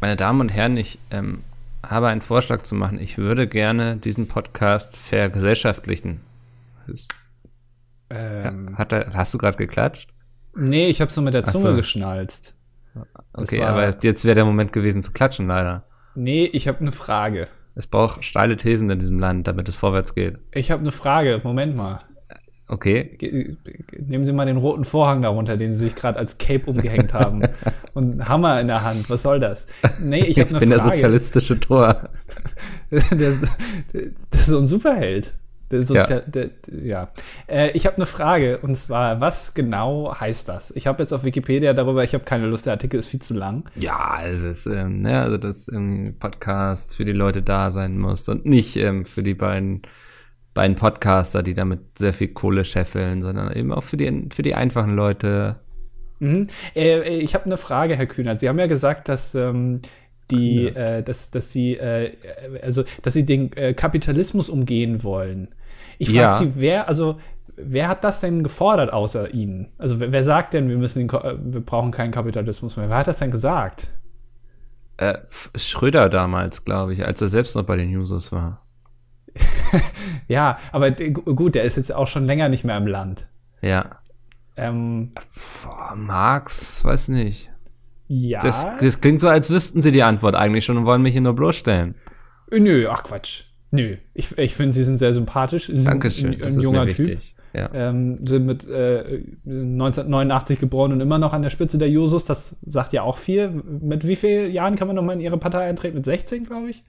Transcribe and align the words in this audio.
Meine 0.00 0.16
Damen 0.16 0.40
und 0.40 0.50
Herren, 0.50 0.76
ich 0.76 0.98
ähm, 1.10 1.42
habe 1.84 2.08
einen 2.08 2.20
Vorschlag 2.22 2.62
zu 2.62 2.74
machen. 2.74 3.00
Ich 3.00 3.18
würde 3.18 3.46
gerne 3.48 3.96
diesen 3.96 4.28
Podcast 4.28 4.96
vergesellschaftlichen. 4.96 6.20
Ist, 6.86 7.14
Ähm, 8.10 8.78
hat 8.78 8.92
er, 8.92 9.12
hast 9.14 9.34
du 9.34 9.38
gerade 9.38 9.56
geklatscht? 9.58 10.08
nee, 10.56 10.88
ich 10.88 11.00
habe 11.00 11.12
so 11.12 11.20
mit 11.20 11.34
der 11.34 11.44
Zunge 11.44 11.70
so. 11.70 11.76
geschnalzt. 11.76 12.54
Das 12.94 13.04
Okay, 13.48 13.60
war- 13.60 13.68
aber 13.68 13.84
jetzt 13.88 14.24
wäre 14.24 14.34
der 14.34 14.44
Moment 14.44 14.72
gewesen 14.72 15.02
zu 15.02 15.12
klatschen, 15.12 15.46
leider. 15.46 15.84
Nee, 16.14 16.46
ich 16.46 16.66
habe 16.66 16.80
eine 16.80 16.90
Frage. 16.90 17.46
Es 17.76 17.86
braucht 17.86 18.24
steile 18.24 18.56
Thesen 18.56 18.90
in 18.90 18.98
diesem 18.98 19.20
Land, 19.20 19.46
damit 19.46 19.68
es 19.68 19.76
vorwärts 19.76 20.14
geht. 20.14 20.38
Ich 20.52 20.70
habe 20.72 20.80
eine 20.80 20.90
Frage. 20.90 21.40
Moment 21.44 21.76
mal. 21.76 22.00
Okay, 22.68 23.14
Ge- 23.18 23.56
Nehmen 23.98 24.24
Sie 24.26 24.32
mal 24.32 24.44
den 24.44 24.58
roten 24.58 24.84
Vorhang 24.84 25.22
darunter, 25.22 25.56
den 25.56 25.72
Sie 25.72 25.78
sich 25.80 25.94
gerade 25.94 26.18
als 26.18 26.36
Cape 26.38 26.66
umgehängt 26.70 27.14
haben. 27.14 27.42
Und 27.94 28.28
Hammer 28.28 28.60
in 28.60 28.66
der 28.68 28.84
Hand. 28.84 29.08
Was 29.08 29.22
soll 29.22 29.40
das? 29.40 29.66
Nee, 30.02 30.20
ich 30.20 30.36
ich, 30.36 30.40
habe 30.40 30.50
eine 30.50 30.58
bin 30.60 30.70
der 30.70 30.80
Frage. 30.80 30.96
sozialistische 30.96 31.58
Tor. 31.60 32.10
das, 32.90 33.08
das 34.30 34.40
ist 34.40 34.46
so 34.46 34.58
ein 34.58 34.66
Superheld. 34.66 35.32
Der 35.70 35.82
Sozial 35.82 36.22
der, 36.26 36.48
ja. 36.82 37.08
Äh, 37.46 37.72
ich 37.72 37.84
habe 37.84 37.96
eine 37.96 38.06
Frage 38.06 38.56
und 38.58 38.74
zwar, 38.74 39.20
was 39.20 39.52
genau 39.52 40.14
heißt 40.18 40.48
das? 40.48 40.70
Ich 40.70 40.86
habe 40.86 41.02
jetzt 41.02 41.12
auf 41.12 41.24
Wikipedia 41.24 41.74
darüber, 41.74 42.04
ich 42.04 42.14
habe 42.14 42.24
keine 42.24 42.46
Lust, 42.46 42.64
der 42.64 42.72
Artikel 42.72 42.98
ist 42.98 43.08
viel 43.08 43.20
zu 43.20 43.34
lang. 43.34 43.64
Ja, 43.76 44.18
es 44.24 44.44
ist, 44.44 44.64
ähm, 44.64 45.02
ne, 45.02 45.20
also 45.20 45.36
dass 45.36 45.68
ähm, 45.68 46.14
Podcast 46.18 46.96
für 46.96 47.04
die 47.04 47.12
Leute 47.12 47.42
da 47.42 47.70
sein 47.70 47.98
muss 47.98 48.26
und 48.30 48.46
nicht 48.46 48.76
ähm, 48.76 49.04
für 49.04 49.22
die 49.22 49.34
beiden, 49.34 49.82
beiden 50.58 50.74
Podcaster, 50.74 51.44
die 51.44 51.54
damit 51.54 51.96
sehr 51.96 52.12
viel 52.12 52.28
Kohle 52.28 52.64
scheffeln, 52.64 53.22
sondern 53.22 53.52
eben 53.52 53.72
auch 53.72 53.84
für 53.84 53.96
die, 53.96 54.28
für 54.32 54.42
die 54.42 54.56
einfachen 54.56 54.96
Leute. 54.96 55.60
Mhm. 56.18 56.48
Äh, 56.74 57.18
ich 57.18 57.34
habe 57.34 57.44
eine 57.44 57.56
Frage, 57.56 57.94
Herr 57.96 58.06
Kühnert. 58.06 58.40
Sie 58.40 58.48
haben 58.48 58.58
ja 58.58 58.66
gesagt, 58.66 59.08
dass 59.08 59.36
ähm, 59.36 59.82
die, 60.32 60.66
äh, 60.66 61.04
dass, 61.04 61.30
dass 61.30 61.52
Sie, 61.52 61.76
äh, 61.76 62.12
also, 62.60 62.82
dass 63.02 63.14
Sie 63.14 63.24
den 63.24 63.52
äh, 63.52 63.72
Kapitalismus 63.72 64.48
umgehen 64.48 65.04
wollen. 65.04 65.54
Ich 65.98 66.08
frage 66.08 66.18
Ja. 66.22 66.38
Sie, 66.38 66.52
wer, 66.56 66.88
also, 66.88 67.20
wer 67.54 67.86
hat 67.86 68.02
das 68.02 68.20
denn 68.20 68.42
gefordert 68.42 68.92
außer 68.92 69.32
Ihnen? 69.32 69.68
Also, 69.78 70.00
wer, 70.00 70.10
wer 70.10 70.24
sagt 70.24 70.54
denn, 70.54 70.68
wir 70.68 70.76
müssen, 70.76 71.06
den, 71.06 71.08
äh, 71.08 71.36
wir 71.40 71.60
brauchen 71.60 71.92
keinen 71.92 72.10
Kapitalismus 72.10 72.76
mehr? 72.76 72.88
Wer 72.88 72.96
hat 72.98 73.06
das 73.06 73.18
denn 73.18 73.30
gesagt? 73.30 73.94
Äh, 74.96 75.18
Schröder 75.54 76.08
damals, 76.08 76.64
glaube 76.64 76.94
ich, 76.94 77.06
als 77.06 77.22
er 77.22 77.28
selbst 77.28 77.54
noch 77.54 77.62
bei 77.64 77.76
den 77.76 77.96
Users 77.96 78.32
war. 78.32 78.67
Ja, 80.28 80.58
aber 80.72 80.90
gut, 80.90 81.54
der 81.54 81.64
ist 81.64 81.76
jetzt 81.76 81.94
auch 81.94 82.06
schon 82.06 82.26
länger 82.26 82.48
nicht 82.50 82.64
mehr 82.64 82.76
im 82.76 82.86
Land. 82.86 83.26
Ja. 83.62 83.98
Ähm, 84.56 85.12
Boah, 85.64 85.94
Marx, 85.96 86.84
weiß 86.84 87.08
nicht. 87.08 87.50
ja. 88.08 88.38
Das, 88.40 88.66
das 88.80 89.00
klingt 89.00 89.20
so, 89.20 89.28
als 89.28 89.48
wüssten 89.50 89.80
sie 89.80 89.92
die 89.92 90.02
Antwort 90.02 90.34
eigentlich 90.34 90.64
schon 90.64 90.76
und 90.76 90.84
wollen 90.84 91.00
mich 91.02 91.12
hier 91.12 91.20
nur 91.22 91.34
bloßstellen. 91.34 91.94
Nö, 92.50 92.88
ach 92.90 93.04
Quatsch. 93.04 93.44
Nö. 93.70 93.96
Ich, 94.14 94.36
ich 94.38 94.54
finde, 94.54 94.74
Sie 94.74 94.84
sind 94.84 94.96
sehr 94.98 95.12
sympathisch. 95.12 95.66
Sie 95.66 95.76
sind 95.76 95.86
Dankeschön, 95.88 96.32
ein, 96.32 96.38
das 96.38 96.54
ein 96.54 96.60
ist 96.60 96.64
junger 96.64 96.84
mir 96.84 96.90
Typ. 96.94 97.06
wichtig. 97.06 97.34
Ja. 97.54 97.70
ähm, 97.72 98.18
sind 98.26 98.44
mit 98.46 98.68
äh, 98.68 99.22
1989 99.46 100.58
geboren 100.60 100.92
und 100.92 101.00
immer 101.00 101.18
noch 101.18 101.32
an 101.32 101.42
der 101.42 101.50
Spitze 101.50 101.78
der 101.78 101.88
Jusos. 101.88 102.24
Das 102.24 102.56
sagt 102.66 102.92
ja 102.92 103.02
auch 103.02 103.16
viel. 103.18 103.48
Mit 103.48 104.06
wie 104.06 104.16
vielen 104.16 104.52
Jahren 104.52 104.76
kann 104.76 104.86
man 104.88 104.96
nochmal 104.96 105.16
in 105.16 105.20
ihre 105.22 105.38
Partei 105.38 105.66
eintreten? 105.66 105.96
Mit 105.96 106.04
16, 106.04 106.44
glaube 106.44 106.70
ich. 106.70 106.84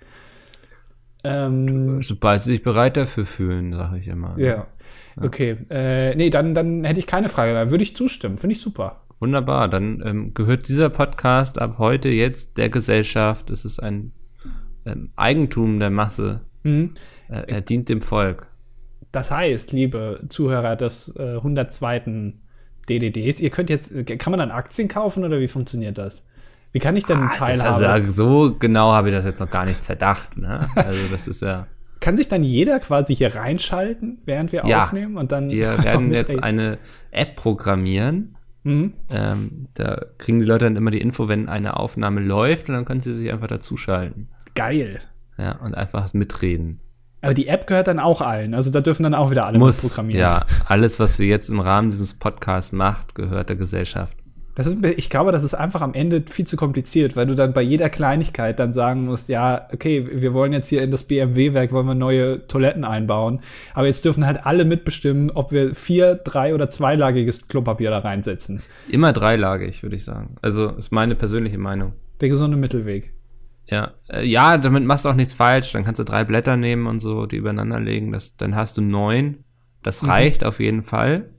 Ähm, 1.24 2.02
Sobald 2.02 2.42
sie 2.42 2.52
sich 2.52 2.64
bereit 2.64 2.98
dafür 2.98 3.26
fühlen, 3.26 3.74
sage 3.74 4.00
ich 4.00 4.08
immer. 4.08 4.38
ja. 4.38 4.68
Okay. 5.22 5.58
Äh, 5.70 6.16
nee, 6.16 6.30
dann, 6.30 6.54
dann 6.54 6.86
hätte 6.86 7.00
ich 7.00 7.08
keine 7.08 7.28
Frage. 7.28 7.54
Da 7.54 7.72
würde 7.72 7.84
ich 7.84 7.96
zustimmen. 7.96 8.38
Finde 8.38 8.54
ich 8.54 8.62
super. 8.62 9.02
Wunderbar, 9.20 9.68
dann 9.68 10.02
ähm, 10.06 10.34
gehört 10.34 10.70
dieser 10.70 10.90
Podcast 10.90 11.60
ab 11.60 11.76
heute 11.78 12.08
jetzt 12.08 12.58
der 12.58 12.70
Gesellschaft. 12.70 13.50
Es 13.50 13.66
ist 13.66 13.80
ein 13.80 14.14
ähm, 14.86 15.12
Eigentum 15.18 15.80
der 15.80 15.90
Masse. 15.90 16.42
Mhm. 16.64 16.94
Äh, 17.28 17.44
er 17.48 17.62
dient 17.62 17.90
dem 17.90 18.02
Volk. 18.02 18.48
Das 19.12 19.30
heißt, 19.30 19.74
liebe 19.74 20.22
Zuhörer 20.30 20.76
des 20.78 21.14
äh, 21.18 21.36
102. 21.36 22.34
DDDs, 22.88 23.40
ihr 23.40 23.52
könnt 23.52 23.70
jetzt, 23.70 23.94
kann 24.18 24.32
man 24.32 24.40
dann 24.40 24.50
Aktien 24.50 24.88
kaufen 24.88 25.24
oder 25.24 25.40
wie 25.40 25.48
funktioniert 25.48 26.00
das? 26.00 26.26
Wie 26.72 26.80
kann 26.80 26.96
ich 26.96 27.06
denn 27.06 27.18
Ah, 27.18 27.26
das 27.26 27.34
ist 27.34 27.40
Teilhabe? 27.40 27.90
also, 27.90 28.12
so 28.12 28.56
genau 28.58 28.92
habe 28.92 29.10
ich 29.10 29.16
das 29.16 29.26
jetzt 29.26 29.40
noch 29.40 29.50
gar 29.50 29.66
nicht 29.66 29.84
zerdacht. 29.84 30.38
Ne? 30.38 30.68
Also 30.76 31.00
das 31.12 31.28
ist 31.28 31.42
ja. 31.42 31.68
kann 32.00 32.16
sich 32.16 32.28
dann 32.30 32.44
jeder 32.44 32.80
quasi 32.80 33.16
hier 33.16 33.36
reinschalten, 33.36 34.20
während 34.26 34.52
wir 34.52 34.66
Ja, 34.66 34.84
aufnehmen 34.84 35.18
und 35.18 35.32
dann 35.32 35.50
Wir 35.50 35.84
werden 35.84 36.14
jetzt 36.14 36.42
eine 36.42 36.78
App 37.12 37.36
programmieren. 37.36 38.36
Mhm. 38.64 38.94
Ähm, 39.10 39.68
da 39.74 40.02
kriegen 40.18 40.40
die 40.40 40.46
Leute 40.46 40.66
dann 40.66 40.76
immer 40.76 40.92
die 40.92 41.02
Info, 41.02 41.28
wenn 41.28 41.50
eine 41.50 41.78
Aufnahme 41.78 42.20
läuft 42.22 42.70
und 42.70 42.76
dann 42.76 42.86
können 42.86 43.00
sie 43.00 43.14
sich 43.14 43.32
einfach 43.32 43.48
dazuschalten. 43.48 44.30
Geil. 44.56 45.00
Ja, 45.38 45.54
und 45.58 45.76
einfach 45.76 46.14
mitreden. 46.14 46.82
Aber 47.22 47.34
die 47.34 47.48
App 47.48 47.68
gehört 47.68 47.88
dann 47.88 48.00
auch 48.00 48.22
allen. 48.22 48.54
Also 48.54 48.72
da 48.72 48.80
dürfen 48.82 49.04
dann 49.04 49.14
auch 49.14 49.32
wieder 49.32 49.46
alle 49.46 49.60
Muss. 49.60 49.82
mitprogrammieren. 49.84 50.22
Ja, 50.22 50.46
alles, 50.66 51.00
was 51.00 51.20
wir 51.20 51.28
jetzt 51.28 51.50
im 51.50 51.60
Rahmen 51.60 51.90
dieses 51.90 52.14
Podcasts 52.14 52.72
macht, 52.72 53.16
gehört 53.16 53.50
der 53.50 53.56
Gesellschaft. 53.58 54.18
Das 54.60 54.68
ist, 54.68 54.84
ich 54.84 55.10
glaube, 55.10 55.32
das 55.32 55.46
ist 55.46 55.54
einfach 55.54 55.80
am 55.80 55.94
Ende 55.94 56.22
viel 56.28 56.46
zu 56.46 56.58
kompliziert, 56.58 57.16
weil 57.16 57.26
du 57.26 57.34
dann 57.34 57.54
bei 57.54 57.62
jeder 57.62 57.90
Kleinigkeit 57.90 58.60
dann 58.60 58.74
sagen 58.74 59.06
musst, 59.06 59.30
ja, 59.30 59.70
okay, 59.72 60.06
wir 60.12 60.34
wollen 60.34 60.52
jetzt 60.52 60.68
hier 60.68 60.82
in 60.82 60.92
das 60.92 61.04
BMW-Werk, 61.04 61.72
wollen 61.72 61.88
wir 61.88 61.96
neue 61.96 62.46
Toiletten 62.46 62.84
einbauen. 62.84 63.40
Aber 63.74 63.88
jetzt 63.88 64.04
dürfen 64.04 64.26
halt 64.26 64.46
alle 64.46 64.66
mitbestimmen, 64.66 65.32
ob 65.32 65.54
wir 65.54 65.74
vier, 65.76 66.16
drei 66.16 66.54
oder 66.54 66.70
zweilagiges 66.70 67.48
Klopapier 67.48 67.90
da 67.90 68.00
reinsetzen. 68.00 68.62
Immer 68.90 69.14
dreilagig, 69.14 69.82
würde 69.82 69.96
ich 69.96 70.04
sagen. 70.04 70.36
Also 70.42 70.72
ist 70.72 70.92
meine 70.92 71.16
persönliche 71.16 71.58
Meinung. 71.58 71.94
Der 72.20 72.28
gesunde 72.28 72.58
Mittelweg. 72.58 73.14
Ja, 73.66 73.94
äh, 74.10 74.28
ja, 74.28 74.58
damit 74.58 74.84
machst 74.84 75.06
du 75.06 75.10
auch 75.10 75.16
nichts 75.16 75.32
falsch. 75.32 75.72
Dann 75.72 75.86
kannst 75.86 76.00
du 76.00 76.04
drei 76.04 76.26
Blätter 76.26 76.58
nehmen 76.58 76.86
und 76.88 77.00
so, 77.00 77.28
die 77.28 77.38
übereinander 77.38 77.80
legen. 77.80 78.12
Das, 78.12 78.36
dann 78.36 78.58
hast 78.58 78.76
du 78.76 78.82
neun. 78.82 79.38
Das 79.84 80.06
reicht 80.06 80.44
auf 80.44 80.60
jeden 80.60 80.84
Fall. 80.84 81.30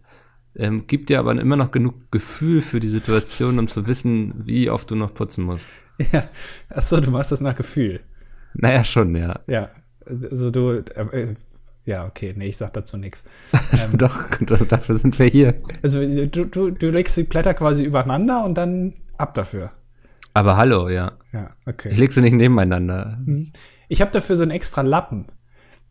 Ähm, 0.56 0.86
gibt 0.86 1.10
dir 1.10 1.20
aber 1.20 1.38
immer 1.40 1.56
noch 1.56 1.70
genug 1.70 2.10
Gefühl 2.10 2.60
für 2.60 2.80
die 2.80 2.88
Situation, 2.88 3.58
um 3.58 3.68
zu 3.68 3.86
wissen, 3.86 4.34
wie 4.44 4.68
oft 4.68 4.90
du 4.90 4.96
noch 4.96 5.14
putzen 5.14 5.44
musst. 5.44 5.68
Ja. 6.12 6.30
Achso, 6.70 6.98
du 6.98 7.10
machst 7.10 7.30
das 7.30 7.42
nach 7.42 7.54
Gefühl. 7.54 8.00
Naja, 8.54 8.84
schon, 8.84 9.14
ja. 9.14 9.38
Ja. 9.46 9.68
Also 10.06 10.50
du, 10.50 10.82
äh, 10.94 11.34
ja, 11.84 12.06
okay, 12.06 12.34
nee, 12.34 12.46
ich 12.46 12.56
sag 12.56 12.72
dazu 12.72 12.96
nichts. 12.96 13.24
doch, 13.92 14.24
doch, 14.40 14.64
dafür 14.68 14.94
sind 14.94 15.18
wir 15.18 15.26
hier. 15.26 15.56
Also 15.82 16.00
du, 16.00 16.46
du, 16.46 16.70
du 16.70 16.90
legst 16.90 17.18
die 17.18 17.24
Blätter 17.24 17.52
quasi 17.52 17.84
übereinander 17.84 18.44
und 18.44 18.56
dann 18.56 18.94
ab 19.18 19.34
dafür. 19.34 19.72
Aber 20.32 20.56
hallo, 20.56 20.88
ja. 20.88 21.12
Ja, 21.32 21.50
okay. 21.66 21.90
Ich 21.90 21.98
leg 21.98 22.12
sie 22.12 22.22
nicht 22.22 22.32
nebeneinander. 22.32 23.18
Ich 23.88 24.00
habe 24.00 24.10
dafür 24.10 24.36
so 24.36 24.42
einen 24.42 24.52
extra 24.52 24.82
Lappen. 24.82 25.26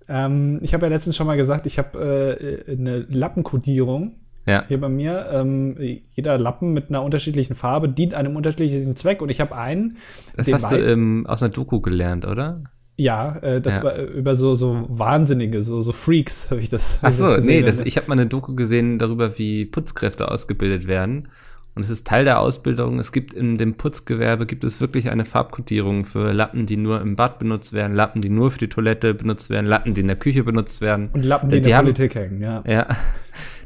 Ähm, 0.08 0.60
ich 0.62 0.74
habe 0.74 0.86
ja 0.86 0.92
letztens 0.92 1.16
schon 1.16 1.28
mal 1.28 1.38
gesagt, 1.38 1.66
ich 1.66 1.78
habe 1.78 2.66
äh, 2.68 2.72
eine 2.72 3.00
Lappenkodierung 3.00 4.16
Ja. 4.50 4.66
hier 4.68 4.80
bei 4.82 4.90
mir. 4.90 5.28
Ähm, 5.32 5.76
jeder 6.14 6.38
Lappen 6.38 6.74
mit 6.74 6.90
einer 6.90 7.04
unterschiedlichen 7.04 7.54
Farbe 7.56 7.88
dient 7.90 8.14
einem 8.14 8.36
unterschiedlichen 8.36 8.96
Zweck 8.96 9.22
und 9.22 9.30
ich 9.30 9.40
habe 9.40 9.56
einen. 9.56 9.98
Das 10.36 10.52
hast 10.52 10.72
du 10.72 10.76
ähm, 10.76 11.26
aus 11.28 11.44
einer 11.44 11.52
Doku 11.54 11.80
gelernt, 11.82 12.26
oder? 12.26 12.64
Ja, 12.98 13.38
äh, 13.38 13.62
das 13.62 13.78
Ja. 13.78 13.84
war 13.84 13.96
äh, 13.96 14.04
über 14.04 14.36
so 14.36 14.56
so 14.56 14.86
Wahnsinnige, 14.90 15.62
so 15.64 15.82
so 15.82 15.92
Freaks 15.94 16.48
habe 16.52 16.60
ich 16.62 16.70
das. 16.70 17.00
Ach 17.02 17.12
so, 17.14 17.30
das 17.36 17.46
nee, 17.46 17.62
gesehen. 17.62 17.66
das, 17.78 17.86
ich 17.86 17.96
habe 17.98 18.08
mal 18.08 18.14
eine 18.20 18.26
Doku 18.28 18.56
gesehen 18.56 19.00
darüber, 19.00 19.38
wie 19.38 19.66
Putzkräfte 19.66 20.30
ausgebildet 20.30 20.88
werden. 20.88 21.30
Und 21.76 21.84
es 21.86 21.92
ist 21.92 22.06
Teil 22.08 22.26
der 22.26 22.42
Ausbildung. 22.42 23.00
Es 23.00 23.14
gibt 23.14 23.34
in 23.34 23.58
dem 23.58 23.76
Putzgewerbe 23.76 24.46
gibt 24.46 24.66
es 24.66 24.82
wirklich 24.82 25.10
eine 25.12 25.24
Farbkodierung 25.24 26.04
für 26.04 26.34
Lappen, 26.34 26.66
die 26.66 26.76
nur 26.76 27.00
im 27.00 27.16
Bad 27.16 27.40
benutzt 27.40 27.72
werden, 27.72 27.96
Lappen, 27.96 28.22
die 28.22 28.30
nur 28.30 28.52
für 28.52 28.58
die 28.58 28.68
Toilette 28.68 29.14
benutzt 29.14 29.50
werden, 29.50 29.66
Lappen, 29.68 29.94
die 29.94 30.02
in 30.02 30.08
der 30.08 30.18
Küche 30.18 30.44
benutzt 30.44 30.82
werden. 30.82 31.10
und 31.14 31.24
Lappen, 31.24 31.50
die 31.52 31.58
in 31.58 31.62
die 31.64 31.70
der 31.70 31.78
haben, 31.78 31.86
Politik 31.86 32.16
hängen, 32.16 32.42
ja. 32.42 32.64
Ja, 32.68 32.88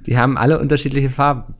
die 0.06 0.18
haben 0.18 0.38
alle 0.38 0.59
unterschiedliche 0.59 1.09
Farben. 1.09 1.56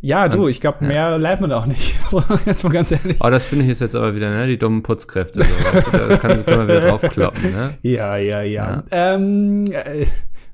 Ja, 0.00 0.28
du, 0.28 0.46
ich 0.46 0.60
glaube, 0.60 0.84
mehr 0.84 1.18
lernt 1.18 1.40
man 1.40 1.52
auch 1.52 1.66
nicht. 1.66 1.96
Jetzt 2.46 2.62
mal 2.62 2.70
ganz 2.72 2.92
ehrlich. 2.92 3.16
Oh, 3.20 3.28
das 3.28 3.44
finde 3.44 3.64
ich 3.64 3.72
ist 3.72 3.80
jetzt 3.80 3.96
aber 3.96 4.14
wieder, 4.14 4.30
ne, 4.30 4.46
die 4.46 4.58
dummen 4.58 4.82
Putzkräfte. 4.82 5.42
So, 5.42 5.48
weißt 5.48 5.86
du, 5.88 5.90
da 5.90 6.16
kann, 6.16 6.46
kann 6.46 6.58
man 6.58 6.68
wieder 6.68 6.82
draufkloppen, 6.82 7.50
ne? 7.50 7.74
Ja, 7.82 8.16
ja, 8.16 8.42
ja. 8.42 8.84
Ja. 8.90 9.14
Ähm, 9.14 9.66
äh, 9.72 10.06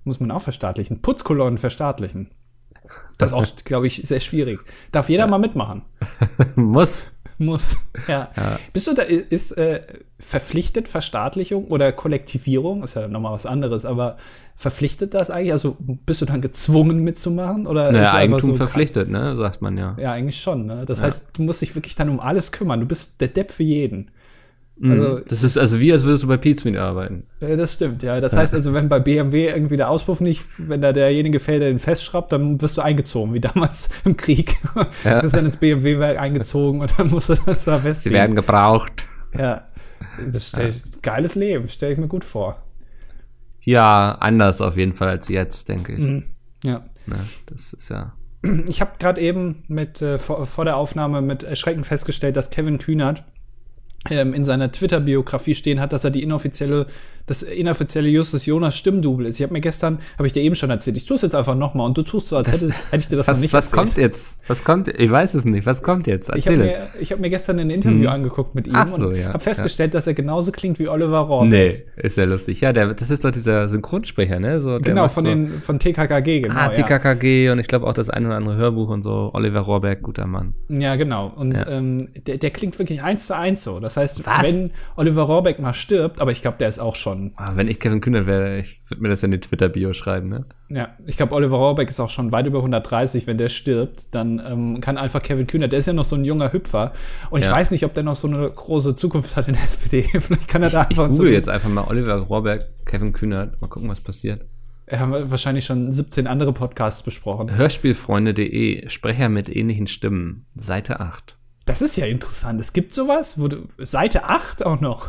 muss 0.04 0.20
man 0.20 0.30
auch 0.30 0.40
verstaatlichen. 0.40 1.02
Putzkolonnen 1.02 1.58
verstaatlichen. 1.58 2.30
Das 3.18 3.32
ist 3.32 3.34
auch, 3.34 3.46
glaube 3.64 3.86
ich, 3.88 3.96
sehr 3.96 4.20
schwierig. 4.20 4.60
Darf 4.90 5.08
jeder 5.08 5.26
mal 5.26 5.38
mitmachen. 5.38 5.82
Muss. 6.54 7.10
Muss. 7.44 7.76
Ja. 8.08 8.30
Bist 8.72 8.86
du 8.88 8.94
da, 8.94 9.02
ist 9.02 9.52
äh, 9.52 9.80
verpflichtet 10.18 10.88
Verstaatlichung 10.88 11.66
oder 11.66 11.92
Kollektivierung, 11.92 12.82
ist 12.82 12.94
ja 12.94 13.06
nochmal 13.06 13.32
was 13.32 13.46
anderes, 13.46 13.84
aber 13.84 14.16
verpflichtet 14.56 15.14
das 15.14 15.30
eigentlich? 15.30 15.52
Also 15.52 15.76
bist 15.80 16.20
du 16.20 16.24
dann 16.26 16.40
gezwungen 16.40 17.04
mitzumachen? 17.04 17.66
Oder 17.66 17.92
Naja, 17.92 18.14
Eigentum 18.14 18.50
so- 18.50 18.54
verpflichtet, 18.56 19.08
ne, 19.10 19.36
sagt 19.36 19.62
man 19.62 19.76
ja. 19.78 19.96
Ja, 20.00 20.12
eigentlich 20.12 20.40
schon. 20.40 20.66
Ne? 20.66 20.84
Das 20.86 21.00
heißt, 21.02 21.30
du 21.34 21.42
musst 21.42 21.62
dich 21.62 21.74
wirklich 21.74 21.94
dann 21.94 22.08
um 22.08 22.18
alles 22.20 22.50
kümmern. 22.52 22.80
Du 22.80 22.86
bist 22.86 23.20
der 23.20 23.28
Depp 23.28 23.50
für 23.50 23.62
jeden. 23.64 24.10
Also, 24.82 25.20
Das 25.20 25.42
ist 25.44 25.58
also 25.58 25.78
wie, 25.80 25.92
als 25.92 26.02
würdest 26.02 26.24
du 26.24 26.28
bei 26.28 26.36
Pizmeet 26.38 26.76
arbeiten. 26.76 27.24
äh, 27.40 27.56
das 27.56 27.74
stimmt, 27.74 28.02
ja. 28.02 28.20
Das 28.20 28.34
heißt 28.34 28.54
also, 28.54 28.72
wenn 28.72 28.88
bei 28.88 28.98
BMW 29.00 29.48
irgendwie 29.48 29.76
der 29.76 29.90
Auspuff 29.90 30.20
nicht, 30.20 30.44
wenn 30.58 30.80
da 30.80 30.92
derjenige 30.92 31.40
fällt, 31.40 31.62
der 31.62 31.68
den 31.68 31.78
festschraubt, 31.78 32.32
dann 32.32 32.60
wirst 32.60 32.78
du 32.78 32.80
eingezogen, 32.80 33.34
wie 33.34 33.40
damals 33.40 33.90
im 34.04 34.16
Krieg. 34.16 34.56
Ja. 35.04 35.16
Du 35.16 35.22
bist 35.22 35.34
dann 35.36 35.44
ins 35.46 35.56
BMW-Werk 35.56 36.18
eingezogen 36.18 36.80
und 36.80 36.90
dann 36.98 37.10
musst 37.10 37.28
du 37.28 37.34
das 37.46 37.64
da 37.64 37.76
Sie 37.78 37.82
festziehen. 37.82 38.12
werden 38.14 38.34
gebraucht. 38.34 39.04
Ja. 39.38 39.68
Das 40.30 40.48
stell, 40.48 40.68
ja. 40.70 40.74
Geiles 41.02 41.34
Leben, 41.36 41.68
stelle 41.68 41.92
ich 41.92 41.98
mir 41.98 42.08
gut 42.08 42.24
vor. 42.24 42.62
Ja, 43.60 44.16
anders 44.20 44.60
auf 44.60 44.76
jeden 44.76 44.94
Fall 44.94 45.08
als 45.08 45.28
jetzt, 45.28 45.68
denke 45.68 45.92
ich. 45.92 45.98
Mhm. 46.00 46.24
Ja. 46.64 46.82
Ne, 47.06 47.16
das 47.46 47.72
ist 47.72 47.88
ja. 47.90 48.14
Ich 48.66 48.80
habe 48.80 48.92
gerade 48.98 49.20
eben 49.20 49.62
mit 49.68 50.02
äh, 50.02 50.18
vor, 50.18 50.44
vor, 50.46 50.64
der 50.64 50.76
Aufnahme 50.76 51.20
mit 51.22 51.44
Erschrecken 51.44 51.84
festgestellt, 51.84 52.36
dass 52.36 52.50
Kevin 52.50 52.78
Kühnert 52.78 53.24
in 54.10 54.44
seiner 54.44 54.72
Twitter-Biografie 54.72 55.54
stehen 55.54 55.80
hat, 55.80 55.92
dass 55.92 56.04
er 56.04 56.10
die 56.10 56.24
inoffizielle, 56.24 56.86
das 57.26 57.44
inoffizielle 57.44 58.08
Justus 58.08 58.46
Jonas 58.46 58.76
Stimmdouble 58.76 59.28
ist. 59.28 59.36
Ich 59.36 59.42
habe 59.44 59.52
mir 59.52 59.60
gestern, 59.60 60.00
habe 60.18 60.26
ich 60.26 60.32
dir 60.32 60.42
eben 60.42 60.56
schon 60.56 60.70
erzählt, 60.70 60.96
ich 60.96 61.04
tue 61.04 61.14
es 61.14 61.22
jetzt 61.22 61.36
einfach 61.36 61.54
nochmal 61.54 61.86
und 61.86 61.96
du 61.96 62.02
tust 62.02 62.28
so, 62.28 62.36
als 62.36 62.50
das, 62.50 62.62
hätte, 62.62 62.74
hätte 62.90 62.96
ich 62.96 63.08
dir 63.08 63.16
das 63.16 63.28
was, 63.28 63.36
noch 63.36 63.42
nicht 63.42 63.52
was 63.52 63.66
erzählt. 63.66 63.86
Was 63.86 63.94
kommt 63.94 63.98
jetzt? 63.98 64.36
Was 64.48 64.64
kommt? 64.64 64.88
Ich 64.88 65.10
weiß 65.10 65.34
es 65.34 65.44
nicht. 65.44 65.66
Was 65.66 65.84
kommt 65.84 66.08
jetzt? 66.08 66.30
Erzähl 66.30 66.38
ich 66.40 66.46
habe 66.48 66.90
mir, 66.98 67.10
hab 67.10 67.18
mir 67.20 67.30
gestern 67.30 67.60
ein 67.60 67.70
Interview 67.70 68.00
hm. 68.00 68.08
angeguckt 68.08 68.56
mit 68.56 68.66
ihm 68.66 68.76
so, 68.88 69.06
und 69.06 69.16
ja, 69.16 69.28
habe 69.28 69.38
festgestellt, 69.38 69.94
ja. 69.94 69.98
dass 69.98 70.08
er 70.08 70.14
genauso 70.14 70.50
klingt 70.50 70.80
wie 70.80 70.88
Oliver 70.88 71.20
Rohrbeck. 71.20 71.86
Nee, 71.96 72.02
ist 72.02 72.18
ja 72.18 72.24
lustig. 72.24 72.60
Ja, 72.60 72.72
der, 72.72 72.94
das 72.94 73.08
ist 73.08 73.24
doch 73.24 73.30
dieser 73.30 73.68
Synchronsprecher, 73.68 74.40
ne? 74.40 74.60
So, 74.60 74.78
genau, 74.82 75.06
von, 75.06 75.22
so, 75.22 75.28
den, 75.28 75.46
von 75.46 75.78
TKKG, 75.78 76.40
genau. 76.40 76.54
Ah, 76.56 76.70
TKKG 76.70 77.44
ja. 77.44 77.52
und 77.52 77.60
ich 77.60 77.68
glaube 77.68 77.86
auch 77.86 77.94
das 77.94 78.10
eine 78.10 78.26
oder 78.26 78.36
andere 78.36 78.56
Hörbuch 78.56 78.88
und 78.88 79.02
so. 79.02 79.30
Oliver 79.32 79.60
Rohrbeck, 79.60 80.02
guter 80.02 80.26
Mann. 80.26 80.54
Ja, 80.68 80.96
genau. 80.96 81.32
Und 81.36 81.56
ähm, 81.68 82.08
der, 82.26 82.38
der 82.38 82.50
klingt 82.50 82.76
wirklich 82.80 83.00
eins 83.04 83.28
zu 83.28 83.36
eins 83.36 83.62
so. 83.62 83.78
Das 83.78 83.91
heißt, 83.96 84.26
was? 84.26 84.42
wenn 84.42 84.70
Oliver 84.96 85.22
Rohrbeck 85.22 85.58
mal 85.58 85.72
stirbt, 85.72 86.20
aber 86.20 86.32
ich 86.32 86.42
glaube, 86.42 86.58
der 86.58 86.68
ist 86.68 86.78
auch 86.78 86.96
schon. 86.96 87.32
Ah, 87.36 87.52
wenn 87.54 87.68
ich 87.68 87.80
Kevin 87.80 88.00
Kühner 88.00 88.26
wäre, 88.26 88.58
ich 88.58 88.80
würde 88.88 89.02
mir 89.02 89.08
das 89.08 89.22
in 89.22 89.30
die 89.30 89.40
Twitter-Bio 89.40 89.92
schreiben, 89.92 90.28
ne? 90.28 90.44
Ja, 90.68 90.88
ich 91.06 91.16
glaube, 91.16 91.34
Oliver 91.34 91.56
Rohrbeck 91.56 91.90
ist 91.90 92.00
auch 92.00 92.08
schon 92.08 92.32
weit 92.32 92.46
über 92.46 92.58
130. 92.58 93.26
Wenn 93.26 93.36
der 93.36 93.48
stirbt, 93.48 94.14
dann 94.14 94.40
ähm, 94.44 94.80
kann 94.80 94.96
einfach 94.96 95.22
Kevin 95.22 95.46
Kühner, 95.46 95.68
der 95.68 95.78
ist 95.78 95.86
ja 95.86 95.92
noch 95.92 96.04
so 96.04 96.16
ein 96.16 96.24
junger 96.24 96.52
Hüpfer. 96.52 96.92
Und 97.30 97.40
ich 97.40 97.46
ja. 97.46 97.52
weiß 97.52 97.70
nicht, 97.72 97.84
ob 97.84 97.94
der 97.94 98.04
noch 98.04 98.14
so 98.14 98.26
eine 98.28 98.48
große 98.48 98.94
Zukunft 98.94 99.36
hat 99.36 99.48
in 99.48 99.54
der 99.54 99.64
SPD. 99.64 100.02
Vielleicht 100.20 100.48
kann 100.48 100.62
er 100.62 100.70
da 100.70 100.82
einfach. 100.82 101.10
Ich 101.10 101.18
google 101.18 101.32
jetzt 101.32 101.48
einfach 101.48 101.68
mal 101.68 101.86
Oliver 101.88 102.14
Rohrbeck, 102.14 102.66
Kevin 102.86 103.12
Kühner. 103.12 103.52
Mal 103.60 103.68
gucken, 103.68 103.88
was 103.88 104.00
passiert. 104.00 104.46
Wir 104.86 105.00
haben 105.00 105.30
wahrscheinlich 105.30 105.64
schon 105.64 105.90
17 105.90 106.26
andere 106.26 106.52
Podcasts 106.52 107.02
besprochen. 107.02 107.56
Hörspielfreunde.de, 107.56 108.88
Sprecher 108.90 109.28
mit 109.28 109.48
ähnlichen 109.48 109.86
Stimmen, 109.86 110.46
Seite 110.54 111.00
8. 111.00 111.38
Das 111.64 111.82
ist 111.82 111.96
ja 111.96 112.06
interessant. 112.06 112.60
Es 112.60 112.72
gibt 112.72 112.92
sowas, 112.92 113.38
wo 113.38 113.48
du, 113.48 113.68
Seite 113.78 114.24
8 114.24 114.66
auch 114.66 114.80
noch. 114.80 115.08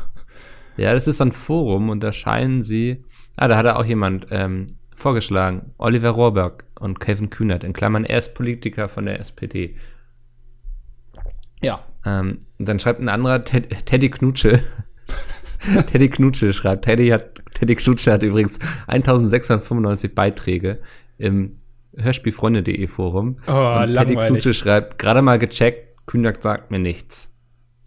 Ja, 0.77 0.93
das 0.93 1.07
ist 1.07 1.21
ein 1.21 1.31
Forum 1.31 1.89
und 1.89 2.01
da 2.01 2.13
scheinen 2.13 2.63
sie. 2.63 3.03
Ah, 3.35 3.47
da 3.47 3.57
hat 3.57 3.65
er 3.65 3.77
auch 3.77 3.85
jemand 3.85 4.27
ähm, 4.31 4.67
vorgeschlagen. 4.95 5.73
Oliver 5.77 6.09
Rohrberg 6.09 6.65
und 6.79 6.99
Kevin 6.99 7.29
Kühnert, 7.29 7.63
in 7.63 7.73
Klammern, 7.73 8.05
er 8.05 8.19
ist 8.19 8.33
Politiker 8.33 8.89
von 8.89 9.05
der 9.05 9.19
SPD. 9.19 9.75
Ja. 11.61 11.83
Ähm, 12.05 12.45
und 12.59 12.67
dann 12.67 12.79
schreibt 12.79 12.99
ein 12.99 13.09
anderer 13.09 13.43
Ted, 13.43 13.85
Teddy 13.85 14.09
Knutsche. 14.09 14.61
Teddy 15.91 16.09
Knutsche 16.09 16.53
schreibt. 16.53 16.85
Teddy 16.85 17.09
hat, 17.09 17.41
Teddy 17.53 17.75
Knutsche 17.75 18.11
hat 18.11 18.23
übrigens 18.23 18.59
1695 18.87 20.13
Beiträge 20.13 20.79
im 21.17 21.57
Hörspielfreunde.de 21.95 22.87
Forum. 22.87 23.37
Oh, 23.47 23.79
und 23.81 23.93
Teddy 23.93 24.15
Knutsche 24.15 24.53
schreibt, 24.53 24.99
gerade 24.99 25.21
mal 25.21 25.39
gecheckt, 25.39 25.92
Kühnert 26.05 26.41
sagt 26.41 26.71
mir 26.71 26.79
nichts. 26.79 27.29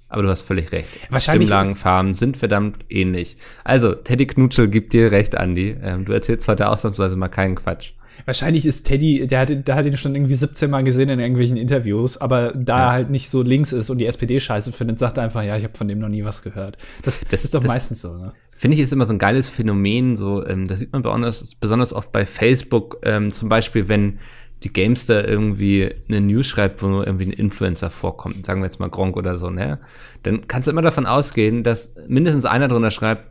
Aber 0.08 0.22
du 0.22 0.28
hast 0.28 0.42
völlig 0.42 0.70
recht. 0.70 0.86
Wahrscheinlich 1.10 1.48
Stimmlagenfarben 1.48 2.14
sind 2.14 2.36
verdammt 2.36 2.84
ähnlich. 2.88 3.36
Also, 3.64 3.92
Teddy 3.92 4.26
Knutschel 4.26 4.68
gibt 4.68 4.92
dir 4.92 5.10
recht, 5.10 5.34
Andy. 5.34 5.76
Ähm, 5.82 6.04
du 6.04 6.12
erzählst 6.12 6.46
heute 6.46 6.68
ausnahmsweise 6.68 7.16
mal 7.16 7.28
keinen 7.28 7.56
Quatsch. 7.56 7.92
Wahrscheinlich 8.24 8.64
ist 8.64 8.84
Teddy, 8.84 9.26
der 9.26 9.40
hat, 9.40 9.68
der 9.68 9.74
hat 9.74 9.84
ihn 9.84 9.96
schon 9.96 10.14
irgendwie 10.14 10.34
17 10.34 10.70
Mal 10.70 10.84
gesehen 10.84 11.08
in 11.10 11.20
irgendwelchen 11.20 11.56
Interviews, 11.56 12.16
aber 12.16 12.52
da 12.52 12.78
ja. 12.78 12.84
er 12.86 12.92
halt 12.92 13.10
nicht 13.10 13.28
so 13.28 13.42
links 13.42 13.72
ist 13.72 13.90
und 13.90 13.98
die 13.98 14.06
SPD 14.06 14.40
scheiße 14.40 14.72
findet, 14.72 14.98
sagt 14.98 15.18
er 15.18 15.24
einfach, 15.24 15.42
ja, 15.42 15.56
ich 15.56 15.64
habe 15.64 15.76
von 15.76 15.86
dem 15.86 15.98
noch 15.98 16.08
nie 16.08 16.24
was 16.24 16.42
gehört. 16.42 16.78
Das, 17.02 17.24
das 17.30 17.44
ist 17.44 17.54
doch 17.54 17.60
das, 17.60 17.70
meistens 17.70 18.00
so, 18.00 18.14
ne? 18.16 18.32
Finde 18.52 18.76
ich, 18.76 18.80
ist 18.80 18.92
immer 18.92 19.04
so 19.04 19.12
ein 19.12 19.18
geiles 19.18 19.48
Phänomen, 19.48 20.16
so, 20.16 20.46
ähm, 20.46 20.64
das 20.64 20.80
sieht 20.80 20.92
man 20.92 21.02
besonders, 21.02 21.54
besonders 21.56 21.92
oft 21.92 22.10
bei 22.10 22.24
Facebook, 22.24 23.00
ähm, 23.02 23.32
zum 23.32 23.50
Beispiel, 23.50 23.88
wenn 23.88 24.18
die 24.66 24.72
Gamester 24.72 25.28
irgendwie 25.28 25.94
eine 26.08 26.20
News 26.20 26.48
schreibt, 26.48 26.82
wo 26.82 26.88
nur 26.88 27.06
irgendwie 27.06 27.26
ein 27.26 27.32
Influencer 27.32 27.88
vorkommt, 27.88 28.44
sagen 28.44 28.62
wir 28.62 28.66
jetzt 28.66 28.80
mal 28.80 28.90
Gronk 28.90 29.16
oder 29.16 29.36
so, 29.36 29.48
ne? 29.48 29.78
Dann 30.24 30.48
kannst 30.48 30.66
du 30.66 30.72
immer 30.72 30.82
davon 30.82 31.06
ausgehen, 31.06 31.62
dass 31.62 31.94
mindestens 32.08 32.46
einer 32.46 32.66
drunter 32.66 32.90
schreibt, 32.90 33.26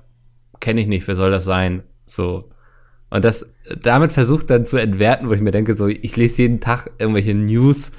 kenne 0.61 0.79
ich 0.79 0.87
nicht, 0.87 1.05
wer 1.09 1.15
soll 1.15 1.31
das 1.31 1.43
sein? 1.43 1.83
So. 2.05 2.51
Und 3.09 3.25
das 3.25 3.53
damit 3.81 4.13
versucht 4.13 4.49
dann 4.49 4.65
zu 4.65 4.77
entwerten, 4.77 5.27
wo 5.27 5.33
ich 5.33 5.41
mir 5.41 5.51
denke, 5.51 5.73
so, 5.73 5.87
ich 5.87 6.15
lese 6.15 6.43
jeden 6.43 6.61
Tag 6.61 6.89
irgendwelche 6.99 7.33
News, 7.33 7.91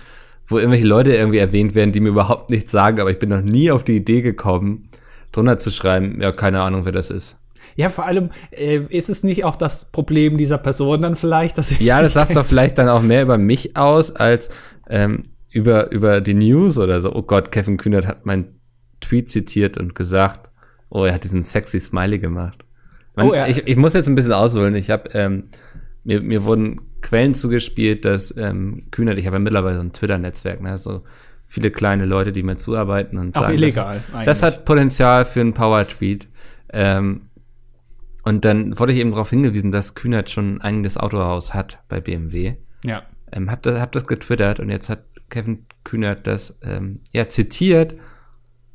wo 0.46 0.56
irgendwelche 0.56 0.86
Leute 0.86 1.14
irgendwie 1.14 1.38
erwähnt 1.38 1.74
werden, 1.74 1.92
die 1.92 2.00
mir 2.00 2.08
überhaupt 2.08 2.48
nichts 2.48 2.72
sagen, 2.72 3.00
aber 3.00 3.10
ich 3.10 3.18
bin 3.18 3.28
noch 3.28 3.42
nie 3.42 3.70
auf 3.70 3.84
die 3.84 3.96
Idee 3.96 4.22
gekommen, 4.22 4.88
drunter 5.30 5.58
zu 5.58 5.70
schreiben, 5.70 6.22
ja, 6.22 6.32
keine 6.32 6.62
Ahnung, 6.62 6.86
wer 6.86 6.92
das 6.92 7.10
ist. 7.10 7.38
Ja, 7.76 7.90
vor 7.90 8.06
allem 8.06 8.30
äh, 8.50 8.80
ist 8.88 9.08
es 9.08 9.22
nicht 9.22 9.44
auch 9.44 9.56
das 9.56 9.86
Problem 9.92 10.36
dieser 10.36 10.58
Person 10.58 11.02
dann 11.02 11.16
vielleicht, 11.16 11.58
dass 11.58 11.70
ich. 11.70 11.80
Ja, 11.80 12.02
das 12.02 12.14
sagt 12.14 12.34
doch 12.36 12.44
vielleicht 12.44 12.78
dann 12.78 12.88
auch 12.88 13.02
mehr 13.02 13.22
über 13.22 13.38
mich 13.38 13.76
aus 13.76 14.14
als 14.14 14.48
ähm, 14.88 15.22
über, 15.50 15.90
über 15.90 16.20
die 16.20 16.34
News 16.34 16.78
oder 16.78 17.00
so. 17.00 17.14
Oh 17.14 17.22
Gott, 17.22 17.52
Kevin 17.52 17.76
Kühnert 17.76 18.06
hat 18.06 18.26
meinen 18.26 18.60
Tweet 19.00 19.28
zitiert 19.28 19.78
und 19.78 19.94
gesagt, 19.94 20.50
oh, 20.90 21.04
er 21.04 21.14
hat 21.14 21.24
diesen 21.24 21.42
sexy 21.42 21.80
Smiley 21.80 22.18
gemacht. 22.18 22.64
Man, 23.14 23.28
oh, 23.28 23.34
ja. 23.34 23.46
ich, 23.46 23.66
ich 23.66 23.76
muss 23.76 23.94
jetzt 23.94 24.08
ein 24.08 24.14
bisschen 24.14 24.32
ausholen. 24.32 24.74
Ich 24.74 24.90
habe 24.90 25.10
ähm, 25.14 25.44
mir, 26.04 26.20
mir 26.20 26.44
wurden 26.44 26.80
Quellen 27.00 27.34
zugespielt, 27.34 28.04
dass 28.04 28.36
ähm, 28.36 28.84
Kühnert, 28.90 29.18
ich 29.18 29.26
habe 29.26 29.36
ja 29.36 29.40
mittlerweile 29.40 29.76
so 29.76 29.82
ein 29.82 29.92
Twitter-Netzwerk, 29.92 30.60
ne, 30.60 30.78
so 30.78 31.02
viele 31.46 31.70
kleine 31.70 32.04
Leute, 32.04 32.32
die 32.32 32.42
mir 32.42 32.56
zuarbeiten 32.56 33.16
und 33.18 33.36
Auch 33.36 33.42
sagen, 33.42 33.54
illegal. 33.54 34.02
Das, 34.12 34.24
das 34.24 34.42
hat 34.42 34.64
Potenzial 34.64 35.24
für 35.24 35.40
einen 35.40 35.54
Power-Tweet. 35.54 36.26
Ähm, 36.72 37.22
und 38.26 38.44
dann 38.44 38.76
wurde 38.76 38.92
ich 38.92 38.98
eben 38.98 39.12
darauf 39.12 39.30
hingewiesen, 39.30 39.70
dass 39.70 39.94
Kühnert 39.94 40.30
schon 40.30 40.56
ein 40.56 40.60
eigenes 40.60 40.96
Autohaus 40.96 41.54
hat 41.54 41.78
bei 41.88 42.00
BMW. 42.00 42.54
Ja. 42.84 43.04
Ähm, 43.30 43.48
hab, 43.52 43.62
das, 43.62 43.80
hab 43.80 43.92
das 43.92 44.08
getwittert 44.08 44.58
und 44.58 44.68
jetzt 44.68 44.88
hat 44.88 45.04
Kevin 45.30 45.64
Kühnert 45.84 46.26
das 46.26 46.58
ähm, 46.64 47.02
ja 47.12 47.28
zitiert 47.28 47.94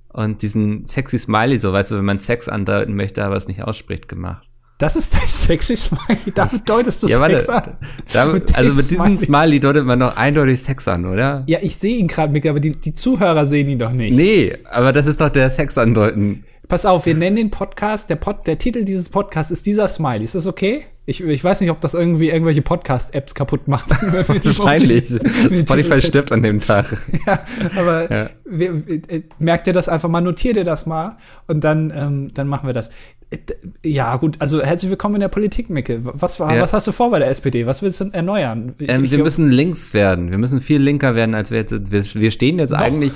und 0.08 0.42
diesen 0.42 0.86
sexy 0.86 1.20
Smiley, 1.20 1.58
so 1.58 1.74
weißt 1.74 1.92
du, 1.92 1.98
wenn 1.98 2.06
man 2.06 2.18
Sex 2.18 2.48
andeuten 2.48 2.96
möchte, 2.96 3.26
aber 3.26 3.36
es 3.36 3.50
nicht 3.50 3.62
ausspricht, 3.62 4.08
gemacht. 4.08 4.48
Das 4.78 4.96
ist 4.96 5.14
dein 5.14 5.20
sexy 5.28 5.76
Smiley, 5.76 6.32
damit 6.34 6.62
deutest 6.70 7.04
du 7.04 7.08
ja, 7.08 7.22
Sex 7.28 7.50
an. 7.50 7.78
Damit, 8.14 8.34
mit 8.48 8.56
also 8.56 8.74
mit 8.74 8.90
diesem 8.90 9.06
Smiley. 9.06 9.20
Smiley 9.20 9.60
deutet 9.60 9.86
man 9.86 10.00
doch 10.00 10.16
eindeutig 10.16 10.64
Sex 10.64 10.88
an, 10.88 11.06
oder? 11.06 11.44
Ja, 11.48 11.60
ich 11.62 11.76
sehe 11.76 11.98
ihn 11.98 12.08
gerade, 12.08 12.32
Mick, 12.32 12.46
aber 12.46 12.62
die, 12.62 12.72
die 12.72 12.94
Zuhörer 12.94 13.46
sehen 13.46 13.68
ihn 13.68 13.80
doch 13.80 13.92
nicht. 13.92 14.16
Nee, 14.16 14.58
aber 14.70 14.94
das 14.94 15.08
ist 15.08 15.20
doch 15.20 15.30
der 15.30 15.50
Sex 15.50 15.78
andeuten. 15.78 16.46
Pass 16.72 16.86
auf, 16.86 17.06
wir 17.06 17.16
nennen 17.16 17.36
den 17.36 17.52
Podcast, 17.52 18.10
der, 18.10 18.16
Pod, 18.16 18.48
der 18.48 18.58
Titel 18.58 18.86
dieses 18.86 19.10
Podcasts 19.10 19.52
ist 19.52 19.66
dieser 19.66 19.90
Smiley. 19.90 20.24
Ist 20.24 20.36
das 20.36 20.48
okay? 20.48 20.86
Ich, 21.06 21.22
ich 21.22 21.44
weiß 21.44 21.60
nicht, 21.60 21.70
ob 21.70 21.82
das 21.82 21.94
irgendwie 21.94 22.30
irgendwelche 22.30 22.62
Podcast-Apps 22.62 23.36
kaputt 23.36 23.68
macht. 23.68 23.90
Wahrscheinlich. 24.02 25.10
Spotify 25.60 26.02
stirbt 26.02 26.32
an 26.32 26.44
dem 26.44 26.62
Tag. 26.62 26.98
ja, 27.28 27.40
aber 27.76 28.10
ja. 28.10 28.30
Wir, 28.46 28.88
wir, 28.88 29.10
äh, 29.10 29.24
merkt 29.38 29.68
ihr 29.68 29.74
das 29.74 29.90
einfach 29.90 30.08
mal, 30.08 30.22
notiert 30.22 30.56
ihr 30.56 30.64
das 30.64 30.86
mal 30.86 31.18
und 31.46 31.66
dann, 31.66 31.92
ähm, 31.94 32.34
dann 32.34 32.48
machen 32.48 32.68
wir 32.68 32.74
das. 32.74 32.90
Äh, 33.32 33.40
ja, 33.84 34.16
gut, 34.16 34.38
also 34.40 34.62
herzlich 34.62 34.92
willkommen 34.92 35.16
in 35.16 35.22
der 35.22 35.28
Politik, 35.28 35.70
Micke. 35.70 36.00
Was, 36.04 36.40
war, 36.40 36.56
ja. 36.56 36.62
was 36.62 36.72
hast 36.72 36.88
du 36.88 36.94
vor 36.94 37.12
bei 37.12 37.20
der 37.20 37.28
SPD? 37.28 37.66
Was 37.66 37.82
willst 37.82 38.00
du 38.00 38.06
erneuern? 38.14 38.76
Ich, 38.78 38.88
ähm, 38.88 39.04
ich, 39.04 39.12
wir 39.12 39.22
müssen 39.22 39.52
links 39.52 39.94
werden. 39.94 40.32
Wir 40.32 40.38
müssen 40.38 40.62
viel 40.62 40.82
linker 40.82 41.16
werden, 41.16 41.36
als 41.36 41.52
wir 41.52 41.60
jetzt. 41.60 41.92
Wir, 41.92 42.02
wir 42.22 42.32
stehen 42.32 42.60
jetzt 42.60 42.72
Noch? 42.72 42.80
eigentlich 42.80 43.12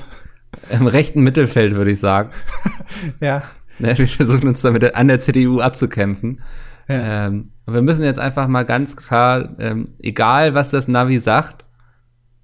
im 0.69 0.87
rechten 0.87 1.21
Mittelfeld, 1.21 1.75
würde 1.75 1.91
ich 1.91 1.99
sagen. 1.99 2.29
ja. 3.19 3.43
Ne, 3.79 3.97
wir 3.97 4.07
versuchen 4.07 4.47
uns 4.47 4.61
damit 4.61 4.95
an 4.95 5.07
der 5.07 5.19
CDU 5.19 5.59
abzukämpfen. 5.59 6.41
Ja. 6.87 7.27
Ähm, 7.27 7.51
wir 7.65 7.81
müssen 7.81 8.03
jetzt 8.03 8.19
einfach 8.19 8.47
mal 8.47 8.63
ganz 8.63 8.95
klar, 8.95 9.55
ähm, 9.59 9.95
egal 9.99 10.53
was 10.53 10.71
das 10.71 10.87
Navi 10.87 11.19
sagt, 11.19 11.65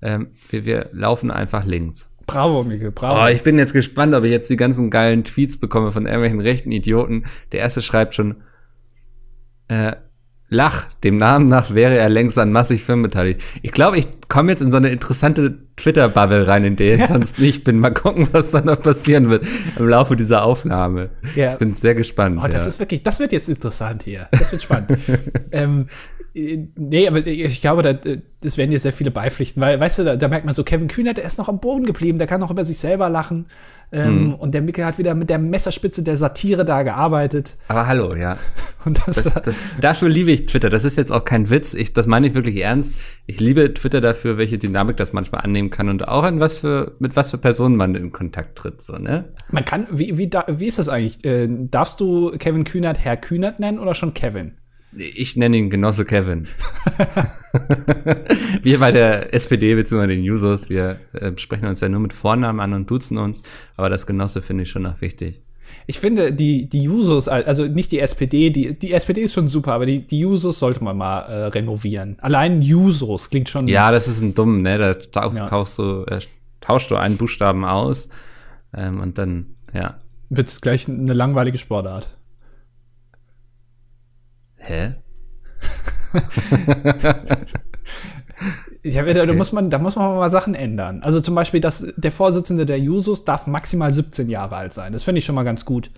ähm, 0.01 0.31
wir, 0.49 0.65
wir 0.65 0.89
laufen 0.91 1.31
einfach 1.31 1.63
links. 1.65 2.11
Bravo, 2.25 2.63
Miguel, 2.63 2.91
bravo. 2.91 3.23
Oh, 3.23 3.27
ich 3.27 3.43
bin 3.43 3.57
jetzt 3.57 3.73
gespannt, 3.73 4.13
ob 4.15 4.23
ich 4.23 4.31
jetzt 4.31 4.49
die 4.49 4.57
ganzen 4.57 4.89
geilen 4.89 5.23
Tweets 5.23 5.59
bekomme 5.59 5.91
von 5.91 6.05
irgendwelchen 6.05 6.41
rechten 6.41 6.71
Idioten. 6.71 7.25
Der 7.51 7.59
erste 7.59 7.81
schreibt 7.81 8.15
schon, 8.15 8.37
äh, 9.67 9.93
Lach, 10.53 10.87
dem 11.05 11.15
Namen 11.15 11.47
nach 11.47 11.73
wäre 11.73 11.97
er 11.97 12.09
längst 12.09 12.37
an 12.37 12.51
massig 12.51 12.83
firmenbeteiligt. 12.83 13.41
Ich 13.61 13.71
glaube, 13.71 13.97
ich 13.97 14.07
komme 14.27 14.51
jetzt 14.51 14.61
in 14.61 14.69
so 14.69 14.75
eine 14.75 14.89
interessante 14.89 15.59
Twitter-Bubble 15.77 16.45
rein, 16.45 16.65
in 16.65 16.75
der 16.75 16.95
ich 16.95 17.05
sonst 17.05 17.39
nicht 17.39 17.63
bin. 17.63 17.79
Mal 17.79 17.93
gucken, 17.93 18.27
was 18.33 18.51
da 18.51 18.59
noch 18.59 18.81
passieren 18.81 19.29
wird 19.29 19.45
im 19.79 19.87
Laufe 19.87 20.17
dieser 20.17 20.43
Aufnahme. 20.43 21.09
Ja. 21.35 21.53
Ich 21.53 21.57
bin 21.57 21.75
sehr 21.75 21.95
gespannt. 21.95 22.37
Oh, 22.43 22.47
das 22.47 22.65
ja. 22.65 22.67
ist 22.67 22.79
wirklich, 22.79 23.01
das 23.01 23.21
wird 23.21 23.31
jetzt 23.31 23.47
interessant 23.47 24.03
hier. 24.03 24.27
Das 24.31 24.51
wird 24.51 24.61
spannend. 24.61 24.99
ähm, 25.53 25.87
Äh, 25.87 26.20
nee, 26.33 27.07
aber 27.07 27.25
ich 27.25 27.61
glaube, 27.61 27.81
da, 27.81 27.93
das 28.41 28.57
werden 28.57 28.71
dir 28.71 28.79
sehr 28.79 28.93
viele 28.93 29.11
beipflichten, 29.11 29.61
weil, 29.61 29.79
weißt 29.79 29.99
du, 29.99 30.03
da, 30.03 30.15
da 30.15 30.27
merkt 30.27 30.45
man 30.45 30.55
so, 30.55 30.63
Kevin 30.63 30.87
Kühnert, 30.87 31.17
der 31.17 31.25
ist 31.25 31.37
noch 31.37 31.49
am 31.49 31.59
Boden 31.59 31.85
geblieben, 31.85 32.17
der 32.17 32.27
kann 32.27 32.39
noch 32.39 32.51
über 32.51 32.65
sich 32.65 32.77
selber 32.77 33.09
lachen. 33.09 33.47
Ähm, 33.93 34.27
mhm. 34.27 34.33
Und 34.35 34.53
der 34.53 34.61
Mickel 34.61 34.85
hat 34.85 34.97
wieder 34.97 35.13
mit 35.15 35.29
der 35.29 35.37
Messerspitze 35.37 36.01
der 36.01 36.15
Satire 36.15 36.63
da 36.63 36.83
gearbeitet. 36.83 37.57
Aber 37.67 37.87
hallo, 37.87 38.15
ja. 38.15 38.37
Und 38.85 38.97
das, 39.05 39.21
das, 39.23 39.33
das, 39.33 39.55
dafür 39.81 40.07
liebe 40.07 40.31
ich 40.31 40.45
Twitter. 40.45 40.69
Das 40.69 40.85
ist 40.85 40.97
jetzt 40.97 41.11
auch 41.11 41.25
kein 41.25 41.49
Witz. 41.49 41.73
Ich, 41.73 41.91
das 41.91 42.07
meine 42.07 42.27
ich 42.27 42.33
wirklich 42.33 42.61
ernst. 42.61 42.95
Ich 43.25 43.41
liebe 43.41 43.73
Twitter 43.73 43.99
dafür, 43.99 44.37
welche 44.37 44.57
Dynamik 44.57 44.95
das 44.95 45.11
manchmal 45.11 45.41
annehmen 45.41 45.71
kann 45.71 45.89
und 45.89 46.07
auch 46.07 46.23
an 46.23 46.39
was 46.39 46.59
für, 46.59 46.95
mit 46.99 47.17
was 47.17 47.31
für 47.31 47.37
Personen 47.37 47.75
man 47.75 47.95
in 47.95 48.13
Kontakt 48.13 48.57
tritt, 48.57 48.81
so, 48.81 48.93
ne? 48.93 49.33
Man 49.49 49.65
kann, 49.65 49.87
wie, 49.91 50.17
wie, 50.17 50.29
da, 50.29 50.45
wie 50.47 50.67
ist 50.67 50.79
das 50.79 50.87
eigentlich? 50.87 51.25
Äh, 51.25 51.49
darfst 51.49 51.99
du 51.99 52.31
Kevin 52.37 52.63
Kühnert 52.63 52.97
Herr 52.97 53.17
Kühnert 53.17 53.59
nennen 53.59 53.77
oder 53.77 53.93
schon 53.93 54.13
Kevin? 54.13 54.53
Ich 54.93 55.37
nenne 55.37 55.57
ihn 55.57 55.69
Genosse 55.69 56.03
Kevin. 56.03 56.47
wir 58.61 58.79
bei 58.79 58.91
der 58.91 59.33
SPD 59.33 59.75
bzw. 59.75 60.07
den 60.07 60.21
Users, 60.21 60.69
wir 60.69 60.99
äh, 61.13 61.31
sprechen 61.37 61.67
uns 61.67 61.79
ja 61.79 61.89
nur 61.89 62.01
mit 62.01 62.13
Vornamen 62.13 62.59
an 62.59 62.73
und 62.73 62.89
duzen 62.89 63.17
uns, 63.17 63.41
aber 63.77 63.89
das 63.89 64.05
Genosse 64.05 64.41
finde 64.41 64.63
ich 64.63 64.69
schon 64.69 64.81
noch 64.81 64.99
wichtig. 64.99 65.41
Ich 65.87 65.99
finde, 65.99 66.33
die, 66.33 66.67
die 66.67 66.83
Jusos, 66.83 67.29
also 67.29 67.65
nicht 67.65 67.91
die 67.93 67.99
SPD, 67.99 68.49
die, 68.49 68.77
die 68.77 68.91
SPD 68.91 69.21
ist 69.21 69.33
schon 69.33 69.47
super, 69.47 69.73
aber 69.73 69.85
die, 69.85 70.05
die 70.05 70.19
Jusos 70.19 70.59
sollte 70.59 70.83
man 70.83 70.97
mal 70.97 71.21
äh, 71.21 71.45
renovieren. 71.45 72.17
Allein 72.19 72.61
Jusos 72.61 73.29
klingt 73.29 73.47
schon. 73.47 73.69
Ja, 73.69 73.91
das 73.91 74.09
ist 74.09 74.21
ein 74.21 74.33
dumm, 74.33 74.61
ne? 74.61 74.77
Da 74.77 74.93
tauch, 74.95 75.33
ja. 75.33 75.45
tauchst 75.45 75.79
du, 75.79 76.03
äh, 76.07 76.19
tauschst 76.59 76.91
du 76.91 76.95
einen 76.95 77.15
Buchstaben 77.17 77.63
aus 77.63 78.09
ähm, 78.75 78.99
und 78.99 79.17
dann, 79.17 79.55
ja. 79.73 79.97
Wird 80.29 80.49
es 80.49 80.61
gleich 80.61 80.87
eine 80.87 81.13
langweilige 81.13 81.57
Sportart. 81.57 82.09
Hä? 84.61 84.93
ja, 88.83 89.03
da, 89.03 89.23
okay. 89.23 89.33
muss 89.33 89.51
man, 89.51 89.69
da 89.69 89.79
muss 89.79 89.95
man 89.95 90.15
mal 90.15 90.29
Sachen 90.29 90.55
ändern. 90.55 91.01
Also 91.03 91.21
zum 91.21 91.35
Beispiel, 91.35 91.61
dass 91.61 91.85
der 91.95 92.11
Vorsitzende 92.11 92.65
der 92.65 92.79
Jusos 92.79 93.25
darf 93.25 93.47
maximal 93.47 93.91
17 93.91 94.29
Jahre 94.29 94.55
alt 94.55 94.73
sein. 94.73 94.93
Das 94.93 95.03
finde 95.03 95.19
ich 95.19 95.25
schon 95.25 95.35
mal 95.35 95.43
ganz 95.43 95.65
gut. 95.65 95.91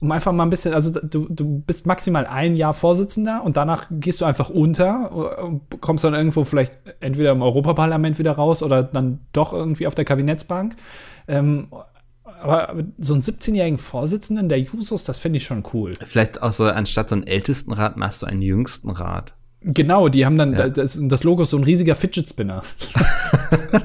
Um 0.00 0.12
einfach 0.12 0.32
mal 0.32 0.44
ein 0.44 0.50
bisschen, 0.50 0.74
also 0.74 1.00
du, 1.00 1.26
du 1.28 1.60
bist 1.66 1.86
maximal 1.86 2.24
ein 2.24 2.54
Jahr 2.54 2.72
Vorsitzender 2.72 3.42
und 3.44 3.56
danach 3.56 3.86
gehst 3.90 4.20
du 4.20 4.24
einfach 4.24 4.48
unter 4.48 5.42
und 5.42 5.62
kommst 5.80 6.04
dann 6.04 6.14
irgendwo 6.14 6.44
vielleicht 6.44 6.78
entweder 7.00 7.32
im 7.32 7.42
Europaparlament 7.42 8.16
wieder 8.18 8.32
raus 8.32 8.62
oder 8.62 8.84
dann 8.84 9.20
doch 9.32 9.52
irgendwie 9.52 9.88
auf 9.88 9.96
der 9.96 10.04
Kabinettsbank. 10.04 10.76
Ähm, 11.26 11.66
aber 12.40 12.84
so 12.98 13.14
einen 13.14 13.22
17-jährigen 13.22 13.78
Vorsitzenden 13.78 14.48
der 14.48 14.60
Jusos, 14.60 15.04
das 15.04 15.18
finde 15.18 15.38
ich 15.38 15.44
schon 15.44 15.64
cool. 15.72 15.94
Vielleicht 16.04 16.42
auch 16.42 16.52
so, 16.52 16.64
anstatt 16.64 17.08
so 17.08 17.14
einen 17.16 17.26
Ältestenrat 17.26 17.96
machst 17.96 18.22
du 18.22 18.26
einen 18.26 18.42
Jüngstenrat. 18.42 19.34
Genau, 19.60 20.08
die 20.08 20.24
haben 20.24 20.38
dann, 20.38 20.52
ja. 20.52 20.68
das, 20.68 20.98
das 21.00 21.24
Logo 21.24 21.42
ist 21.42 21.50
so 21.50 21.56
ein 21.56 21.64
riesiger 21.64 21.96
Fidget 21.96 22.28
Spinner. 22.28 22.62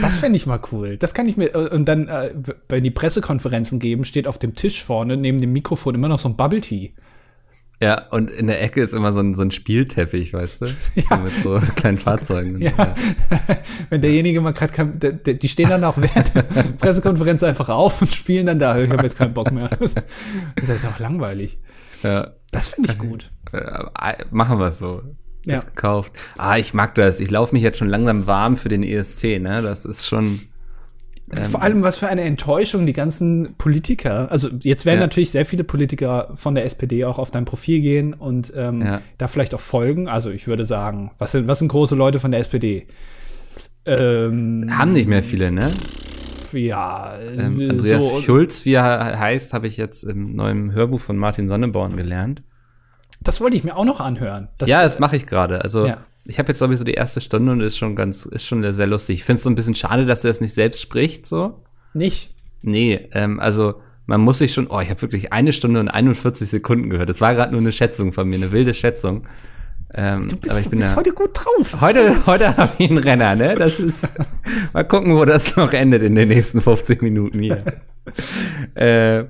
das 0.00 0.16
fände 0.16 0.36
ich 0.36 0.46
mal 0.46 0.60
cool. 0.70 0.96
Das 0.96 1.12
kann 1.12 1.26
ich 1.26 1.36
mir, 1.36 1.72
und 1.72 1.86
dann, 1.86 2.06
äh, 2.08 2.32
wenn 2.68 2.84
die 2.84 2.90
Pressekonferenzen 2.90 3.80
geben, 3.80 4.04
steht 4.04 4.28
auf 4.28 4.38
dem 4.38 4.54
Tisch 4.54 4.84
vorne 4.84 5.16
neben 5.16 5.40
dem 5.40 5.52
Mikrofon 5.52 5.96
immer 5.96 6.08
noch 6.08 6.20
so 6.20 6.28
ein 6.28 6.36
Bubble 6.36 6.60
Tea. 6.60 6.92
Ja, 7.82 8.08
und 8.10 8.30
in 8.30 8.46
der 8.46 8.62
Ecke 8.62 8.82
ist 8.82 8.92
immer 8.92 9.10
so 9.12 9.20
ein, 9.20 9.32
so 9.32 9.40
ein 9.40 9.50
Spielteppich, 9.50 10.34
weißt 10.34 10.62
du? 10.62 10.66
Ja. 10.94 11.16
So 11.16 11.16
mit 11.16 11.32
so 11.42 11.60
kleinen 11.76 11.96
Fahrzeugen. 11.98 12.60
Ja. 12.60 12.72
ja. 12.76 12.94
Wenn 13.90 14.02
derjenige 14.02 14.40
mal 14.42 14.52
gerade 14.52 14.72
kann, 14.72 15.00
die 15.00 15.48
stehen 15.48 15.70
dann 15.70 15.84
auch 15.84 15.96
während 15.96 16.34
der 16.34 16.42
Pressekonferenz 16.42 17.42
einfach 17.42 17.70
auf 17.70 18.02
und 18.02 18.14
spielen 18.14 18.46
dann 18.46 18.58
da. 18.58 18.78
Ich 18.78 18.90
habe 18.90 19.02
jetzt 19.02 19.16
keinen 19.16 19.32
Bock 19.32 19.50
mehr. 19.50 19.70
Das 19.78 20.68
ist 20.68 20.86
auch 20.86 20.98
langweilig. 20.98 21.58
Ja. 22.02 22.32
Das 22.52 22.68
finde 22.68 22.92
ich 22.92 22.98
gut. 22.98 23.30
Äh, 23.52 24.24
machen 24.30 24.58
wir 24.58 24.72
so. 24.72 25.02
Ist 25.46 25.62
ja. 25.62 25.68
gekauft. 25.70 26.12
Ah, 26.36 26.58
ich 26.58 26.74
mag 26.74 26.94
das. 26.96 27.18
Ich 27.20 27.30
laufe 27.30 27.54
mich 27.54 27.62
jetzt 27.62 27.78
schon 27.78 27.88
langsam 27.88 28.26
warm 28.26 28.58
für 28.58 28.68
den 28.68 28.82
ESC, 28.82 29.40
ne? 29.40 29.62
Das 29.62 29.86
ist 29.86 30.06
schon. 30.06 30.40
Ähm, 31.32 31.44
Vor 31.44 31.62
allem, 31.62 31.82
was 31.82 31.96
für 31.96 32.08
eine 32.08 32.22
Enttäuschung 32.22 32.86
die 32.86 32.92
ganzen 32.92 33.54
Politiker. 33.56 34.30
Also 34.30 34.48
jetzt 34.62 34.84
werden 34.84 34.98
ja. 34.98 35.04
natürlich 35.06 35.30
sehr 35.30 35.46
viele 35.46 35.62
Politiker 35.62 36.30
von 36.34 36.54
der 36.54 36.64
SPD 36.64 37.04
auch 37.04 37.18
auf 37.18 37.30
dein 37.30 37.44
Profil 37.44 37.80
gehen 37.80 38.14
und 38.14 38.52
ähm, 38.56 38.82
ja. 38.82 39.02
da 39.18 39.28
vielleicht 39.28 39.54
auch 39.54 39.60
folgen. 39.60 40.08
Also 40.08 40.30
ich 40.30 40.48
würde 40.48 40.64
sagen, 40.64 41.12
was 41.18 41.32
sind, 41.32 41.46
was 41.46 41.60
sind 41.60 41.68
große 41.68 41.94
Leute 41.94 42.18
von 42.18 42.32
der 42.32 42.40
SPD? 42.40 42.86
Ähm, 43.86 44.70
Haben 44.70 44.92
nicht 44.92 45.08
mehr 45.08 45.22
viele, 45.22 45.52
ne? 45.52 45.72
Ja. 46.52 47.16
Ähm, 47.20 47.70
Andreas 47.70 48.04
so, 48.04 48.20
Schulz, 48.20 48.64
wie 48.64 48.74
er 48.74 49.18
heißt, 49.18 49.52
habe 49.52 49.68
ich 49.68 49.76
jetzt 49.76 50.02
im 50.02 50.34
neuen 50.34 50.72
Hörbuch 50.72 51.00
von 51.00 51.16
Martin 51.16 51.48
Sonneborn 51.48 51.96
gelernt. 51.96 52.42
Das 53.22 53.40
wollte 53.40 53.56
ich 53.56 53.62
mir 53.62 53.76
auch 53.76 53.84
noch 53.84 54.00
anhören. 54.00 54.48
Das, 54.58 54.68
ja, 54.68 54.82
das 54.82 54.98
mache 54.98 55.14
ich 55.14 55.26
gerade. 55.26 55.62
Also 55.62 55.86
ja 55.86 55.98
ich 56.26 56.38
habe 56.38 56.48
jetzt, 56.48 56.58
glaube 56.58 56.72
ich, 56.72 56.78
so 56.78 56.84
die 56.84 56.94
erste 56.94 57.20
Stunde 57.20 57.52
und 57.52 57.60
ist 57.60 57.78
schon 57.78 57.96
ganz, 57.96 58.26
ist 58.26 58.46
schon 58.46 58.72
sehr 58.72 58.86
lustig. 58.86 59.16
Ich 59.16 59.24
finde 59.24 59.38
es 59.38 59.42
so 59.42 59.50
ein 59.50 59.54
bisschen 59.54 59.74
schade, 59.74 60.06
dass 60.06 60.24
er 60.24 60.30
es 60.30 60.40
nicht 60.40 60.54
selbst 60.54 60.80
spricht, 60.80 61.26
so. 61.26 61.62
Nicht? 61.94 62.34
Nee, 62.62 63.08
ähm, 63.12 63.40
also 63.40 63.74
man 64.06 64.20
muss 64.20 64.38
sich 64.38 64.52
schon, 64.52 64.66
oh, 64.68 64.80
ich 64.80 64.90
habe 64.90 65.00
wirklich 65.02 65.32
eine 65.32 65.52
Stunde 65.52 65.80
und 65.80 65.88
41 65.88 66.48
Sekunden 66.48 66.90
gehört. 66.90 67.08
Das 67.08 67.20
war 67.20 67.34
gerade 67.34 67.52
nur 67.52 67.60
eine 67.60 67.72
Schätzung 67.72 68.12
von 68.12 68.28
mir, 68.28 68.36
eine 68.36 68.52
wilde 68.52 68.74
Schätzung. 68.74 69.26
Ähm, 69.92 70.28
du 70.28 70.36
bist, 70.36 70.50
aber 70.50 70.58
ich 70.58 70.64
du 70.64 70.70
bin 70.70 70.78
bist 70.80 70.92
ja, 70.92 70.96
heute 70.96 71.12
gut 71.12 71.30
drauf. 71.32 71.80
Heute, 71.80 72.26
heute 72.26 72.56
habe 72.56 72.72
ich 72.78 72.90
einen 72.90 72.98
Renner, 72.98 73.34
ne? 73.34 73.54
Das 73.56 73.80
ist, 73.80 74.06
mal 74.72 74.84
gucken, 74.84 75.16
wo 75.16 75.24
das 75.24 75.56
noch 75.56 75.72
endet 75.72 76.02
in 76.02 76.14
den 76.14 76.28
nächsten 76.28 76.60
50 76.60 77.02
Minuten 77.02 77.40
hier. 77.40 77.62
äh, 78.74 79.24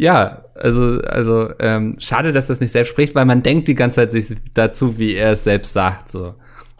ja, 0.00 0.46
also, 0.54 0.98
also 1.02 1.50
ähm, 1.58 1.94
schade, 1.98 2.32
dass 2.32 2.46
das 2.46 2.58
nicht 2.58 2.72
selbst 2.72 2.88
spricht, 2.88 3.14
weil 3.14 3.26
man 3.26 3.42
denkt 3.42 3.68
die 3.68 3.74
ganze 3.74 3.96
Zeit 3.96 4.10
sich 4.12 4.34
dazu, 4.54 4.96
wie 4.96 5.14
er 5.14 5.32
es 5.32 5.44
selbst 5.44 5.74
sagt. 5.74 6.08
So. 6.08 6.32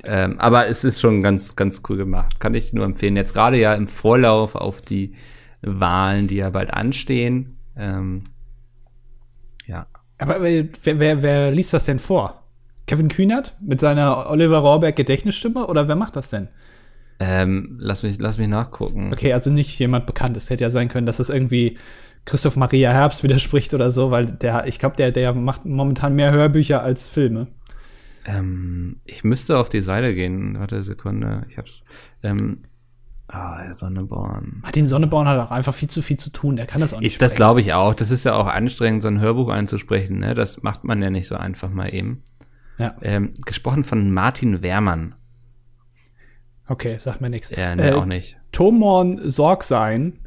Ähm, 0.02 0.40
aber 0.40 0.68
es 0.68 0.84
ist 0.84 1.02
schon 1.02 1.22
ganz, 1.22 1.54
ganz 1.54 1.82
cool 1.90 1.98
gemacht. 1.98 2.40
Kann 2.40 2.54
ich 2.54 2.72
nur 2.72 2.86
empfehlen. 2.86 3.16
Jetzt 3.16 3.34
gerade 3.34 3.58
ja 3.58 3.74
im 3.74 3.88
Vorlauf 3.88 4.54
auf 4.54 4.80
die 4.80 5.12
Wahlen, 5.60 6.28
die 6.28 6.36
ja 6.36 6.48
bald 6.48 6.72
anstehen. 6.72 7.58
Ähm, 7.76 8.24
ja. 9.66 9.86
Aber 10.16 10.42
wer, 10.42 10.64
wer, 10.82 11.22
wer 11.22 11.50
liest 11.50 11.74
das 11.74 11.84
denn 11.84 11.98
vor? 11.98 12.42
Kevin 12.86 13.08
Kühnert 13.08 13.54
mit 13.60 13.80
seiner 13.80 14.30
Oliver 14.30 14.60
Rohrbeck 14.60 14.96
Gedächtnisstimme 14.96 15.66
oder 15.66 15.88
wer 15.88 15.96
macht 15.96 16.16
das 16.16 16.30
denn? 16.30 16.48
Ähm, 17.22 17.76
lass 17.78 18.02
mich, 18.02 18.18
lass 18.18 18.38
mich 18.38 18.48
nachgucken. 18.48 19.12
Okay, 19.12 19.34
also 19.34 19.50
nicht 19.50 19.78
jemand 19.78 20.06
Bekanntes. 20.06 20.48
Hätte 20.48 20.64
ja 20.64 20.70
sein 20.70 20.88
können, 20.88 21.04
dass 21.04 21.18
das 21.18 21.28
irgendwie 21.28 21.76
Christoph 22.24 22.56
Maria 22.56 22.92
Herbst 22.92 23.22
widerspricht 23.22 23.74
oder 23.74 23.90
so, 23.90 24.10
weil 24.10 24.26
der, 24.26 24.66
ich 24.66 24.78
glaube, 24.78 24.96
der, 24.96 25.10
der 25.10 25.34
macht 25.34 25.64
momentan 25.64 26.14
mehr 26.14 26.32
Hörbücher 26.32 26.82
als 26.82 27.08
Filme. 27.08 27.48
Ähm, 28.26 29.00
ich 29.04 29.24
müsste 29.24 29.58
auf 29.58 29.68
die 29.68 29.82
Seite 29.82 30.14
gehen. 30.14 30.58
Warte 30.58 30.76
eine 30.76 30.84
Sekunde. 30.84 31.46
Ich 31.48 31.58
hab's. 31.58 31.82
Ähm, 32.22 32.64
Ah, 33.32 33.60
Herr 33.60 33.74
Sonneborn. 33.74 34.58
Martin 34.62 34.88
Sonneborn 34.88 35.28
hat 35.28 35.38
auch 35.38 35.52
einfach 35.52 35.72
viel 35.72 35.88
zu 35.88 36.02
viel 36.02 36.16
zu 36.16 36.32
tun. 36.32 36.58
Er 36.58 36.66
kann 36.66 36.80
das 36.80 36.92
auch 36.92 36.98
nicht. 36.98 37.12
Ich, 37.12 37.18
das 37.18 37.34
glaube 37.34 37.60
ich 37.60 37.72
auch. 37.72 37.94
Das 37.94 38.10
ist 38.10 38.24
ja 38.24 38.34
auch 38.34 38.48
anstrengend, 38.48 39.02
so 39.02 39.08
ein 39.08 39.20
Hörbuch 39.20 39.48
einzusprechen. 39.50 40.18
Ne? 40.18 40.34
Das 40.34 40.64
macht 40.64 40.82
man 40.82 41.00
ja 41.00 41.10
nicht 41.10 41.28
so 41.28 41.36
einfach 41.36 41.70
mal 41.70 41.94
eben. 41.94 42.24
Ja. 42.78 42.96
Ähm, 43.02 43.32
gesprochen 43.46 43.84
von 43.84 44.10
Martin 44.12 44.62
Wehrmann. 44.62 45.14
Okay, 46.66 46.98
sagt 46.98 47.20
mir 47.20 47.30
nichts. 47.30 47.50
Ja, 47.54 47.76
nee, 47.76 47.90
äh, 47.90 47.92
auch 47.92 48.04
nicht. 48.04 48.36
Tomorn 48.50 49.20
Sorgsein 49.30 50.19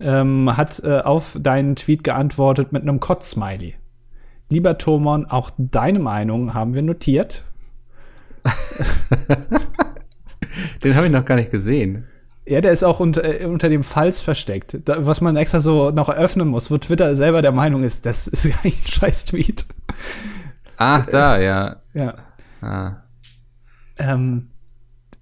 ähm, 0.00 0.56
hat 0.56 0.80
äh, 0.84 1.00
auf 1.00 1.36
deinen 1.40 1.76
Tweet 1.76 2.04
geantwortet 2.04 2.72
mit 2.72 2.82
einem 2.82 3.00
Kotz-Smiley. 3.00 3.74
Lieber 4.48 4.78
Tomon, 4.78 5.26
auch 5.26 5.50
deine 5.58 5.98
Meinung 5.98 6.54
haben 6.54 6.74
wir 6.74 6.82
notiert. 6.82 7.44
Den 10.82 10.94
habe 10.94 11.06
ich 11.06 11.12
noch 11.12 11.24
gar 11.24 11.34
nicht 11.36 11.50
gesehen. 11.50 12.06
Ja, 12.46 12.62
der 12.62 12.72
ist 12.72 12.82
auch 12.82 12.98
unter, 12.98 13.42
äh, 13.42 13.44
unter 13.44 13.68
dem 13.68 13.84
Falls 13.84 14.22
versteckt. 14.22 14.78
Da, 14.86 15.04
was 15.04 15.20
man 15.20 15.36
extra 15.36 15.60
so 15.60 15.90
noch 15.90 16.08
eröffnen 16.08 16.48
muss, 16.48 16.70
wo 16.70 16.78
Twitter 16.78 17.14
selber 17.14 17.42
der 17.42 17.52
Meinung 17.52 17.82
ist, 17.82 18.06
das 18.06 18.26
ist 18.26 18.46
eigentlich 18.46 18.78
ein 18.86 18.90
scheiß 18.90 19.26
Tweet. 19.26 19.66
Ach, 20.78 21.04
da, 21.04 21.38
ja. 21.38 21.76
Ja. 21.92 22.14
Ah. 22.62 23.02
Ähm, 23.98 24.48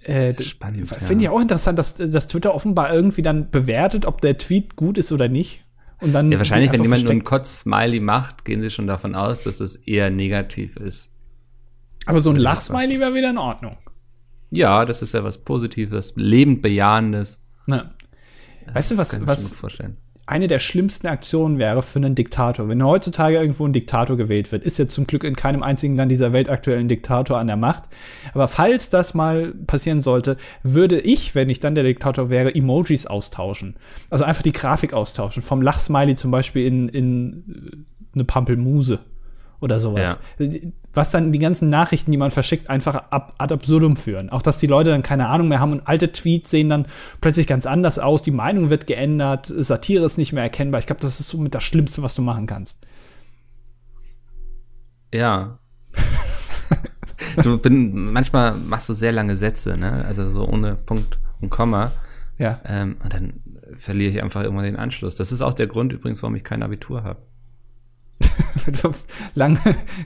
äh, 0.09 0.33
Finde 0.33 1.25
ja. 1.25 1.31
ich 1.31 1.37
auch 1.37 1.41
interessant, 1.41 1.79
dass, 1.79 1.95
dass 1.95 2.29
Twitter 2.29 2.55
offenbar 2.55 2.93
irgendwie 2.93 3.23
dann 3.23 3.51
bewertet, 3.51 4.07
ob 4.07 4.21
der 4.21 4.39
Tweet 4.39 4.77
gut 4.77 4.99
ist 4.99 5.11
oder 5.11 5.29
nicht. 5.29 5.65
Und 6.01 6.13
dann 6.13 6.31
ja, 6.31 6.39
wahrscheinlich, 6.39 6.71
wenn 6.73 6.83
jemand 6.83 7.03
nur 7.03 7.13
einen 7.13 7.25
Kotz-Smiley 7.25 8.01
macht, 8.01 8.45
gehen 8.45 8.61
sie 8.61 8.71
schon 8.71 8.87
davon 8.87 9.15
aus, 9.15 9.41
dass 9.41 9.61
es 9.61 9.77
eher 9.77 10.11
negativ 10.11 10.77
ist. 10.77 11.11
Aber 12.05 12.21
so 12.21 12.31
ein 12.31 12.37
Lach-Smiley 12.37 13.01
wäre 13.01 13.15
wieder 13.15 13.31
in 13.31 13.39
Ordnung. 13.39 13.77
Ja, 14.51 14.85
das 14.85 15.03
ist 15.03 15.15
ja 15.15 15.25
was 15.25 15.39
Positives, 15.39 16.13
lebend 16.15 16.63
bejahendes. 16.63 17.41
Na. 17.67 17.95
Weißt 18.73 18.93
du, 18.93 18.99
was, 18.99 19.27
was 19.27 19.57
eine 20.27 20.49
der 20.49 20.59
schlimmsten 20.59 21.07
Aktionen 21.07 21.59
wäre 21.59 21.83
für 21.83 22.01
einen 22.01 22.17
Diktator. 22.17 22.69
Wenn 22.69 22.85
heutzutage 22.85 23.37
irgendwo 23.37 23.65
ein 23.65 23.73
Diktator 23.73 24.17
gewählt 24.17 24.51
wird, 24.51 24.65
ist 24.65 24.77
ja 24.79 24.89
zum 24.89 25.07
Glück 25.07 25.23
in 25.23 25.37
keinem 25.37 25.63
einzigen 25.63 25.97
Land 25.97 26.11
dieser 26.11 26.33
Welt 26.33 26.49
aktuell 26.49 26.81
ein 26.81 26.89
Diktator 26.89 27.39
an 27.39 27.47
der 27.47 27.57
Macht. 27.57 27.85
Aber 28.35 28.49
falls 28.49 28.91
das 28.91 29.15
mal 29.15 29.55
passieren 29.67 30.01
sollte, 30.01 30.37
würde 30.65 31.01
ich, 31.01 31.37
wenn 31.37 31.49
ich 31.49 31.61
dann 31.61 31.77
der 31.77 31.85
Diktator 31.85 32.29
wäre, 32.29 32.53
Emojis 32.53 33.07
austauschen. 33.07 33.77
Also 34.11 34.25
einfach 34.25 34.43
die 34.43 34.53
Grafik 34.53 34.93
austauschen. 34.95 35.43
Vom 35.43 35.63
Lachsmiley 35.63 36.17
zum 36.17 36.33
Beispiel 36.33 36.67
in, 36.67 36.89
in 36.89 37.87
eine 38.13 38.25
Pampelmuse 38.25 38.99
oder 39.61 39.79
sowas. 39.79 40.19
Was 40.97 41.11
dann 41.11 41.33
die 41.33 41.39
ganzen 41.39 41.69
Nachrichten, 41.69 42.11
die 42.11 42.17
man 42.17 42.31
verschickt, 42.31 42.71
einfach 42.71 42.95
ab, 43.11 43.35
ad 43.39 43.53
absurdum 43.53 43.97
führen. 43.97 44.31
Auch 44.31 44.43
dass 44.43 44.59
die 44.59 44.67
Leute 44.67 44.91
dann 44.91 45.03
keine 45.03 45.29
Ahnung 45.29 45.49
mehr 45.49 45.61
haben 45.61 45.73
und 45.73 45.87
alte 45.87 46.11
Tweets 46.11 46.51
sehen 46.51 46.71
dann 46.71 46.87
plötzlich 47.21 47.47
ganz 47.47 47.67
anders 47.67 47.99
aus, 47.99 48.23
die 48.23 48.31
Meinung 48.31 48.71
wird 48.71 48.87
geändert, 48.87 49.47
Satire 49.47 50.05
ist 50.05 50.17
nicht 50.17 50.33
mehr 50.33 50.43
erkennbar. 50.43 50.79
Ich 50.79 50.87
glaube, 50.87 51.01
das 51.01 51.21
ist 51.21 51.29
somit 51.29 51.55
das 51.55 51.65
Schlimmste, 51.65 52.03
was 52.03 52.15
du 52.15 52.23
machen 52.23 52.47
kannst. 52.47 52.79
Ja. 55.13 55.59
du 57.43 57.59
bin, 57.59 58.13
manchmal 58.13 58.57
machst 58.57 58.89
du 58.89 58.95
sehr 58.95 59.13
lange 59.13 59.37
Sätze, 59.37 59.77
ne? 59.77 60.05
Also 60.05 60.31
so 60.31 60.49
ohne 60.49 60.75
Punkt 60.75 61.19
und 61.41 61.51
Komma. 61.51 61.93
Ja. 62.39 62.61
Ähm, 62.65 62.97
und 63.03 63.13
dann 63.13 63.43
verliere 63.77 64.13
ich 64.13 64.23
einfach 64.23 64.43
irgendwann 64.43 64.65
den 64.65 64.77
Anschluss. 64.77 65.17
Das 65.17 65.33
ist 65.33 65.43
auch 65.43 65.55
der 65.55 65.67
Grund 65.67 65.93
übrigens, 65.93 66.23
warum 66.23 66.37
ich 66.37 66.45
kein 66.45 66.63
Abitur 66.63 67.03
habe. 67.03 67.21
lange 69.35 69.59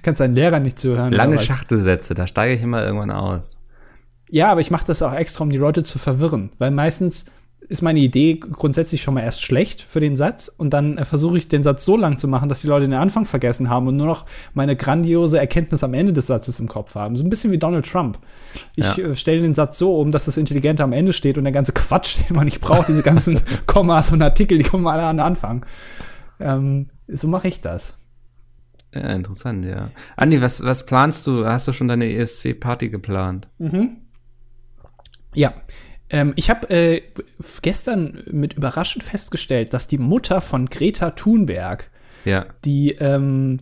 kannst 0.03 0.21
deinen 0.21 0.35
Lehrer 0.35 0.61
nicht 0.61 0.79
zuhören. 0.79 1.13
Lange 1.13 1.39
Schachtelsätze, 1.39 2.15
da 2.15 2.27
steige 2.27 2.55
ich 2.55 2.63
immer 2.63 2.85
irgendwann 2.85 3.11
aus. 3.11 3.57
Ja, 4.29 4.51
aber 4.51 4.61
ich 4.61 4.71
mache 4.71 4.87
das 4.87 5.03
auch 5.03 5.13
extra, 5.13 5.45
um 5.45 5.51
die 5.51 5.57
Leute 5.57 5.83
zu 5.83 5.99
verwirren, 5.99 6.51
weil 6.59 6.71
meistens 6.71 7.27
ist 7.69 7.83
meine 7.83 8.01
Idee 8.01 8.35
grundsätzlich 8.35 9.01
schon 9.01 9.15
mal 9.15 9.23
erst 9.23 9.43
schlecht 9.43 9.83
für 9.83 10.01
den 10.01 10.17
Satz 10.17 10.49
und 10.49 10.71
dann 10.71 10.99
äh, 10.99 11.05
versuche 11.05 11.39
ich 11.39 11.47
den 11.47 11.63
Satz 11.63 11.85
so 11.85 11.97
lang 11.97 12.19
zu 12.19 12.27
machen, 12.27 12.49
dass 12.49 12.63
die 12.63 12.67
Leute 12.67 12.87
den 12.87 12.95
Anfang 12.95 13.25
vergessen 13.25 13.71
haben 13.71 13.87
und 13.87 13.97
nur 13.97 14.09
noch 14.09 14.27
meine 14.55 14.75
grandiose 14.75 15.39
Erkenntnis 15.39 15.85
am 15.85 15.95
Ende 15.95 16.13
des 16.13 16.27
Satzes 16.27 16.59
im 16.59 16.67
Kopf 16.67 16.97
haben. 16.97 17.15
So 17.15 17.23
ein 17.23 17.31
bisschen 17.31 17.53
wie 17.53 17.59
Donald 17.59 17.89
Trump. 17.89 18.19
Ich 18.75 18.97
ja. 18.97 19.05
äh, 19.05 19.15
stelle 19.15 19.43
den 19.43 19.55
Satz 19.55 19.79
so 19.79 20.01
um, 20.01 20.11
dass 20.11 20.25
das 20.25 20.37
Intelligente 20.37 20.83
am 20.83 20.93
Ende 20.93 21.13
steht 21.13 21.39
und 21.39 21.45
der 21.45 21.53
ganze 21.53 21.73
Quatsch, 21.75 22.19
den 22.29 22.35
man 22.35 22.47
nicht 22.47 22.61
braucht, 22.61 22.89
diese 22.89 23.05
ganzen 23.05 23.41
Kommas 23.67 24.11
und 24.11 24.21
Artikel, 24.21 24.59
die 24.59 24.65
kommen 24.65 24.87
alle 24.89 25.05
an 25.05 25.19
den 25.19 25.27
Anfang. 25.27 25.65
Ähm, 26.41 26.89
so 27.07 27.29
mache 27.29 27.47
ich 27.47 27.61
das. 27.61 27.95
Ja, 28.95 29.13
interessant, 29.13 29.65
ja. 29.65 29.91
Andi, 30.17 30.41
was, 30.41 30.65
was 30.65 30.85
planst 30.85 31.27
du? 31.27 31.47
Hast 31.47 31.69
du 31.69 31.73
schon 31.73 31.89
deine 31.89 32.13
ESC-Party 32.13 32.89
geplant? 32.89 33.49
Mhm. 33.59 33.99
Ja. 35.35 35.55
Ähm, 36.09 36.33
ich 36.35 36.51
habe 36.51 36.69
äh, 36.71 37.03
gestern 37.63 38.23
mit 38.31 38.55
Überraschung 38.55 39.01
festgestellt, 39.01 39.75
dass 39.75 39.87
die 39.87 39.99
Mutter 39.99 40.41
von 40.41 40.67
Greta 40.67 41.11
Thunberg, 41.11 41.89
ja. 42.25 42.47
die 42.65 42.91
ähm, 42.93 43.61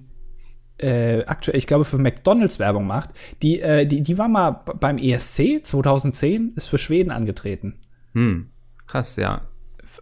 äh, 0.79 1.25
aktuell, 1.25 1.59
ich 1.59 1.67
glaube, 1.67 1.85
für 1.85 1.99
McDonalds 1.99 2.59
Werbung 2.59 2.87
macht, 2.87 3.11
die, 3.43 3.61
äh, 3.61 3.85
die, 3.85 4.01
die 4.01 4.17
war 4.17 4.29
mal 4.29 4.51
beim 4.51 4.97
ESC 4.97 5.63
2010, 5.63 6.53
ist 6.57 6.69
für 6.69 6.79
Schweden 6.79 7.11
angetreten. 7.11 7.81
Hm. 8.15 8.49
Krass, 8.87 9.17
ja 9.17 9.48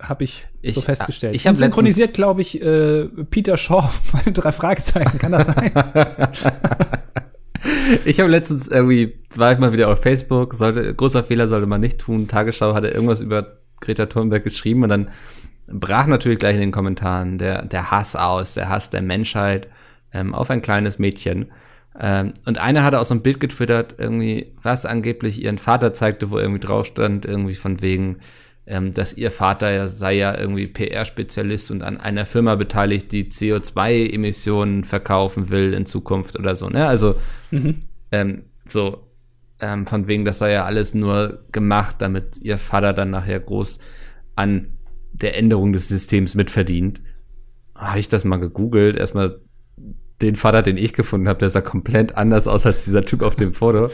habe 0.00 0.25
ich, 0.25 0.47
ich, 0.62 0.75
so 0.75 0.81
festgestellt. 0.81 1.35
Ich 1.35 1.47
habe 1.47 1.57
synchronisiert, 1.57 2.15
glaube 2.15 2.43
ich, 2.43 2.62
äh, 2.62 3.07
Peter 3.31 3.57
Shaw, 3.57 3.88
meine 4.12 4.33
drei 4.33 4.53
Fragezeichen. 4.53 5.19
Kann 5.19 5.33
das 5.33 5.47
sein? 5.47 5.73
ich 8.05 8.21
habe 8.21 8.31
letztens 8.31 8.69
irgendwie, 8.69 9.19
war 9.35 9.53
ich 9.53 9.59
mal 9.59 9.73
wieder 9.73 9.88
auf 9.88 10.03
Facebook, 10.03 10.55
sollte, 10.55 10.95
großer 10.95 11.25
Fehler 11.25 11.49
sollte 11.49 11.67
man 11.67 11.81
nicht 11.81 11.99
tun. 11.99 12.29
Tagesschau 12.29 12.75
hatte 12.75 12.88
irgendwas 12.88 13.23
über 13.23 13.59
Greta 13.81 14.07
Thunberg 14.07 14.45
geschrieben 14.45 14.83
und 14.83 14.88
dann 14.88 15.11
brach 15.69 16.07
natürlich 16.07 16.38
gleich 16.38 16.55
in 16.55 16.61
den 16.61 16.73
Kommentaren 16.73 17.38
der, 17.38 17.65
der 17.65 17.91
Hass 17.91 18.17
aus, 18.17 18.55
der 18.55 18.69
Hass 18.69 18.91
der 18.91 19.03
Menschheit 19.03 19.69
ähm, 20.12 20.35
auf 20.35 20.50
ein 20.50 20.62
kleines 20.62 20.99
Mädchen. 20.99 21.50
Ähm, 21.99 22.35
und 22.45 22.59
einer 22.59 22.85
hatte 22.85 23.00
auch 23.00 23.05
so 23.05 23.15
ein 23.15 23.23
Bild 23.23 23.41
getwittert, 23.41 23.95
irgendwie, 23.99 24.53
was 24.62 24.87
angeblich 24.87 25.43
ihren 25.43 25.59
Vater 25.59 25.93
zeigte, 25.93 26.31
wo 26.31 26.38
irgendwie 26.38 26.61
drauf 26.61 26.87
stand, 26.87 27.25
irgendwie 27.25 27.55
von 27.55 27.83
wegen, 27.83 28.19
ähm, 28.66 28.92
dass 28.92 29.14
ihr 29.14 29.30
Vater 29.30 29.73
ja 29.73 29.87
sei 29.87 30.14
ja 30.14 30.37
irgendwie 30.37 30.66
PR-Spezialist 30.66 31.70
und 31.70 31.82
an 31.82 31.99
einer 31.99 32.26
Firma 32.26 32.56
beteiligt, 32.56 33.12
die 33.12 33.30
CO2-Emissionen 33.30 34.85
verkaufen 34.85 35.50
will 35.50 35.73
in 35.73 35.87
Zukunft 35.87 36.38
oder 36.38 36.54
so. 36.54 36.68
Ne? 36.68 36.87
Also 36.87 37.14
mhm. 37.50 37.82
ähm, 38.11 38.42
so 38.64 39.06
ähm, 39.61 39.87
von 39.87 40.08
wegen, 40.08 40.25
das 40.25 40.38
sei 40.38 40.52
ja 40.52 40.64
alles 40.64 40.94
nur 40.94 41.44
gemacht, 41.52 41.96
damit 42.00 42.38
ihr 42.38 42.58
Vater 42.58 42.92
dann 42.92 43.11
nachher 43.11 43.40
groß 43.40 43.78
an 44.35 44.68
der 45.12 45.38
Änderung 45.38 45.73
des 45.73 45.88
Systems 45.88 46.35
mitverdient. 46.35 47.00
Habe 47.75 48.00
ich 48.00 48.08
das 48.08 48.25
mal 48.25 48.38
gegoogelt, 48.38 48.96
erstmal 48.96 49.40
den 50.23 50.37
Vater, 50.37 50.62
den 50.62 50.76
ich 50.76 50.92
gefunden 50.92 51.28
habe, 51.28 51.38
der 51.38 51.50
sah 51.50 51.61
komplett 51.61 52.16
anders 52.16 52.49
aus 52.49 52.66
als 52.66 52.85
dieser 52.85 53.02
Typ 53.02 53.23
auf 53.23 53.37
dem 53.37 53.54
Foto. 53.54 53.90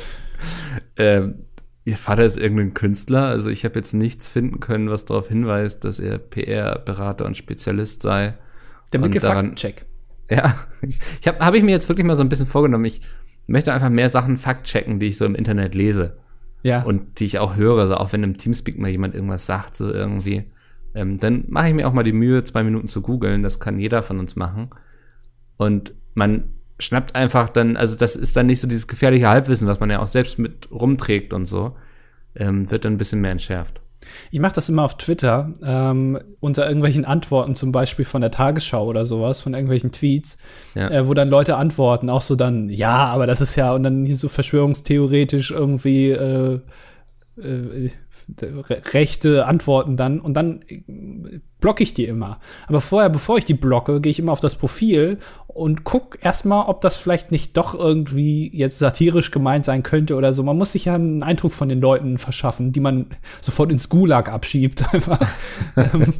ähm, 0.96 1.44
Ihr 1.84 1.96
Vater 1.96 2.24
ist 2.24 2.38
irgendein 2.38 2.74
Künstler, 2.74 3.26
also 3.26 3.50
ich 3.50 3.64
habe 3.64 3.74
jetzt 3.74 3.92
nichts 3.92 4.28
finden 4.28 4.60
können, 4.60 4.88
was 4.88 5.04
darauf 5.04 5.28
hinweist, 5.28 5.84
dass 5.84 5.98
er 5.98 6.18
PR-Berater 6.18 7.26
und 7.26 7.36
Spezialist 7.36 8.02
sei. 8.02 8.34
Der 8.92 9.00
Faktencheck. 9.20 9.86
Ja, 10.30 10.54
ich 10.82 11.26
habe 11.26 11.44
hab 11.44 11.54
ich 11.54 11.62
mir 11.62 11.72
jetzt 11.72 11.88
wirklich 11.88 12.06
mal 12.06 12.14
so 12.14 12.22
ein 12.22 12.28
bisschen 12.28 12.46
vorgenommen. 12.46 12.84
Ich 12.84 13.00
möchte 13.46 13.72
einfach 13.72 13.90
mehr 13.90 14.08
Sachen 14.08 14.38
faktchecken, 14.38 15.00
die 15.00 15.06
ich 15.06 15.16
so 15.16 15.24
im 15.24 15.34
Internet 15.34 15.74
lese. 15.74 16.18
Ja. 16.62 16.82
Und 16.82 17.18
die 17.18 17.24
ich 17.24 17.38
auch 17.38 17.56
höre, 17.56 17.78
also 17.80 17.96
auch 17.96 18.12
wenn 18.12 18.22
im 18.22 18.38
Teamspeak 18.38 18.78
mal 18.78 18.88
jemand 18.88 19.14
irgendwas 19.14 19.46
sagt, 19.46 19.74
so 19.74 19.92
irgendwie, 19.92 20.44
ähm, 20.94 21.18
dann 21.18 21.44
mache 21.48 21.68
ich 21.68 21.74
mir 21.74 21.88
auch 21.88 21.92
mal 21.92 22.04
die 22.04 22.12
Mühe, 22.12 22.44
zwei 22.44 22.62
Minuten 22.62 22.86
zu 22.86 23.02
googeln. 23.02 23.42
Das 23.42 23.58
kann 23.58 23.80
jeder 23.80 24.02
von 24.02 24.20
uns 24.20 24.36
machen. 24.36 24.70
Und 25.56 25.94
man 26.14 26.44
schnappt 26.84 27.14
einfach 27.14 27.48
dann, 27.48 27.76
also 27.76 27.96
das 27.96 28.16
ist 28.16 28.36
dann 28.36 28.46
nicht 28.46 28.60
so 28.60 28.66
dieses 28.66 28.88
gefährliche 28.88 29.28
Halbwissen, 29.28 29.66
was 29.66 29.80
man 29.80 29.90
ja 29.90 30.00
auch 30.00 30.06
selbst 30.06 30.38
mit 30.38 30.70
rumträgt 30.70 31.32
und 31.32 31.46
so, 31.46 31.76
ähm, 32.34 32.70
wird 32.70 32.84
dann 32.84 32.94
ein 32.94 32.98
bisschen 32.98 33.20
mehr 33.20 33.32
entschärft. 33.32 33.80
Ich 34.30 34.40
mache 34.40 34.54
das 34.54 34.68
immer 34.68 34.82
auf 34.82 34.96
Twitter, 34.96 35.52
ähm, 35.64 36.18
unter 36.40 36.66
irgendwelchen 36.66 37.04
Antworten, 37.04 37.54
zum 37.54 37.72
Beispiel 37.72 38.04
von 38.04 38.20
der 38.20 38.30
Tagesschau 38.30 38.86
oder 38.86 39.04
sowas, 39.04 39.40
von 39.40 39.54
irgendwelchen 39.54 39.92
Tweets, 39.92 40.38
ja. 40.74 40.90
äh, 40.90 41.06
wo 41.06 41.14
dann 41.14 41.28
Leute 41.28 41.56
antworten, 41.56 42.10
auch 42.10 42.20
so 42.20 42.34
dann, 42.34 42.68
ja, 42.68 43.06
aber 43.06 43.26
das 43.26 43.40
ist 43.40 43.56
ja, 43.56 43.72
und 43.72 43.84
dann 43.84 44.04
hier 44.04 44.16
so 44.16 44.28
verschwörungstheoretisch 44.28 45.50
irgendwie 45.52 46.10
äh, 46.10 46.60
äh, 47.40 47.90
rechte 48.92 49.46
Antworten 49.46 49.96
dann 49.96 50.20
und 50.20 50.34
dann 50.34 50.64
blocke 51.60 51.82
ich 51.82 51.94
die 51.94 52.04
immer. 52.04 52.38
Aber 52.66 52.80
vorher, 52.80 53.08
bevor 53.08 53.38
ich 53.38 53.46
die 53.46 53.54
blocke, 53.54 54.00
gehe 54.00 54.10
ich 54.10 54.18
immer 54.18 54.32
auf 54.32 54.40
das 54.40 54.56
Profil 54.56 55.18
und 55.46 55.84
guck 55.84 56.18
erstmal, 56.22 56.66
ob 56.66 56.80
das 56.80 56.96
vielleicht 56.96 57.30
nicht 57.30 57.56
doch 57.56 57.74
irgendwie 57.74 58.50
jetzt 58.54 58.78
satirisch 58.78 59.30
gemeint 59.30 59.64
sein 59.64 59.82
könnte 59.82 60.16
oder 60.16 60.32
so. 60.32 60.42
Man 60.42 60.58
muss 60.58 60.72
sich 60.72 60.86
ja 60.86 60.94
einen 60.94 61.22
Eindruck 61.22 61.52
von 61.52 61.68
den 61.68 61.80
Leuten 61.80 62.18
verschaffen, 62.18 62.72
die 62.72 62.80
man 62.80 63.06
sofort 63.40 63.70
ins 63.70 63.88
Gulag 63.88 64.30
abschiebt 64.30 64.84
einfach. 64.92 65.20
Ähm, 65.76 66.14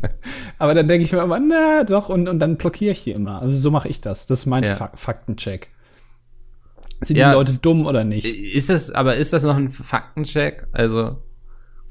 aber 0.58 0.74
dann 0.74 0.88
denke 0.88 1.04
ich 1.04 1.12
mir 1.12 1.22
immer, 1.22 1.40
na 1.40 1.84
doch, 1.84 2.08
und, 2.08 2.28
und 2.28 2.38
dann 2.38 2.56
blockiere 2.56 2.92
ich 2.92 3.04
die 3.04 3.12
immer. 3.12 3.42
Also 3.42 3.56
so 3.58 3.70
mache 3.70 3.88
ich 3.88 4.00
das. 4.00 4.26
Das 4.26 4.40
ist 4.40 4.46
mein 4.46 4.64
ja. 4.64 4.74
Fa 4.74 4.90
Faktencheck. 4.94 5.70
Sind 7.00 7.16
ja, 7.16 7.30
die 7.30 7.36
Leute 7.36 7.54
dumm 7.54 7.86
oder 7.86 8.04
nicht? 8.04 8.26
Ist 8.26 8.70
das, 8.70 8.90
aber 8.92 9.16
ist 9.16 9.32
das 9.32 9.42
noch 9.42 9.56
ein 9.56 9.70
Faktencheck? 9.70 10.68
Also 10.70 11.16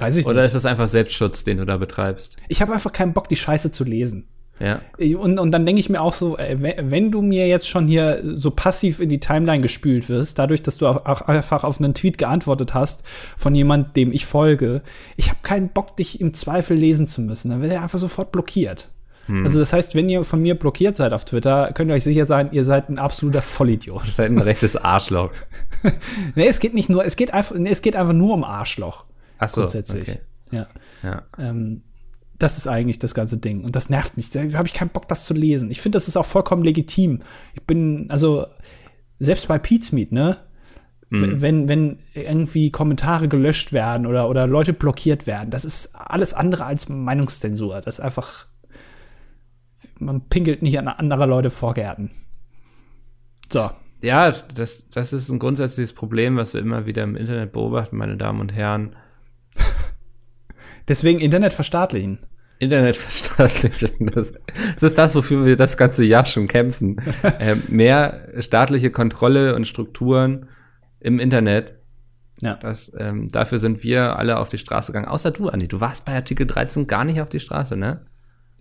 Weiß 0.02 0.18
ich 0.18 0.26
Oder 0.26 0.38
nicht. 0.38 0.48
ist 0.48 0.56
das 0.56 0.66
einfach 0.66 0.88
Selbstschutz, 0.88 1.44
den 1.44 1.58
du 1.58 1.66
da 1.66 1.78
betreibst? 1.78 2.38
Ich 2.48 2.62
habe 2.62 2.74
einfach 2.74 2.92
keinen 2.92 3.14
Bock, 3.14 3.30
die 3.30 3.36
Scheiße 3.36 3.72
zu 3.72 3.84
lesen. 3.84 4.28
Ja. 4.60 4.80
Und, 5.18 5.40
und 5.40 5.52
dann 5.52 5.66
denke 5.66 5.80
ich 5.80 5.90
mir 5.90 6.02
auch 6.02 6.14
so, 6.14 6.38
äh, 6.38 6.56
wenn 6.60 7.12
du 7.12 7.22
mir 7.22 7.48
jetzt 7.48 7.68
schon 7.68 7.88
hier 7.88 8.22
so 8.24 8.52
passiv 8.52 9.00
in 9.00 9.10
die 9.10 9.20
Timeline 9.20 9.62
gespült 9.62 10.08
wirst, 10.08 10.38
dadurch, 10.38 10.62
dass 10.62 10.78
du 10.78 10.88
auch 10.88 11.22
einfach 11.22 11.64
auf 11.64 11.80
einen 11.80 11.94
Tweet 11.94 12.18
geantwortet 12.18 12.74
hast 12.74 13.04
von 13.38 13.56
jemand, 13.56 13.96
dem 13.96 14.12
ich 14.12 14.26
folge, 14.26 14.82
ich 15.18 15.30
habe 15.30 15.40
keinen 15.42 15.70
Bock, 15.70 15.98
dich 15.98 16.22
im 16.22 16.34
Zweifel 16.34 16.78
lesen 16.78 17.08
zu 17.08 17.22
müssen. 17.22 17.50
Dann 17.50 17.62
wird 17.62 17.72
er 17.72 17.82
einfach 17.82 17.98
sofort 17.98 18.32
blockiert. 18.32 18.90
Hm. 19.26 19.44
Also 19.44 19.60
das 19.60 19.74
heißt, 19.74 19.96
wenn 19.96 20.10
ihr 20.10 20.24
von 20.24 20.42
mir 20.42 20.56
blockiert 20.56 20.96
seid 20.96 21.14
auf 21.14 21.26
Twitter, 21.26 21.72
könnt 21.74 21.90
ihr 21.90 21.96
euch 21.96 22.04
sicher 22.04 22.26
sein, 22.26 22.50
ihr 22.52 22.66
seid 22.66 22.90
ein 22.90 23.00
absoluter 23.00 23.42
Vollidiot. 23.42 24.06
Ihr 24.06 24.12
seid 24.12 24.30
ein 24.30 24.40
rechtes 24.40 24.76
Arschloch. 24.76 25.32
nee, 26.36 26.48
es 26.48 26.60
geht 26.60 26.76
nicht 26.76 26.90
nur, 26.90 27.04
es 27.04 27.16
geht 27.16 27.34
einfach, 27.34 27.56
nee, 27.56 27.70
es 27.70 27.82
geht 27.82 27.96
einfach 27.96 28.14
nur 28.14 28.34
um 28.34 28.44
Arschloch. 28.44 29.06
Ach 29.42 29.50
so, 29.50 29.62
grundsätzlich. 29.62 30.04
Okay. 30.04 30.20
Ja. 30.52 30.68
ja. 31.04 31.24
Ähm, 31.38 31.82
das 32.38 32.58
ist 32.58 32.68
eigentlich 32.68 33.00
das 33.00 33.14
ganze 33.14 33.38
Ding. 33.38 33.64
Und 33.64 33.76
das 33.76 33.90
nervt 33.90 34.18
mich. 34.18 34.30
Da 34.32 34.42
habe 34.54 34.68
ich 34.68 34.74
keinen 34.74 34.90
Bock, 34.90 35.08
das 35.08 35.26
zu 35.26 35.34
lesen. 35.34 35.70
Ich 35.72 35.82
finde, 35.82 35.98
das 35.98 36.08
ist 36.08 36.18
auch 36.18 36.26
vollkommen 36.26 36.64
legitim. 36.64 37.22
Ich 37.56 37.64
bin, 37.64 38.10
also, 38.10 38.46
selbst 39.20 39.48
bei 39.48 39.60
Pete's 39.60 39.92
Meet, 39.92 40.12
ne? 40.12 40.38
Mhm. 41.10 41.42
Wenn, 41.42 41.68
wenn 41.68 42.00
irgendwie 42.14 42.72
Kommentare 42.72 43.28
gelöscht 43.28 43.74
werden 43.74 44.08
oder, 44.08 44.30
oder 44.30 44.48
Leute 44.48 44.74
blockiert 44.74 45.28
werden, 45.28 45.52
das 45.52 45.66
ist 45.66 45.94
alles 45.94 46.34
andere 46.34 46.66
als 46.66 46.88
Meinungszensur. 46.88 47.82
Das 47.82 47.96
ist 47.96 48.00
einfach, 48.00 48.48
man 50.00 50.22
pinkelt 50.30 50.62
nicht 50.62 50.80
an 50.80 50.88
andere 50.88 51.26
Leute 51.26 51.50
Vorgärten. 51.50 52.12
So. 53.52 53.70
Ja, 54.02 54.32
das, 54.32 54.90
das 54.90 55.14
ist 55.14 55.30
ein 55.30 55.38
grundsätzliches 55.38 55.94
Problem, 55.94 56.38
was 56.38 56.54
wir 56.54 56.62
immer 56.62 56.86
wieder 56.86 57.04
im 57.04 57.16
Internet 57.16 57.52
beobachten, 57.52 57.98
meine 57.98 58.18
Damen 58.18 58.40
und 58.40 58.52
Herren. 58.52 58.96
Deswegen 60.92 61.20
Internet 61.20 61.54
verstaatlichen. 61.54 62.18
Internet 62.60 62.98
verstaatlichen. 62.98 64.08
Das, 64.08 64.34
das, 64.74 64.84
ist 64.84 64.98
das, 64.98 65.16
wofür 65.16 65.46
wir 65.46 65.56
das 65.56 65.78
ganze 65.78 66.04
Jahr 66.04 66.26
schon 66.26 66.50
kämpfen. 66.50 66.98
ähm, 67.40 67.64
mehr 67.70 68.28
staatliche 68.42 68.92
Kontrolle 68.92 69.56
und 69.56 69.66
Strukturen 69.66 70.50
im 71.00 71.22
Internet. 71.22 71.78
Ja. 72.42 72.56
Das, 72.56 72.92
ähm, 73.00 73.30
dafür 73.30 73.58
sind 73.58 73.86
wir 73.86 74.20
alle 74.20 74.38
auf 74.38 74.50
die 74.50 74.58
Straße 74.58 74.92
gegangen. 74.92 75.08
Außer 75.08 75.32
du, 75.32 75.48
Andi. 75.48 75.70
Du 75.70 75.80
warst 75.80 76.04
bei 76.04 76.14
Artikel 76.14 76.46
13 76.46 76.88
gar 76.88 77.06
nicht 77.06 77.22
auf 77.22 77.30
die 77.30 77.40
Straße, 77.40 77.78
ne? 77.78 78.06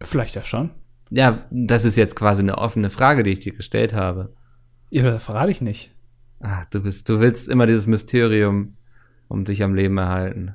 Vielleicht 0.00 0.36
ja 0.36 0.44
schon. 0.44 0.70
Ja, 1.10 1.40
das 1.50 1.84
ist 1.84 1.96
jetzt 1.96 2.14
quasi 2.14 2.42
eine 2.42 2.58
offene 2.58 2.90
Frage, 2.90 3.24
die 3.24 3.32
ich 3.32 3.40
dir 3.40 3.54
gestellt 3.54 3.92
habe. 3.92 4.36
Ja, 4.90 5.02
das 5.02 5.24
verrate 5.24 5.50
ich 5.50 5.62
nicht. 5.62 5.90
Ach, 6.38 6.64
du 6.66 6.80
bist, 6.84 7.08
du 7.08 7.18
willst 7.18 7.48
immer 7.48 7.66
dieses 7.66 7.88
Mysterium 7.88 8.76
um 9.26 9.44
dich 9.44 9.64
am 9.64 9.74
Leben 9.74 9.98
erhalten. 9.98 10.54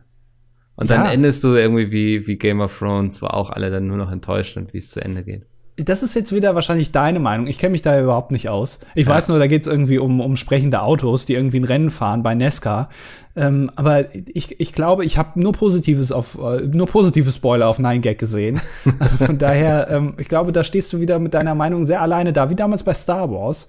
Und 0.75 0.89
dann 0.89 1.05
Ja. 1.05 1.11
endest 1.11 1.43
du 1.43 1.55
irgendwie 1.55 1.91
wie, 1.91 2.27
wie 2.27 2.35
Game 2.37 2.59
of 2.61 2.77
Thrones, 2.77 3.21
wo 3.21 3.27
auch 3.27 3.49
alle 3.49 3.71
dann 3.71 3.87
nur 3.87 3.97
noch 3.97 4.11
enttäuscht 4.11 4.55
sind, 4.55 4.73
wie 4.73 4.79
es 4.79 4.91
zu 4.91 5.01
Ende 5.03 5.23
geht. 5.23 5.43
Das 5.77 6.03
ist 6.03 6.15
jetzt 6.15 6.33
wieder 6.33 6.55
wahrscheinlich 6.55 6.93
deine 6.93 7.19
Meinung. 7.19 7.47
Ich 7.47 7.59
kenne 7.59 7.71
mich 7.71 7.81
da 7.81 7.99
überhaupt 8.01 8.31
nicht 8.31 8.47
aus. 8.47 8.79
Ich 8.93 9.07
Ja. 9.07 9.13
weiß 9.13 9.27
nur, 9.27 9.39
da 9.39 9.47
geht 9.47 9.63
es 9.63 9.67
irgendwie 9.67 9.99
um, 9.99 10.21
um 10.21 10.37
sprechende 10.37 10.81
Autos, 10.81 11.25
die 11.25 11.33
irgendwie 11.33 11.59
ein 11.59 11.65
Rennen 11.65 11.89
fahren 11.89 12.23
bei 12.23 12.33
Nesca. 12.33 12.87
Ähm, 13.35 13.69
aber 13.75 14.15
ich, 14.15 14.57
ich 14.61 14.71
glaube, 14.71 15.03
ich 15.03 15.17
habe 15.17 15.37
nur 15.37 15.51
Positives 15.51 16.13
auf 16.13 16.37
äh, 16.41 16.61
nur 16.67 16.87
positive 16.87 17.29
Spoiler 17.29 17.67
auf 17.67 17.77
9gag 17.79 18.15
gesehen. 18.15 18.61
Also 18.99 19.25
von 19.25 19.37
daher, 19.37 19.89
ähm, 19.91 20.13
ich 20.17 20.29
glaube, 20.29 20.53
da 20.53 20.63
stehst 20.63 20.93
du 20.93 21.01
wieder 21.01 21.19
mit 21.19 21.33
deiner 21.33 21.55
Meinung 21.55 21.83
sehr 21.85 22.01
alleine 22.01 22.31
da, 22.31 22.49
wie 22.49 22.55
damals 22.55 22.83
bei 22.83 22.93
Star 22.93 23.29
Wars, 23.29 23.67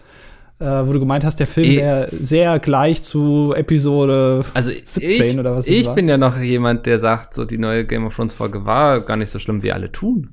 äh, 0.58 0.64
wo 0.86 0.92
du 0.92 1.00
gemeint 1.00 1.24
hast, 1.24 1.38
der 1.40 1.46
Film 1.46 1.70
Eh. 1.70 1.76
wäre 1.76 2.08
sehr 2.10 2.58
gleich 2.58 3.02
zu 3.04 3.52
Episode 3.54 4.44
Also 4.54 4.70
17 4.70 5.10
ich, 5.10 5.38
oder 5.38 5.54
was 5.54 5.66
es 5.68 5.74
ich 5.74 5.86
war. 5.86 5.94
bin 5.94 6.08
ja 6.08 6.16
noch 6.18 6.38
jemand, 6.38 6.86
der 6.86 6.98
sagt, 6.98 7.34
so 7.34 7.44
die 7.44 7.58
neue 7.58 7.84
Game 7.84 8.06
of 8.06 8.14
Thrones 8.16 8.34
Folge 8.34 8.64
war 8.64 9.00
gar 9.02 9.16
nicht 9.16 9.30
so 9.30 9.38
schlimm, 9.38 9.62
wie 9.62 9.72
alle 9.72 9.92
tun. 9.92 10.32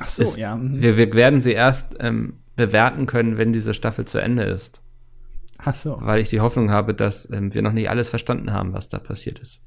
Ach 0.00 0.08
so, 0.08 0.22
ist- 0.22 0.36
ja. 0.36 0.56
mhm. 0.56 0.82
Wir, 0.82 0.96
wir 0.96 1.12
werden 1.14 1.40
sie 1.40 1.52
erst 1.52 1.96
ähm, 2.00 2.34
bewerten 2.56 3.06
können, 3.06 3.38
wenn 3.38 3.52
diese 3.52 3.74
Staffel 3.74 4.04
zu 4.06 4.18
Ende 4.20 4.42
ist. 4.44 4.82
Ach 5.64 5.74
so. 5.74 5.98
Weil 6.00 6.20
ich 6.20 6.30
die 6.30 6.40
Hoffnung 6.40 6.70
habe, 6.70 6.94
dass 6.94 7.30
ähm, 7.30 7.52
wir 7.52 7.62
noch 7.62 7.72
nicht 7.72 7.90
alles 7.90 8.08
verstanden 8.08 8.52
haben, 8.52 8.72
was 8.72 8.88
da 8.88 8.98
passiert 8.98 9.38
ist. 9.38 9.60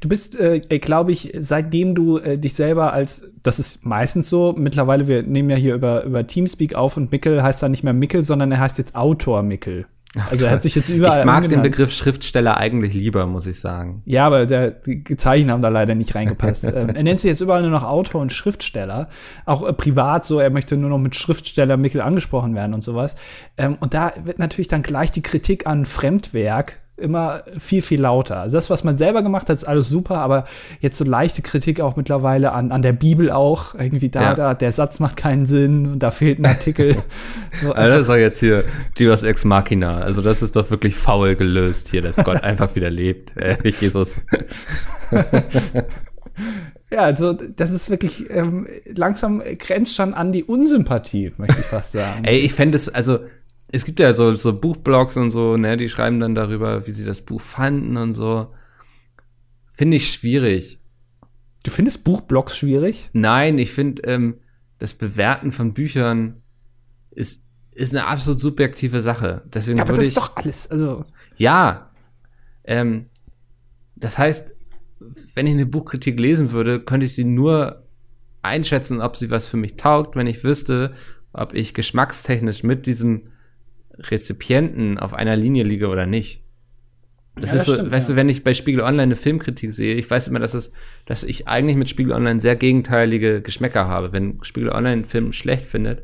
Du 0.00 0.08
bist, 0.08 0.38
äh, 0.38 0.60
glaube 0.60 1.12
ich, 1.12 1.32
seitdem 1.38 1.94
du 1.94 2.18
äh, 2.18 2.38
dich 2.38 2.54
selber 2.54 2.92
als, 2.92 3.24
das 3.42 3.58
ist 3.58 3.84
meistens 3.84 4.28
so, 4.28 4.54
mittlerweile, 4.56 5.08
wir 5.08 5.22
nehmen 5.22 5.50
ja 5.50 5.56
hier 5.56 5.74
über, 5.74 6.04
über 6.04 6.26
Teamspeak 6.26 6.74
auf 6.74 6.96
und 6.96 7.10
Mickel 7.10 7.42
heißt 7.42 7.62
da 7.62 7.68
nicht 7.68 7.82
mehr 7.82 7.92
Mickel, 7.92 8.22
sondern 8.22 8.52
er 8.52 8.60
heißt 8.60 8.78
jetzt 8.78 8.94
Autor 8.94 9.42
Mickel. 9.42 9.86
Also 10.30 10.44
er 10.44 10.52
hat 10.52 10.62
sich 10.62 10.74
jetzt 10.74 10.90
überall 10.90 11.20
ich 11.20 11.24
mag 11.24 11.38
den 11.38 11.44
umgenannt. 11.44 11.70
Begriff 11.70 11.92
Schriftsteller 11.92 12.58
eigentlich 12.58 12.92
lieber, 12.92 13.26
muss 13.26 13.46
ich 13.46 13.58
sagen. 13.58 14.02
Ja, 14.04 14.26
aber 14.26 14.44
der, 14.44 14.70
die 14.70 15.16
Zeichen 15.16 15.50
haben 15.50 15.62
da 15.62 15.68
leider 15.68 15.94
nicht 15.94 16.14
reingepasst. 16.14 16.64
ähm, 16.74 16.90
er 16.90 17.02
nennt 17.02 17.20
sich 17.20 17.30
jetzt 17.30 17.40
überall 17.40 17.62
nur 17.62 17.70
noch 17.70 17.82
Autor 17.82 18.20
und 18.20 18.32
Schriftsteller. 18.32 19.08
Auch 19.46 19.66
äh, 19.66 19.72
privat 19.72 20.26
so, 20.26 20.38
er 20.38 20.50
möchte 20.50 20.76
nur 20.76 20.90
noch 20.90 20.98
mit 20.98 21.16
Schriftsteller 21.16 21.78
Mickel 21.78 22.02
angesprochen 22.02 22.54
werden 22.54 22.74
und 22.74 22.82
sowas. 22.82 23.16
Ähm, 23.56 23.78
und 23.80 23.94
da 23.94 24.12
wird 24.22 24.38
natürlich 24.38 24.68
dann 24.68 24.82
gleich 24.82 25.10
die 25.12 25.22
Kritik 25.22 25.66
an 25.66 25.86
Fremdwerk 25.86 26.81
immer 27.02 27.42
viel, 27.58 27.82
viel 27.82 28.00
lauter. 28.00 28.38
Also 28.40 28.56
das, 28.56 28.70
was 28.70 28.84
man 28.84 28.96
selber 28.96 29.22
gemacht 29.22 29.48
hat, 29.48 29.56
ist 29.56 29.64
alles 29.64 29.88
super, 29.88 30.16
aber 30.18 30.44
jetzt 30.80 30.96
so 30.98 31.04
leichte 31.04 31.42
Kritik 31.42 31.80
auch 31.80 31.96
mittlerweile 31.96 32.52
an, 32.52 32.72
an 32.72 32.82
der 32.82 32.92
Bibel 32.92 33.30
auch. 33.30 33.74
Irgendwie 33.74 34.08
da, 34.08 34.22
Ja. 34.22 34.34
da, 34.34 34.54
der 34.54 34.72
Satz 34.72 35.00
macht 35.00 35.16
keinen 35.16 35.46
Sinn 35.46 35.86
und 35.86 35.98
da 35.98 36.10
fehlt 36.10 36.38
ein 36.38 36.46
Artikel. 36.46 36.96
so, 37.60 37.72
Also 37.72 37.90
das 37.92 38.00
ist 38.02 38.08
doch 38.08 38.16
jetzt 38.16 38.40
hier 38.40 38.64
Divas 38.98 39.22
Ex 39.22 39.44
Machina. 39.44 39.98
Also 39.98 40.22
das 40.22 40.42
ist 40.42 40.56
doch 40.56 40.70
wirklich 40.70 40.94
faul 40.96 41.34
gelöst 41.36 41.88
hier, 41.88 42.00
dass 42.02 42.16
Gott 42.24 42.42
einfach 42.42 42.74
wieder 42.74 42.90
lebt. 42.90 43.32
Äh, 43.42 43.56
Jesus. 43.80 44.20
Ja, 46.90 47.00
also 47.00 47.32
das 47.32 47.70
ist 47.70 47.88
wirklich 47.88 48.28
ähm, 48.30 48.66
langsam 48.94 49.42
grenzt 49.58 49.94
schon 49.96 50.12
an 50.12 50.30
die 50.32 50.44
Unsympathie, 50.44 51.32
möchte 51.38 51.60
ich 51.60 51.66
fast 51.66 51.92
sagen. 51.92 52.24
Ey, 52.24 52.38
ich 52.40 52.52
fände 52.52 52.76
es, 52.76 52.90
also, 52.90 53.18
es 53.72 53.86
gibt 53.86 53.98
ja 53.98 54.12
so, 54.12 54.34
so 54.34 54.58
Buchblogs 54.58 55.16
und 55.16 55.30
so, 55.30 55.56
ne, 55.56 55.78
die 55.78 55.88
schreiben 55.88 56.20
dann 56.20 56.34
darüber, 56.34 56.86
wie 56.86 56.90
sie 56.90 57.06
das 57.06 57.22
Buch 57.22 57.40
fanden 57.40 57.96
und 57.96 58.14
so. 58.14 58.52
Finde 59.70 59.96
ich 59.96 60.12
schwierig. 60.12 60.78
Du 61.64 61.70
findest 61.70 62.04
Buchblogs 62.04 62.56
schwierig? 62.56 63.08
Nein, 63.14 63.58
ich 63.58 63.72
finde, 63.72 64.02
ähm, 64.02 64.40
das 64.78 64.92
Bewerten 64.92 65.52
von 65.52 65.72
Büchern 65.72 66.42
ist, 67.10 67.46
ist 67.70 67.94
eine 67.94 68.06
absolut 68.06 68.40
subjektive 68.40 69.00
Sache. 69.00 69.42
Deswegen 69.46 69.78
Ja, 69.78 69.84
aber 69.84 69.94
das 69.94 70.04
ich, 70.04 70.08
ist 70.08 70.16
doch 70.18 70.36
alles. 70.36 70.70
Also, 70.70 71.06
ja. 71.36 71.90
Ähm, 72.64 73.06
das 73.96 74.18
heißt, 74.18 74.54
wenn 75.34 75.46
ich 75.46 75.54
eine 75.54 75.66
Buchkritik 75.66 76.20
lesen 76.20 76.52
würde, 76.52 76.78
könnte 76.80 77.06
ich 77.06 77.14
sie 77.14 77.24
nur 77.24 77.86
einschätzen, 78.42 79.00
ob 79.00 79.16
sie 79.16 79.30
was 79.30 79.48
für 79.48 79.56
mich 79.56 79.76
taugt, 79.76 80.14
wenn 80.14 80.26
ich 80.26 80.44
wüsste, 80.44 80.92
ob 81.32 81.54
ich 81.54 81.72
geschmackstechnisch 81.72 82.64
mit 82.64 82.84
diesem 82.84 83.31
Rezipienten 84.10 84.98
auf 84.98 85.14
einer 85.14 85.36
Linie 85.36 85.64
liege 85.64 85.88
oder 85.88 86.06
nicht. 86.06 86.42
Das 87.36 87.50
Ja, 87.50 87.56
ist 87.56 87.60
das 87.60 87.64
so, 87.66 87.74
stimmt, 87.74 87.92
weißt 87.92 88.08
ja. 88.10 88.14
du, 88.14 88.16
wenn 88.20 88.28
ich 88.28 88.44
bei 88.44 88.52
Spiegel 88.52 88.82
Online 88.82 89.02
eine 89.02 89.16
Filmkritik 89.16 89.72
sehe, 89.72 89.94
ich 89.94 90.10
weiß 90.10 90.28
immer, 90.28 90.38
dass 90.38 90.54
es, 90.54 90.72
dass 91.06 91.24
ich 91.24 91.48
eigentlich 91.48 91.76
mit 91.76 91.88
Spiegel 91.88 92.12
Online 92.12 92.40
sehr 92.40 92.56
gegenteilige 92.56 93.40
Geschmäcker 93.40 93.88
habe. 93.88 94.12
Wenn 94.12 94.38
Spiegel 94.42 94.68
Online 94.70 94.92
einen 94.92 95.04
Film 95.06 95.32
schlecht 95.32 95.64
findet, 95.64 96.02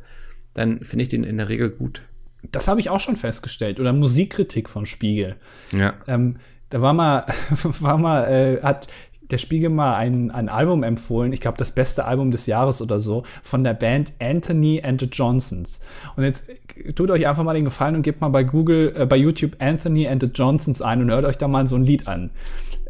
dann 0.54 0.84
finde 0.84 1.02
ich 1.02 1.08
den 1.08 1.24
in 1.24 1.36
der 1.36 1.48
Regel 1.48 1.70
gut. 1.70 2.02
das 2.50 2.68
habe 2.68 2.80
ich 2.80 2.88
auch 2.88 3.00
schon 3.00 3.16
festgestellt. 3.16 3.78
Oder 3.78 3.92
Musikkritik 3.92 4.68
von 4.68 4.86
Spiegel. 4.86 5.36
Ja. 5.72 5.94
Ähm, 6.06 6.36
da 6.70 6.80
war 6.80 6.92
mal, 6.94 7.26
war 7.62 7.98
mal, 7.98 8.24
äh, 8.24 8.62
hat 8.62 8.86
der 9.30 9.38
Spiegel 9.38 9.70
mal 9.70 9.94
ein, 9.94 10.30
ein 10.30 10.48
Album 10.48 10.82
empfohlen, 10.82 11.32
ich 11.32 11.40
glaube 11.40 11.58
das 11.58 11.72
beste 11.72 12.04
Album 12.04 12.30
des 12.30 12.46
Jahres 12.46 12.80
oder 12.80 12.98
so, 12.98 13.24
von 13.42 13.64
der 13.64 13.74
Band 13.74 14.12
Anthony 14.20 14.82
and 14.82 15.00
the 15.00 15.06
Johnsons. 15.06 15.80
Und 16.16 16.24
jetzt 16.24 16.48
äh, 16.48 16.92
tut 16.92 17.10
euch 17.10 17.26
einfach 17.26 17.44
mal 17.44 17.54
den 17.54 17.64
Gefallen 17.64 17.96
und 17.96 18.02
gebt 18.02 18.20
mal 18.20 18.28
bei 18.28 18.44
Google, 18.44 18.94
äh, 18.96 19.06
bei 19.06 19.16
YouTube 19.16 19.56
Anthony 19.58 20.08
and 20.08 20.22
the 20.22 20.30
Johnsons 20.32 20.82
ein 20.82 21.00
und 21.02 21.10
hört 21.10 21.24
euch 21.24 21.38
da 21.38 21.48
mal 21.48 21.66
so 21.66 21.76
ein 21.76 21.84
Lied 21.84 22.08
an. 22.08 22.30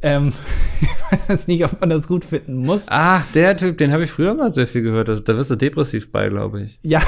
Ähm, 0.03 0.29
ich 0.81 0.89
weiß 1.13 1.29
jetzt 1.29 1.49
nicht, 1.49 1.65
ob 1.65 1.81
man 1.81 1.91
das 1.91 2.07
gut 2.07 2.25
finden 2.25 2.57
muss. 2.59 2.87
Ach, 2.89 3.25
der 3.27 3.57
Typ, 3.57 3.79
den 3.79 3.93
habe 3.93 4.05
ich 4.05 4.11
früher 4.11 4.35
mal 4.35 4.53
sehr 4.53 4.67
viel 4.67 4.83
gehört. 4.83 5.09
Da, 5.09 5.17
da 5.17 5.37
wirst 5.37 5.51
du 5.51 5.57
depressiv 5.57 6.13
bei, 6.13 6.29
glaube 6.29 6.63
ich. 6.63 6.79
Ja, 6.83 7.03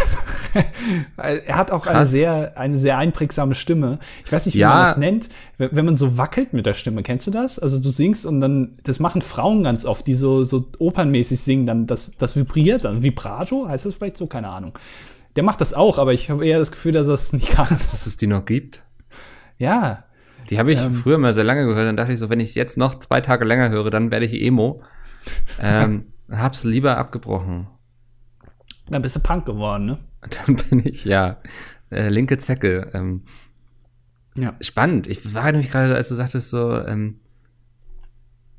er 1.17 1.57
hat 1.57 1.71
auch 1.71 1.87
eine 1.87 2.07
sehr, 2.07 2.57
eine 2.59 2.77
sehr 2.77 2.99
einprägsame 2.99 3.55
Stimme. 3.55 3.99
Ich 4.25 4.33
weiß 4.33 4.47
nicht, 4.47 4.55
wie 4.55 4.61
Ja. 4.61 4.69
man 4.71 4.85
das 4.85 4.97
nennt, 4.97 5.29
wenn, 5.59 5.69
wenn 5.73 5.85
man 5.85 5.97
so 5.97 6.19
wackelt 6.19 6.53
mit 6.53 6.67
der 6.67 6.75
Stimme. 6.75 7.03
Kennst 7.03 7.27
du 7.27 7.31
das? 7.31 7.59
Also 7.59 7.79
du 7.79 7.91
singst 7.91 8.27
und 8.27 8.41
dann, 8.41 8.73
das 8.85 8.99
machen 9.01 9.23
Frauen 9.23 9.63
ganz 9.63 9.85
oft, 9.85 10.07
die 10.07 10.15
so, 10.15 10.45
so 10.45 10.67
opernmäßig 10.79 11.41
singen, 11.41 11.67
dann 11.67 11.87
das, 11.87 12.13
das 12.19 12.37
vibriert 12.37 12.85
dann. 12.85 13.03
Vibrato 13.03 13.69
heißt 13.69 13.87
das 13.87 13.95
vielleicht 13.95 14.17
so? 14.17 14.27
Keine 14.27 14.49
Ahnung. 14.49 14.79
Der 15.37 15.45
macht 15.45 15.61
das 15.61 15.75
auch, 15.75 15.99
aber 15.99 16.13
ich 16.13 16.29
habe 16.31 16.45
eher 16.47 16.59
das 16.59 16.73
Gefühl, 16.73 16.93
dass 16.93 17.07
er 17.07 17.15
es 17.15 17.33
nicht 17.35 17.51
kann. 17.51 17.69
Dass 17.69 18.07
es 18.07 18.17
die 18.17 18.27
noch 18.27 18.45
gibt. 18.45 18.83
Ja, 19.59 20.05
Die 20.49 20.59
habe 20.59 20.73
ich 20.73 20.81
Ähm. 20.81 20.95
früher 20.95 21.19
mal 21.19 21.33
sehr 21.35 21.45
lange 21.45 21.65
gehört. 21.67 21.87
Dann 21.87 21.97
dachte 21.97 22.13
ich 22.13 22.19
so, 22.19 22.29
wenn 22.31 22.41
ich 22.41 22.49
es 22.51 22.55
jetzt 22.57 22.77
noch 22.79 22.99
zwei 22.99 23.21
Tage 23.21 23.45
länger 23.45 23.69
höre, 23.71 23.91
dann 23.91 24.11
werde 24.11 24.27
ich 24.27 24.33
Emo. 24.43 24.83
ähm, 25.63 26.07
hab's 26.31 26.65
lieber 26.65 26.97
abgebrochen. 26.97 27.69
dann 28.89 29.03
bist 29.03 29.15
du 29.15 29.21
Punk 29.21 29.45
geworden, 29.47 29.85
ne? 29.87 29.99
Dann 30.46 30.56
bin 30.56 30.87
ich, 30.87 31.04
ja, 31.04 31.37
äh, 31.90 32.09
linke 32.09 32.38
Zecke. 32.38 32.90
Ähm, 32.94 33.22
Ja. 34.37 34.54
spannend. 34.61 35.06
Ich 35.06 35.35
war 35.35 35.50
nämlich 35.50 35.70
gerade, 35.70 35.94
als 35.94 36.09
du 36.09 36.14
sagtest, 36.14 36.50
so, 36.50 36.72
ähm, 36.85 37.20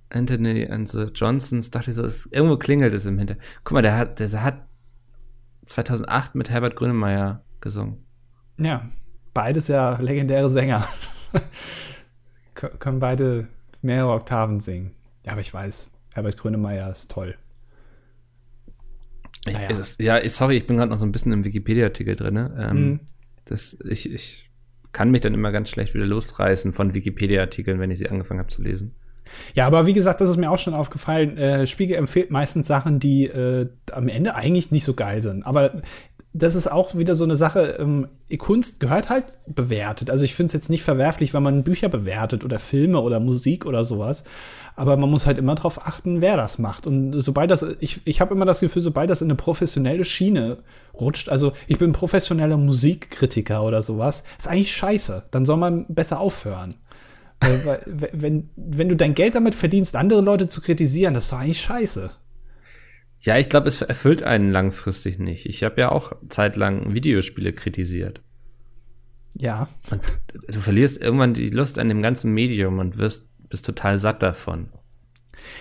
Anthony 0.10 0.67
and 0.67 0.89
the 0.89 1.04
Johnsons, 1.13 1.71
dachte 1.71 1.91
ich 1.91 1.95
so, 1.95 2.04
es, 2.04 2.26
irgendwo 2.26 2.58
klingelt 2.58 2.93
es 2.93 3.06
im 3.06 3.17
Hintergrund. 3.17 3.47
Guck 3.63 3.76
mal, 3.76 3.82
der 3.82 3.95
hat, 3.97 4.19
der 4.19 4.43
hat 4.43 4.65
2008 5.65 6.36
mit 6.36 6.50
Herbert 6.50 6.76
Grönemeyer 6.76 7.43
gesungen. 7.62 8.04
Ja, 8.58 8.89
beides 9.34 9.67
ja 9.69 9.97
legendäre 10.02 10.50
Sänger. 10.50 10.86
Kö- 12.56 12.76
Können 12.78 13.00
beide 13.00 13.47
mehrere 13.82 14.12
Oktaven 14.13 14.60
singen. 14.60 14.91
Ja, 15.26 15.32
aber 15.34 15.41
ich 15.41 15.54
weiß, 15.54 15.91
Herbert 16.13 16.38
Grönemeyer 16.38 16.91
ist 16.91 17.10
toll. 17.10 17.36
Naja. 19.46 19.70
ist, 19.70 20.00
ja, 20.00 20.20
ich, 20.20 20.34
sorry, 20.34 20.58
ich 20.58 20.68
bin 20.68 20.78
gerade 20.78 20.92
noch 20.92 21.00
so 21.00 21.06
ein 21.06 21.12
bisschen 21.12 21.32
im 21.32 21.44
Wikipedia-Artikel 21.44 22.16
drin. 22.16 22.34
Ne? 22.36 22.56
Ähm, 22.60 22.84
Mhm. 22.90 23.00
das, 23.46 23.78
ich, 23.90 24.12
ich 24.12 24.50
kann 24.92 25.10
mich 25.12 25.22
dann 25.22 25.34
immer 25.34 25.52
ganz 25.52 25.70
schlecht 25.70 25.94
wieder 25.94 26.06
losreißen 26.06 26.74
von 26.74 26.94
Wikipedia-Artikeln, 26.94 27.80
wenn 27.80 27.92
ich 27.92 28.00
sie 28.00 28.10
angefangen 28.10 28.40
habe 28.40 28.50
zu 28.50 28.62
lesen. 28.62 28.94
Ja, 29.56 29.66
aber 29.66 29.88
wie 29.88 29.94
gesagt, 29.94 30.20
das 30.20 30.30
ist 30.30 30.36
mir 30.38 30.52
auch 30.52 30.58
schon 30.58 30.74
aufgefallen. 30.74 31.38
Äh, 31.38 31.66
Spiegel 31.66 31.96
empfiehlt 31.96 32.32
meistens 32.32 32.68
Sachen, 32.68 33.00
die 33.00 33.26
äh, 33.28 33.70
am 33.92 34.10
Ende 34.10 34.36
eigentlich 34.36 34.72
nicht 34.72 34.84
so 34.84 34.94
geil 34.94 35.22
sind. 35.22 35.44
Aber 35.44 35.82
das 36.34 36.56
ist 36.56 36.72
auch 36.72 36.96
wieder 36.96 37.13
so 37.15 37.26
eine 37.26 37.36
Sache, 37.36 37.78
ähm, 37.80 38.08
Kunst 38.38 38.80
gehört 38.80 39.10
halt 39.10 39.26
bewertet. 39.48 40.10
Also 40.10 40.24
ich 40.24 40.34
finde 40.34 40.48
es 40.48 40.54
jetzt 40.54 40.70
nicht 40.70 40.84
verwerflich, 40.84 41.34
wenn 41.34 41.44
man 41.44 41.63
Bücher 41.63 41.89
bewertet 41.89 42.46
oder 42.46 42.58
Filme 42.58 43.02
oder 43.02 43.20
Musik 43.20 43.65
oder 43.65 43.84
sowas. 43.84 44.24
Aber 44.78 44.96
man 44.96 45.10
muss 45.10 45.26
halt 45.26 45.38
immer 45.38 45.56
darauf 45.56 45.86
achten, 45.86 46.22
wer 46.22 46.38
das 46.38 46.58
macht. 46.58 46.88
Und 46.88 47.12
sobald 47.20 47.52
das, 47.52 47.65
ich, 47.82 48.00
ich 48.06 48.22
habe 48.22 48.34
immer 48.34 48.46
das 48.46 48.62
Gefühl, 48.62 48.82
sobald 48.82 49.10
das 49.10 49.22
in 49.22 49.28
eine 49.28 49.36
professionelle 49.36 50.06
Schiene 50.06 50.60
rutscht, 50.94 51.28
also 51.28 51.52
ich 51.67 51.78
bin 51.78 51.91
professioneller 51.91 52.58
Musikkritiker 52.58 53.63
oder 53.63 53.82
sowas, 53.82 54.24
ist 54.38 54.48
eigentlich 54.48 54.74
scheiße. 54.74 55.24
Dann 55.32 55.46
soll 55.46 55.58
man 55.58 55.86
besser 55.89 56.22
aufhören. 56.22 56.76
Weil, 57.41 57.65
weil, 57.65 58.10
wenn, 58.13 58.50
wenn 58.56 58.88
du 58.88 58.96
dein 58.96 59.15
Geld 59.15 59.36
damit 59.36 59.56
verdienst, 59.56 59.98
andere 59.98 60.22
Leute 60.22 60.48
zu 60.48 60.62
kritisieren, 60.62 61.13
das 61.13 61.26
ist 61.26 61.34
doch 61.34 61.39
eigentlich 61.39 61.62
scheiße. 61.62 62.12
Ja, 63.22 63.38
ich 63.38 63.50
glaube, 63.50 63.68
es 63.68 63.82
erfüllt 63.82 64.24
einen 64.24 64.52
langfristig 64.52 65.20
nicht. 65.20 65.46
Ich 65.46 65.64
habe 65.64 65.80
ja 65.80 65.92
auch 65.92 66.14
zeitlang 66.30 66.94
Videospiele 66.94 67.54
kritisiert. 67.54 68.22
Ja. 69.36 69.70
Und 69.92 70.02
du 70.48 70.60
verlierst 70.60 71.02
irgendwann 71.02 71.34
die 71.34 71.50
Lust 71.50 71.80
an 71.80 71.88
dem 71.88 72.02
ganzen 72.02 72.34
Medium 72.34 72.80
und 72.80 72.98
wirst 72.98 73.30
bist 73.48 73.66
total 73.66 73.98
satt 73.98 74.24
davon. 74.24 74.70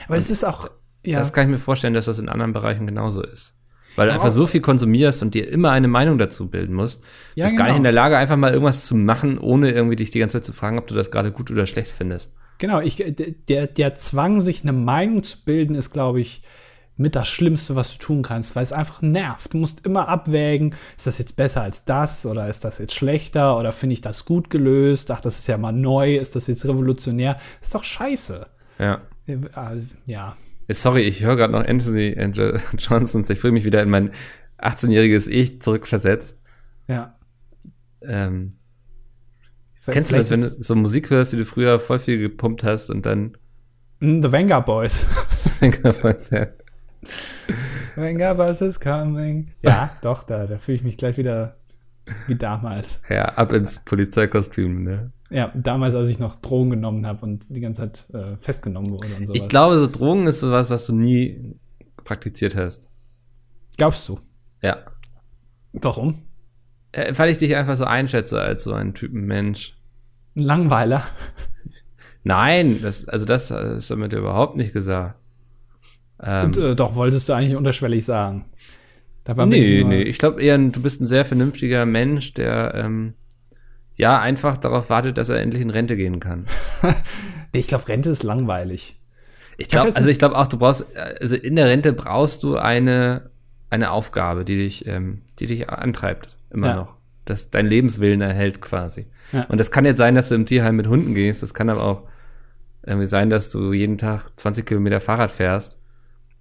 Aber 0.07 0.17
es 0.17 0.31
ist 0.31 0.45
auch, 0.45 0.71
ja. 1.05 1.19
Das 1.19 1.33
kann 1.33 1.47
ich 1.47 1.51
mir 1.51 1.59
vorstellen, 1.59 1.95
dass 1.95 2.07
das 2.07 2.19
in 2.19 2.29
anderen 2.29 2.53
Bereichen 2.53 2.87
genauso 2.87 3.23
ist. 3.23 3.57
Weil 3.97 4.07
du 4.07 4.15
einfach 4.15 4.31
so 4.31 4.47
viel 4.47 4.61
konsumierst 4.61 5.21
und 5.23 5.35
dir 5.35 5.49
immer 5.51 5.73
eine 5.73 5.89
Meinung 5.89 6.17
dazu 6.17 6.49
bilden 6.49 6.75
musst. 6.75 7.03
Ja, 7.35 7.45
bist 7.45 7.57
gar 7.57 7.65
genau. 7.67 7.73
nicht 7.73 7.79
in 7.79 7.83
der 7.83 7.93
Lage, 7.93 8.17
einfach 8.17 8.37
mal 8.37 8.53
irgendwas 8.53 8.87
zu 8.87 8.95
machen, 8.95 9.37
ohne 9.39 9.73
irgendwie 9.73 9.97
dich 9.97 10.11
die 10.11 10.21
ganze 10.21 10.39
Zeit 10.39 10.45
zu 10.45 10.53
fragen, 10.53 10.79
ob 10.79 10.87
du 10.87 10.95
das 10.95 11.11
gerade 11.11 11.33
gut 11.33 11.51
oder 11.51 11.67
schlecht 11.67 11.91
findest. 11.91 12.37
Genau, 12.59 12.81
ich, 12.81 13.03
der, 13.49 13.67
der 13.67 13.95
Zwang, 13.97 14.41
sich 14.41 14.63
eine 14.63 14.73
Meinung 14.73 15.23
zu 15.23 15.45
bilden, 15.45 15.75
ist, 15.75 15.91
glaube 15.91 16.21
ich, 16.21 16.43
mit 17.01 17.15
das 17.15 17.29
Schlimmste, 17.29 17.75
was 17.77 17.93
du 17.93 17.99
tun 17.99 18.23
kannst, 18.23 18.55
weil 18.55 18.63
es 18.63 18.73
einfach 18.73 19.01
nervt. 19.03 19.55
Du 19.55 19.59
musst 19.59 19.87
immer 19.87 20.09
abwägen, 20.09 20.75
ist 20.97 21.07
das 21.07 21.19
jetzt 21.19 21.35
besser 21.35 21.63
als 21.63 21.85
das 21.85 22.27
oder 22.27 22.49
ist 22.49 22.65
das 22.65 22.79
jetzt 22.79 22.95
schlechter 22.95 23.59
oder 23.59 23.73
finde 23.73 23.95
ich 23.95 24.01
das 24.03 24.25
gut 24.25 24.51
gelöst? 24.51 25.11
Ach, 25.11 25.21
das 25.21 25.39
ist 25.39 25.47
ja 25.49 25.57
mal 25.57 25.73
neu, 25.73 26.17
ist 26.17 26.37
das 26.37 26.47
jetzt 26.47 26.65
revolutionär? 26.67 27.39
ist 27.61 27.75
doch 27.75 27.85
scheiße. 27.85 28.47
Ja. 28.79 29.01
Äh, 29.27 29.39
Ja. 30.07 30.37
Sorry, 30.69 31.03
ich 31.03 31.25
höre 31.25 31.37
gerade 31.37 31.53
noch 31.53 31.67
Anthony 31.67 32.11
Johnson. 32.79 33.25
Ich 33.29 33.41
fühle 33.41 33.55
mich 33.55 33.65
wieder 33.65 33.83
in 33.83 33.91
mein 33.91 34.11
18-jähriges 34.61 35.29
Ich 35.29 35.63
zurückversetzt. 35.63 36.41
Ja. 36.87 37.15
Ähm, 38.03 38.53
kennst 39.87 40.13
du 40.13 40.17
das, 40.17 40.31
wenn 40.31 40.43
du 40.43 40.49
so 40.49 40.75
Musik 40.77 41.11
hörst, 41.11 41.33
die 41.33 41.39
du 41.39 41.45
früher 41.45 41.81
voll 41.81 41.99
viel 41.99 42.19
gepumpt 42.19 42.63
hast 42.63 42.91
und 42.91 43.07
dann 43.07 43.37
Mm, 44.01 44.23
The 44.23 44.33
Vanguard 44.33 44.67
Boys. 44.67 46.31
ja. 46.31 46.47
Boys 47.97 48.61
is 48.61 48.79
coming. 48.81 49.53
Ja, 49.63 49.91
doch, 50.03 50.23
da, 50.25 50.47
da 50.47 50.59
fühle 50.59 50.77
ich 50.77 50.85
mich 50.85 50.97
gleich 50.97 51.17
wieder 51.17 51.57
wie 52.27 52.35
damals. 52.35 53.03
ja, 53.09 53.25
ab 53.25 53.53
ins 53.53 53.85
Polizeikostüm, 53.85 54.83
ne? 54.83 55.13
Ja, 55.31 55.53
damals, 55.55 55.95
als 55.95 56.09
ich 56.09 56.19
noch 56.19 56.37
Drogen 56.37 56.71
genommen 56.71 57.07
habe 57.07 57.25
und 57.25 57.55
die 57.55 57.61
ganze 57.61 57.83
Zeit 57.83 58.07
äh, 58.13 58.37
festgenommen 58.39 58.91
wurde 58.91 59.07
und 59.17 59.27
sowas. 59.27 59.41
Ich 59.41 59.49
glaube, 59.49 59.79
so 59.79 59.87
Drogen 59.87 60.27
ist 60.27 60.41
sowas, 60.41 60.71
was 60.71 60.87
du 60.87 60.93
nie 60.93 61.55
praktiziert 62.05 62.57
hast. 62.57 62.89
Glaubst 63.77 64.09
du? 64.09 64.19
Ja. 64.61 64.79
Warum? 65.73 66.17
Äh, 66.91 67.13
Weil 67.17 67.31
ich 67.31 67.39
dich 67.39 67.55
einfach 67.55 67.77
so 67.77 67.85
einschätze 67.85 68.41
als 68.41 68.65
so 68.65 68.73
ein 68.73 68.93
Typen 68.95 69.25
Mensch. 69.27 69.79
Ein 70.37 70.43
Langweiler. 70.43 71.05
Nein, 72.25 72.83
das, 72.83 73.09
also 73.09 73.25
das 73.25 73.51
ist 73.53 73.91
damit 73.91 74.13
überhaupt 74.13 74.57
nicht 74.57 74.73
gesagt. 74.73 75.20
Ähm, 76.23 76.47
Und, 76.47 76.57
äh, 76.57 76.77
doch, 76.77 76.95
wolltest 76.95 77.29
du 77.29 77.33
eigentlich 77.33 77.57
unterschwellig 77.57 78.05
sagen. 78.05 78.45
Dabei 79.25 79.47
nee, 79.47 79.81
ich 79.81 79.87
nee, 79.87 80.03
ich 80.03 80.19
glaube 80.19 80.43
eher, 80.43 80.59
du 80.59 80.83
bist 80.83 81.01
ein 81.01 81.07
sehr 81.07 81.25
vernünftiger 81.25 81.87
Mensch, 81.87 82.35
der 82.35 82.75
ähm, 82.75 83.15
ja 83.95 84.19
einfach 84.21 84.57
darauf 84.57 84.91
wartet, 84.91 85.19
dass 85.19 85.29
er 85.29 85.41
endlich 85.41 85.63
in 85.63 85.71
Rente 85.71 85.97
gehen 85.97 86.21
kann. 86.21 86.47
Nee, 87.53 87.59
ich 87.59 87.67
glaube, 87.67 87.89
Rente 87.89 88.11
ist 88.11 88.23
langweilig. 88.23 88.97
Ich 89.59 89.69
glaub, 89.69 89.87
glaube, 89.87 89.97
also 89.97 90.09
ich 90.09 90.21
glaube 90.21 90.39
auch, 90.39 90.47
du 90.47 90.57
brauchst, 90.57 90.87
also 90.97 91.35
in 91.35 91.57
der 91.57 91.67
Rente 91.67 91.93
brauchst 91.93 92.45
du 92.45 92.57
eine, 92.57 93.31
eine 93.71 93.91
Aufgabe, 93.91 94.45
die 94.45 94.57
dich, 94.57 94.87
ähm, 94.87 95.23
die 95.41 95.49
dich 95.49 95.69
antreibt, 95.69 96.37
immer 96.51 96.69
Ja. 96.69 96.77
noch. 96.77 96.95
Das 97.25 97.51
dein 97.51 97.67
Lebenswillen 97.67 98.21
erhält 98.21 98.61
quasi. 98.61 99.07
Ja. 99.33 99.47
Und 99.49 99.59
das 99.59 99.73
kann 99.73 99.85
jetzt 99.85 99.99
sein, 99.99 100.15
dass 100.15 100.29
du 100.29 100.37
im 100.37 100.47
Tierheim 100.47 100.77
mit 100.77 100.87
Hunden 100.87 101.13
gehst. 101.13 101.43
Das 101.43 101.53
kann 101.53 101.69
aber 101.69 101.83
auch 101.83 102.03
irgendwie 102.87 103.07
sein, 103.07 103.31
dass 103.31 103.51
du 103.51 103.73
jeden 103.73 103.99
Tag 103.99 104.31
20 104.37 104.65
Kilometer 104.65 105.01
Fahrrad 105.01 105.33
fährst. 105.33 105.80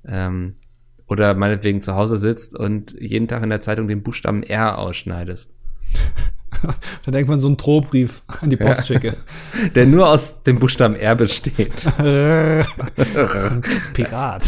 Ähm, 0.07 0.55
oder 1.07 1.33
meinetwegen 1.33 1.81
zu 1.81 1.95
Hause 1.95 2.17
sitzt 2.17 2.55
und 2.55 2.95
jeden 2.99 3.27
Tag 3.27 3.41
in 3.43 3.49
der 3.49 3.61
Zeitung 3.61 3.87
den 3.87 4.03
Buchstaben 4.03 4.43
R 4.43 4.77
ausschneidest. 4.77 5.53
Da 7.05 7.11
denkt 7.11 7.29
man 7.29 7.39
so 7.39 7.47
einen 7.47 7.57
Drohbrief 7.57 8.21
an 8.41 8.49
die 8.49 8.57
Post 8.57 8.87
schicke. 8.87 9.15
Der 9.75 9.85
nur 9.85 10.09
aus 10.09 10.43
dem 10.43 10.59
Buchstaben 10.59 10.95
R 10.95 11.15
besteht. 11.15 11.73
Pirat. 13.93 14.43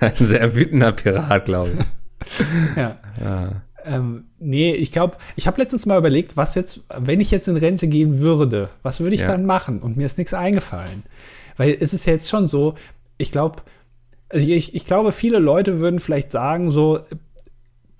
Ein 0.00 0.12
sehr 0.18 0.54
wütender 0.54 0.92
Pirat, 0.92 1.44
glaube 1.46 1.70
ich. 1.78 1.84
Ja. 2.76 2.98
Ja. 3.20 3.62
Ähm, 3.84 4.26
nee, 4.38 4.72
ich 4.74 4.92
glaube, 4.92 5.16
ich 5.34 5.48
habe 5.48 5.60
letztens 5.60 5.86
mal 5.86 5.98
überlegt, 5.98 6.36
was 6.36 6.54
jetzt, 6.54 6.82
wenn 6.96 7.18
ich 7.20 7.32
jetzt 7.32 7.48
in 7.48 7.56
Rente 7.56 7.88
gehen 7.88 8.18
würde, 8.20 8.68
was 8.82 9.00
würde 9.00 9.16
ich 9.16 9.22
Ja. 9.22 9.26
dann 9.26 9.44
machen? 9.44 9.80
Und 9.82 9.96
mir 9.96 10.06
ist 10.06 10.18
nichts 10.18 10.32
eingefallen. 10.32 11.02
Weil 11.56 11.76
es 11.80 11.92
ist 11.92 12.06
ja 12.06 12.12
jetzt 12.12 12.30
schon 12.30 12.46
so, 12.46 12.74
ich 13.18 13.32
glaube, 13.32 13.62
also 14.32 14.48
ich, 14.48 14.74
ich 14.74 14.84
glaube, 14.86 15.12
viele 15.12 15.38
Leute 15.38 15.78
würden 15.78 16.00
vielleicht 16.00 16.30
sagen, 16.30 16.70
so, 16.70 17.00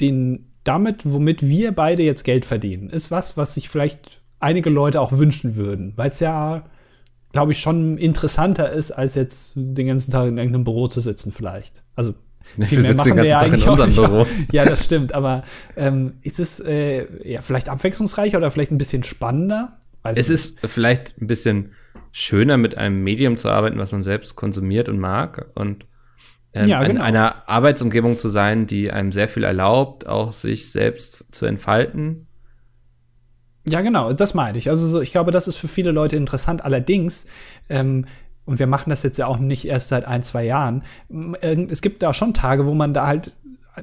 den, 0.00 0.52
damit, 0.64 1.02
womit 1.04 1.42
wir 1.42 1.72
beide 1.72 2.02
jetzt 2.02 2.24
Geld 2.24 2.46
verdienen, 2.46 2.88
ist 2.88 3.10
was, 3.10 3.36
was 3.36 3.54
sich 3.54 3.68
vielleicht 3.68 4.22
einige 4.40 4.70
Leute 4.70 5.00
auch 5.00 5.12
wünschen 5.12 5.56
würden. 5.56 5.92
Weil 5.96 6.10
es 6.10 6.20
ja, 6.20 6.64
glaube 7.32 7.52
ich, 7.52 7.60
schon 7.60 7.98
interessanter 7.98 8.70
ist, 8.70 8.90
als 8.90 9.14
jetzt 9.14 9.52
den 9.56 9.86
ganzen 9.86 10.10
Tag 10.10 10.28
in 10.28 10.38
irgendeinem 10.38 10.64
Büro 10.64 10.88
zu 10.88 11.00
sitzen, 11.00 11.32
vielleicht. 11.32 11.82
Also, 11.94 12.14
Wir 12.56 12.66
viel 12.66 12.82
mehr 12.82 12.92
sitzen 12.92 13.08
den 13.08 13.16
wir 13.18 13.24
ja 13.24 13.40
ganzen 13.46 13.60
Tag 13.60 13.60
in 13.60 13.68
auch 13.68 13.72
unserem 13.72 13.90
nicht. 13.90 13.98
Büro. 13.98 14.26
Ja, 14.52 14.64
das 14.64 14.84
stimmt. 14.84 15.14
Aber 15.14 15.44
ähm, 15.76 16.14
ist 16.22 16.40
es 16.40 16.60
äh, 16.60 17.06
ja, 17.28 17.40
vielleicht 17.40 17.68
abwechslungsreicher 17.68 18.36
oder 18.38 18.50
vielleicht 18.50 18.72
ein 18.72 18.78
bisschen 18.78 19.04
spannender? 19.04 19.78
Weiß 20.02 20.18
Es 20.18 20.28
ist 20.28 20.58
vielleicht 20.66 21.20
ein 21.20 21.28
bisschen 21.28 21.72
schöner, 22.10 22.56
mit 22.56 22.76
einem 22.76 23.02
Medium 23.04 23.38
zu 23.38 23.48
arbeiten, 23.48 23.78
was 23.78 23.92
man 23.92 24.02
selbst 24.02 24.34
konsumiert 24.34 24.88
und 24.88 24.98
mag 24.98 25.50
und 25.54 25.86
ähm, 26.54 26.68
Ja, 26.68 26.82
in 26.82 26.92
genau. 26.92 27.02
einer 27.02 27.48
Arbeitsumgebung 27.48 28.16
zu 28.18 28.28
sein, 28.28 28.66
die 28.66 28.90
einem 28.90 29.12
sehr 29.12 29.28
viel 29.28 29.44
erlaubt, 29.44 30.06
auch 30.06 30.32
sich 30.32 30.72
selbst 30.72 31.24
zu 31.30 31.46
entfalten. 31.46 32.26
Ja, 33.64 33.80
genau, 33.80 34.12
das 34.12 34.34
meine 34.34 34.58
ich. 34.58 34.68
Also 34.68 34.86
so, 34.86 35.00
ich 35.00 35.12
glaube, 35.12 35.30
das 35.30 35.48
ist 35.48 35.56
für 35.56 35.68
viele 35.68 35.92
Leute 35.92 36.16
interessant. 36.16 36.64
Allerdings, 36.64 37.26
ähm, 37.68 38.06
und 38.44 38.58
wir 38.58 38.66
machen 38.66 38.90
das 38.90 39.04
jetzt 39.04 39.18
ja 39.18 39.26
auch 39.28 39.38
nicht 39.38 39.66
erst 39.66 39.88
seit 39.88 40.04
ein, 40.04 40.22
zwei 40.24 40.44
Jahren, 40.44 40.82
es 41.40 41.80
gibt 41.80 42.02
da 42.02 42.12
schon 42.12 42.34
Tage, 42.34 42.66
wo 42.66 42.74
man 42.74 42.92
da 42.92 43.06
halt 43.06 43.32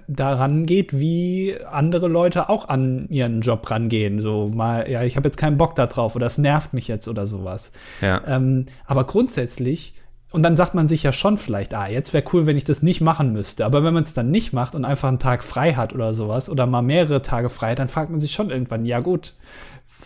daran 0.08 0.65
geht, 0.65 0.99
wie 0.99 1.55
andere 1.65 2.08
Leute 2.08 2.49
auch 2.49 2.67
an 2.69 3.08
ihren 3.10 3.41
Job 3.41 3.71
rangehen. 3.71 4.21
So 4.21 4.49
mal, 4.53 4.89
ja, 4.89 5.03
ich 5.03 5.15
habe 5.15 5.27
jetzt 5.27 5.38
keinen 5.38 5.58
Bock 5.58 5.75
da 5.75 5.88
drauf 5.88 6.15
oder 6.15 6.27
es 6.27 6.38
nervt 6.38 6.73
mich 6.73 6.88
jetzt 6.88 7.08
oder 7.08 7.25
sowas. 7.25 7.71
Ja. 8.01 8.21
Ähm, 8.27 8.65
aber 8.86 9.05
grundsätzlich, 9.05 9.95
und 10.31 10.43
dann 10.43 10.55
sagt 10.55 10.75
man 10.75 10.87
sich 10.87 11.01
ja 11.03 11.11
schon 11.11 11.37
vielleicht, 11.37 11.73
ah, 11.73 11.89
jetzt 11.89 12.13
wäre 12.13 12.23
cool, 12.33 12.45
wenn 12.45 12.57
ich 12.57 12.63
das 12.63 12.83
nicht 12.83 13.01
machen 13.01 13.33
müsste. 13.33 13.65
Aber 13.65 13.83
wenn 13.83 13.93
man 13.93 14.03
es 14.03 14.13
dann 14.13 14.29
nicht 14.29 14.53
macht 14.53 14.75
und 14.75 14.85
einfach 14.85 15.07
einen 15.07 15.19
Tag 15.19 15.43
frei 15.43 15.73
hat 15.73 15.93
oder 15.93 16.13
sowas 16.13 16.49
oder 16.49 16.67
mal 16.67 16.83
mehrere 16.83 17.21
Tage 17.21 17.49
frei, 17.49 17.73
dann 17.73 17.87
fragt 17.87 18.11
man 18.11 18.19
sich 18.19 18.31
schon 18.31 18.51
irgendwann, 18.51 18.85
ja 18.85 18.99
gut, 18.99 19.33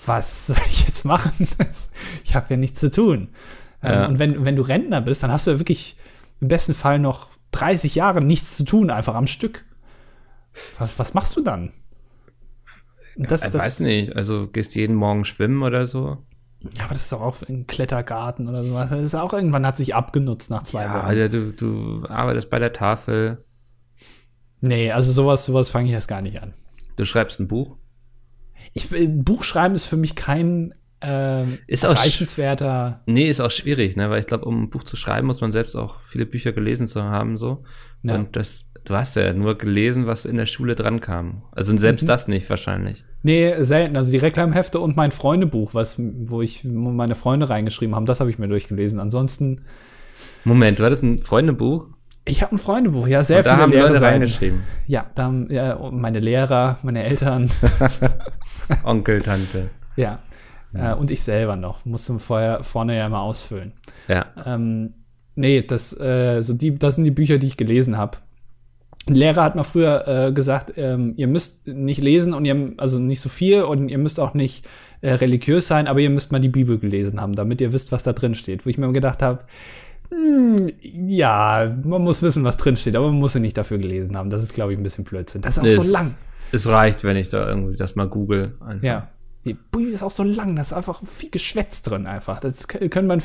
was 0.05 0.47
soll 0.47 0.57
ich 0.69 0.85
jetzt 0.85 1.03
machen? 1.03 1.47
ich 2.23 2.35
habe 2.35 2.45
ja 2.49 2.57
nichts 2.57 2.79
zu 2.79 2.89
tun. 2.89 3.29
Ja. 3.81 4.05
Ähm, 4.05 4.11
und 4.11 4.19
wenn, 4.19 4.45
wenn 4.45 4.55
du 4.55 4.61
Rentner 4.61 5.01
bist, 5.01 5.23
dann 5.23 5.31
hast 5.31 5.45
du 5.47 5.51
ja 5.51 5.59
wirklich 5.59 5.97
im 6.39 6.47
besten 6.47 6.73
Fall 6.73 6.99
noch 6.99 7.29
30 7.51 7.95
Jahre 7.95 8.23
nichts 8.23 8.55
zu 8.55 8.63
tun, 8.63 8.89
einfach 8.89 9.15
am 9.15 9.27
Stück. 9.27 9.65
Was, 10.79 10.97
was 10.99 11.13
machst 11.13 11.35
du 11.35 11.41
dann? 11.41 11.73
Das, 13.15 13.45
ich 13.45 13.53
weiß 13.53 13.81
nicht, 13.81 14.15
also 14.15 14.47
gehst 14.47 14.75
jeden 14.75 14.95
Morgen 14.95 15.25
schwimmen 15.25 15.63
oder 15.63 15.85
so. 15.85 16.17
Ja, 16.77 16.85
aber 16.85 16.93
das 16.93 17.03
ist 17.03 17.11
doch 17.11 17.21
auch 17.21 17.41
ein 17.49 17.67
Klettergarten 17.67 18.47
oder 18.47 18.63
sowas. 18.63 18.89
Das 18.89 19.01
ist 19.01 19.15
auch 19.15 19.33
irgendwann 19.33 19.65
hat 19.65 19.75
sich 19.77 19.95
abgenutzt 19.95 20.49
nach 20.49 20.63
zwei 20.63 20.83
Ja, 20.83 20.93
Wochen. 20.95 21.05
Alter, 21.07 21.29
du, 21.29 21.51
du 21.51 22.07
arbeitest 22.07 22.49
bei 22.49 22.59
der 22.59 22.71
Tafel, 22.73 23.43
Nee, 24.61 24.91
also 24.91 25.11
sowas, 25.11 25.45
sowas 25.45 25.69
fange 25.69 25.87
ich 25.87 25.93
erst 25.93 26.07
gar 26.07 26.21
nicht 26.21 26.41
an. 26.41 26.53
du 26.95 27.03
schreibst 27.05 27.39
ein 27.39 27.47
Buch. 27.49 27.77
Ich, 28.73 28.91
äh, 28.93 29.07
Buchschreiben 29.07 29.75
ist 29.75 29.85
für 29.87 29.97
mich 29.97 30.15
kein 30.15 30.73
ähm, 31.01 31.57
Ist 31.67 31.85
auch 31.85 31.93
sch- 31.95 31.99
reichenswerter. 32.05 33.01
Nee, 33.05 33.27
ist 33.27 33.41
auch 33.41 33.51
schwierig, 33.51 33.97
ne? 33.97 34.09
Weil 34.09 34.21
ich 34.21 34.25
glaube, 34.27 34.45
um 34.45 34.63
ein 34.63 34.69
Buch 34.69 34.85
zu 34.85 34.95
schreiben, 34.95 35.27
muss 35.27 35.41
man 35.41 35.51
selbst 35.51 35.75
auch 35.75 35.99
viele 36.03 36.25
Bücher 36.25 36.53
gelesen 36.53 36.87
zu 36.87 37.03
haben, 37.03 37.37
so. 37.37 37.63
Ja. 38.03 38.15
Und 38.15 38.37
das, 38.37 38.71
du 38.85 38.95
hast 38.95 39.15
ja 39.15 39.33
nur 39.33 39.57
gelesen, 39.57 40.07
was 40.07 40.25
in 40.25 40.37
der 40.37 40.45
Schule 40.45 40.75
dran 40.75 40.99
kam. 41.01 41.43
Also 41.51 41.75
selbst 41.77 42.07
das 42.07 42.27
nicht 42.27 42.49
wahrscheinlich. 42.49 43.03
Nee, 43.21 43.53
selten. 43.63 43.95
Also 43.95 44.11
die 44.11 44.17
Reklamhefte 44.17 44.79
und 44.79 44.95
mein 44.95 45.11
Freundebuch, 45.11 45.73
was, 45.73 45.95
wo 45.97 46.41
ich 46.41 46.63
meine 46.63 47.15
Freunde 47.15 47.49
reingeschrieben 47.49 47.95
haben, 47.95 48.05
das 48.05 48.19
habe 48.19 48.29
ich 48.29 48.39
mir 48.39 48.47
durchgelesen. 48.47 48.99
Ansonsten, 48.99 49.61
Moment, 50.43 50.79
war 50.79 50.89
das 50.89 51.01
ein 51.01 51.23
Freundebuch? 51.23 51.87
ich 52.25 52.41
habe 52.41 52.55
ein 52.55 52.57
Freundebuch, 52.57 53.07
ja, 53.07 53.21
sehr 53.21 53.39
Und 53.39 53.45
da 53.45 53.51
viele 53.51 53.61
haben 53.63 53.71
leere 53.71 53.87
Leute 53.87 53.99
Seiten. 53.99 54.05
reingeschrieben. 54.05 54.63
Ja, 54.87 55.05
da 55.15 55.23
haben 55.23 55.51
ja, 55.51 55.77
meine 55.91 56.19
Lehrer, 56.19 56.77
meine 56.83 57.03
Eltern, 57.03 57.49
Onkel, 58.83 59.21
Tante. 59.21 59.69
ja. 59.95 60.19
Äh, 60.73 60.95
und 60.95 61.11
ich 61.11 61.21
selber 61.21 61.55
noch. 61.55 61.85
Musste 61.85 62.17
vorher 62.17 62.63
vorne 62.63 62.97
ja 62.97 63.05
immer 63.05 63.21
ausfüllen. 63.21 63.73
Ja. 64.07 64.25
Ähm, 64.43 64.95
nee, 65.35 65.61
das, 65.61 65.95
äh, 65.99 66.41
so 66.41 66.53
die, 66.53 66.79
das 66.79 66.95
sind 66.95 67.03
die 67.03 67.11
Bücher, 67.11 67.37
die 67.37 67.45
ich 67.45 67.57
gelesen 67.57 67.97
habe. 67.97 68.17
Ein 69.07 69.15
Lehrer 69.15 69.43
hat 69.43 69.55
mal 69.55 69.63
früher 69.63 70.07
äh, 70.07 70.31
gesagt, 70.31 70.73
ähm, 70.77 71.13
ihr 71.17 71.27
müsst 71.27 71.67
nicht 71.67 72.01
lesen 72.01 72.33
und 72.33 72.45
ihr, 72.45 72.71
also 72.77 72.99
nicht 72.99 73.19
so 73.19 73.27
viel 73.29 73.63
und 73.63 73.89
ihr 73.89 73.97
müsst 73.97 74.19
auch 74.19 74.33
nicht 74.33 74.65
äh, 75.01 75.11
religiös 75.13 75.67
sein, 75.67 75.87
aber 75.87 75.99
ihr 75.99 76.09
müsst 76.09 76.31
mal 76.31 76.39
die 76.39 76.47
Bibel 76.49 76.77
gelesen 76.77 77.19
haben, 77.19 77.33
damit 77.35 77.59
ihr 77.59 77.73
wisst, 77.73 77.91
was 77.91 78.03
da 78.03 78.13
drin 78.13 78.33
steht. 78.33 78.65
Wo 78.65 78.69
ich 78.69 78.77
mir 78.77 78.91
gedacht 78.93 79.21
habe, 79.21 79.39
hm, 80.09 80.71
ja, 80.81 81.75
man 81.83 82.01
muss 82.01 82.21
wissen, 82.21 82.43
was 82.45 82.55
drin 82.57 82.77
steht, 82.77 82.95
aber 82.95 83.07
man 83.07 83.19
muss 83.19 83.33
sie 83.33 83.39
nicht 83.41 83.57
dafür 83.57 83.77
gelesen 83.77 84.15
haben. 84.15 84.29
Das 84.29 84.41
ist, 84.41 84.53
glaube 84.53 84.71
ich, 84.73 84.79
ein 84.79 84.83
bisschen 84.83 85.03
Blödsinn. 85.03 85.41
Das 85.41 85.53
ist 85.55 85.59
auch 85.59 85.63
Nee, 85.63 85.75
so 85.75 85.81
es- 85.81 85.91
lang. 85.91 86.15
Es 86.53 86.67
reicht, 86.67 87.03
wenn 87.03 87.17
ich 87.17 87.29
da 87.29 87.47
irgendwie 87.49 87.75
das 87.75 87.95
mal 87.95 88.07
google. 88.07 88.53
einfach. 88.61 88.83
Ja. 88.83 89.09
Die 89.45 89.53
Bibel 89.55 89.87
ist 89.87 90.03
auch 90.03 90.11
so 90.11 90.23
lang, 90.23 90.55
da 90.55 90.61
ist 90.61 90.71
einfach 90.71 91.01
viel 91.03 91.29
Geschwätz 91.29 91.81
drin 91.81 92.07
einfach. 92.07 92.39
Das 92.39 92.67
können 92.69 93.07
man, 93.07 93.21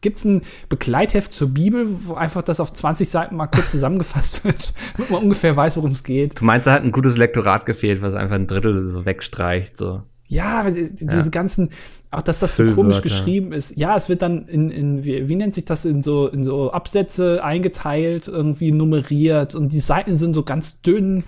gibt's 0.00 0.24
ein 0.24 0.42
Begleitheft 0.68 1.32
zur 1.32 1.50
Bibel, 1.50 1.86
wo 2.06 2.14
einfach 2.14 2.42
das 2.42 2.58
auf 2.58 2.72
20 2.72 3.08
Seiten 3.08 3.36
mal 3.36 3.46
kurz 3.46 3.70
zusammengefasst 3.70 4.44
wird, 4.44 4.72
damit 4.96 5.10
man 5.12 5.22
ungefähr 5.22 5.56
weiß, 5.56 5.76
worum 5.76 5.92
es 5.92 6.02
geht. 6.02 6.40
Du 6.40 6.44
meinst, 6.44 6.66
da 6.66 6.72
hat 6.72 6.82
ein 6.82 6.90
gutes 6.90 7.16
Lektorat 7.16 7.66
gefehlt, 7.66 8.02
was 8.02 8.14
einfach 8.14 8.34
ein 8.36 8.48
Drittel 8.48 8.76
so 8.88 9.06
wegstreicht, 9.06 9.76
so. 9.76 10.02
Ja, 10.26 10.68
die- 10.70 10.90
diese 10.94 11.06
Ja. 11.06 11.28
ganzen, 11.28 11.70
auch 12.12 12.22
dass 12.22 12.38
das 12.40 12.56
so 12.56 12.64
komisch 12.72 13.02
geschrieben 13.02 13.52
ist. 13.52 13.76
Ja, 13.76 13.96
es 13.96 14.08
wird 14.08 14.22
dann 14.22 14.46
in, 14.46 14.70
in 14.70 15.04
wie, 15.04 15.28
wie 15.28 15.34
nennt 15.36 15.54
sich 15.54 15.64
das, 15.64 15.84
in 15.84 16.02
so, 16.02 16.28
in 16.28 16.42
so 16.44 16.70
Absätze 16.72 17.42
eingeteilt, 17.44 18.26
irgendwie 18.28 18.70
nummeriert 18.72 19.54
und 19.56 19.72
die 19.72 19.80
Seiten 19.80 20.14
sind 20.14 20.34
so 20.34 20.42
ganz 20.44 20.82
dünn 20.82 21.24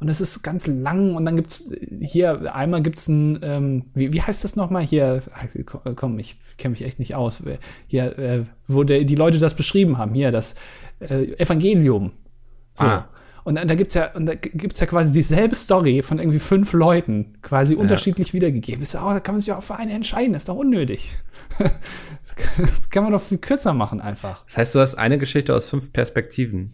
und 0.00 0.08
es 0.08 0.20
ist 0.22 0.42
ganz 0.42 0.66
lang 0.66 1.14
und 1.14 1.26
dann 1.26 1.36
gibt's 1.36 1.70
hier, 2.00 2.54
einmal 2.54 2.80
gibt's 2.80 3.06
ein, 3.06 3.38
ähm, 3.42 3.84
wie, 3.92 4.12
wie 4.14 4.22
heißt 4.22 4.42
das 4.42 4.56
nochmal? 4.56 4.82
Hier, 4.82 5.22
komm, 5.94 6.18
ich 6.18 6.36
kenne 6.56 6.72
mich 6.72 6.82
echt 6.82 6.98
nicht 6.98 7.14
aus. 7.14 7.42
Hier, 7.86 8.18
äh, 8.18 8.44
wo 8.66 8.82
der, 8.82 9.04
die 9.04 9.14
Leute 9.14 9.38
das 9.38 9.54
beschrieben 9.54 9.98
haben, 9.98 10.14
hier, 10.14 10.32
das 10.32 10.54
äh, 11.00 11.34
Evangelium. 11.34 12.12
So. 12.74 12.86
Ah. 12.86 13.08
Und 13.44 13.56
da 13.56 13.74
gibt's 13.74 13.94
ja, 13.94 14.12
und 14.12 14.26
da 14.26 14.34
gibt's 14.34 14.80
ja 14.80 14.86
quasi 14.86 15.12
dieselbe 15.12 15.54
Story 15.54 16.02
von 16.02 16.18
irgendwie 16.18 16.38
fünf 16.38 16.72
Leuten, 16.72 17.38
quasi 17.42 17.74
unterschiedlich 17.74 18.32
wiedergegeben. 18.32 18.82
Ist 18.82 18.94
ja 18.94 19.02
auch, 19.02 19.12
da 19.12 19.20
kann 19.20 19.34
man 19.34 19.40
sich 19.40 19.52
auch 19.52 19.62
für 19.62 19.76
eine 19.76 19.92
entscheiden, 19.92 20.34
ist 20.34 20.48
doch 20.48 20.56
unnötig. 20.56 21.10
das 21.58 22.88
kann 22.90 23.02
man 23.02 23.12
doch 23.12 23.22
viel 23.22 23.38
kürzer 23.38 23.74
machen 23.74 24.00
einfach. 24.00 24.44
Das 24.44 24.56
heißt, 24.56 24.74
du 24.74 24.80
hast 24.80 24.94
eine 24.94 25.18
Geschichte 25.18 25.54
aus 25.54 25.68
fünf 25.68 25.92
Perspektiven. 25.92 26.72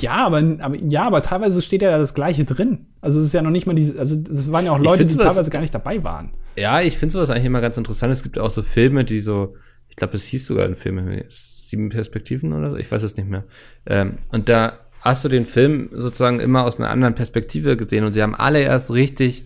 Ja, 0.00 0.26
aber, 0.26 0.56
aber 0.60 0.76
ja, 0.76 1.04
aber 1.04 1.22
teilweise 1.22 1.60
steht 1.60 1.82
ja 1.82 1.90
da 1.90 1.98
das 1.98 2.14
Gleiche 2.14 2.44
drin. 2.44 2.86
Also 3.00 3.18
es 3.18 3.26
ist 3.26 3.32
ja 3.32 3.42
noch 3.42 3.50
nicht 3.50 3.66
mal 3.66 3.74
diese, 3.74 3.98
also 3.98 4.16
es 4.30 4.52
waren 4.52 4.64
ja 4.64 4.72
auch 4.72 4.78
Leute, 4.78 5.04
die 5.04 5.16
teilweise 5.16 5.50
gar 5.50 5.60
nicht 5.60 5.74
dabei 5.74 6.04
waren. 6.04 6.32
Ja, 6.56 6.80
ich 6.80 6.98
finde 6.98 7.12
sowas 7.12 7.30
eigentlich 7.30 7.46
immer 7.46 7.60
ganz 7.60 7.76
interessant. 7.76 8.12
Es 8.12 8.22
gibt 8.22 8.38
auch 8.38 8.50
so 8.50 8.62
Filme, 8.62 9.04
die 9.04 9.20
so, 9.20 9.56
ich 9.88 9.96
glaube, 9.96 10.14
es 10.14 10.24
hieß 10.26 10.46
sogar 10.46 10.66
ein 10.66 10.76
Film, 10.76 11.22
sieben 11.28 11.88
Perspektiven 11.88 12.52
oder 12.52 12.70
so, 12.70 12.76
ich 12.76 12.90
weiß 12.90 13.02
es 13.02 13.16
nicht 13.16 13.28
mehr. 13.28 13.44
Ähm, 13.86 14.18
und 14.30 14.48
da 14.48 14.78
hast 15.00 15.24
du 15.24 15.28
den 15.28 15.46
Film 15.46 15.90
sozusagen 15.92 16.38
immer 16.38 16.64
aus 16.64 16.78
einer 16.78 16.90
anderen 16.90 17.14
Perspektive 17.14 17.76
gesehen 17.76 18.04
und 18.04 18.12
sie 18.12 18.22
haben 18.22 18.36
alle 18.36 18.60
erst 18.60 18.92
richtig 18.92 19.44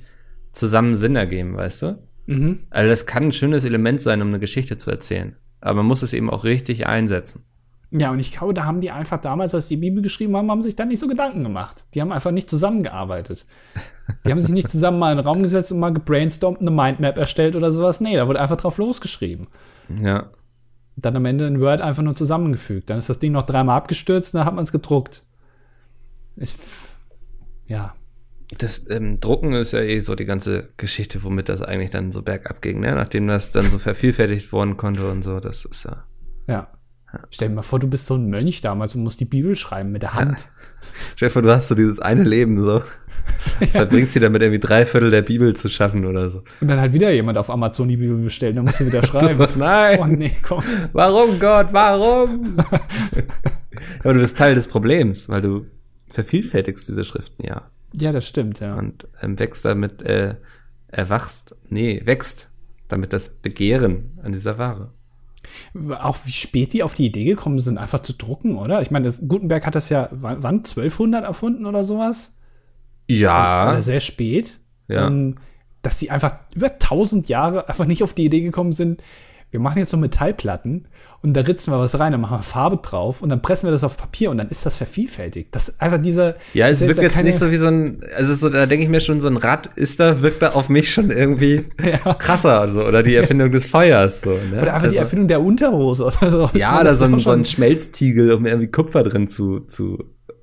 zusammen 0.52 0.96
Sinn 0.96 1.16
ergeben, 1.16 1.56
weißt 1.56 1.82
du? 1.82 1.98
Mhm. 2.26 2.58
Also 2.70 2.90
das 2.90 3.06
kann 3.06 3.24
ein 3.24 3.32
schönes 3.32 3.64
Element 3.64 4.00
sein, 4.00 4.20
um 4.20 4.28
eine 4.28 4.40
Geschichte 4.40 4.76
zu 4.76 4.90
erzählen. 4.90 5.36
Aber 5.60 5.76
man 5.76 5.86
muss 5.86 6.02
es 6.02 6.12
eben 6.12 6.30
auch 6.30 6.44
richtig 6.44 6.86
einsetzen. 6.86 7.44
Ja, 7.90 8.10
und 8.10 8.18
ich 8.18 8.32
glaube, 8.32 8.52
da 8.52 8.64
haben 8.64 8.80
die 8.80 8.90
einfach 8.90 9.20
damals, 9.20 9.54
als 9.54 9.68
die 9.68 9.76
Bibel 9.76 10.02
geschrieben 10.02 10.36
haben, 10.36 10.50
haben 10.50 10.62
sich 10.62 10.74
dann 10.74 10.88
nicht 10.88 10.98
so 10.98 11.06
Gedanken 11.06 11.44
gemacht. 11.44 11.84
Die 11.94 12.00
haben 12.00 12.10
einfach 12.10 12.32
nicht 12.32 12.50
zusammengearbeitet. 12.50 13.46
Die 14.24 14.30
haben 14.30 14.40
sich 14.40 14.50
nicht 14.50 14.70
zusammen 14.70 14.98
mal 14.98 15.12
in 15.12 15.18
den 15.18 15.26
Raum 15.26 15.42
gesetzt 15.42 15.70
und 15.70 15.78
mal 15.78 15.92
gebrainstormt, 15.92 16.60
eine 16.60 16.70
Mindmap 16.70 17.16
erstellt 17.16 17.54
oder 17.54 17.70
sowas. 17.70 18.00
Nee, 18.00 18.16
da 18.16 18.26
wurde 18.26 18.40
einfach 18.40 18.56
drauf 18.56 18.78
losgeschrieben. 18.78 19.46
Ja. 20.02 20.30
Dann 20.96 21.16
am 21.16 21.24
Ende 21.26 21.46
in 21.46 21.60
Word 21.60 21.80
einfach 21.80 22.02
nur 22.02 22.14
zusammengefügt. 22.14 22.90
Dann 22.90 22.98
ist 22.98 23.08
das 23.08 23.18
Ding 23.18 23.32
noch 23.32 23.46
dreimal 23.46 23.76
abgestürzt 23.76 24.34
und 24.34 24.38
dann 24.38 24.46
hat 24.46 24.54
man 24.54 24.64
es 24.64 24.72
gedruckt. 24.72 25.22
Ich, 26.36 26.56
ja. 27.66 27.94
Das 28.58 28.88
ähm, 28.90 29.18
Drucken 29.20 29.52
ist 29.52 29.72
ja 29.72 29.80
eh 29.80 29.98
so 30.00 30.14
die 30.14 30.24
ganze 30.24 30.70
Geschichte, 30.76 31.24
womit 31.24 31.48
das 31.48 31.62
eigentlich 31.62 31.90
dann 31.90 32.12
so 32.12 32.22
bergab 32.22 32.62
ging, 32.62 32.80
ne? 32.80 32.94
Nachdem 32.94 33.26
das 33.26 33.50
dann 33.50 33.68
so 33.68 33.78
vervielfältigt 33.78 34.52
worden 34.52 34.76
konnte 34.76 35.10
und 35.10 35.22
so, 35.22 35.40
das 35.40 35.64
ist 35.64 35.84
ja. 35.84 36.04
Ja. 36.46 36.68
Stell 37.30 37.48
dir 37.48 37.54
mal 37.54 37.62
vor, 37.62 37.78
du 37.78 37.88
bist 37.88 38.06
so 38.06 38.14
ein 38.14 38.28
Mönch 38.28 38.60
damals 38.60 38.94
und 38.94 39.02
musst 39.02 39.20
die 39.20 39.24
Bibel 39.24 39.54
schreiben 39.56 39.90
mit 39.92 40.02
der 40.02 40.14
Hand. 40.14 40.48
Stefan, 41.16 41.42
du 41.44 41.50
hast 41.50 41.68
so 41.68 41.74
dieses 41.74 41.98
eine 42.00 42.22
Leben 42.22 42.60
so. 42.62 42.82
Verbringst 43.72 44.14
dir 44.14 44.20
damit 44.20 44.42
irgendwie 44.42 44.60
drei 44.60 44.86
Viertel 44.86 45.10
der 45.10 45.22
Bibel 45.22 45.54
zu 45.56 45.68
schaffen 45.68 46.04
oder 46.04 46.30
so. 46.30 46.42
Und 46.60 46.68
dann 46.68 46.80
hat 46.80 46.92
wieder 46.92 47.10
jemand 47.10 47.38
auf 47.38 47.50
Amazon 47.50 47.88
die 47.88 47.96
Bibel 47.96 48.16
bestellt. 48.18 48.56
Dann 48.56 48.64
musst 48.64 48.80
du 48.80 48.86
wieder 48.86 49.02
schreiben. 49.06 49.38
Das- 49.38 49.56
nein. 49.56 49.98
Oh 50.00 50.06
nee, 50.06 50.32
komm. 50.42 50.62
Warum, 50.92 51.38
Gott, 51.40 51.68
warum? 51.72 52.56
Aber 54.00 54.14
du 54.14 54.20
bist 54.20 54.38
Teil 54.38 54.54
des 54.54 54.68
Problems, 54.68 55.28
weil 55.28 55.42
du 55.42 55.66
vervielfältigst 56.10 56.88
diese 56.88 57.04
Schriften 57.04 57.44
ja. 57.46 57.62
Ja, 57.92 58.12
das 58.12 58.26
stimmt, 58.26 58.60
ja. 58.60 58.74
Und 58.74 59.06
ähm, 59.22 59.38
wächst 59.38 59.64
damit, 59.64 60.02
äh, 60.02 60.36
erwachst, 60.88 61.56
nee, 61.68 62.02
wächst 62.04 62.50
damit 62.88 63.12
das 63.12 63.28
Begehren 63.28 64.18
an 64.22 64.32
dieser 64.32 64.58
Ware. 64.58 64.92
Auch 65.98 66.18
wie 66.24 66.32
spät 66.32 66.72
die 66.72 66.82
auf 66.82 66.94
die 66.94 67.06
Idee 67.06 67.24
gekommen 67.24 67.60
sind, 67.60 67.78
einfach 67.78 68.00
zu 68.00 68.12
drucken, 68.12 68.56
oder? 68.56 68.82
Ich 68.82 68.90
meine, 68.90 69.06
das, 69.06 69.26
Gutenberg 69.28 69.66
hat 69.66 69.74
das 69.74 69.88
ja, 69.88 70.08
wann, 70.10 70.42
wann 70.42 70.56
1200 70.56 71.24
erfunden 71.24 71.66
oder 71.66 71.84
sowas? 71.84 72.36
Ja. 73.08 73.70
Oder 73.70 73.82
sehr 73.82 74.00
spät. 74.00 74.60
Ja. 74.88 75.06
Ähm, 75.06 75.36
dass 75.82 75.98
die 75.98 76.10
einfach 76.10 76.34
über 76.54 76.72
1000 76.72 77.28
Jahre 77.28 77.68
einfach 77.68 77.86
nicht 77.86 78.02
auf 78.02 78.12
die 78.12 78.24
Idee 78.24 78.40
gekommen 78.40 78.72
sind, 78.72 79.02
wir 79.50 79.60
machen 79.60 79.78
jetzt 79.78 79.90
so 79.90 79.96
Metallplatten 79.96 80.88
und 81.22 81.34
da 81.34 81.40
ritzen 81.42 81.72
wir 81.72 81.78
was 81.78 81.98
rein, 81.98 82.12
dann 82.12 82.20
machen 82.20 82.38
wir 82.38 82.42
Farbe 82.42 82.76
drauf 82.82 83.22
und 83.22 83.28
dann 83.28 83.40
pressen 83.42 83.66
wir 83.66 83.72
das 83.72 83.84
auf 83.84 83.96
Papier 83.96 84.30
und 84.30 84.38
dann 84.38 84.48
ist 84.48 84.66
das 84.66 84.76
vervielfältigt. 84.76 85.54
Das 85.54 85.68
ist 85.68 85.80
einfach 85.80 85.98
dieser. 85.98 86.34
Ja, 86.52 86.68
es 86.68 86.80
wirkt 86.80 86.96
ja 86.98 87.04
jetzt 87.04 87.22
nicht 87.24 87.38
so 87.38 87.50
wie 87.50 87.56
so 87.56 87.66
ein, 87.66 88.02
also 88.14 88.34
so, 88.34 88.48
da 88.48 88.66
denke 88.66 88.84
ich 88.84 88.90
mir 88.90 89.00
schon, 89.00 89.20
so 89.20 89.28
ein 89.28 89.36
Rad 89.36 89.70
ist 89.76 89.98
da, 90.00 90.20
wirkt 90.20 90.42
da 90.42 90.50
auf 90.50 90.68
mich 90.68 90.92
schon 90.92 91.10
irgendwie 91.10 91.64
krasser, 92.18 92.68
so, 92.68 92.84
oder 92.84 93.02
die 93.02 93.14
Erfindung 93.14 93.50
des 93.52 93.66
Feuers, 93.66 94.20
so, 94.22 94.30
ne? 94.30 94.60
Oder 94.62 94.74
einfach 94.74 94.82
die 94.82 94.98
Also- 94.98 94.98
Erfindung 94.98 95.28
der 95.28 95.40
Unterhose 95.40 96.04
oder 96.04 96.30
so. 96.30 96.50
Ja, 96.54 96.80
oder 96.80 96.94
so 96.94 97.04
ein, 97.04 97.18
so 97.18 97.30
ein 97.30 97.44
Schmelztiegel, 97.44 98.32
um 98.32 98.44
irgendwie 98.46 98.70
Kupfer 98.70 99.02
drin 99.04 99.28
zu, 99.28 99.60
zu 99.60 99.98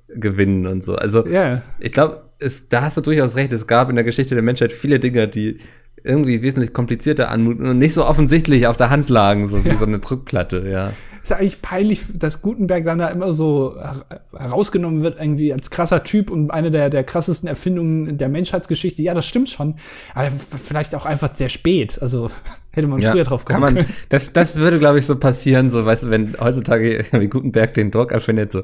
gewinnen 0.08 0.66
und 0.66 0.84
so. 0.84 0.94
Also, 0.96 1.26
Ja. 1.26 1.62
ich 1.78 1.92
glaube, 1.92 2.22
da 2.68 2.82
hast 2.82 2.96
du 2.96 3.00
durchaus 3.00 3.36
recht. 3.36 3.52
Es 3.52 3.66
gab 3.66 3.88
in 3.90 3.96
der 3.96 4.04
Geschichte 4.04 4.34
der 4.34 4.42
Menschheit 4.42 4.72
viele 4.72 4.98
Dinge, 4.98 5.28
die 5.28 5.58
irgendwie 6.04 6.42
wesentlich 6.42 6.72
komplizierter 6.72 7.30
anmuten 7.30 7.66
und 7.66 7.78
nicht 7.78 7.94
so 7.94 8.06
offensichtlich 8.06 8.66
auf 8.66 8.76
der 8.76 8.90
Hand 8.90 9.08
lagen, 9.08 9.48
so 9.48 9.64
wie 9.64 9.74
so 9.74 9.86
eine 9.86 9.98
Druckplatte, 9.98 10.68
ja. 10.70 10.92
Ist 11.22 11.30
ja 11.30 11.38
eigentlich 11.38 11.62
peinlich, 11.62 12.02
dass 12.14 12.42
Gutenberg 12.42 12.84
dann 12.84 12.98
da 12.98 13.08
immer 13.08 13.32
so 13.32 13.74
her- 13.76 14.04
herausgenommen 14.36 15.00
wird, 15.00 15.18
irgendwie 15.18 15.54
als 15.54 15.70
krasser 15.70 16.04
Typ 16.04 16.30
und 16.30 16.50
eine 16.50 16.70
der, 16.70 16.90
der 16.90 17.02
krassesten 17.02 17.48
Erfindungen 17.48 18.18
der 18.18 18.28
Menschheitsgeschichte. 18.28 19.00
Ja, 19.00 19.14
das 19.14 19.24
stimmt 19.24 19.48
schon. 19.48 19.76
Aber 20.14 20.30
vielleicht 20.30 20.94
auch 20.94 21.06
einfach 21.06 21.32
sehr 21.32 21.48
spät. 21.48 21.98
Also 22.02 22.30
hätte 22.74 22.86
man 22.88 23.00
früher 23.00 23.24
drauf 23.24 23.44
kann 23.44 23.60
kommen 23.60 23.74
man, 23.74 23.84
können. 23.84 23.96
das, 24.08 24.32
das 24.32 24.56
würde, 24.56 24.78
glaube 24.78 24.98
ich, 24.98 25.06
so 25.06 25.16
passieren, 25.16 25.70
so, 25.70 25.84
weißt 25.86 26.04
du, 26.04 26.10
wenn 26.10 26.36
heutzutage 26.40 26.92
irgendwie 26.96 27.28
Gutenberg 27.28 27.74
den 27.74 27.90
Druck 27.90 28.12
erfindet, 28.12 28.52
so, 28.52 28.62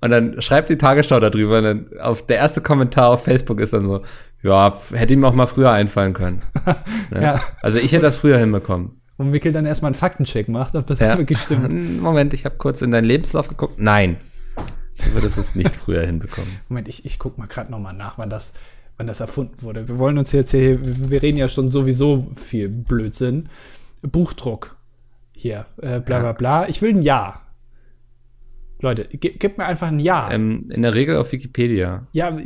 und 0.00 0.10
dann 0.10 0.40
schreibt 0.42 0.70
die 0.70 0.78
Tagesschau 0.78 1.20
darüber, 1.20 1.58
und 1.58 1.64
dann 1.64 1.86
auf, 2.00 2.26
der 2.26 2.36
erste 2.38 2.60
Kommentar 2.60 3.08
auf 3.08 3.24
Facebook 3.24 3.60
ist 3.60 3.72
dann 3.72 3.84
so, 3.84 4.00
ja, 4.42 4.76
hätte 4.92 5.14
ihm 5.14 5.24
auch 5.24 5.34
mal 5.34 5.46
früher 5.46 5.70
einfallen 5.72 6.12
können. 6.12 6.42
Ne? 7.10 7.22
Ja. 7.22 7.40
Also 7.60 7.78
ich 7.78 7.92
hätte 7.92 8.02
das 8.02 8.16
früher 8.16 8.38
hinbekommen. 8.38 9.02
Und 9.18 9.30
Mickel 9.30 9.52
dann 9.52 9.66
erstmal 9.66 9.90
einen 9.90 9.94
Faktencheck 9.94 10.48
macht, 10.48 10.74
ob 10.74 10.86
das 10.86 10.98
Ja. 11.00 11.18
wirklich 11.18 11.38
stimmt. 11.38 11.72
Moment, 12.00 12.32
ich 12.32 12.44
habe 12.46 12.56
kurz 12.56 12.80
in 12.80 12.90
deinen 12.90 13.04
Lebenslauf 13.04 13.48
geguckt. 13.48 13.74
Nein, 13.78 14.16
du 14.56 15.12
würdest 15.12 15.36
es 15.36 15.54
nicht 15.54 15.76
früher 15.76 16.02
hinbekommen. 16.02 16.50
Moment, 16.68 16.88
ich, 16.88 17.04
ich 17.04 17.18
guck 17.18 17.36
mal 17.38 17.46
gerade 17.46 17.70
nochmal 17.70 17.92
nach, 17.92 18.16
wann 18.18 18.30
das, 18.30 18.54
wann 18.96 19.06
das 19.06 19.20
erfunden 19.20 19.62
wurde. 19.62 19.88
Wir 19.88 19.98
wollen 19.98 20.18
uns 20.18 20.32
jetzt 20.32 20.50
hier, 20.50 20.78
wir 20.82 21.22
reden 21.22 21.38
ja 21.38 21.48
schon 21.48 21.68
sowieso 21.68 22.28
viel 22.36 22.68
Blödsinn. 22.68 23.48
Buchdruck. 24.02 24.76
Hier, 25.32 25.66
äh, 25.80 26.00
bla 26.00 26.20
bla 26.20 26.32
bla. 26.32 26.68
Ich 26.68 26.82
will 26.82 26.90
ein 26.90 27.02
Ja. 27.02 27.40
Leute, 28.80 29.04
ge 29.04 29.34
gib 29.38 29.58
mir 29.58 29.64
einfach 29.64 29.88
ein 29.88 30.00
Ja. 30.00 30.30
Ähm, 30.30 30.68
in 30.70 30.82
der 30.82 30.94
Regel 30.94 31.16
auf 31.16 31.30
Wikipedia. 31.32 32.06
Ja, 32.12 32.36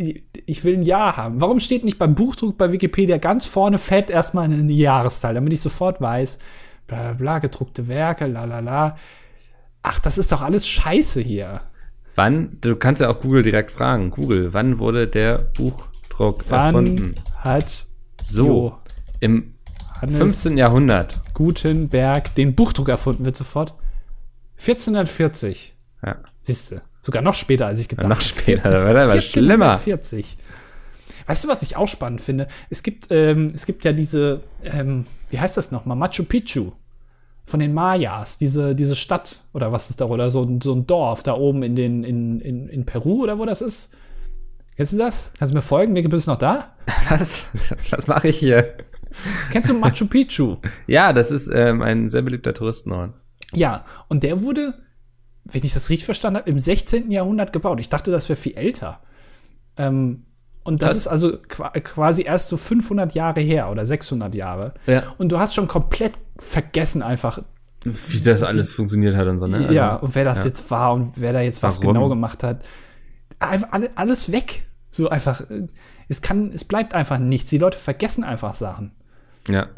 ich 0.46 0.64
will 0.64 0.74
ein 0.74 0.82
Ja 0.82 1.16
haben. 1.16 1.40
Warum 1.40 1.60
steht 1.60 1.82
nicht 1.82 1.98
beim 1.98 2.14
Buchdruck 2.14 2.58
bei 2.58 2.72
Wikipedia 2.72 3.16
ganz 3.16 3.46
vorne 3.46 3.78
fett 3.78 4.10
erstmal 4.10 4.44
eine 4.44 4.72
Jahreszahl, 4.72 5.34
damit 5.34 5.52
ich 5.54 5.60
sofort 5.60 6.00
weiß, 6.00 6.38
bla 6.86 7.02
bla 7.02 7.12
bla, 7.14 7.38
gedruckte 7.38 7.88
Werke, 7.88 8.26
la 8.26 8.44
la 8.44 8.60
la. 8.60 8.96
Ach, 9.82 9.98
das 9.98 10.18
ist 10.18 10.30
doch 10.30 10.42
alles 10.42 10.68
Scheiße 10.68 11.20
hier. 11.20 11.62
Wann, 12.16 12.58
du 12.60 12.76
kannst 12.76 13.00
ja 13.00 13.08
auch 13.08 13.20
Google 13.20 13.42
direkt 13.42 13.70
fragen. 13.70 14.10
Google, 14.10 14.52
wann 14.52 14.78
wurde 14.78 15.06
der 15.06 15.44
Buchdruck 16.18 16.44
Wann 16.48 16.74
erfunden? 16.86 17.14
hat 17.36 17.86
So, 18.22 18.76
im 19.20 19.54
Hannes 20.00 20.16
15. 20.16 20.58
Jahrhundert. 20.58 21.20
Gutenberg 21.34 22.34
den 22.34 22.54
Buchdruck 22.54 22.88
erfunden? 22.88 23.24
Wird 23.24 23.36
sofort 23.36 23.74
1440. 24.58 25.74
Ja. 26.04 26.16
Siehste, 26.40 26.82
sogar 27.00 27.22
noch 27.22 27.34
später, 27.34 27.66
als 27.66 27.80
ich 27.80 27.88
gedacht 27.88 28.08
noch 28.08 28.16
habe. 28.16 28.24
später, 28.24 28.70
da 28.70 28.84
war 28.84 28.94
der 28.94 29.04
aber 29.04 29.20
schlimmer. 29.20 29.72
1440. 29.78 30.36
Weißt 31.26 31.44
du, 31.44 31.48
was 31.48 31.62
ich 31.62 31.76
auch 31.76 31.88
spannend 31.88 32.20
finde? 32.20 32.46
Es 32.70 32.82
gibt, 32.84 33.08
ähm, 33.10 33.48
es 33.52 33.66
gibt 33.66 33.84
ja 33.84 33.92
diese, 33.92 34.42
ähm, 34.62 35.04
wie 35.30 35.40
heißt 35.40 35.56
das 35.56 35.72
nochmal? 35.72 35.96
Machu 35.96 36.22
Picchu 36.24 36.72
von 37.44 37.58
den 37.60 37.74
Mayas, 37.74 38.38
diese, 38.38 38.74
diese 38.76 38.94
Stadt 38.94 39.40
oder 39.52 39.72
was 39.72 39.90
ist 39.90 40.00
da, 40.00 40.04
oder 40.06 40.30
so, 40.30 40.42
ein- 40.44 40.60
so 40.60 40.72
ein 40.72 40.86
Dorf 40.86 41.22
da 41.24 41.34
oben 41.34 41.62
in, 41.64 41.74
den, 41.74 42.04
in, 42.04 42.40
in, 42.40 42.68
in 42.68 42.84
Peru 42.86 43.22
oder 43.24 43.38
wo 43.38 43.44
das 43.44 43.60
ist. 43.60 43.92
Kennst 44.76 44.92
du 44.92 44.98
das? 44.98 45.32
Kannst 45.38 45.52
du 45.52 45.56
mir 45.56 45.62
folgen? 45.62 45.92
Mir 45.92 46.06
bist 46.08 46.26
du 46.26 46.30
noch 46.32 46.38
da? 46.38 46.74
Was? 47.08 47.46
Was 47.90 48.06
mache 48.06 48.28
ich 48.28 48.38
hier? 48.38 48.74
Kennst 49.50 49.70
du 49.70 49.74
Machu 49.74 50.06
Picchu? 50.06 50.56
Ja, 50.86 51.12
das 51.12 51.30
ist 51.30 51.48
ähm, 51.52 51.80
ein 51.82 52.08
sehr 52.08 52.22
beliebter 52.22 52.52
Touristenort. 52.52 53.14
Ja, 53.54 53.84
und 54.08 54.22
der 54.22 54.42
wurde, 54.42 54.74
wenn 55.44 55.62
ich 55.64 55.72
das 55.72 55.88
richtig 55.88 56.04
verstanden 56.04 56.38
habe, 56.40 56.50
im 56.50 56.58
16. 56.58 57.10
Jahrhundert 57.10 57.52
gebaut. 57.52 57.80
Ich 57.80 57.88
dachte, 57.88 58.10
das 58.10 58.28
wäre 58.28 58.36
viel 58.38 58.56
älter. 58.56 59.00
Ähm, 59.78 60.24
Und 60.64 60.82
das, 60.82 60.90
Das- 60.90 60.96
ist 60.98 61.06
also 61.06 61.38
qua- 61.48 61.70
quasi 61.80 62.22
erst 62.22 62.48
so 62.48 62.56
500 62.56 63.14
Jahre 63.14 63.40
her 63.40 63.70
oder 63.70 63.86
600 63.86 64.34
Jahre. 64.34 64.74
Ja. 64.86 65.04
Und 65.16 65.30
du 65.30 65.38
hast 65.38 65.54
schon 65.54 65.68
komplett 65.68 66.12
vergessen 66.38 67.02
einfach, 67.02 67.40
Wie 67.84 68.20
das 68.20 68.42
alles 68.42 68.74
funktioniert 68.74 69.14
hat 69.16 69.28
und 69.28 69.38
so, 69.38 69.46
ne? 69.46 69.58
Also, 69.58 69.70
ja, 69.72 69.94
und 69.96 70.14
wer 70.14 70.24
das 70.24 70.40
ja. 70.40 70.46
jetzt 70.46 70.70
war 70.70 70.92
und 70.92 71.12
wer 71.16 71.32
da 71.32 71.40
jetzt 71.40 71.62
was 71.62 71.80
Warum? 71.80 71.94
genau 71.94 72.08
gemacht 72.08 72.42
hat. 72.42 72.64
Einfach 73.48 73.72
alle, 73.72 73.90
alles 73.96 74.32
weg. 74.32 74.66
So 74.90 75.08
einfach, 75.08 75.42
äh, 75.50 75.66
es 76.08 76.22
kann, 76.22 76.52
es 76.52 76.64
bleibt 76.64 76.94
einfach 76.94 77.18
nichts. 77.18 77.50
Die 77.50 77.58
Leute 77.58 77.76
vergessen 77.78 78.24
einfach 78.24 78.54
Sachen. 78.54 78.92
Ja. 79.48 79.68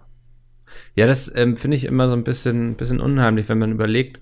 Ja, 0.94 1.06
das 1.06 1.32
ähm, 1.34 1.56
finde 1.56 1.76
ich 1.76 1.86
immer 1.86 2.08
so 2.08 2.14
ein 2.14 2.24
bisschen, 2.24 2.76
bisschen 2.76 3.00
unheimlich, 3.00 3.48
wenn 3.48 3.58
man 3.58 3.72
überlegt, 3.72 4.20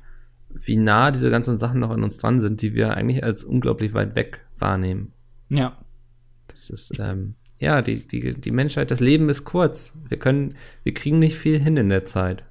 wie 0.49 0.77
nah 0.77 1.11
diese 1.11 1.31
ganzen 1.31 1.59
Sachen 1.59 1.81
noch 1.81 1.93
in 1.93 2.03
uns 2.05 2.19
dran 2.19 2.41
sind, 2.41 2.63
die 2.63 2.75
wir 2.75 2.95
eigentlich 2.97 3.25
als 3.25 3.45
unglaublich 3.45 3.95
weit 3.95 4.15
weg 4.15 4.47
wahrnehmen. 4.59 5.13
Ja. 5.49 5.77
Das 6.49 6.71
ist, 6.71 6.99
ähm, 6.99 7.35
ja, 7.59 7.83
die, 7.83 8.07
die, 8.07 8.35
die 8.41 8.51
Menschheit, 8.53 8.91
das 8.91 9.01
Leben 9.01 9.29
ist 9.29 9.45
kurz. 9.45 9.99
Wir 10.09 10.19
können, 10.19 10.55
wir 10.85 10.95
kriegen 10.95 11.19
nicht 11.19 11.37
viel 11.37 11.59
hin 11.59 11.77
in 11.77 11.89
der 11.89 12.05
Zeit. 12.05 12.45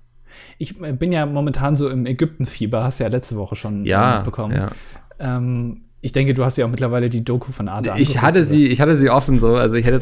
Ich 0.57 0.79
äh, 0.81 0.91
bin 0.91 1.11
ja 1.13 1.25
momentan 1.25 1.75
so 1.75 1.89
im 1.89 2.05
Ägyptenfieber, 2.05 2.83
hast 2.83 2.99
du 2.99 3.05
ja 3.05 3.09
letzte 3.09 3.37
Woche 3.37 3.55
schon 3.55 3.85
äh, 3.85 3.89
Ja, 3.89 4.15
mitbekommen. 4.17 4.53
ja. 4.55 4.71
Ähm, 5.19 5.84
ich 6.05 6.11
denke, 6.11 6.35
du 6.35 6.45
hast 6.45 6.57
ja 6.57 6.65
auch 6.65 6.69
mittlerweile 6.69 7.09
die 7.09 7.23
Doku 7.25 7.51
von 7.51 7.67
Arte 7.67 7.93
Ich 7.97 8.21
hatte 8.21 8.39
oder? 8.41 8.47
sie, 8.47 8.67
ich 8.67 8.79
hatte 8.79 8.95
sie 8.95 9.09
offen 9.09 9.39
so, 9.39 9.55
also 9.55 9.75
ich 9.75 9.85
hätte 9.85 9.99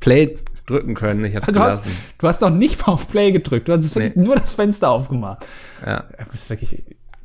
Play 0.00 0.36
drücken 0.66 0.94
können. 0.94 1.24
Ich 1.24 1.34
habe 1.34 1.50
Du 1.50 1.60
hast, 1.60 1.86
du 2.18 2.28
hast 2.28 2.42
doch 2.42 2.50
nicht 2.50 2.86
mal 2.86 2.92
auf 2.92 3.08
Play 3.08 3.32
gedrückt. 3.32 3.66
Du 3.68 3.72
hast 3.72 3.94
wirklich 3.94 4.14
Nee. 4.16 4.22
nur 4.24 4.36
das 4.36 4.52
Fenster 4.52 4.90
aufgemacht. 4.90 5.46
Ja. 5.84 6.04
Du 6.22 6.30
bist 6.30 6.50
wirklich 6.50 6.82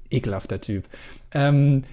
ekelhafter 0.10 0.62
Typ. 0.62 0.86
Ähm, 1.32 1.84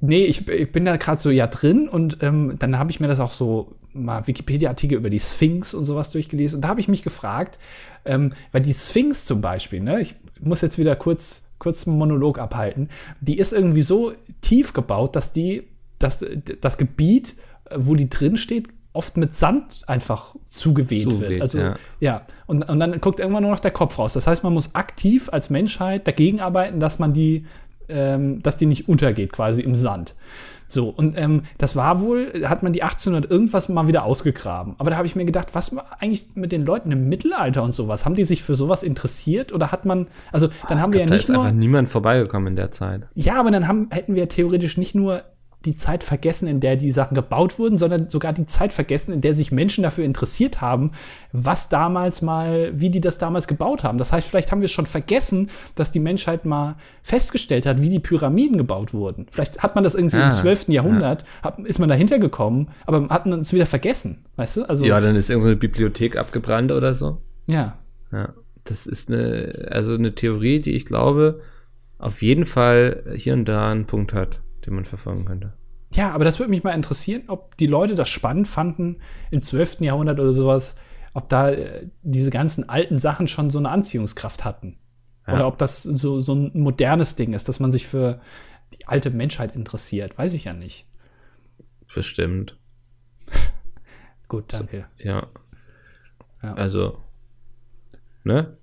nee, 0.00 0.24
ich, 0.26 0.46
ich 0.48 0.70
bin 0.72 0.84
da 0.84 0.96
gerade 0.96 1.18
so 1.20 1.30
ja 1.30 1.46
drin 1.46 1.88
und 1.88 2.18
ähm, 2.22 2.56
dann 2.58 2.78
habe 2.78 2.90
ich 2.90 3.00
mir 3.00 3.08
das 3.08 3.20
auch 3.20 3.30
so 3.30 3.76
mal 3.94 4.26
Wikipedia-Artikel 4.26 4.98
über 4.98 5.08
die 5.08 5.18
Sphinx 5.20 5.72
und 5.72 5.84
sowas 5.84 6.10
durchgelesen. 6.10 6.58
Und 6.58 6.62
da 6.62 6.68
habe 6.68 6.80
ich 6.80 6.88
mich 6.88 7.02
gefragt, 7.02 7.58
ähm, 8.04 8.34
weil 8.52 8.60
die 8.60 8.74
Sphinx 8.74 9.24
zum 9.24 9.40
Beispiel, 9.40 9.80
ne, 9.80 10.00
ich 10.02 10.14
muss 10.40 10.60
jetzt 10.60 10.76
wieder 10.78 10.96
kurz, 10.96 11.50
kurz 11.58 11.86
einen 11.86 11.96
Monolog 11.96 12.38
abhalten, 12.38 12.90
die 13.20 13.38
ist 13.38 13.52
irgendwie 13.54 13.82
so 13.82 14.12
tief 14.42 14.72
gebaut, 14.74 15.16
dass 15.16 15.32
die, 15.32 15.64
dass 15.98 16.24
das 16.60 16.78
Gebiet, 16.78 17.36
wo 17.74 17.94
die 17.94 18.08
drin 18.08 18.36
steht, 18.36 18.68
oft 18.92 19.16
mit 19.16 19.34
Sand 19.34 19.82
einfach 19.86 20.34
zugeweht, 20.44 21.06
wird. 21.06 21.16
Zugeweht, 21.16 21.40
Also 21.40 21.58
ja. 21.58 21.76
ja, 22.00 22.22
und, 22.46 22.68
und 22.68 22.80
dann 22.80 23.00
guckt 23.00 23.20
irgendwann 23.20 23.42
nur 23.42 23.52
noch 23.52 23.60
der 23.60 23.70
Kopf 23.70 23.98
raus. 23.98 24.14
Das 24.14 24.26
heißt, 24.26 24.42
man 24.42 24.52
muss 24.52 24.74
aktiv 24.74 25.28
als 25.30 25.50
Menschheit 25.50 26.08
dagegen 26.08 26.40
arbeiten, 26.40 26.80
dass 26.80 26.98
man 26.98 27.12
die, 27.12 27.46
ähm, 27.88 28.42
dass 28.42 28.56
die 28.56 28.66
nicht 28.66 28.88
untergeht, 28.88 29.32
quasi 29.32 29.62
im 29.62 29.76
Sand. 29.76 30.14
So, 30.70 30.90
und 30.90 31.16
ähm, 31.16 31.44
das 31.56 31.76
war 31.76 32.02
wohl, 32.02 32.44
hat 32.44 32.62
man 32.62 32.74
die 32.74 32.82
1800 32.82 33.30
irgendwas 33.30 33.70
mal 33.70 33.88
wieder 33.88 34.04
ausgegraben. 34.04 34.74
Aber 34.78 34.90
da 34.90 34.96
habe 34.96 35.06
ich 35.06 35.16
mir 35.16 35.24
gedacht, 35.24 35.54
was 35.54 35.74
war 35.74 35.96
eigentlich 35.98 36.26
mit 36.34 36.52
den 36.52 36.66
Leuten 36.66 36.92
im 36.92 37.08
Mittelalter 37.08 37.62
und 37.62 37.72
sowas? 37.72 38.04
Haben 38.04 38.16
die 38.16 38.24
sich 38.24 38.42
für 38.42 38.54
sowas 38.54 38.82
interessiert 38.82 39.52
oder 39.52 39.72
hat 39.72 39.86
man, 39.86 40.08
also 40.30 40.48
dann 40.68 40.82
haben 40.82 40.92
wir 40.92 41.00
ja 41.00 41.06
da 41.06 41.14
nicht 41.14 41.24
ist 41.24 41.30
einfach 41.30 41.44
nur, 41.44 41.52
niemand 41.52 41.88
vorbeigekommen 41.88 42.48
in 42.48 42.56
der 42.56 42.70
Zeit. 42.70 43.06
ja, 43.14 43.38
aber 43.40 43.50
dann 43.50 43.66
haben, 43.66 43.88
hätten 43.90 44.14
wir 44.14 44.28
theoretisch 44.28 44.76
nicht 44.76 44.94
nur 44.94 45.22
die 45.64 45.74
Zeit 45.74 46.04
vergessen, 46.04 46.46
in 46.46 46.60
der 46.60 46.76
die 46.76 46.92
Sachen 46.92 47.14
gebaut 47.16 47.58
wurden, 47.58 47.76
sondern 47.76 48.08
sogar 48.08 48.32
die 48.32 48.46
Zeit 48.46 48.72
vergessen, 48.72 49.12
in 49.12 49.20
der 49.20 49.34
sich 49.34 49.50
Menschen 49.50 49.82
dafür 49.82 50.04
interessiert 50.04 50.60
haben, 50.60 50.92
was 51.32 51.68
damals 51.68 52.22
mal, 52.22 52.70
wie 52.78 52.90
die 52.90 53.00
das 53.00 53.18
damals 53.18 53.48
gebaut 53.48 53.82
haben. 53.82 53.98
Das 53.98 54.12
heißt, 54.12 54.28
vielleicht 54.28 54.52
haben 54.52 54.60
wir 54.60 54.68
schon 54.68 54.86
vergessen, 54.86 55.50
dass 55.74 55.90
die 55.90 55.98
Menschheit 55.98 56.44
mal 56.44 56.76
festgestellt 57.02 57.66
hat, 57.66 57.82
wie 57.82 57.88
die 57.90 57.98
Pyramiden 57.98 58.56
gebaut 58.56 58.94
wurden. 58.94 59.26
Vielleicht 59.32 59.58
hat 59.62 59.74
man 59.74 59.82
das 59.82 59.96
irgendwie 59.96 60.18
Ah, 60.18 60.26
im 60.26 60.32
12. 60.32 60.68
Jahrhundert, 60.68 61.24
hat, 61.42 61.58
ist 61.58 61.80
man 61.80 61.88
dahinter 61.88 62.20
gekommen, 62.20 62.68
aber 62.86 63.08
hat 63.08 63.26
man 63.26 63.40
es 63.40 63.52
wieder 63.52 63.66
vergessen, 63.66 64.24
weißt 64.36 64.58
du? 64.58 64.64
Also, 64.64 64.84
Ja, 64.84 65.00
dann 65.00 65.16
ist 65.16 65.28
irgendeine 65.28 65.56
Bibliothek 65.56 66.16
abgebrannt 66.16 66.70
oder 66.72 66.94
so. 66.94 67.18
ja. 67.46 67.78
Ja, 68.12 68.32
das 68.64 68.86
ist 68.86 69.10
eine, 69.10 69.68
also 69.70 69.94
eine 69.94 70.14
Theorie, 70.14 70.60
die 70.60 70.72
ich 70.72 70.86
glaube, 70.86 71.40
auf 71.98 72.22
jeden 72.22 72.46
Fall 72.46 73.02
hier 73.16 73.34
und 73.34 73.46
da 73.46 73.70
einen 73.70 73.84
Punkt 73.86 74.14
hat, 74.14 74.40
den 74.68 74.74
man 74.74 74.84
verfolgen 74.84 75.24
könnte. 75.24 75.54
Ja, 75.92 76.12
aber 76.12 76.24
das 76.24 76.38
würde 76.38 76.50
mich 76.50 76.62
mal 76.62 76.72
interessieren, 76.72 77.24
ob 77.28 77.56
die 77.56 77.66
Leute 77.66 77.94
das 77.94 78.08
spannend 78.08 78.46
fanden 78.46 79.00
im 79.30 79.40
12. 79.40 79.80
Jahrhundert 79.80 80.20
oder 80.20 80.34
sowas, 80.34 80.76
ob 81.14 81.28
da 81.30 81.50
äh, 81.50 81.88
diese 82.02 82.30
ganzen 82.30 82.68
alten 82.68 82.98
Sachen 82.98 83.26
schon 83.26 83.50
so 83.50 83.58
eine 83.58 83.70
Anziehungskraft 83.70 84.44
hatten. 84.44 84.78
Ja. 85.26 85.34
Oder 85.34 85.46
ob 85.46 85.58
das 85.58 85.82
so, 85.82 86.20
so 86.20 86.34
ein 86.34 86.50
modernes 86.54 87.16
Ding 87.16 87.32
ist, 87.32 87.48
dass 87.48 87.60
man 87.60 87.72
sich 87.72 87.86
für 87.86 88.20
die 88.74 88.86
alte 88.86 89.10
Menschheit 89.10 89.56
interessiert. 89.56 90.18
Weiß 90.18 90.34
ich 90.34 90.44
ja 90.44 90.52
nicht. 90.52 90.86
Bestimmt. 91.94 92.58
Gut, 94.28 94.52
danke. 94.52 94.86
Ja. 94.98 95.26
Ja. 96.42 96.54
Also, 96.54 97.02
ne? 98.24 98.58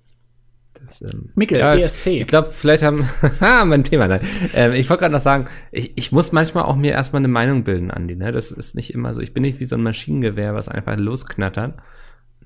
Das, 0.80 1.02
ähm, 1.02 1.30
Mikkel, 1.34 1.58
ja, 1.58 1.74
BSC. 1.74 2.20
Ich 2.20 2.26
glaube, 2.26 2.50
vielleicht 2.50 2.82
haben. 2.82 3.08
Ha, 3.40 3.64
mein 3.66 3.84
Thema, 3.84 4.08
nein. 4.08 4.20
Ähm, 4.54 4.72
ich 4.72 4.88
wollte 4.88 5.02
gerade 5.02 5.14
noch 5.14 5.20
sagen, 5.20 5.46
ich, 5.72 5.96
ich 5.96 6.12
muss 6.12 6.32
manchmal 6.32 6.64
auch 6.64 6.76
mir 6.76 6.92
erstmal 6.92 7.20
eine 7.20 7.28
Meinung 7.28 7.64
bilden, 7.64 7.90
Andi. 7.90 8.16
Ne? 8.16 8.32
Das 8.32 8.50
ist 8.50 8.74
nicht 8.74 8.92
immer 8.94 9.14
so. 9.14 9.20
Ich 9.20 9.32
bin 9.34 9.42
nicht 9.42 9.60
wie 9.60 9.64
so 9.64 9.76
ein 9.76 9.82
Maschinengewehr, 9.82 10.54
was 10.54 10.68
einfach 10.68 10.96
losknattert 10.96 11.74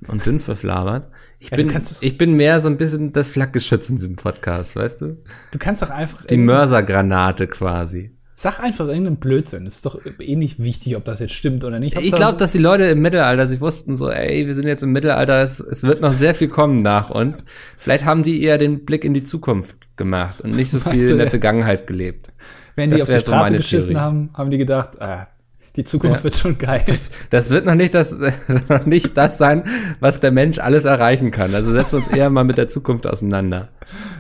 und 0.09 0.25
dünn 0.25 0.41
verflabert. 0.41 1.11
Ich 1.39 1.51
Ja, 1.51 1.57
bin, 1.57 1.73
ich 2.01 2.19
bin 2.19 2.35
mehr 2.35 2.61
so 2.61 2.69
ein 2.69 2.77
bisschen 2.77 3.13
das 3.13 3.27
Flakgeschütz 3.29 3.89
in 3.91 3.97
diesem 3.97 4.17
Podcast, 4.17 4.77
weißt 4.77 5.01
du? 5.01 5.23
Du 5.53 5.59
kannst 5.59 5.83
doch 5.83 5.91
einfach. 5.91 6.25
Die 6.27 6.37
Mörsergranate 6.37 7.47
quasi. 7.47 8.17
Sag 8.43 8.59
einfach 8.61 8.87
irgendeinen 8.89 9.17
Blödsinn. 9.17 9.67
Ist 9.67 9.85
doch 9.85 10.01
eh 10.19 10.35
nicht 10.35 10.63
wichtig, 10.63 10.97
ob 10.97 11.05
das 11.05 11.21
jetzt 11.21 11.35
stimmt 11.35 11.63
oder 11.63 11.79
nicht. 11.79 11.93
Ich 11.93 11.99
Hauptsache- 11.99 12.17
glaube, 12.17 12.39
dass 12.39 12.53
die 12.53 12.59
Leute 12.59 12.85
im 12.85 13.01
Mittelalter 13.03 13.47
sich 13.47 13.61
wussten 13.61 13.97
so, 13.97 14.11
ey, 14.11 14.47
wir 14.47 14.55
sind 14.55 14.67
jetzt 14.67 14.83
im 14.83 14.93
Mittelalter, 14.93 15.43
es, 15.43 15.61
es 15.61 15.83
wird 15.83 16.01
noch 16.01 16.15
sehr 16.15 16.35
viel 16.35 16.49
kommen 16.49 16.81
nach 16.81 17.11
uns. 17.11 17.45
Vielleicht 17.77 18.07
haben 18.07 18.23
die 18.23 18.43
eher 18.43 18.57
den 18.57 18.87
Blick 18.87 19.05
in 19.05 19.13
die 19.13 19.25
Zukunft 19.25 19.77
gemacht 19.99 20.41
und 20.41 20.57
nicht 20.57 20.71
so 20.71 20.79
Weißt 20.83 20.91
viel 20.97 21.07
du, 21.09 21.13
in 21.13 21.19
der 21.19 21.29
Vergangenheit 21.29 21.87
gelebt. 21.87 22.29
wenn 22.77 22.89
die 22.89 22.95
das 22.97 23.03
auf 23.03 23.09
die 23.09 23.15
so 23.15 23.21
Straße 23.21 23.45
meine 23.45 23.57
geschissen 23.59 23.91
Theorie. 23.91 24.01
haben, 24.03 24.31
haben 24.33 24.51
die 24.51 24.57
gedacht, 24.59 25.03
ah, 25.03 25.29
die 25.77 25.85
Zukunft 25.85 26.17
Ja. 26.17 26.25
wird 26.25 26.37
schon 26.37 26.57
geil. 26.57 26.83
Das 27.29 27.51
wird 27.51 27.67
noch 27.67 27.75
nicht 27.75 27.93
das, 27.95 28.17
noch 28.71 28.87
nicht 28.87 29.17
das 29.19 29.37
sein, 29.37 29.65
was 30.01 30.19
der 30.19 30.31
Mensch 30.33 30.59
alles 30.59 30.87
erreichen 30.87 31.31
kann. 31.31 31.55
Also 31.55 31.73
setzen 31.73 31.93
wir 31.93 31.99
uns 31.99 32.09
eher 32.09 32.31
mal 32.31 32.45
mit 32.45 32.57
der 32.57 32.69
Zukunft 32.69 33.07
auseinander. 33.07 33.69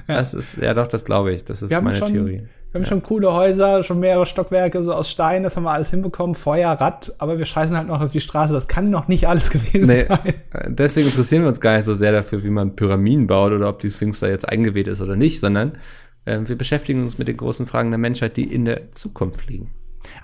Das 0.07 0.35
ist, 0.35 0.59
ja 0.59 0.75
doch, 0.75 0.89
das 0.89 1.07
glaube 1.07 1.33
ich. 1.33 1.45
Das 1.45 1.63
ist 1.63 1.71
Wir 1.71 1.81
meine 1.81 1.97
schon, 1.97 2.13
Theorie. 2.13 2.43
Wir 2.73 2.81
haben 2.81 2.87
schon 2.87 3.03
coole 3.03 3.33
Häuser, 3.33 3.83
schon 3.83 3.99
mehrere 3.99 4.27
Stockwerke 4.27 4.85
so 4.85 4.93
aus 4.93 5.11
Stein, 5.11 5.43
das 5.43 5.57
haben 5.57 5.65
wir 5.65 5.73
alles 5.73 5.91
hinbekommen, 5.91 6.37
Feuer, 6.37 6.71
Rad, 6.71 7.13
aber 7.19 7.37
wir 7.37 7.45
scheißen 7.45 7.77
halt 7.77 7.89
noch 7.89 8.01
auf 8.01 8.13
die 8.13 8.21
Straße. 8.21 8.53
Das 8.55 8.69
kann 8.69 8.91
noch 8.91 9.09
nicht 9.09 9.27
alles 9.27 9.51
gewesen 9.51 9.89
Nee, 9.89 10.05
sein. 10.05 10.19
äh, 10.53 10.71
deswegen 10.71 11.09
interessieren 11.09 11.43
wir 11.43 11.49
uns 11.49 11.61
gar 11.61 11.77
nicht 11.77 11.85
so 11.87 11.97
sehr 11.97 12.13
dafür, 12.13 12.45
wie 12.45 12.51
man 12.51 12.77
Pyramiden 12.77 13.27
baut 13.27 13.53
oder 13.53 13.69
ob 13.69 13.81
die 13.81 13.91
Sphinx 13.91 14.21
da 14.21 14.29
jetzt 14.29 14.49
eingeweht 14.49 14.87
ist 14.87 15.01
oder 15.01 15.17
nicht, 15.17 15.41
sondern 15.41 15.79
äh, 16.27 16.39
wir 16.45 16.57
beschäftigen 16.57 17.03
uns 17.03 17.19
mit 17.19 17.27
den 17.27 17.37
großen 17.37 17.67
Fragen 17.67 17.91
der 17.91 17.99
Menschheit, 17.99 18.37
die 18.37 18.45
in 18.45 18.65
der 18.67 18.93
Zukunft 18.93 19.49
liegen. 19.49 19.75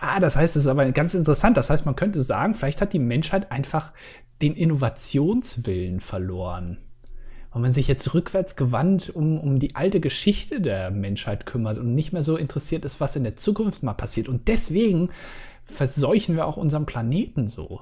Ah, 0.01 0.21
das 0.21 0.37
heißt, 0.37 0.55
es 0.55 0.63
ist 0.65 0.69
aber 0.69 0.91
ganz 0.93 1.15
interessant. 1.15 1.57
Das 1.57 1.69
heißt, 1.69 1.85
man 1.85 1.97
könnte 1.97 2.23
sagen, 2.23 2.55
vielleicht 2.55 2.81
hat 2.81 2.93
die 2.93 2.99
Menschheit 3.01 3.51
einfach 3.51 3.93
den 4.41 4.55
Innovationswillen 4.55 6.01
verloren. 6.01 6.79
Weil 7.57 7.63
man 7.63 7.73
sich 7.73 7.89
jetzt 7.89 8.13
rückwärts 8.13 8.55
gewandt 8.55 9.09
um, 9.09 9.41
um 9.41 9.59
die 9.59 9.77
alte 9.77 9.99
Geschichte 9.99 10.61
der 10.61 10.91
Menschheit 10.91 11.47
kümmert 11.47 11.79
und 11.79 11.95
nicht 11.95 12.13
mehr 12.13 12.23
so 12.23 12.37
interessiert 12.37 12.85
ist, 12.85 13.01
was 13.01 13.17
in 13.17 13.25
der 13.25 13.37
Zukunft 13.37 13.83
mal 13.83 13.95
passiert. 13.95 14.29
Und 14.29 14.47
deswegen 14.47 15.09
verseuchen 15.65 16.37
wir 16.37 16.47
auch 16.47 16.59
unseren 16.59 16.85
Planeten 16.85 17.49
so. 17.49 17.81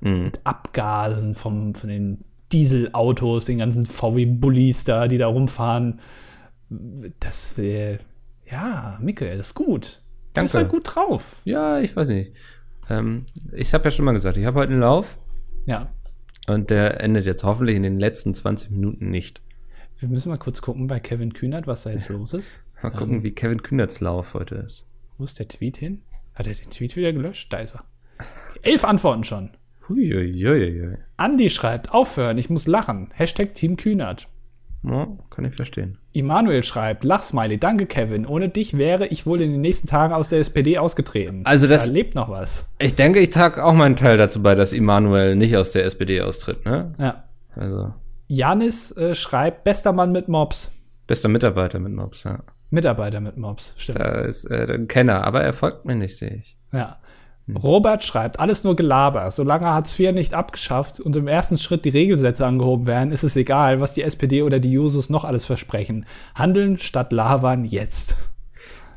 Mit 0.00 0.40
Abgasen 0.44 1.34
vom, 1.34 1.74
von 1.74 1.90
den 1.90 2.24
Dieselautos, 2.50 3.44
den 3.44 3.58
ganzen 3.58 3.84
VW-Bullis 3.84 4.84
da, 4.84 5.06
die 5.06 5.18
da 5.18 5.26
rumfahren. 5.26 6.00
Das 7.20 7.58
wäre, 7.58 7.98
ja, 8.50 8.98
Mikkel, 9.02 9.36
das 9.36 9.48
ist 9.48 9.54
gut. 9.54 10.00
Du 10.32 10.40
bist 10.40 10.54
Danke. 10.54 10.64
halt 10.64 10.68
gut 10.70 10.96
drauf. 10.96 11.42
Ja, 11.44 11.78
ich 11.78 11.94
weiß 11.94 12.08
nicht. 12.08 12.32
Ähm, 12.88 13.26
ich 13.52 13.74
habe 13.74 13.84
ja 13.84 13.90
schon 13.90 14.06
mal 14.06 14.12
gesagt, 14.12 14.38
ich 14.38 14.46
habe 14.46 14.60
heute 14.60 14.72
einen 14.72 14.80
Lauf 14.80 15.18
Ja. 15.66 15.84
Und 16.48 16.70
der 16.70 17.00
endet 17.00 17.26
jetzt 17.26 17.44
hoffentlich 17.44 17.76
in 17.76 17.82
den 17.82 17.98
letzten 17.98 18.34
20 18.34 18.70
Minuten 18.70 19.10
nicht. 19.10 19.42
Wir 19.98 20.08
müssen 20.08 20.30
mal 20.30 20.38
kurz 20.38 20.62
gucken 20.62 20.86
bei 20.86 20.98
Kevin 20.98 21.32
Kühnert, 21.32 21.66
was 21.66 21.82
da 21.82 21.90
jetzt 21.90 22.08
los 22.08 22.32
ist. 22.32 22.60
Mal 22.82 22.90
gucken, 22.90 23.22
wie 23.22 23.32
Kevin 23.32 23.62
Künderts 23.62 24.00
Lauf 24.00 24.32
heute 24.34 24.54
ist. 24.54 24.86
Wo 25.18 25.24
ist 25.24 25.38
der 25.38 25.48
Tweet 25.48 25.76
hin? 25.76 26.00
Hat 26.34 26.46
er 26.46 26.54
den 26.54 26.70
Tweet 26.70 26.96
wieder 26.96 27.12
gelöscht? 27.12 27.52
Da 27.52 27.58
ist 27.58 27.74
er. 27.74 27.84
Elf 28.62 28.84
Antworten 28.84 29.24
schon. 29.24 29.50
Huiuiuiui. 29.88 30.96
Andi 31.18 31.50
schreibt, 31.50 31.92
aufhören, 31.92 32.38
ich 32.38 32.48
muss 32.48 32.66
lachen. 32.66 33.08
Hashtag 33.14 33.54
Team 33.54 33.76
Kühnert. 33.76 34.28
Ja, 34.82 35.08
kann 35.28 35.44
ich 35.44 35.54
verstehen. 35.54 35.98
Immanuel 36.12 36.64
schreibt, 36.64 37.04
Lachsmiley, 37.04 37.58
danke 37.58 37.84
Kevin. 37.86 38.24
Ohne 38.26 38.48
dich 38.48 38.78
wäre 38.78 39.06
ich 39.06 39.26
wohl 39.26 39.40
in 39.42 39.52
den 39.52 39.60
nächsten 39.60 39.86
Tagen 39.86 40.14
aus 40.14 40.30
der 40.30 40.38
SPD 40.40 40.78
ausgetreten. 40.78 41.42
Also 41.44 41.66
das- 41.66 41.86
Da 41.86 41.92
lebt 41.92 42.14
noch 42.14 42.30
was. 42.30 42.70
Ich 42.78 42.94
denke, 42.94 43.18
ich 43.20 43.28
trage 43.30 43.62
auch 43.64 43.74
meinen 43.74 43.96
Teil 43.96 44.16
dazu 44.16 44.42
bei, 44.42 44.54
dass 44.54 44.72
Immanuel 44.72 45.36
nicht 45.36 45.54
aus 45.56 45.72
der 45.72 45.84
SPD 45.84 46.22
austritt, 46.22 46.64
ne? 46.64 46.94
Ja. 46.98 47.24
Also, 47.54 47.92
Janis 48.28 48.92
äh, 48.96 49.14
schreibt, 49.14 49.64
bester 49.64 49.92
Mann 49.92 50.12
mit 50.12 50.28
Mobs. 50.28 50.70
bester 51.06 51.28
Mitarbeiter 51.28 51.78
mit 51.78 51.92
Mobs, 51.92 52.24
ja. 52.24 52.38
Mitarbeiter 52.70 53.20
mit 53.20 53.36
Mobs, 53.36 53.74
stimmt. 53.76 53.98
Da 53.98 54.20
ist 54.20 54.44
äh, 54.50 54.72
ein 54.72 54.86
Kenner, 54.88 55.24
aber 55.24 55.42
er 55.42 55.52
folgt 55.52 55.84
mir 55.84 55.96
nicht, 55.96 56.16
sehe 56.16 56.36
ich. 56.36 56.56
Ja. 56.72 57.00
Robert 57.56 58.04
schreibt, 58.04 58.40
alles 58.40 58.64
nur 58.64 58.76
Gelaber. 58.76 59.30
Solange 59.30 59.66
Hartz 59.66 59.98
IV 59.98 60.12
nicht 60.12 60.34
abgeschafft 60.34 61.00
und 61.00 61.16
im 61.16 61.28
ersten 61.28 61.58
Schritt 61.58 61.84
die 61.84 61.90
Regelsätze 61.90 62.46
angehoben 62.46 62.86
werden, 62.86 63.12
ist 63.12 63.22
es 63.22 63.36
egal, 63.36 63.80
was 63.80 63.94
die 63.94 64.02
SPD 64.02 64.42
oder 64.42 64.58
die 64.58 64.72
Jusos 64.72 65.10
noch 65.10 65.24
alles 65.24 65.44
versprechen. 65.44 66.06
Handeln 66.34 66.78
statt 66.78 67.12
labern 67.12 67.64
jetzt. 67.64 68.16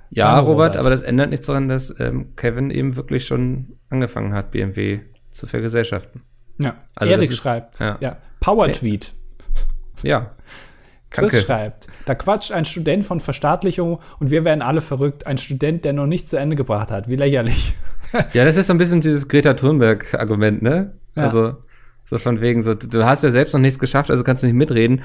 Ja, 0.09 0.39
Robert, 0.39 0.47
Robert, 0.47 0.77
aber 0.77 0.89
das 0.89 1.01
ändert 1.01 1.31
nichts 1.31 1.47
daran, 1.47 1.69
dass 1.69 1.99
ähm, 1.99 2.35
Kevin 2.35 2.69
eben 2.69 2.95
wirklich 2.95 3.25
schon 3.25 3.77
angefangen 3.89 4.33
hat, 4.33 4.51
BMW 4.51 4.99
zu 5.31 5.47
vergesellschaften. 5.47 6.21
Ja, 6.59 6.75
also 6.95 7.13
Erik 7.13 7.33
schreibt, 7.33 7.79
ja. 7.79 7.97
ja. 7.99 8.17
Power-Tweet. 8.39 9.13
Ja. 10.03 10.31
Chris 11.13 11.31
Danke. 11.31 11.45
schreibt, 11.45 11.87
da 12.05 12.15
quatscht 12.15 12.51
ein 12.51 12.65
Student 12.65 13.05
von 13.05 13.19
Verstaatlichung 13.19 13.99
und 14.19 14.31
wir 14.31 14.43
werden 14.43 14.61
alle 14.61 14.81
verrückt. 14.81 15.27
Ein 15.27 15.37
Student, 15.37 15.85
der 15.85 15.93
noch 15.93 16.07
nichts 16.07 16.31
zu 16.31 16.37
Ende 16.37 16.55
gebracht 16.55 16.91
hat. 16.91 17.07
Wie 17.07 17.15
lächerlich. 17.15 17.75
ja, 18.33 18.43
das 18.43 18.57
ist 18.57 18.67
so 18.67 18.73
ein 18.73 18.79
bisschen 18.79 19.01
dieses 19.01 19.27
Greta 19.27 19.53
Thunberg-Argument, 19.53 20.61
ne? 20.61 20.93
Ja. 21.15 21.23
Also, 21.23 21.57
so 22.05 22.17
von 22.17 22.41
wegen, 22.41 22.63
so, 22.63 22.73
du 22.73 23.05
hast 23.05 23.23
ja 23.23 23.29
selbst 23.29 23.53
noch 23.53 23.61
nichts 23.61 23.79
geschafft, 23.79 24.11
also 24.11 24.23
kannst 24.23 24.43
du 24.43 24.47
nicht 24.47 24.55
mitreden. 24.55 25.01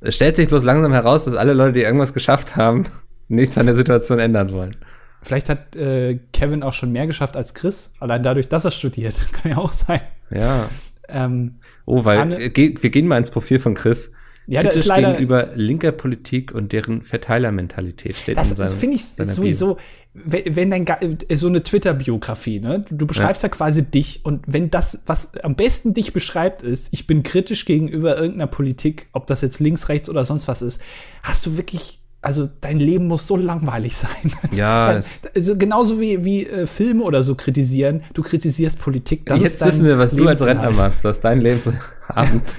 Es 0.00 0.16
stellt 0.16 0.36
sich 0.36 0.48
bloß 0.48 0.64
langsam 0.64 0.92
heraus, 0.92 1.24
dass 1.24 1.34
alle 1.34 1.52
Leute, 1.52 1.72
die 1.74 1.82
irgendwas 1.82 2.12
geschafft 2.12 2.56
haben, 2.56 2.84
nichts 3.28 3.56
an 3.56 3.66
der 3.66 3.76
Situation 3.76 4.18
ändern 4.18 4.52
wollen. 4.52 4.76
Vielleicht 5.22 5.48
hat 5.48 5.76
äh, 5.76 6.18
Kevin 6.32 6.64
auch 6.64 6.72
schon 6.72 6.90
mehr 6.90 7.06
geschafft 7.06 7.36
als 7.36 7.54
Chris, 7.54 7.92
allein 8.00 8.24
dadurch, 8.24 8.48
dass 8.48 8.64
er 8.64 8.72
studiert. 8.72 9.14
Kann 9.32 9.52
ja 9.52 9.58
auch 9.58 9.72
sein. 9.72 10.00
Ja. 10.30 10.68
Ähm, 11.08 11.60
oh, 11.84 12.04
weil 12.04 12.18
Anne, 12.18 12.38
wir 12.38 12.90
gehen 12.90 13.06
mal 13.06 13.18
ins 13.18 13.30
Profil 13.30 13.60
von 13.60 13.74
Chris. 13.74 14.12
Ja, 14.46 14.60
Kritisch 14.60 14.82
ist 14.82 14.86
leider, 14.86 15.12
gegenüber 15.12 15.50
linker 15.54 15.92
Politik 15.92 16.52
und 16.52 16.72
deren 16.72 17.02
Verteilermentalität 17.02 18.16
steht 18.16 18.36
das, 18.36 18.54
Das 18.54 18.74
finde 18.74 18.96
ich 18.96 19.04
sowieso, 19.04 19.78
wenn, 20.14 20.56
wenn 20.56 20.70
dein 20.70 20.86
so 21.32 21.46
eine 21.46 21.62
Twitter-Biografie, 21.62 22.60
ne? 22.60 22.84
Du, 22.86 22.96
du 22.96 23.06
beschreibst 23.06 23.42
ja. 23.42 23.48
ja. 23.48 23.54
quasi 23.54 23.84
dich 23.84 24.24
und 24.24 24.44
wenn 24.46 24.70
das, 24.70 25.02
was 25.06 25.34
am 25.38 25.54
besten 25.54 25.94
dich 25.94 26.12
beschreibt, 26.12 26.62
ist, 26.62 26.88
ich 26.92 27.06
bin 27.06 27.22
kritisch 27.22 27.64
gegenüber 27.64 28.16
irgendeiner 28.16 28.46
Politik, 28.46 29.08
ob 29.12 29.26
das 29.26 29.40
jetzt 29.40 29.60
links, 29.60 29.88
rechts 29.88 30.10
oder 30.10 30.24
sonst 30.24 30.48
was 30.48 30.60
ist, 30.60 30.80
hast 31.22 31.46
du 31.46 31.56
wirklich 31.56 32.00
also 32.24 32.48
dein 32.60 32.78
Leben 32.78 33.08
muss 33.08 33.26
so 33.26 33.36
langweilig 33.36 33.96
sein. 33.96 34.32
Ja. 34.54 35.00
also 35.34 35.56
genauso 35.56 36.00
wie, 36.00 36.24
wie 36.24 36.46
äh, 36.46 36.66
Filme 36.66 37.02
oder 37.02 37.22
so 37.22 37.34
kritisieren, 37.34 38.04
du 38.14 38.22
kritisierst 38.22 38.78
Politik. 38.78 39.26
Das 39.26 39.42
Jetzt 39.42 39.64
wissen 39.64 39.84
wir, 39.86 39.98
was 39.98 40.14
du 40.14 40.26
als 40.28 40.40
Rentner 40.40 40.70
machst, 40.70 41.02
was 41.04 41.20
dein 41.20 41.40
Lebensabend 41.40 41.82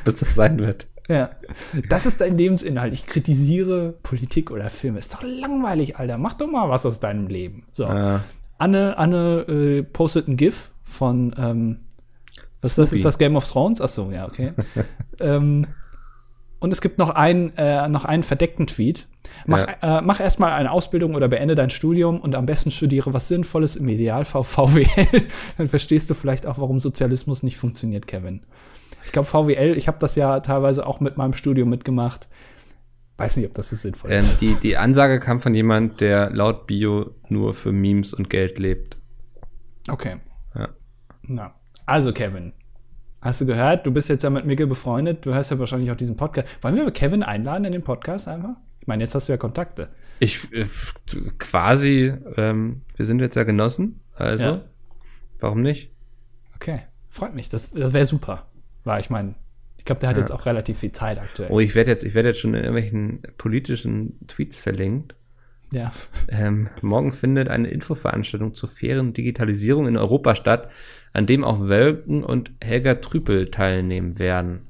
sein 0.36 0.60
wird. 0.60 0.88
Ja, 1.10 1.32
das 1.90 2.06
ist 2.06 2.22
dein 2.22 2.38
Lebensinhalt. 2.38 2.94
Ich 2.94 3.06
kritisiere 3.06 3.94
Politik 4.04 4.52
oder 4.52 4.70
Filme. 4.70 5.00
Ist 5.00 5.14
doch 5.14 5.24
langweilig, 5.24 5.98
Alter. 5.98 6.18
Mach 6.18 6.34
doch 6.34 6.48
mal 6.48 6.70
was 6.70 6.86
aus 6.86 7.00
deinem 7.00 7.28
Leben. 7.28 7.66
So. 7.72 7.84
Ja. 7.84 8.24
Anne, 8.58 8.98
Anne 8.98 9.46
äh, 9.48 9.84
postet 9.84 10.28
ein 10.28 10.38
GIF 10.38 10.72
von, 10.84 11.36
ähm, 11.38 11.80
was 12.62 12.72
ist 12.72 12.78
das? 12.78 12.94
Ist 12.94 13.06
das 13.06 13.18
Game 13.18 13.36
of 13.36 13.50
Thrones? 13.50 13.82
Ach 13.82 13.90
so, 13.90 14.12
ja, 14.12 14.26
okay. 14.26 14.54
ähm, 15.20 15.68
und 16.60 16.72
es 16.72 16.80
gibt 16.80 16.98
noch 16.98 17.10
einen, 17.10 17.52
äh, 17.58 17.90
noch 17.90 18.06
einen 18.06 18.24
verdeckten 18.24 18.68
Tweet. 18.68 19.08
Mach, 19.46 19.68
ja. 19.68 20.00
äh, 20.00 20.02
mach 20.02 20.22
erstmal 20.22 20.54
eine 20.54 20.72
Ausbildung 20.72 21.14
oder 21.16 21.28
beende 21.28 21.56
dein 21.56 21.70
Studium 21.70 22.22
und 22.22 22.36
am 22.36 22.46
besten 22.46 22.72
studiere 22.72 23.14
was 23.14 23.28
Sinnvolles, 23.28 23.76
im 23.76 23.90
Idealfall 23.90 24.46
VWL. 24.46 25.24
Dann 25.58 25.68
verstehst 25.68 26.10
du 26.10 26.14
vielleicht 26.14 26.46
auch, 26.46 26.60
warum 26.60 26.80
Sozialismus 26.80 27.44
nicht 27.44 27.58
funktioniert, 27.58 28.08
Kevin. 28.08 28.44
Ich 29.06 29.12
glaube, 29.12 29.28
VWL, 29.28 29.78
ich 29.78 29.88
habe 29.88 29.98
das 30.00 30.16
ja 30.16 30.40
teilweise 30.40 30.86
auch 30.86 31.00
mit 31.00 31.18
meinem 31.18 31.34
Studium 31.34 31.70
mitgemacht. 31.70 32.28
Weiß 33.18 33.38
nicht, 33.38 33.48
ob 33.48 33.54
das 33.54 33.70
so 33.70 33.76
sinnvoll 33.76 34.12
ähm, 34.12 34.20
ist. 34.20 34.42
Die, 34.42 34.56
die 34.56 34.78
Ansage 34.78 35.20
kam 35.20 35.40
von 35.40 35.54
jemand, 35.54 36.02
der 36.02 36.30
laut 36.32 36.68
Bio 36.68 37.12
nur 37.30 37.54
für 37.54 37.72
Memes 37.72 38.14
und 38.14 38.30
Geld 38.30 38.58
lebt. 38.60 38.98
Okay. 39.88 40.18
Ja. 40.56 40.70
Na. 41.24 41.54
Also, 41.86 42.14
Kevin, 42.14 42.54
Hast 43.24 43.40
du 43.40 43.46
gehört? 43.46 43.86
Du 43.86 43.92
bist 43.92 44.10
jetzt 44.10 44.24
ja 44.24 44.30
mit 44.30 44.46
Mikkel 44.46 44.68
befreundet. 44.68 45.26
Du 45.26 45.34
hörst 45.34 45.50
ja 45.50 45.58
wahrscheinlich 45.58 45.90
auch 45.92 45.96
diesen 45.96 46.18
Podcast. 46.18 46.46
Wollen 46.62 46.76
wir 46.76 46.92
Kevin 46.92 47.24
einladen 47.24 47.64
in 47.64 47.72
den 47.72 47.82
Podcast 47.82 48.28
einfach? 48.28 48.56
Ich 48.82 48.88
meine, 48.88 49.02
jetzt 49.02 49.16
hast 49.16 49.30
du 49.30 49.34
ja 49.34 49.38
Kontakte. 49.38 49.88
Ich 50.20 50.52
äh, 50.52 50.66
quasi, 51.40 52.14
ähm, 52.36 52.82
wir 52.98 53.06
sind 53.06 53.22
jetzt 53.22 53.36
ja 53.36 53.44
Genossen, 53.44 54.02
also 54.14 54.44
ja. 54.44 54.56
warum 55.40 55.62
nicht? 55.62 55.94
Okay, 56.56 56.82
freut 57.10 57.34
mich. 57.34 57.48
Das, 57.48 57.72
das 57.72 57.94
wäre 57.94 58.06
super. 58.06 58.46
Weil 58.84 59.02
ich 59.02 59.10
meine, 59.10 59.36
ich 59.78 59.86
glaube, 59.86 60.00
der 60.00 60.10
hat 60.10 60.18
ja. 60.18 60.22
jetzt 60.22 60.32
auch 60.32 60.46
relativ 60.46 60.80
viel 60.80 60.92
Zeit 60.92 61.20
aktuell. 61.20 61.52
Oh, 61.52 61.60
ich 61.60 61.76
werde 61.76 61.92
jetzt, 61.92 62.04
ich 62.04 62.14
werde 62.14 62.30
jetzt 62.30 62.40
schon 62.40 62.54
in 62.54 62.64
irgendwelchen 62.64 63.22
politischen 63.38 64.20
Tweets 64.28 64.58
verlinkt. 64.58 65.16
Ja. 65.74 65.92
Ähm, 66.30 66.70
morgen 66.82 67.12
findet 67.12 67.50
eine 67.50 67.68
Infoveranstaltung 67.70 68.54
zur 68.54 68.70
fairen 68.70 69.14
Digitalisierung 69.14 69.88
in 69.88 69.98
Europa 69.98 70.36
statt, 70.36 70.70
an 71.14 71.26
dem 71.26 71.44
auch 71.44 71.62
Wölken 71.62 72.24
und 72.24 72.52
Helga 72.62 72.96
Trüpel 72.96 73.50
teilnehmen 73.50 74.20
werden. 74.20 74.68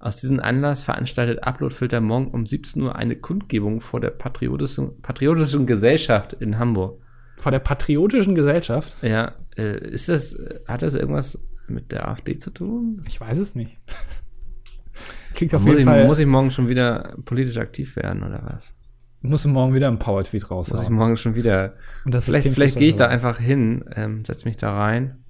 Aus 0.00 0.16
diesem 0.16 0.40
Anlass 0.40 0.82
veranstaltet 0.82 1.44
Uploadfilter 1.44 2.00
morgen 2.02 2.28
um 2.28 2.44
17 2.44 2.82
Uhr 2.82 2.96
eine 2.96 3.16
Kundgebung 3.16 3.80
vor 3.80 4.00
der 4.00 4.10
Patriotischen, 4.10 5.00
Patriotischen 5.00 5.64
Gesellschaft 5.64 6.34
in 6.34 6.58
Hamburg. 6.58 7.00
Vor 7.38 7.52
der 7.52 7.60
Patriotischen 7.60 8.34
Gesellschaft? 8.34 8.92
Ja, 9.00 9.32
äh, 9.56 9.78
ist 9.78 10.10
das, 10.10 10.38
hat 10.66 10.82
das 10.82 10.94
irgendwas 10.94 11.38
mit 11.68 11.92
der 11.92 12.08
AfD 12.08 12.38
zu 12.38 12.50
tun? 12.50 13.02
Ich 13.06 13.20
weiß 13.20 13.38
es 13.38 13.54
nicht. 13.54 13.78
Klingt 15.34 15.54
auf 15.54 15.62
muss 15.62 15.70
jeden 15.70 15.80
ich, 15.80 15.84
Fall. 15.84 16.06
Muss 16.06 16.18
ich 16.18 16.26
morgen 16.26 16.50
schon 16.50 16.68
wieder 16.68 17.16
politisch 17.24 17.56
aktiv 17.58 17.96
werden 17.96 18.22
oder 18.22 18.42
was? 18.44 18.74
Muss 19.20 19.44
morgen 19.46 19.74
wieder 19.74 19.88
ein 19.88 19.98
Power-Tweet 19.98 20.50
raus. 20.50 20.70
Muss 20.70 20.82
ich 20.82 20.90
morgen 20.90 21.16
schon 21.16 21.34
wieder. 21.34 21.72
Und 22.04 22.14
das 22.14 22.26
vielleicht 22.26 22.48
vielleicht 22.48 22.76
gehe 22.76 22.90
ich 22.90 22.96
da 22.96 23.08
einfach 23.08 23.38
hin, 23.38 23.84
ähm, 23.94 24.24
setz 24.24 24.44
mich 24.44 24.58
da 24.58 24.76
rein. 24.76 25.24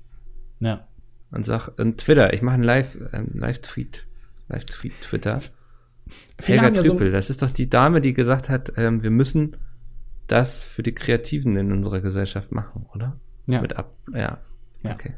Ja. 0.59 0.89
Und 1.30 1.47
sag, 1.47 1.68
und 1.78 1.99
Twitter, 1.99 2.32
ich 2.32 2.43
mache 2.43 2.55
einen 2.55 2.64
Live, 2.64 2.99
ähm, 3.12 3.30
Live-Tweet. 3.35 4.07
Live-Tweet, 4.49 5.01
Twitter. 5.01 5.39
Viele 6.41 6.61
Helga 6.61 6.82
Trüppel, 6.82 7.07
ja 7.07 7.12
so 7.12 7.16
das 7.16 7.30
ist 7.30 7.43
doch 7.43 7.51
die 7.51 7.70
Dame, 7.70 8.01
die 8.01 8.14
gesagt 8.14 8.49
hat, 8.49 8.72
ähm, 8.76 9.03
wir 9.03 9.11
müssen 9.11 9.57
das 10.26 10.59
für 10.59 10.82
die 10.82 10.95
Kreativen 10.95 11.57
in 11.57 11.72
unserer 11.72 12.01
Gesellschaft 12.01 12.53
machen, 12.53 12.87
oder? 12.95 13.18
Ja. 13.47 13.61
Mit 13.61 13.76
ab, 13.76 13.95
ja. 14.12 14.39
ja. 14.82 14.93
Okay. 14.93 15.14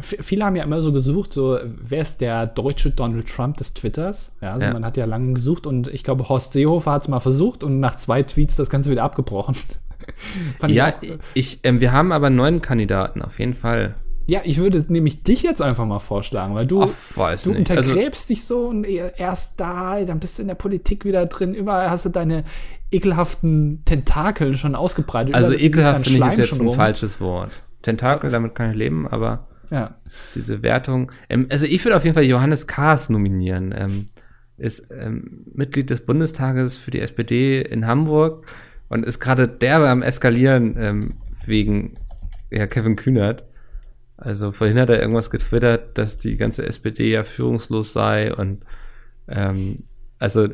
Viele 0.00 0.44
haben 0.44 0.56
ja 0.56 0.64
immer 0.64 0.80
so 0.80 0.92
gesucht, 0.92 1.32
so, 1.32 1.58
wer 1.64 2.00
ist 2.00 2.20
der 2.20 2.46
deutsche 2.46 2.90
Donald 2.90 3.28
Trump 3.28 3.56
des 3.56 3.74
Twitters? 3.74 4.36
Ja, 4.40 4.52
also 4.52 4.66
ja. 4.66 4.72
man 4.72 4.84
hat 4.84 4.96
ja 4.96 5.04
lange 5.04 5.34
gesucht 5.34 5.66
und 5.66 5.88
ich 5.88 6.04
glaube, 6.04 6.28
Horst 6.28 6.52
Seehofer 6.52 6.92
hat 6.92 7.02
es 7.02 7.08
mal 7.08 7.20
versucht 7.20 7.64
und 7.64 7.80
nach 7.80 7.96
zwei 7.96 8.22
Tweets 8.22 8.56
das 8.56 8.70
Ganze 8.70 8.90
wieder 8.90 9.02
abgebrochen. 9.02 9.56
ja, 10.66 10.94
ich, 11.00 11.18
ich 11.34 11.60
ähm, 11.64 11.80
wir 11.80 11.92
haben 11.92 12.12
aber 12.12 12.28
einen 12.28 12.36
neuen 12.36 12.62
Kandidaten, 12.62 13.22
auf 13.22 13.38
jeden 13.38 13.54
Fall. 13.54 13.94
Ja, 14.26 14.42
ich 14.44 14.58
würde 14.58 14.84
nämlich 14.88 15.22
dich 15.24 15.42
jetzt 15.42 15.60
einfach 15.60 15.86
mal 15.86 15.98
vorschlagen, 15.98 16.54
weil 16.54 16.66
du, 16.66 16.82
Ach, 16.82 17.36
du 17.42 17.50
untergräbst 17.50 17.96
also, 17.96 18.28
dich 18.28 18.44
so 18.44 18.66
und 18.66 18.84
erst 18.84 19.58
da, 19.58 20.00
dann 20.04 20.20
bist 20.20 20.38
du 20.38 20.42
in 20.42 20.48
der 20.48 20.54
Politik 20.54 21.04
wieder 21.04 21.26
drin, 21.26 21.52
überall 21.52 21.90
hast 21.90 22.04
du 22.04 22.10
deine 22.10 22.44
ekelhaften 22.92 23.82
Tentakel 23.84 24.56
schon 24.56 24.74
ausgebreitet. 24.74 25.34
Also 25.34 25.52
ekelhaft 25.52 26.06
finde 26.06 26.26
ich 26.26 26.38
ist 26.38 26.50
jetzt 26.50 26.60
ein 26.60 26.72
falsches 26.72 27.20
Wort. 27.20 27.50
Tentakel, 27.82 28.30
damit 28.30 28.54
kann 28.54 28.70
ich 28.70 28.76
leben, 28.76 29.08
aber 29.08 29.46
ja. 29.70 29.94
diese 30.34 30.62
Wertung. 30.62 31.12
Ähm, 31.28 31.46
also 31.50 31.66
ich 31.66 31.84
würde 31.84 31.96
auf 31.96 32.04
jeden 32.04 32.14
Fall 32.14 32.24
Johannes 32.24 32.66
Kahrs 32.66 33.10
nominieren. 33.10 33.74
Ähm, 33.76 34.08
ist 34.56 34.88
ähm, 34.90 35.46
Mitglied 35.54 35.90
des 35.90 36.04
Bundestages 36.04 36.76
für 36.76 36.90
die 36.90 37.00
SPD 37.00 37.62
in 37.62 37.86
Hamburg 37.86 38.46
und 38.88 39.06
ist 39.06 39.18
gerade 39.18 39.48
derbe 39.48 39.88
am 39.88 40.02
Eskalieren 40.02 40.76
ähm, 40.78 41.14
wegen 41.46 41.94
ja, 42.50 42.66
Kevin 42.66 42.96
Kühnert. 42.96 43.44
Also 44.16 44.52
vorhin 44.52 44.78
hat 44.78 44.90
er 44.90 45.00
irgendwas 45.00 45.30
getwittert, 45.30 45.96
dass 45.96 46.18
die 46.18 46.36
ganze 46.36 46.66
SPD 46.66 47.10
ja 47.10 47.24
führungslos 47.24 47.94
sei 47.94 48.34
und 48.34 48.64
ähm, 49.28 49.84
also 50.18 50.48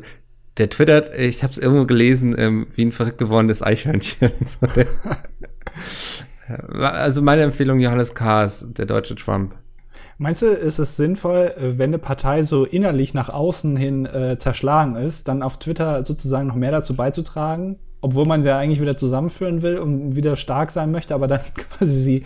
der 0.57 0.69
twittert, 0.69 1.13
ich 1.19 1.43
habe 1.43 1.51
es 1.51 1.59
irgendwo 1.59 1.85
gelesen, 1.85 2.33
ähm, 2.37 2.67
wie 2.73 2.85
ein 2.85 2.91
verrückt 2.93 3.17
gewordenes 3.17 3.61
Eichhörnchen. 3.61 4.31
also 6.79 7.21
meine 7.21 7.43
Empfehlung 7.43 7.79
Johannes 7.79 8.15
Kahrs, 8.15 8.67
der 8.73 8.85
deutsche 8.85 9.15
Trump. 9.15 9.55
Meinst 10.19 10.41
du, 10.41 10.47
ist 10.47 10.79
es 10.79 10.97
sinnvoll, 10.97 11.53
äh, 11.57 11.77
wenn 11.77 11.91
eine 11.91 11.99
Partei 11.99 12.41
so 12.43 12.65
innerlich 12.65 13.13
nach 13.13 13.29
außen 13.29 13.77
hin 13.77 14.05
äh, 14.05 14.37
zerschlagen 14.37 14.95
ist, 14.95 15.27
dann 15.27 15.43
auf 15.43 15.59
Twitter 15.59 16.03
sozusagen 16.03 16.47
noch 16.47 16.55
mehr 16.55 16.71
dazu 16.71 16.95
beizutragen, 16.95 17.77
obwohl 18.01 18.25
man 18.25 18.43
ja 18.43 18.57
eigentlich 18.57 18.81
wieder 18.81 18.97
zusammenführen 18.97 19.61
will 19.61 19.77
und 19.77 20.15
wieder 20.15 20.35
stark 20.35 20.71
sein 20.71 20.91
möchte, 20.91 21.13
aber 21.13 21.27
dann 21.27 21.41
quasi 21.77 21.99
sie 21.99 22.23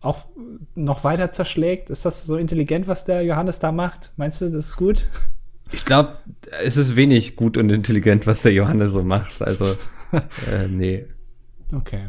auch 0.00 0.26
noch 0.74 1.04
weiter 1.04 1.32
zerschlägt. 1.32 1.90
Ist 1.90 2.04
das 2.04 2.24
so 2.24 2.36
intelligent, 2.36 2.88
was 2.88 3.04
der 3.04 3.22
Johannes 3.22 3.58
da 3.58 3.72
macht? 3.72 4.12
Meinst 4.16 4.40
du, 4.40 4.46
das 4.46 4.68
ist 4.68 4.76
gut? 4.76 5.08
Ich 5.70 5.84
glaube, 5.84 6.16
es 6.62 6.76
ist 6.76 6.96
wenig 6.96 7.36
gut 7.36 7.56
und 7.56 7.70
intelligent, 7.70 8.26
was 8.26 8.42
der 8.42 8.52
Johannes 8.52 8.92
so 8.92 9.02
macht. 9.02 9.42
Also, 9.42 9.66
äh, 10.50 10.66
nee. 10.68 11.06
Okay. 11.72 12.02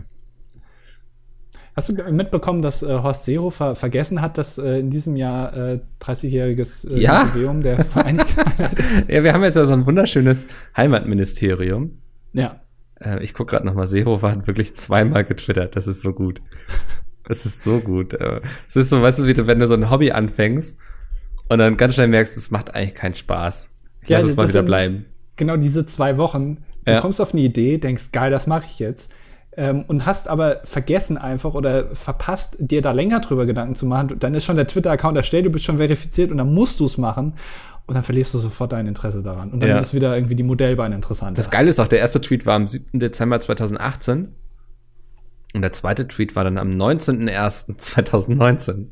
Hast 1.76 1.90
du 1.90 2.12
mitbekommen, 2.12 2.62
dass 2.62 2.84
äh, 2.84 2.88
Horst 2.88 3.26
Seehofer 3.26 3.76
vergessen 3.76 4.22
hat, 4.22 4.38
dass 4.38 4.60
äh, 4.60 4.80
in 4.80 4.92
diesem 4.92 5.16
Jahr 5.16 5.56
äh, 5.56 5.80
30-jähriges 6.02 6.88
äh, 6.90 7.00
ja? 7.00 7.26
Jubiläum 7.26 7.64
der 7.64 7.84
Vereinigten 7.86 8.42
ist? 8.78 9.10
ja, 9.10 9.24
wir 9.24 9.34
haben 9.34 9.44
jetzt 9.44 9.56
ja 9.56 9.66
so 9.66 9.74
ein 9.74 9.86
wunderschönes 9.86 10.46
Heimatministerium. 10.78 11.98
Ja. 12.34 12.62
Äh, 13.00 13.24
ich 13.24 13.34
gucke 13.34 13.52
gerade 13.52 13.66
nochmal, 13.66 13.88
Seehofer 13.88 14.32
hat 14.32 14.46
wirklich 14.46 14.76
zweimal 14.76 15.24
getwittert, 15.24 15.76
das 15.76 15.88
ist 15.88 16.02
so 16.02 16.14
gut. 16.14 16.40
Das 17.26 17.46
ist 17.46 17.64
so 17.64 17.80
gut. 17.80 18.14
Es 18.68 18.76
ist 18.76 18.90
so, 18.90 19.02
weißt 19.02 19.20
du, 19.20 19.26
wie 19.26 19.34
du, 19.34 19.48
wenn 19.48 19.60
du 19.60 19.68
so 19.68 19.76
ein 19.76 19.90
Hobby 19.90 20.12
anfängst 20.12 20.78
und 21.48 21.60
dann 21.60 21.78
ganz 21.78 21.94
schnell 21.94 22.10
merkst, 22.10 22.36
es 22.36 22.52
macht 22.52 22.76
eigentlich 22.76 22.96
keinen 22.96 23.16
Spaß. 23.16 23.70
Ich 24.02 24.10
ja, 24.10 24.20
lass 24.20 24.32
es 24.32 24.36
mal 24.36 24.50
wieder 24.50 24.64
bleiben. 24.64 25.06
Genau 25.38 25.56
diese 25.56 25.86
zwei 25.86 26.18
Wochen. 26.18 26.58
Du 26.86 26.92
ja. 26.92 27.00
kommst 27.00 27.22
auf 27.22 27.34
eine 27.34 27.42
Idee, 27.42 27.78
denkst, 27.78 28.12
geil, 28.12 28.30
das 28.30 28.46
mache 28.46 28.66
ich 28.70 28.80
jetzt. 28.80 29.14
Ähm, 29.56 29.86
und 29.88 30.06
hast 30.06 30.28
aber 30.28 30.62
vergessen 30.64 31.18
einfach 31.18 31.54
oder 31.54 31.96
verpasst, 31.96 32.56
dir 32.60 32.82
da 32.82 32.92
länger 32.92 33.20
drüber 33.20 33.46
Gedanken 33.46 33.76
zu 33.76 33.86
machen. 33.86 34.16
Dann 34.20 34.34
ist 34.34 34.46
schon 34.46 34.56
der 34.56 34.68
Twitter-Account 34.68 35.18
erstellt, 35.18 35.46
du 35.46 35.50
bist 35.50 35.66
schon 35.66 35.78
verifiziert 35.78 36.32
und 36.32 36.38
dann 36.38 36.54
musst 36.54 36.80
du 36.80 36.86
es 36.86 36.98
machen. 36.98 37.34
Und 37.86 37.96
dann 37.96 38.04
verlierst 38.04 38.34
du 38.34 38.38
sofort 38.38 38.72
dein 38.72 38.88
Interesse 38.88 39.22
daran. 39.22 39.52
Und 39.52 39.60
dann 39.60 39.70
ja. 39.70 39.78
ist 39.78 39.94
wieder 39.94 40.16
irgendwie 40.16 40.36
die 40.36 40.44
Modellbeine 40.44 40.96
interessant. 40.96 41.38
Das 41.38 41.52
Geile 41.52 41.70
ist 41.70 41.82
auch, 41.82 41.88
der 41.88 42.00
erste 42.00 42.22
Tweet 42.22 42.46
war 42.46 42.56
am 42.56 42.68
7. 42.68 43.00
Dezember 43.00 43.42
2018. 43.42 44.30
Und 45.54 45.62
der 45.62 45.72
zweite 45.72 46.08
Tweet 46.08 46.36
war 46.36 46.44
dann 46.44 46.58
am 46.58 46.72
19.01.2019. 46.72 48.88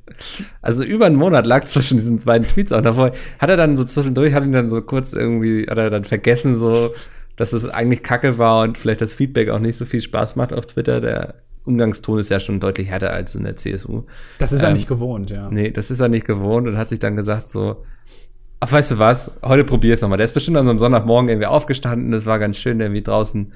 Also 0.61 0.83
über 0.83 1.07
einen 1.07 1.15
Monat 1.15 1.47
lag 1.47 1.65
zwischen 1.65 1.97
diesen 1.97 2.19
beiden 2.19 2.47
Tweets 2.47 2.71
auch 2.71 2.81
davor. 2.81 3.13
Hat 3.39 3.49
er 3.49 3.57
dann 3.57 3.77
so 3.77 3.83
zwischendurch, 3.83 4.33
hat 4.33 4.43
ihn 4.43 4.51
dann 4.51 4.69
so 4.69 4.83
kurz 4.83 5.13
irgendwie, 5.13 5.65
hat 5.67 5.79
er 5.79 5.89
dann 5.89 6.05
vergessen, 6.05 6.55
so, 6.55 6.93
dass 7.35 7.53
es 7.53 7.67
eigentlich 7.67 8.03
kacke 8.03 8.37
war 8.37 8.63
und 8.63 8.77
vielleicht 8.77 9.01
das 9.01 9.13
Feedback 9.13 9.49
auch 9.49 9.59
nicht 9.59 9.77
so 9.77 9.85
viel 9.85 10.01
Spaß 10.01 10.35
macht 10.35 10.53
auf 10.53 10.65
Twitter. 10.65 11.01
Der 11.01 11.35
Umgangston 11.65 12.19
ist 12.19 12.29
ja 12.29 12.39
schon 12.39 12.59
deutlich 12.59 12.89
härter 12.89 13.11
als 13.11 13.35
in 13.35 13.43
der 13.43 13.55
CSU. 13.55 14.03
Das 14.39 14.51
ist 14.51 14.61
ähm, 14.61 14.69
er 14.69 14.73
nicht 14.73 14.87
gewohnt, 14.87 15.29
ja. 15.29 15.49
Nee, 15.49 15.71
das 15.71 15.91
ist 15.91 15.99
er 15.99 16.09
nicht 16.09 16.25
gewohnt 16.25 16.67
und 16.67 16.77
hat 16.77 16.89
sich 16.89 16.99
dann 16.99 17.15
gesagt 17.15 17.47
so, 17.49 17.83
ach, 18.59 18.71
weißt 18.71 18.91
du 18.91 18.99
was, 18.99 19.31
heute 19.43 19.63
probier 19.63 19.93
es 19.93 20.01
nochmal. 20.01 20.17
Der 20.17 20.25
ist 20.25 20.33
bestimmt 20.33 20.57
an 20.57 20.65
so 20.65 20.71
einem 20.71 20.79
Sonntagmorgen 20.79 21.29
irgendwie 21.29 21.47
aufgestanden, 21.47 22.11
das 22.11 22.25
war 22.25 22.39
ganz 22.39 22.57
schön, 22.57 22.79
irgendwie 22.79 23.03
draußen 23.03 23.53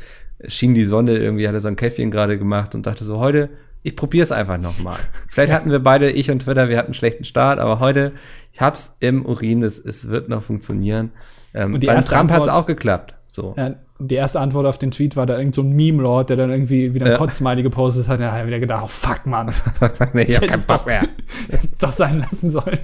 schien 0.47 0.73
die 0.73 0.83
Sonne, 0.83 1.17
irgendwie 1.17 1.47
hat 1.47 1.53
er 1.53 1.61
so 1.61 1.67
ein 1.67 1.75
Käffchen 1.75 2.11
gerade 2.11 2.37
gemacht 2.37 2.75
und 2.75 2.85
dachte 2.85 3.03
so, 3.03 3.19
heute, 3.19 3.49
ich 3.83 3.95
probiere 3.95 4.23
es 4.23 4.31
einfach 4.31 4.59
nochmal. 4.59 4.97
Vielleicht 5.29 5.53
hatten 5.53 5.69
wir 5.69 5.79
beide, 5.79 6.09
ich 6.09 6.31
und 6.31 6.39
Twitter, 6.39 6.69
wir 6.69 6.77
hatten 6.77 6.87
einen 6.87 6.93
schlechten 6.95 7.23
Start, 7.23 7.59
aber 7.59 7.79
heute, 7.79 8.13
ich 8.51 8.61
hab's 8.61 8.95
im 8.99 9.25
Urin, 9.25 9.63
es, 9.63 9.77
es 9.77 10.09
wird 10.09 10.27
noch 10.27 10.43
funktionieren. 10.43 11.11
Ähm, 11.53 11.75
und 11.75 11.81
die 11.81 11.87
beim 11.87 12.01
Trump 12.01 12.31
hat 12.31 12.41
es 12.41 12.47
auch 12.47 12.65
geklappt. 12.65 13.14
So. 13.27 13.53
Ja, 13.57 13.75
die 13.99 14.15
erste 14.15 14.39
Antwort 14.39 14.65
auf 14.65 14.77
den 14.77 14.91
Tweet 14.91 15.15
war 15.15 15.25
da 15.25 15.37
irgend 15.37 15.55
so 15.55 15.61
ein 15.61 15.71
Meme-Lord, 15.71 16.29
der 16.29 16.37
dann 16.37 16.49
irgendwie 16.49 16.93
wieder 16.93 17.05
ein 17.05 17.11
ja. 17.11 17.61
Gepostet 17.61 18.07
hat. 18.07 18.19
Da 18.19 18.31
hat 18.31 18.39
er 18.39 18.47
wieder 18.47 18.59
gedacht, 18.59 18.83
oh 18.85 18.87
fuck, 18.87 19.25
Mann. 19.25 19.53
nee, 20.13 20.23
ich 20.23 20.37
hab 20.37 20.47
keinen 20.47 20.63
Bock 20.63 20.85
mehr. 20.85 21.03
doch 21.79 21.91
sein 21.91 22.19
lassen 22.19 22.49
sollen. 22.49 22.79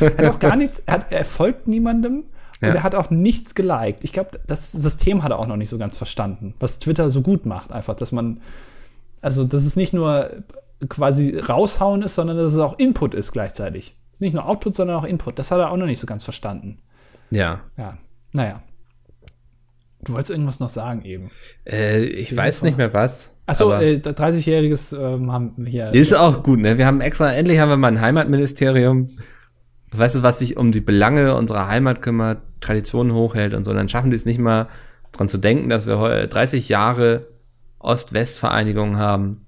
er 0.00 0.16
hat 0.16 0.24
auch 0.26 0.38
gar 0.38 0.56
nichts, 0.56 0.82
er, 0.86 0.94
hat, 0.94 1.12
er 1.12 1.24
folgt 1.24 1.68
niemandem 1.68 2.24
ja. 2.60 2.68
und 2.68 2.74
er 2.76 2.82
hat 2.82 2.94
auch 2.94 3.10
nichts 3.10 3.54
geliked. 3.54 4.02
Ich 4.04 4.12
glaube, 4.12 4.30
das 4.46 4.72
System 4.72 5.22
hat 5.22 5.30
er 5.30 5.38
auch 5.38 5.46
noch 5.46 5.56
nicht 5.56 5.68
so 5.68 5.78
ganz 5.78 5.96
verstanden, 5.96 6.54
was 6.58 6.78
Twitter 6.78 7.10
so 7.10 7.22
gut 7.22 7.46
macht. 7.46 7.72
Einfach, 7.72 7.94
dass 7.94 8.12
man, 8.12 8.40
also, 9.20 9.44
dass 9.44 9.64
es 9.64 9.76
nicht 9.76 9.92
nur 9.92 10.30
quasi 10.88 11.38
raushauen 11.38 12.02
ist, 12.02 12.14
sondern 12.14 12.38
dass 12.38 12.54
es 12.54 12.58
auch 12.58 12.78
Input 12.78 13.14
ist 13.14 13.32
gleichzeitig. 13.32 13.94
Es 14.12 14.18
ist 14.18 14.22
nicht 14.22 14.32
nur 14.32 14.46
Output, 14.46 14.74
sondern 14.74 14.96
auch 14.96 15.04
Input. 15.04 15.38
Das 15.38 15.50
hat 15.50 15.58
er 15.58 15.70
auch 15.70 15.76
noch 15.76 15.86
nicht 15.86 16.00
so 16.00 16.06
ganz 16.06 16.24
verstanden. 16.24 16.78
Ja. 17.30 17.60
Ja. 17.76 17.98
Naja. 18.32 18.62
Du 20.04 20.12
wolltest 20.12 20.30
irgendwas 20.30 20.60
noch 20.60 20.68
sagen 20.68 21.04
eben. 21.04 21.30
Äh, 21.66 22.04
ich 22.04 22.34
weiß 22.34 22.62
nicht 22.62 22.78
mehr 22.78 22.92
was. 22.94 23.32
Achso, 23.46 23.72
äh, 23.72 23.96
30-jähriges 23.96 24.96
ähm, 24.96 25.32
haben 25.32 25.52
wir 25.56 25.70
hier. 25.70 25.92
Ist 25.92 26.14
auch 26.14 26.42
gut, 26.42 26.60
ne? 26.60 26.78
Wir 26.78 26.86
haben 26.86 27.00
extra, 27.00 27.32
endlich 27.32 27.58
haben 27.58 27.68
wir 27.68 27.76
mal 27.76 27.88
ein 27.88 28.00
Heimatministerium. 28.00 29.08
Weißt 29.92 30.16
du, 30.16 30.22
was 30.22 30.38
sich 30.38 30.56
um 30.56 30.72
die 30.72 30.80
Belange 30.80 31.34
unserer 31.34 31.66
Heimat 31.66 32.00
kümmert, 32.00 32.42
Traditionen 32.60 33.12
hochhält 33.12 33.54
und 33.54 33.64
so. 33.64 33.72
Und 33.72 33.76
dann 33.76 33.88
schaffen 33.88 34.10
die 34.10 34.16
es 34.16 34.24
nicht 34.24 34.38
mal 34.38 34.68
dran 35.12 35.28
zu 35.28 35.38
denken, 35.38 35.68
dass 35.68 35.86
wir 35.86 35.98
heute 35.98 36.28
30 36.28 36.68
Jahre 36.68 37.26
Ost-West-Vereinigung 37.80 38.96
haben. 38.96 39.46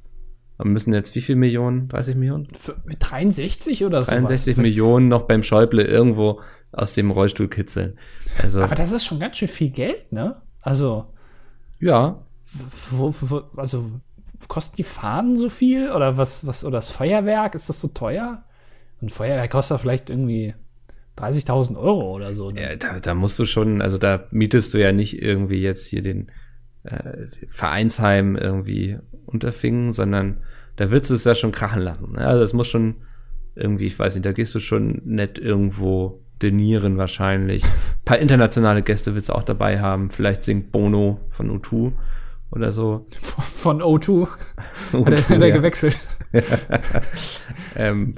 Wir 0.59 0.67
müssen 0.67 0.93
jetzt 0.93 1.15
wie 1.15 1.21
viel 1.21 1.37
Millionen? 1.37 1.89
30 1.89 2.17
Millionen? 2.17 2.49
Für, 2.55 2.77
mit 2.85 2.99
63 3.01 3.85
oder 3.85 4.03
so? 4.03 4.11
63 4.11 4.57
sowas? 4.57 4.67
Millionen 4.67 5.09
noch 5.09 5.23
beim 5.23 5.43
Schäuble 5.43 5.85
irgendwo 5.85 6.41
aus 6.73 6.95
dem 6.95 7.11
Rollstuhl 7.11 7.49
kitzeln. 7.49 7.99
Also, 8.43 8.63
Aber 8.63 8.75
das 8.75 8.93
ist 8.93 9.05
schon 9.05 9.21
ganz 9.21 9.37
schön 9.37 9.49
viel 9.49 9.71
Geld, 9.71 10.11
ne? 10.13 10.41
Also. 10.61 11.07
Ja. 11.81 12.25
Wo, 12.91 13.13
wo, 13.21 13.43
also, 13.57 13.91
kosten 14.49 14.77
die 14.77 14.83
Fahnen 14.83 15.37
so 15.37 15.49
viel? 15.49 15.91
Oder 15.91 16.17
was, 16.17 16.47
was, 16.47 16.65
oder 16.65 16.79
das 16.79 16.91
Feuerwerk? 16.91 17.55
Ist 17.55 17.69
das 17.69 17.81
so 17.81 17.89
teuer? 17.89 18.45
Ein 19.01 19.09
Feuerwerk 19.09 19.51
kostet 19.51 19.81
vielleicht 19.81 20.11
irgendwie 20.11 20.55
30.000 21.19 21.77
Euro 21.77 22.13
oder 22.13 22.35
so. 22.35 22.51
Ne? 22.51 22.63
Ja, 22.63 22.77
da, 22.77 23.01
da 23.01 23.15
musst 23.15 23.39
du 23.39 23.47
schon, 23.47 23.83
also 23.83 23.99
da 23.99 24.27
mietest 24.31 24.75
du 24.75 24.79
ja 24.79 24.93
nicht 24.93 25.21
irgendwie 25.21 25.61
jetzt 25.61 25.87
hier 25.87 26.03
den 26.03 26.31
äh, 26.85 27.27
Vereinsheim 27.49 28.37
irgendwie 28.37 28.99
unterfingen, 29.27 29.93
sondern 29.93 30.43
da 30.77 30.91
willst 30.91 31.11
du 31.11 31.15
es 31.15 31.25
ja 31.25 31.35
schon 31.35 31.53
krachen 31.53 31.83
lassen. 31.83 32.13
Ne? 32.13 32.27
Also 32.27 32.41
das 32.41 32.53
muss 32.53 32.69
schon 32.69 32.97
irgendwie, 33.55 33.87
ich 33.87 33.99
weiß 33.99 34.15
nicht, 34.15 34.25
da 34.25 34.33
gehst 34.33 34.55
du 34.55 34.61
schon 34.61 35.03
nett 35.05 35.39
irgendwo 35.39 36.23
denieren 36.43 36.99
wahrscheinlich. 36.99 37.65
Ein 37.65 38.05
paar 38.05 38.19
internationale 38.19 38.83
Gäste 38.83 39.15
willst 39.15 39.29
du 39.29 39.35
auch 39.35 39.43
dabei 39.43 39.81
haben. 39.81 40.11
Vielleicht 40.11 40.43
singt 40.43 40.73
Bono 40.73 41.21
von 41.31 41.51
U2 41.51 41.93
oder 42.51 42.73
so. 42.73 43.07
Von 43.19 43.81
O2? 43.81 44.29
O2 44.93 45.07
hat 45.07 45.13
er, 45.13 45.29
hat 45.29 45.31
er 45.31 45.49
ja. 45.49 45.55
gewechselt? 45.55 45.97
ähm, 47.77 48.15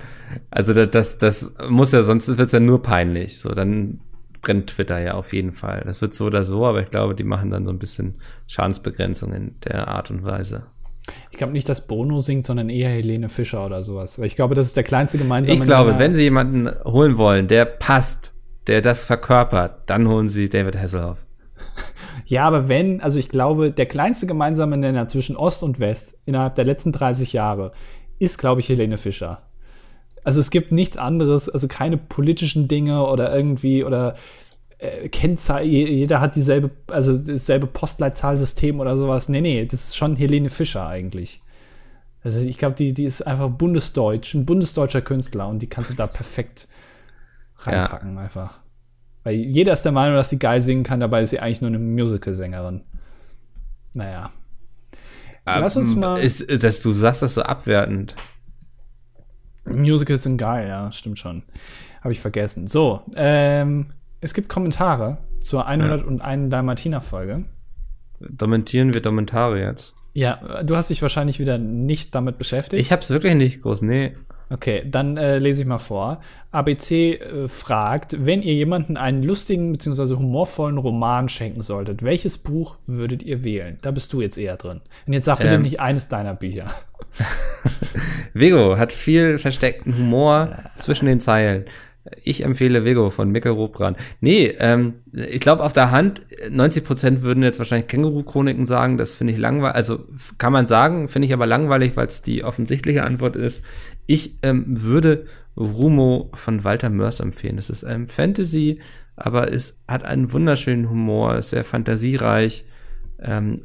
also 0.51 0.73
das, 0.73 0.91
das, 0.91 1.19
das 1.19 1.55
muss 1.69 1.93
ja, 1.93 2.03
sonst 2.03 2.29
wird 2.29 2.47
es 2.47 2.53
ja 2.53 2.61
nur 2.61 2.83
peinlich. 2.83 3.39
So, 3.39 3.51
dann 3.51 4.01
brennt 4.43 4.69
Twitter 4.69 5.01
ja 5.01 5.15
auf 5.15 5.33
jeden 5.33 5.53
Fall. 5.53 5.83
Das 5.85 6.01
wird 6.03 6.15
so 6.15 6.27
oder 6.27 6.45
so, 6.45 6.67
aber 6.67 6.83
ich 6.83 6.91
glaube, 6.91 7.15
die 7.15 7.25
machen 7.25 7.51
dann 7.51 7.65
so 7.65 7.73
ein 7.73 7.79
bisschen 7.79 8.17
Schadensbegrenzung 8.47 9.33
in 9.33 9.55
der 9.65 9.89
Art 9.89 10.11
und 10.11 10.25
Weise. 10.25 10.67
Ich 11.31 11.39
glaube 11.39 11.53
nicht, 11.53 11.69
dass 11.69 11.87
Bono 11.87 12.21
singt, 12.21 12.47
sondern 12.47 12.71
eher 12.71 12.91
Helene 12.91 13.29
Fischer 13.29 13.67
oder 13.67 13.85
sowas. 13.85 14.19
Weil 14.19 14.27
ich 14.27 14.37
glaube, 14.37 14.55
das 14.55 14.67
ist 14.67 14.77
der 14.77 14.85
kleinste 14.85 15.19
gemeinsame 15.19 15.59
Ich 15.59 15.65
glaube, 15.65 15.99
wenn 15.99 16.15
sie 16.15 16.23
jemanden 16.23 16.71
holen 16.85 17.19
wollen, 17.19 17.49
der 17.49 17.65
passt, 17.65 18.33
der 18.67 18.81
das 18.81 19.05
verkörpert, 19.05 19.83
dann 19.87 20.09
holen 20.09 20.29
sie 20.29 20.49
David 20.49 20.79
Hasselhoff. 20.79 21.19
Ja, 22.27 22.47
aber 22.47 22.71
wenn, 22.71 23.03
also 23.03 23.19
ich 23.19 23.29
glaube, 23.29 23.71
der 23.71 23.85
kleinste 23.85 24.27
gemeinsame 24.27 24.79
Nenner 24.79 25.07
zwischen 25.09 25.37
Ost 25.37 25.63
und 25.63 25.79
West 25.79 26.19
innerhalb 26.25 26.55
der 26.55 26.65
letzten 26.65 26.91
30 26.91 27.35
Jahre 27.35 27.73
ist, 28.19 28.39
glaube 28.39 28.61
ich, 28.61 28.69
Helene 28.71 28.97
Fischer. 28.97 29.43
Also 30.23 30.41
es 30.41 30.51
gibt 30.51 30.73
nichts 30.73 30.97
anderes, 30.97 31.51
also 31.51 31.69
keine 31.69 31.99
politischen 31.99 32.67
Dinge 32.67 33.07
oder 33.07 33.35
irgendwie 33.35 33.85
oder 33.85 34.17
äh, 34.79 35.09
Kennzahl, 35.09 35.65
jeder 35.65 36.21
hat 36.21 36.37
dieselbe, 36.37 36.71
also 36.91 37.17
dasselbe 37.17 37.67
Postleitzahlsystem 37.67 38.81
oder 38.81 38.97
sowas. 38.97 39.29
Nee, 39.29 39.41
nee, 39.41 39.67
das 39.67 39.85
ist 39.85 39.97
schon 39.97 40.17
Helene 40.17 40.51
Fischer 40.51 40.87
eigentlich. 40.87 41.43
Also 42.23 42.41
ich 42.41 42.59
glaube, 42.59 42.75
die, 42.75 42.95
die 42.95 43.05
ist 43.05 43.27
einfach 43.27 43.51
bundesdeutsch, 43.51 44.35
ein 44.35 44.47
bundesdeutscher 44.47 45.03
Künstler 45.03 45.49
und 45.49 45.61
die 45.61 45.69
kannst 45.69 45.91
du 45.91 45.95
da 45.95 46.07
perfekt 46.07 46.69
reinpacken 47.59 48.15
ja. 48.15 48.23
einfach. 48.23 48.61
Weil 49.25 49.35
jeder 49.37 49.73
ist 49.73 49.83
der 49.83 49.93
Meinung, 49.93 50.17
dass 50.17 50.31
sie 50.31 50.39
geil 50.39 50.61
singen 50.61 50.85
kann, 50.85 51.01
dabei 51.01 51.23
ist 51.23 51.31
sie 51.31 51.41
eigentlich 51.41 51.61
nur 51.61 51.69
eine 51.69 51.79
Musical-Sängerin. 51.79 52.83
Naja. 53.93 54.31
Lass 55.47 55.77
uns 55.77 55.95
mal. 55.95 56.21
Ist, 56.23 56.41
ist 56.41 56.65
das, 56.65 56.81
du 56.81 56.93
sagst 56.93 57.23
das 57.23 57.35
so 57.35 57.43
abwertend. 57.43 58.17
Musicals 59.67 60.23
sind 60.23 60.37
geil, 60.37 60.69
ja, 60.69 60.91
stimmt 60.93 61.19
schon. 61.19 61.43
Habe 62.03 62.13
ich 62.13 62.21
vergessen. 62.21 62.67
So, 62.67 63.03
ähm, 63.17 63.87
es 64.25 64.33
gibt 64.33 64.49
Kommentare 64.49 65.19
zur 65.41 65.67
101 65.67 66.21
ja. 66.21 66.49
Dalmatiner-Folge. 66.49 67.45
Dokumentieren 68.21 68.95
wir 68.95 69.03
Kommentare 69.03 69.61
jetzt? 69.61 69.95
Ja, 70.15 70.63
du 70.63 70.77
hast 70.77 70.89
dich 70.89 71.03
wahrscheinlich 71.03 71.41
wieder 71.41 71.59
nicht 71.59 72.15
damit 72.15 72.39
beschäftigt. 72.39 72.81
Ich 72.81 72.91
habe 72.91 73.03
es 73.03 73.11
wirklich 73.11 73.35
nicht 73.35 73.61
groß, 73.61 73.83
nee. 73.83 74.17
Okay, 74.49 74.83
dann 74.87 75.19
äh, 75.19 75.39
lese 75.39 75.63
ich 75.63 75.69
mal 75.69 75.79
vor. 75.79 76.21
ABC 76.53 77.15
äh, 77.17 77.49
fragt, 77.49 78.17
wenn 78.25 78.41
ihr 78.41 78.55
jemanden 78.55 78.97
einen 78.97 79.23
lustigen 79.23 79.73
bzw. 79.73 80.15
humorvollen 80.15 80.79
Roman 80.79 81.29
schenken 81.29 81.61
solltet, 81.61 82.03
welches 82.03 82.39
Buch 82.39 82.77
würdet 82.87 83.23
ihr 83.23 83.45
wählen? 83.45 83.79
Da 83.83 83.91
bist 83.91 84.13
du 84.13 84.23
jetzt 84.23 84.39
eher 84.39 84.57
drin. 84.57 84.81
Und 85.07 85.13
jetzt 85.13 85.27
sag 85.27 85.39
bitte 85.39 85.57
ähm. 85.57 85.63
nicht 85.63 85.81
eines 85.81 86.09
deiner 86.09 86.35
Bücher. 86.35 86.67
Vigo 88.33 88.79
hat 88.79 88.93
viel 88.93 89.39
versteckten 89.39 89.99
Humor 89.99 90.57
zwischen 90.77 91.07
den 91.07 91.21
Zeilen. 91.21 91.67
Ich 92.23 92.45
empfehle 92.45 92.85
Vego 92.85 93.09
von 93.09 93.31
Mika 93.31 93.51
Robran. 93.51 93.97
Nee, 94.21 94.55
ähm, 94.59 94.97
ich 95.13 95.41
glaube 95.41 95.63
auf 95.63 95.73
der 95.73 95.91
Hand, 95.91 96.21
90 96.51 96.85
Prozent 96.85 97.23
würden 97.23 97.43
jetzt 97.43 97.59
wahrscheinlich 97.59 97.89
Känguru-Chroniken 97.89 98.67
sagen, 98.67 98.99
das 98.99 99.15
finde 99.15 99.33
ich 99.33 99.39
langweilig, 99.39 99.75
also 99.75 100.05
kann 100.37 100.53
man 100.53 100.67
sagen, 100.67 101.09
finde 101.09 101.27
ich 101.27 101.33
aber 101.33 101.47
langweilig, 101.47 101.97
weil 101.97 102.07
es 102.07 102.21
die 102.21 102.45
offensichtliche 102.45 103.05
Antwort 103.05 103.37
ist. 103.37 103.63
Ich 104.07 104.37
ähm, 104.43 104.65
würde 104.67 105.25
Rumo 105.57 106.31
von 106.35 106.63
Walter 106.63 106.91
Mörs 106.91 107.21
empfehlen. 107.21 107.57
Das 107.57 107.71
ist 107.71 107.85
ein 107.85 108.09
Fantasy, 108.09 108.81
aber 109.17 109.51
es 109.51 109.83
hat 109.89 110.05
einen 110.05 110.33
wunderschönen 110.33 110.91
Humor, 110.91 111.37
ist 111.37 111.51
sehr 111.51 111.65
fantasiereich 111.65 112.67
ähm, 113.21 113.63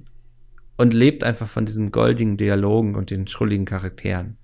und 0.78 0.94
lebt 0.94 1.26
einfach 1.26 1.48
von 1.48 1.66
diesen 1.66 1.92
goldigen 1.92 2.38
Dialogen 2.38 2.96
und 2.96 3.12
den 3.12 3.28
schrulligen 3.28 3.66
Charakteren. 3.66 4.38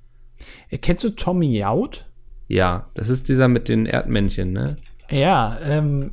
Kennst 0.81 1.03
du 1.05 1.11
Tommy 1.11 1.63
Out? 1.63 2.07
Ja, 2.47 2.87
das 2.93 3.09
ist 3.09 3.29
dieser 3.29 3.47
mit 3.47 3.69
den 3.69 3.85
Erdmännchen, 3.85 4.51
ne? 4.51 4.77
Ja, 5.09 5.57
ähm, 5.63 6.11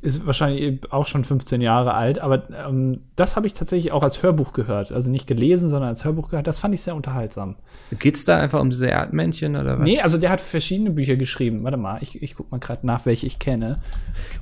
Ist 0.00 0.26
wahrscheinlich 0.26 0.80
auch 0.92 1.06
schon 1.06 1.24
15 1.24 1.60
Jahre 1.60 1.94
alt, 1.94 2.20
aber 2.20 2.48
ähm, 2.50 3.00
das 3.16 3.34
habe 3.34 3.48
ich 3.48 3.54
tatsächlich 3.54 3.90
auch 3.90 4.04
als 4.04 4.22
Hörbuch 4.22 4.52
gehört. 4.52 4.92
Also 4.92 5.10
nicht 5.10 5.26
gelesen, 5.26 5.68
sondern 5.68 5.88
als 5.88 6.04
Hörbuch 6.04 6.30
gehört. 6.30 6.46
Das 6.46 6.58
fand 6.58 6.72
ich 6.74 6.82
sehr 6.82 6.94
unterhaltsam. 6.94 7.56
Geht's 7.98 8.24
da 8.24 8.38
einfach 8.38 8.60
um 8.60 8.70
diese 8.70 8.86
Erdmännchen 8.86 9.56
oder 9.56 9.78
was? 9.78 9.84
Nee, 9.84 10.00
also 10.00 10.18
der 10.18 10.30
hat 10.30 10.40
verschiedene 10.40 10.92
Bücher 10.92 11.16
geschrieben. 11.16 11.64
Warte 11.64 11.78
mal, 11.78 11.98
ich, 12.00 12.22
ich 12.22 12.36
guck 12.36 12.50
mal 12.52 12.58
gerade 12.58 12.86
nach, 12.86 13.06
welche 13.06 13.26
ich 13.26 13.40
kenne. 13.40 13.80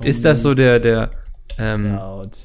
Ist 0.03 0.25
das 0.25 0.43
so 0.43 0.53
der, 0.53 0.79
der, 0.79 1.11
ähm, 1.57 1.95
Laut. 1.95 2.37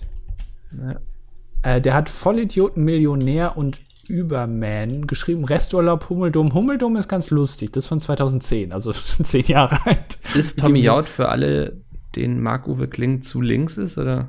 Äh, 1.62 1.80
der 1.80 1.94
hat 1.94 2.08
Vollidioten, 2.08 2.82
Millionär 2.82 3.56
und 3.56 3.80
Überman 4.12 5.06
geschrieben. 5.06 5.46
Resturlaub, 5.46 6.10
Hummeldum. 6.10 6.52
Hummeldum 6.52 6.96
ist 6.96 7.08
ganz 7.08 7.30
lustig. 7.30 7.72
Das 7.72 7.84
ist 7.84 7.88
von 7.88 7.98
2010, 7.98 8.70
also 8.70 8.92
schon 8.92 9.24
zehn 9.24 9.46
Jahre 9.46 9.78
alt. 9.86 10.18
ist 10.34 10.60
Tommy 10.60 10.80
Jaud 10.80 11.08
für 11.08 11.30
alle, 11.30 11.80
den 12.14 12.42
Marc-Uwe 12.42 12.88
Kling 12.88 13.22
zu 13.22 13.40
links 13.40 13.78
ist, 13.78 13.96
oder? 13.96 14.28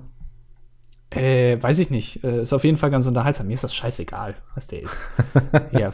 Äh, 1.10 1.62
weiß 1.62 1.80
ich 1.80 1.90
nicht. 1.90 2.24
Äh, 2.24 2.44
ist 2.44 2.54
auf 2.54 2.64
jeden 2.64 2.78
Fall 2.78 2.92
ganz 2.92 3.08
unterhaltsam. 3.08 3.48
Mir 3.48 3.56
ist 3.56 3.66
das 3.66 3.76
scheißegal, 3.76 4.36
was 4.56 4.68
der 4.68 4.84
ist. 4.84 5.04
ja, 5.72 5.92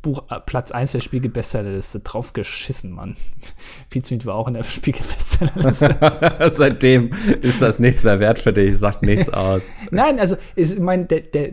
Buch 0.00 0.22
äh, 0.30 0.38
Platz 0.38 0.70
1 0.70 0.92
der 0.92 1.00
Spiegel-Bestsellerliste. 1.00 2.00
Drauf 2.00 2.34
geschissen, 2.34 2.92
Mann. 2.92 3.16
Pete 3.90 4.24
war 4.26 4.36
auch 4.36 4.46
in 4.46 4.54
der 4.54 4.62
Spiegel-Bestsellerliste. 4.62 6.52
Seitdem 6.54 7.10
ist 7.42 7.60
das 7.60 7.80
nichts 7.80 8.04
mehr 8.04 8.20
wert 8.20 8.38
für 8.38 8.52
dich, 8.52 8.78
sagt 8.78 9.02
nichts 9.02 9.28
aus. 9.28 9.64
Nein, 9.90 10.20
also 10.20 10.36
ich 10.54 10.78
meine, 10.78 11.06
der, 11.06 11.20
der, 11.22 11.50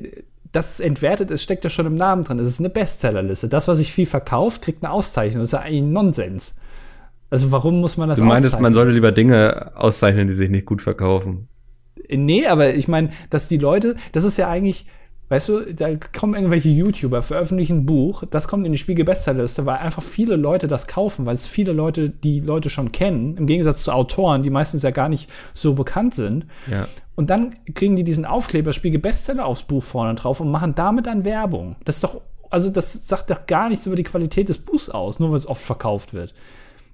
das 0.51 0.79
entwertet 0.79 1.31
ist, 1.31 1.43
steckt 1.43 1.63
ja 1.63 1.69
schon 1.69 1.85
im 1.85 1.95
Namen 1.95 2.23
drin. 2.23 2.39
Es 2.39 2.49
ist 2.49 2.59
eine 2.59 2.69
Bestsellerliste. 2.69 3.47
Das, 3.47 3.67
was 3.67 3.77
sich 3.77 3.93
viel 3.93 4.05
verkauft, 4.05 4.61
kriegt 4.61 4.83
eine 4.83 4.91
Auszeichnung. 4.91 5.41
Das 5.41 5.49
ist 5.49 5.53
ja 5.53 5.59
eigentlich 5.59 5.83
Nonsens. 5.83 6.55
Also 7.29 7.51
warum 7.51 7.79
muss 7.79 7.95
man 7.95 8.09
das 8.09 8.19
Du 8.19 8.25
meinst, 8.25 8.59
man 8.59 8.73
sollte 8.73 8.91
lieber 8.91 9.13
Dinge 9.13 9.71
auszeichnen, 9.75 10.27
die 10.27 10.33
sich 10.33 10.49
nicht 10.49 10.65
gut 10.65 10.81
verkaufen. 10.81 11.47
Nee, 12.09 12.45
aber 12.47 12.73
ich 12.73 12.89
meine, 12.89 13.11
dass 13.29 13.47
die 13.47 13.57
Leute, 13.57 13.95
das 14.11 14.25
ist 14.25 14.37
ja 14.37 14.49
eigentlich, 14.49 14.85
weißt 15.31 15.47
du, 15.47 15.73
da 15.73 15.95
kommen 15.95 16.33
irgendwelche 16.33 16.67
YouTuber, 16.67 17.21
veröffentlichen 17.21 17.77
ein 17.77 17.85
Buch, 17.85 18.25
das 18.29 18.49
kommt 18.49 18.65
in 18.65 18.73
die 18.73 18.77
Spiegel-Bestsellerliste, 18.77 19.65
weil 19.65 19.77
einfach 19.77 20.03
viele 20.03 20.35
Leute 20.35 20.67
das 20.67 20.87
kaufen, 20.87 21.25
weil 21.25 21.35
es 21.35 21.47
viele 21.47 21.71
Leute, 21.71 22.09
die 22.09 22.41
Leute 22.41 22.69
schon 22.69 22.91
kennen, 22.91 23.37
im 23.37 23.47
Gegensatz 23.47 23.83
zu 23.83 23.93
Autoren, 23.93 24.43
die 24.43 24.49
meistens 24.49 24.83
ja 24.83 24.91
gar 24.91 25.07
nicht 25.07 25.29
so 25.53 25.73
bekannt 25.73 26.15
sind. 26.15 26.47
Ja. 26.69 26.85
Und 27.15 27.29
dann 27.29 27.55
kriegen 27.73 27.95
die 27.95 28.03
diesen 28.03 28.25
Aufkleber 28.25 28.73
Spiegel-Bestseller 28.73 29.45
aufs 29.45 29.63
Buch 29.63 29.81
vorne 29.81 30.15
drauf 30.15 30.41
und 30.41 30.51
machen 30.51 30.75
damit 30.75 31.05
dann 31.05 31.23
Werbung. 31.23 31.77
Das 31.85 31.95
ist 31.95 32.03
doch, 32.03 32.19
also 32.49 32.69
das 32.69 33.07
sagt 33.07 33.29
doch 33.29 33.45
gar 33.45 33.69
nichts 33.69 33.87
über 33.87 33.95
die 33.95 34.03
Qualität 34.03 34.49
des 34.49 34.57
Buchs 34.57 34.89
aus, 34.89 35.21
nur 35.21 35.29
weil 35.29 35.37
es 35.37 35.47
oft 35.47 35.63
verkauft 35.63 36.13
wird. 36.13 36.33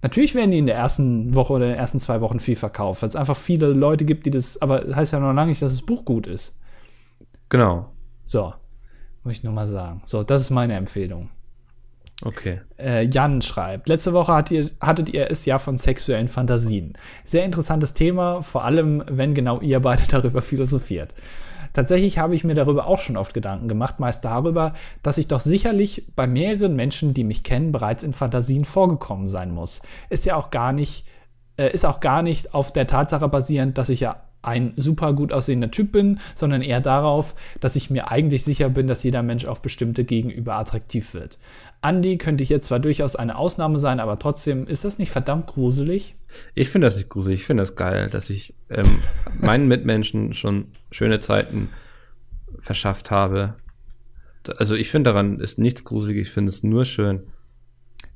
Natürlich 0.03 0.35
werden 0.35 0.51
die 0.51 0.59
in 0.59 0.67
der 0.67 0.75
ersten 0.75 1.33
Woche 1.33 1.53
oder 1.53 1.65
in 1.65 1.71
den 1.71 1.79
ersten 1.79 1.97
zwei 1.97 2.21
Wochen 2.21 2.39
viel 2.39 2.55
verkauft, 2.55 3.01
weil 3.01 3.09
es 3.09 3.15
einfach 3.15 3.35
viele 3.35 3.69
Leute 3.69 4.05
gibt, 4.05 4.27
die 4.27 4.31
das, 4.31 4.61
aber 4.61 4.81
das 4.81 4.95
heißt 4.95 5.13
ja 5.13 5.19
noch 5.19 5.33
lange 5.33 5.49
nicht, 5.49 5.63
dass 5.63 5.73
das 5.73 5.81
Buch 5.81 6.05
gut 6.05 6.27
ist. 6.27 6.55
Genau. 7.49 7.88
So, 8.28 8.53
muss 9.23 9.38
ich 9.38 9.43
nur 9.43 9.53
mal 9.53 9.67
sagen. 9.67 10.01
So, 10.05 10.21
das 10.21 10.41
ist 10.41 10.49
meine 10.49 10.75
Empfehlung. 10.75 11.30
Okay. 12.23 12.61
Äh, 12.78 13.05
Jan 13.05 13.41
schreibt, 13.41 13.88
letzte 13.88 14.11
Woche 14.11 14.34
hat 14.34 14.51
ihr, 14.51 14.69
hattet 14.82 15.09
ihr 15.09 15.32
es 15.32 15.45
ja 15.45 15.59
von 15.59 15.78
sexuellen 15.78 16.28
Fantasien. 16.28 16.97
Sehr 17.23 17.45
interessantes 17.45 17.93
Thema, 17.93 18.41
vor 18.41 18.65
allem 18.65 19.03
wenn 19.07 19.34
genau 19.34 19.61
ihr 19.61 19.80
beide 19.80 20.03
darüber 20.09 20.41
philosophiert. 20.41 21.13
Tatsächlich 21.71 22.17
habe 22.17 22.36
ich 22.36 22.43
mir 22.43 22.55
darüber 22.55 22.88
auch 22.88 22.99
schon 22.99 23.17
oft 23.17 23.34
Gedanken 23.34 23.67
gemacht, 23.67 23.99
meist 23.99 24.25
darüber, 24.25 24.73
dass 25.03 25.19
ich 25.19 25.28
doch 25.28 25.39
sicherlich 25.39 26.07
bei 26.15 26.28
mehreren 26.28 26.75
Menschen, 26.75 27.13
die 27.13 27.23
mich 27.23 27.43
kennen, 27.43 27.71
bereits 27.71 28.03
in 28.03 28.13
Fantasien 28.13 28.65
vorgekommen 28.65 29.30
sein 29.30 29.51
muss. 29.51 29.82
Ist 30.09 30.25
ja 30.25 30.36
auch 30.36 30.49
gar 30.49 30.73
nicht, 30.73 31.05
äh, 31.55 31.71
ist 31.71 31.86
auch 31.86 32.01
gar 32.01 32.23
nicht 32.23 32.53
auf 32.53 32.73
der 32.73 32.88
Tatsache 32.88 33.30
basierend, 33.30 33.78
dass 33.78 33.89
ich 33.89 34.01
ja 34.01 34.26
ein 34.41 34.73
super 34.75 35.13
gut 35.13 35.33
aussehender 35.33 35.71
Typ 35.71 35.91
bin, 35.91 36.19
sondern 36.35 36.61
eher 36.61 36.79
darauf, 36.79 37.35
dass 37.59 37.75
ich 37.75 37.89
mir 37.89 38.11
eigentlich 38.11 38.43
sicher 38.43 38.69
bin, 38.69 38.88
dass 38.88 39.03
jeder 39.03 39.23
Mensch 39.23 39.45
auf 39.45 39.61
bestimmte 39.61 40.05
Gegenüber 40.05 40.55
attraktiv 40.55 41.13
wird. 41.13 41.38
Andy 41.81 42.17
könnte 42.17 42.43
hier 42.43 42.61
zwar 42.61 42.79
durchaus 42.79 43.15
eine 43.15 43.38
Ausnahme 43.38 43.79
sein, 43.79 43.99
aber 43.99 44.19
trotzdem 44.19 44.65
ist 44.65 44.85
das 44.85 44.99
nicht 44.99 45.11
verdammt 45.11 45.47
gruselig? 45.47 46.15
Ich 46.55 46.69
finde 46.69 46.88
das 46.88 46.97
nicht 46.97 47.09
gruselig, 47.09 47.41
ich 47.41 47.45
finde 47.45 47.63
das 47.63 47.75
geil, 47.75 48.09
dass 48.09 48.29
ich 48.29 48.55
ähm, 48.69 48.99
meinen 49.39 49.67
Mitmenschen 49.67 50.33
schon 50.33 50.67
schöne 50.91 51.19
Zeiten 51.19 51.69
verschafft 52.59 53.11
habe. 53.11 53.55
Also 54.57 54.75
ich 54.75 54.89
finde 54.89 55.11
daran 55.11 55.39
ist 55.39 55.59
nichts 55.59 55.83
gruselig, 55.83 56.21
ich 56.21 56.31
finde 56.31 56.49
es 56.49 56.63
nur 56.63 56.85
schön. 56.85 57.27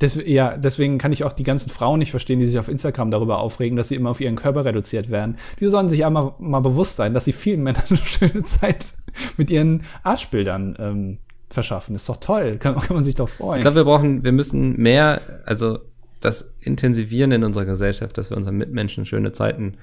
Des, 0.02 0.16
ja, 0.26 0.58
deswegen 0.58 0.98
kann 0.98 1.12
ich 1.12 1.24
auch 1.24 1.32
die 1.32 1.44
ganzen 1.44 1.70
Frauen 1.70 2.00
nicht 2.00 2.10
verstehen, 2.10 2.40
die 2.40 2.48
sich 2.48 2.58
auf 2.58 2.70
Instagram 2.70 3.12
darüber 3.12 3.40
aufregen, 3.40 3.78
dass 3.78 3.90
sie 3.90 3.96
immer 3.96 4.10
auf 4.10 4.20
ihren 4.20 4.36
Körper 4.36 4.66
reduziert 4.66 5.12
werden. 5.12 5.38
Die 5.60 5.68
sollen 5.68 5.90
sich 5.90 6.04
einmal 6.04 6.34
mal 6.40 6.60
bewusst 6.60 6.96
sein, 6.96 7.14
dass 7.14 7.26
sie 7.26 7.34
vielen 7.34 7.62
Männern 7.62 7.84
eine 7.90 7.98
schöne 7.98 8.44
Zeit 8.44 8.96
mit 9.38 9.52
ihren 9.52 9.84
Arschbildern 10.02 10.76
ähm, 10.80 11.18
verschaffen. 11.50 11.94
Ist 11.94 12.10
doch 12.10 12.18
toll, 12.18 12.58
kann, 12.58 12.76
kann 12.76 12.96
man 12.96 13.04
sich 13.04 13.16
doch 13.16 13.30
freuen. 13.30 13.60
Ich 13.60 13.62
glaube, 13.62 13.78
wir 13.78 13.84
brauchen, 13.84 14.24
wir 14.24 14.32
müssen 14.32 14.76
mehr, 14.82 15.22
also 15.46 15.80
das 16.20 16.54
intensivieren 16.62 17.32
in 17.32 17.44
unserer 17.44 17.66
Gesellschaft, 17.66 18.18
dass 18.18 18.32
wir 18.32 18.38
unseren 18.38 18.58
Mitmenschen 18.58 19.06
schöne 19.06 19.32
Zeiten 19.34 19.76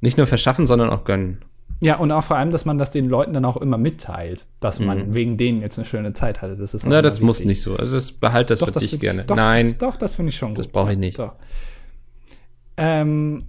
nicht 0.00 0.16
nur 0.16 0.26
verschaffen, 0.26 0.66
sondern 0.66 0.90
auch 0.90 1.04
gönnen. 1.04 1.38
Ja, 1.84 1.96
und 1.96 2.10
auch 2.10 2.24
vor 2.24 2.36
allem, 2.36 2.50
dass 2.50 2.64
man 2.64 2.78
das 2.78 2.90
den 2.90 3.08
Leuten 3.08 3.32
dann 3.34 3.44
auch 3.44 3.56
immer 3.58 3.78
mitteilt, 3.78 4.46
dass 4.60 4.80
man 4.80 5.14
wegen 5.14 5.36
denen 5.36 5.60
jetzt 5.60 5.78
eine 5.78 5.86
schöne 5.86 6.12
Zeit 6.14 6.42
hatte. 6.42 6.56
Das 6.56 6.74
ist 6.74 6.84
immer 6.84 7.02
das 7.02 7.20
muss 7.20 7.38
wichtig. 7.38 7.48
nicht 7.48 7.62
so. 7.62 7.76
Also 7.76 7.94
das 7.96 8.12
behalt 8.12 8.50
das 8.50 8.60
Doch, 8.60 8.66
für 8.66 8.72
das 8.72 8.82
dich 8.82 8.98
gerne. 8.98 9.24
Doch, 9.24 9.36
Nein, 9.36 9.70
Das, 9.70 9.78
doch, 9.78 9.96
das 9.96 10.14
finde 10.14 10.30
ich 10.30 10.36
schon 10.36 10.54
Das 10.54 10.66
gut. 10.66 10.72
brauche 10.72 10.92
ich 10.92 10.98
nicht. 10.98 11.18
Doch. 11.18 11.32
Ähm, 12.76 13.44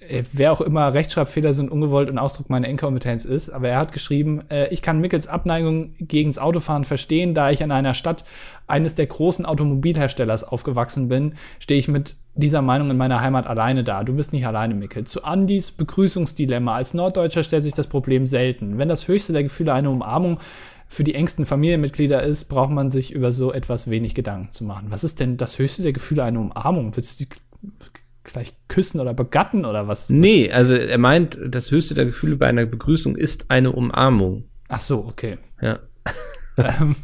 äh, 0.00 0.22
wer 0.32 0.52
auch 0.52 0.60
immer 0.60 0.92
Rechtschreibfehler 0.94 1.52
sind 1.52 1.70
ungewollt 1.70 2.10
und 2.10 2.18
Ausdruck 2.18 2.50
meiner 2.50 2.68
Inkompetenz 2.68 3.24
ist, 3.24 3.50
aber 3.50 3.68
er 3.68 3.78
hat 3.78 3.92
geschrieben, 3.92 4.42
äh, 4.50 4.68
ich 4.72 4.82
kann 4.82 5.00
Mickels 5.00 5.26
Abneigung 5.26 5.94
gegens 5.98 6.38
Autofahren 6.38 6.84
verstehen, 6.84 7.34
da 7.34 7.50
ich 7.50 7.60
in 7.60 7.70
einer 7.70 7.94
Stadt 7.94 8.24
eines 8.66 8.94
der 8.94 9.06
großen 9.06 9.46
Automobilherstellers 9.46 10.44
aufgewachsen 10.44 11.08
bin, 11.08 11.34
stehe 11.58 11.78
ich 11.78 11.88
mit 11.88 12.16
dieser 12.36 12.62
Meinung 12.62 12.90
in 12.90 12.96
meiner 12.96 13.20
Heimat 13.20 13.46
alleine 13.46 13.82
da. 13.82 14.04
Du 14.04 14.14
bist 14.14 14.32
nicht 14.32 14.46
alleine, 14.46 14.74
Mickel. 14.74 15.04
Zu 15.04 15.24
Andys 15.24 15.72
Begrüßungsdilemma. 15.72 16.74
Als 16.74 16.94
Norddeutscher 16.94 17.42
stellt 17.42 17.62
sich 17.62 17.74
das 17.74 17.86
Problem 17.86 18.26
selten. 18.26 18.78
Wenn 18.78 18.88
das 18.88 19.08
höchste 19.08 19.32
der 19.32 19.42
Gefühle 19.42 19.72
eine 19.72 19.90
Umarmung 19.90 20.38
für 20.86 21.02
die 21.02 21.14
engsten 21.14 21.46
Familienmitglieder 21.46 22.22
ist, 22.22 22.44
braucht 22.44 22.70
man 22.70 22.90
sich 22.90 23.12
über 23.12 23.32
so 23.32 23.52
etwas 23.52 23.90
wenig 23.90 24.14
Gedanken 24.14 24.50
zu 24.50 24.64
machen. 24.64 24.86
Was 24.90 25.02
ist 25.02 25.18
denn 25.18 25.36
das 25.36 25.58
höchste 25.58 25.82
der 25.82 25.92
Gefühle 25.92 26.24
eine 26.24 26.38
Umarmung? 26.38 26.94
Willst 26.94 27.18
du 27.18 27.24
die 27.24 27.30
gleich 28.22 28.54
küssen 28.68 29.00
oder 29.00 29.14
begatten 29.14 29.64
oder 29.64 29.88
was? 29.88 30.10
nee, 30.10 30.50
also 30.50 30.74
er 30.74 30.98
meint, 30.98 31.38
das 31.46 31.70
höchste 31.70 31.94
der 31.94 32.06
Gefühle 32.06 32.36
bei 32.36 32.46
einer 32.46 32.66
Begrüßung 32.66 33.16
ist 33.16 33.50
eine 33.50 33.72
Umarmung. 33.72 34.44
Ach 34.68 34.80
so, 34.80 35.06
okay. 35.06 35.38
Ja. 35.60 35.78
Ähm, 36.58 36.96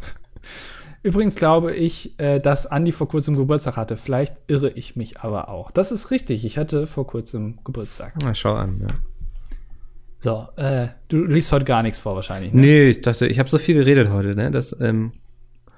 Übrigens 1.03 1.35
glaube 1.35 1.75
ich, 1.75 2.19
äh, 2.21 2.39
dass 2.39 2.67
Andi 2.67 2.93
vor 2.93 3.09
kurzem 3.09 3.37
Geburtstag 3.37 3.77
hatte. 3.77 3.97
Vielleicht 3.97 4.37
irre 4.47 4.71
ich 4.71 4.95
mich 4.95 5.21
aber 5.21 5.49
auch. 5.49 5.71
Das 5.73 5.91
ist 5.91 6.11
richtig. 6.13 6.45
Ich 6.45 6.59
hatte 6.59 6.87
vor 6.87 7.07
kurzem 7.07 7.59
Geburtstag. 7.65 8.15
Na, 8.23 8.35
schau 8.35 8.55
an, 8.55 8.81
ja. 8.81 8.95
So, 10.21 10.47
äh, 10.57 10.87
du 11.09 11.25
liest 11.25 11.51
heute 11.51 11.65
gar 11.65 11.83
nichts 11.83 11.99
vor 11.99 12.15
wahrscheinlich. 12.15 12.53
Ne? 12.53 12.61
Nee, 12.61 12.89
ich 12.91 13.01
dachte, 13.01 13.27
ich 13.27 13.41
habe 13.41 13.49
so 13.51 13.59
viel 13.59 13.75
geredet 13.75 14.11
heute, 14.11 14.37
ne? 14.37 14.53
Das 14.53 14.79
ähm, 14.81 15.13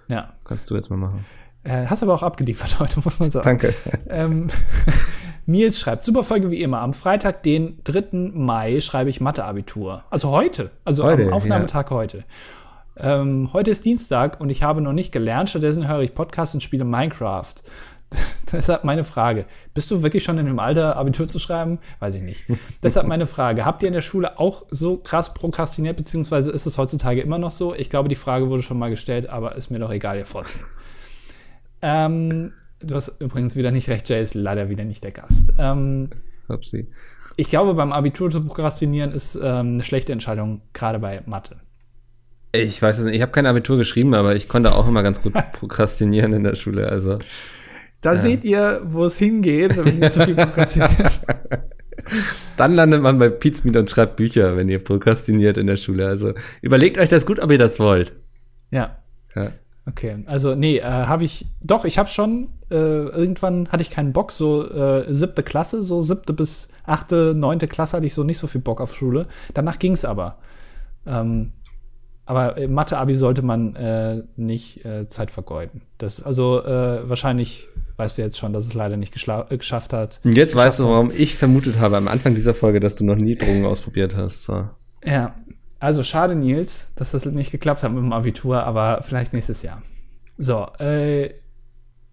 Ja. 0.08 0.34
kannst 0.44 0.68
du 0.70 0.74
jetzt 0.74 0.90
mal 0.90 0.96
machen. 0.98 1.24
Äh, 1.62 1.86
hast 1.86 2.02
aber 2.02 2.12
auch 2.12 2.22
abgeliefert 2.22 2.78
heute, 2.80 3.00
muss 3.00 3.18
man 3.18 3.30
sagen. 3.30 3.44
Danke. 3.44 3.72
Ähm, 4.10 4.48
Nils 5.46 5.78
schreibt, 5.78 6.04
super 6.04 6.24
Folge 6.24 6.50
wie 6.50 6.60
immer. 6.60 6.80
Am 6.80 6.92
Freitag, 6.92 7.42
den 7.42 7.78
3. 7.84 8.30
Mai, 8.34 8.80
schreibe 8.82 9.08
ich 9.08 9.22
Mathe-Abitur. 9.22 10.04
Also 10.10 10.30
heute. 10.30 10.70
Also 10.84 11.04
Heute, 11.04 11.24
am 11.28 11.32
Aufnahmetag 11.32 11.88
heute. 11.90 12.24
Ähm, 12.96 13.50
heute 13.52 13.70
ist 13.70 13.84
Dienstag 13.84 14.40
und 14.40 14.50
ich 14.50 14.62
habe 14.62 14.80
noch 14.80 14.92
nicht 14.92 15.12
gelernt. 15.12 15.50
Stattdessen 15.50 15.88
höre 15.88 16.02
ich 16.02 16.14
Podcasts 16.14 16.54
und 16.54 16.62
spiele 16.62 16.84
Minecraft. 16.84 17.54
Deshalb 18.52 18.84
meine 18.84 19.04
Frage. 19.04 19.46
Bist 19.72 19.90
du 19.90 20.02
wirklich 20.02 20.22
schon 20.22 20.38
in 20.38 20.46
dem 20.46 20.58
Alter, 20.58 20.96
Abitur 20.96 21.26
zu 21.26 21.38
schreiben? 21.38 21.78
Weiß 21.98 22.14
ich 22.14 22.22
nicht. 22.22 22.44
Deshalb 22.82 23.06
meine 23.06 23.26
Frage. 23.26 23.64
Habt 23.64 23.82
ihr 23.82 23.88
in 23.88 23.94
der 23.94 24.02
Schule 24.02 24.38
auch 24.38 24.66
so 24.70 24.96
krass 24.98 25.34
prokrastiniert, 25.34 25.96
beziehungsweise 25.96 26.52
ist 26.52 26.66
es 26.66 26.78
heutzutage 26.78 27.20
immer 27.20 27.38
noch 27.38 27.50
so? 27.50 27.74
Ich 27.74 27.90
glaube, 27.90 28.08
die 28.08 28.14
Frage 28.14 28.48
wurde 28.48 28.62
schon 28.62 28.78
mal 28.78 28.90
gestellt, 28.90 29.28
aber 29.28 29.56
ist 29.56 29.70
mir 29.70 29.78
doch 29.78 29.90
egal, 29.90 30.18
ihr 30.18 30.26
Fotzen. 30.26 30.62
Ähm, 31.82 32.52
du 32.80 32.94
hast 32.94 33.20
übrigens 33.20 33.56
wieder 33.56 33.70
nicht 33.70 33.88
recht, 33.88 34.08
Jay 34.08 34.22
ist 34.22 34.34
leider 34.34 34.68
wieder 34.68 34.84
nicht 34.84 35.02
der 35.02 35.12
Gast. 35.12 35.52
Ähm, 35.58 36.10
Upsi. 36.48 36.88
ich 37.36 37.50
glaube, 37.50 37.74
beim 37.74 37.92
Abitur 37.92 38.30
zu 38.30 38.44
prokrastinieren 38.44 39.12
ist 39.12 39.34
ähm, 39.34 39.74
eine 39.74 39.84
schlechte 39.84 40.12
Entscheidung, 40.12 40.62
gerade 40.72 40.98
bei 40.98 41.22
Mathe. 41.26 41.56
Ich 42.54 42.80
weiß 42.80 42.98
es 42.98 43.04
nicht, 43.04 43.16
ich 43.16 43.22
habe 43.22 43.32
kein 43.32 43.46
Abitur 43.46 43.76
geschrieben, 43.76 44.14
aber 44.14 44.36
ich 44.36 44.48
konnte 44.48 44.74
auch 44.74 44.86
immer 44.86 45.02
ganz 45.02 45.20
gut 45.20 45.32
prokrastinieren 45.52 46.32
in 46.32 46.44
der 46.44 46.54
Schule. 46.54 46.88
Also 46.88 47.18
Da 48.00 48.16
seht 48.16 48.44
ihr, 48.44 48.82
wo 48.84 49.04
es 49.04 49.18
hingeht, 49.18 49.76
wenn 49.76 50.00
ihr 50.00 50.10
zu 50.10 50.24
viel 50.24 50.36
prokrastiniert. 50.36 51.20
dann 52.56 52.74
landet 52.74 53.02
man 53.02 53.18
bei 53.18 53.28
Pizmeet 53.28 53.76
und 53.76 53.90
schreibt 53.90 54.16
Bücher, 54.16 54.56
wenn 54.56 54.68
ihr 54.68 54.82
prokrastiniert 54.82 55.58
in 55.58 55.66
der 55.66 55.76
Schule. 55.76 56.06
Also 56.06 56.34
überlegt 56.62 56.98
euch 56.98 57.08
das 57.08 57.26
gut, 57.26 57.40
ob 57.40 57.50
ihr 57.50 57.58
das 57.58 57.78
wollt. 57.78 58.12
ja. 58.70 58.98
Ja. 59.34 59.50
Okay, 59.86 60.24
also 60.26 60.54
nee, 60.54 60.78
äh, 60.78 60.82
habe 60.82 61.24
ich, 61.24 61.46
doch, 61.60 61.84
ich 61.84 61.98
habe 61.98 62.08
schon, 62.08 62.48
äh, 62.70 62.74
irgendwann 62.74 63.68
hatte 63.68 63.82
ich 63.82 63.90
keinen 63.90 64.14
Bock, 64.14 64.32
so 64.32 64.66
äh, 64.70 65.12
siebte 65.12 65.42
Klasse, 65.42 65.82
so 65.82 66.00
siebte 66.00 66.32
bis 66.32 66.68
achte, 66.84 67.34
neunte 67.36 67.68
Klasse 67.68 67.98
hatte 67.98 68.06
ich 68.06 68.14
so 68.14 68.24
nicht 68.24 68.38
so 68.38 68.46
viel 68.46 68.62
Bock 68.62 68.80
auf 68.80 68.94
Schule. 68.94 69.26
Danach 69.52 69.78
ging's 69.78 70.06
aber. 70.06 70.38
Ähm, 71.06 71.52
aber 72.26 72.56
im 72.56 72.72
Mathe-Abi 72.72 73.14
sollte 73.14 73.42
man 73.42 73.76
äh, 73.76 74.22
nicht 74.36 74.84
äh, 74.84 75.06
Zeit 75.06 75.30
vergeuden. 75.30 75.82
Das, 75.98 76.22
also 76.22 76.62
äh, 76.64 77.08
wahrscheinlich 77.08 77.68
weißt 77.96 78.18
du 78.18 78.22
jetzt 78.22 78.38
schon, 78.38 78.52
dass 78.52 78.66
es 78.66 78.74
leider 78.74 78.96
nicht 78.96 79.14
äh, 79.28 79.56
geschafft 79.56 79.92
hat. 79.92 80.20
Und 80.24 80.36
jetzt 80.36 80.54
weißt 80.54 80.80
du, 80.80 80.88
warum 80.88 81.10
hast. 81.10 81.18
ich 81.18 81.36
vermutet 81.36 81.78
habe 81.78 81.96
am 81.96 82.08
Anfang 82.08 82.34
dieser 82.34 82.54
Folge, 82.54 82.80
dass 82.80 82.96
du 82.96 83.04
noch 83.04 83.16
nie 83.16 83.36
Drogen 83.36 83.66
ausprobiert 83.66 84.16
hast. 84.16 84.44
So. 84.44 84.68
Ja, 85.04 85.34
also 85.78 86.02
schade, 86.02 86.34
Nils, 86.34 86.92
dass 86.96 87.12
das 87.12 87.26
nicht 87.26 87.50
geklappt 87.50 87.82
hat 87.82 87.92
mit 87.92 88.02
dem 88.02 88.12
Abitur, 88.12 88.62
aber 88.64 89.02
vielleicht 89.02 89.32
nächstes 89.32 89.62
Jahr. 89.62 89.82
So, 90.38 90.66
äh, 90.80 91.30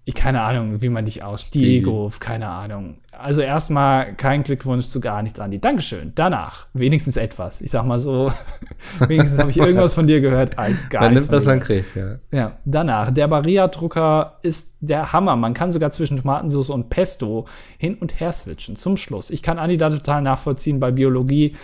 ich 0.03 0.15
keine 0.15 0.41
Ahnung, 0.41 0.81
wie 0.81 0.89
man 0.89 1.05
dich 1.05 1.23
aus. 1.23 1.51
Diego, 1.51 2.11
keine 2.19 2.49
Ahnung. 2.49 2.97
Also 3.21 3.41
erstmal 3.41 4.13
kein 4.15 4.43
Glückwunsch 4.43 4.87
zu 4.87 4.99
gar 4.99 5.21
nichts, 5.21 5.39
Andi. 5.39 5.59
Dankeschön. 5.59 6.11
Danach 6.15 6.67
wenigstens 6.73 7.17
etwas. 7.17 7.61
Ich 7.61 7.71
sag 7.71 7.85
mal 7.85 7.99
so, 7.99 8.31
wenigstens 8.99 9.39
habe 9.39 9.49
ich 9.49 9.57
irgendwas 9.59 9.93
von 9.93 10.07
dir 10.07 10.21
gehört. 10.21 10.57
Als 10.57 10.75
gar 10.89 11.03
man 11.03 11.13
nimmt, 11.13 11.31
was 11.31 11.45
man 11.45 11.59
kriegt, 11.59 11.95
ja. 11.95 12.19
Ja, 12.31 12.57
danach. 12.65 13.11
Der 13.11 13.27
Barilla-Drucker 13.27 14.39
ist 14.41 14.75
der 14.79 15.13
Hammer. 15.13 15.35
Man 15.35 15.53
kann 15.53 15.71
sogar 15.71 15.91
zwischen 15.91 16.17
Tomatensauce 16.17 16.69
und 16.69 16.89
Pesto 16.89 17.47
hin 17.77 17.95
und 17.95 18.19
her 18.19 18.31
switchen. 18.31 18.75
Zum 18.75 18.97
Schluss. 18.97 19.29
Ich 19.29 19.43
kann 19.43 19.59
Andi 19.59 19.77
da 19.77 19.89
total 19.89 20.21
nachvollziehen 20.21 20.79
bei 20.79 20.91
Biologie 20.91 21.55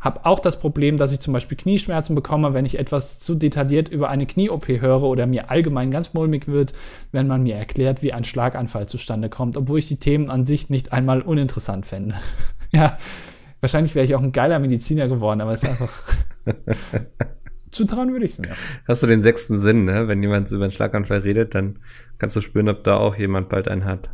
habe 0.00 0.24
auch 0.24 0.38
das 0.38 0.60
Problem, 0.60 0.96
dass 0.96 1.12
ich 1.12 1.20
zum 1.20 1.32
Beispiel 1.32 1.56
Knieschmerzen 1.56 2.14
bekomme, 2.14 2.54
wenn 2.54 2.64
ich 2.64 2.78
etwas 2.78 3.18
zu 3.18 3.34
detailliert 3.34 3.88
über 3.88 4.08
eine 4.08 4.26
Knie-OP 4.26 4.68
höre 4.68 5.02
oder 5.02 5.26
mir 5.26 5.50
allgemein 5.50 5.90
ganz 5.90 6.14
mulmig 6.14 6.46
wird, 6.46 6.72
wenn 7.10 7.26
man 7.26 7.42
mir 7.42 7.56
erklärt, 7.56 8.02
wie 8.02 8.12
ein 8.12 8.24
Schlaganfall 8.24 8.88
zustande 8.88 9.28
kommt, 9.28 9.56
obwohl 9.56 9.80
ich 9.80 9.88
die 9.88 9.98
Themen 9.98 10.30
an 10.30 10.44
sich 10.44 10.70
nicht 10.70 10.92
einmal 10.92 11.22
uninteressant 11.22 11.84
fände. 11.84 12.14
ja, 12.70 12.96
wahrscheinlich 13.60 13.94
wäre 13.94 14.06
ich 14.06 14.14
auch 14.14 14.22
ein 14.22 14.32
geiler 14.32 14.60
Mediziner 14.60 15.08
geworden, 15.08 15.40
aber 15.40 15.52
es 15.52 15.64
ist 15.64 15.70
einfach. 15.70 15.92
Zutrauen 17.70 18.12
würde 18.12 18.24
ich 18.24 18.32
es 18.32 18.38
mir. 18.38 18.50
Hast 18.86 19.02
du 19.02 19.06
den 19.06 19.22
sechsten 19.22 19.60
Sinn, 19.60 19.84
ne? 19.84 20.08
Wenn 20.08 20.22
jemand 20.22 20.50
über 20.50 20.64
einen 20.64 20.72
Schlaganfall 20.72 21.18
redet, 21.18 21.54
dann 21.54 21.80
kannst 22.18 22.34
du 22.34 22.40
spüren, 22.40 22.68
ob 22.68 22.82
da 22.82 22.96
auch 22.96 23.16
jemand 23.16 23.50
bald 23.50 23.68
einen 23.68 23.84
hat. 23.84 24.10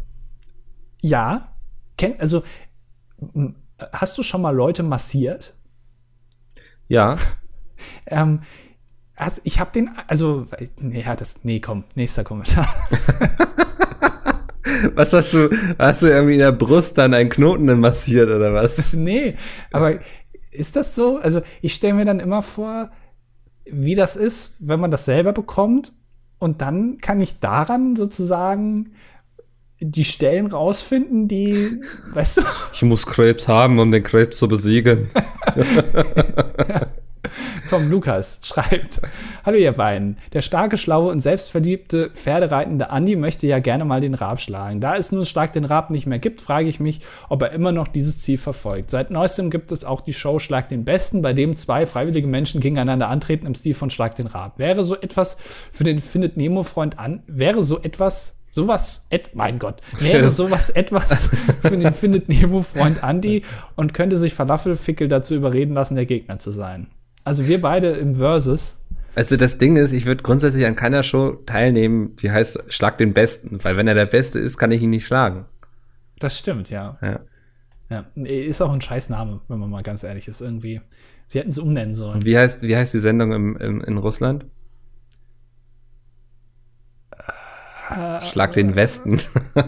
Ja, 1.01 1.53
also 2.19 2.43
hast 3.93 4.19
du 4.19 4.23
schon 4.23 4.43
mal 4.43 4.55
Leute 4.55 4.83
massiert? 4.83 5.55
Ja. 6.89 7.17
ähm, 8.07 8.41
also 9.17 9.41
ich 9.45 9.61
habe 9.61 9.71
den, 9.73 9.91
also, 10.09 10.47
ja, 10.79 11.15
das, 11.15 11.45
nee, 11.45 11.61
komm, 11.61 11.85
nächster 11.95 12.25
Kommentar. 12.25 12.67
was 14.95 15.13
hast 15.13 15.33
du, 15.33 15.51
hast 15.79 16.03
du 16.03 16.07
irgendwie 16.07 16.35
in 16.35 16.41
der 16.41 16.53
Brust 16.53 16.99
dann 16.99 17.15
einen 17.15 17.31
Knoten 17.31 17.79
massiert 17.79 18.29
oder 18.29 18.53
was? 18.53 18.93
nee, 18.93 19.37
aber 19.71 20.01
ist 20.51 20.77
das 20.77 20.95
so? 20.95 21.19
Also 21.19 21.43
ich 21.63 21.75
stelle 21.75 21.95
mir 21.95 22.05
dann 22.05 22.21
immer 22.21 22.43
vor, 22.43 22.91
wie 23.65 23.95
das 23.95 24.17
ist, 24.17 24.57
wenn 24.61 24.81
man 24.81 24.91
das 24.91 25.05
selber 25.05 25.33
bekommt 25.33 25.93
und 26.39 26.61
dann 26.61 26.99
kann 26.99 27.21
ich 27.21 27.41
daran 27.41 27.97
sozusagen 27.97 28.93
die 29.91 30.05
Stellen 30.05 30.47
rausfinden, 30.47 31.29
die, 31.29 31.81
weißt 32.13 32.39
du? 32.39 32.43
Ich 32.73 32.83
muss 32.83 33.07
Krebs 33.07 33.49
haben, 33.49 33.79
um 33.79 33.91
den 33.91 34.03
Krebs 34.03 34.39
zu 34.39 34.49
besiegen. 34.49 35.11
Komm, 37.71 37.91
Lukas 37.91 38.41
schreibt. 38.43 39.01
Hallo 39.45 39.57
ihr 39.57 39.73
beiden. 39.73 40.19
Der 40.33 40.43
starke, 40.43 40.77
schlaue 40.77 41.11
und 41.11 41.21
selbstverliebte, 41.21 42.11
pferdereitende 42.11 42.91
Andi 42.91 43.17
möchte 43.17 43.47
ja 43.47 43.59
gerne 43.59 43.85
mal 43.85 44.01
den 44.01 44.15
Rab 44.15 44.41
schlagen. 44.41 44.81
Da 44.81 44.97
es 44.97 45.13
nun 45.13 45.25
Schlag 45.25 45.53
den 45.53 45.65
Rab 45.65 45.91
nicht 45.91 46.07
mehr 46.07 46.19
gibt, 46.19 46.41
frage 46.41 46.69
ich 46.69 46.79
mich, 46.79 47.01
ob 47.29 47.43
er 47.43 47.53
immer 47.53 47.73
noch 47.73 47.89
dieses 47.89 48.19
Ziel 48.19 48.39
verfolgt. 48.39 48.91
Seit 48.91 49.11
neuestem 49.11 49.51
gibt 49.51 49.73
es 49.73 49.85
auch 49.85 50.03
die 50.03 50.15
Show 50.15 50.39
Schlag 50.39 50.69
den 50.69 50.85
Besten, 50.85 51.23
bei 51.23 51.33
dem 51.33 51.57
zwei 51.57 51.87
freiwillige 51.87 52.29
Menschen 52.29 52.61
gegeneinander 52.61 53.09
antreten 53.09 53.47
im 53.47 53.55
Stil 53.55 53.75
von 53.75 53.91
Schlag 53.91 54.15
den 54.15 54.27
Rab. 54.27 54.59
Wäre 54.59 54.85
so 54.85 54.97
etwas 54.97 55.37
für 55.73 55.85
den 55.85 56.01
Findet 56.01 56.37
Nemo-Freund 56.37 56.99
an, 56.99 57.23
wäre 57.27 57.63
so 57.63 57.81
etwas 57.81 58.44
sowas, 58.55 59.07
mein 59.35 59.59
Gott, 59.59 59.81
wäre 59.99 60.31
sowas 60.31 60.71
etwas 60.71 61.31
für 61.61 61.77
den 61.77 61.93
Findet 61.93 62.29
Nemo-Freund 62.29 63.03
Andy 63.03 63.43
und 63.75 63.95
könnte 63.95 64.17
sich 64.17 64.33
Falafelfickel 64.33 65.09
dazu 65.09 65.35
überreden 65.35 65.75
lassen, 65.75 65.97
der 65.97 66.07
Gegner 66.07 66.39
zu 66.39 66.53
sein. 66.53 66.87
Also 67.25 67.49
wir 67.49 67.61
beide 67.61 67.89
im 67.91 68.15
Versus. 68.15 68.81
Also 69.17 69.37
das 69.37 69.59
Ding 69.59 69.77
ist, 69.77 69.93
ich 69.93 70.07
würde 70.07 70.23
grundsätzlich 70.23 70.67
an 70.67 70.77
keiner 70.77 71.03
Show 71.03 71.33
teilnehmen, 71.47 72.15
die 72.17 72.31
heißt 72.31 72.65
Schlag 72.69 72.99
den 72.99 73.13
Besten, 73.13 73.63
weil 73.65 73.77
wenn 73.77 73.89
er 73.89 73.95
der 73.95 74.07
Beste 74.07 74.39
ist, 74.39 74.57
kann 74.57 74.71
ich 74.71 74.83
ihn 74.83 74.91
nicht 74.91 75.07
schlagen. 75.07 75.47
Das 76.21 76.39
stimmt, 76.39 76.71
ja. 76.71 76.99
Ja. 77.03 77.21
ja. 77.91 78.25
Ist 78.25 78.61
auch 78.61 78.73
ein 78.73 78.81
Scheißname, 78.81 79.41
wenn 79.49 79.59
man 79.59 79.71
mal 79.71 79.83
ganz 79.83 80.05
ehrlich 80.05 80.29
ist, 80.29 80.41
irgendwie. 80.41 80.81
Sie 81.27 81.39
hätten 81.39 81.51
es 81.51 81.59
umnennen 81.59 81.95
sollen. 81.95 82.25
Wie 82.25 82.37
heißt, 82.37 82.63
wie 82.63 82.77
heißt 82.77 82.93
die 82.93 82.99
Sendung 82.99 83.33
im, 83.33 83.57
im, 83.57 83.81
in 83.81 83.99
Russland? 83.99 84.47
Schlag 88.31 88.53
den 88.55 88.77
Westen. 88.77 89.21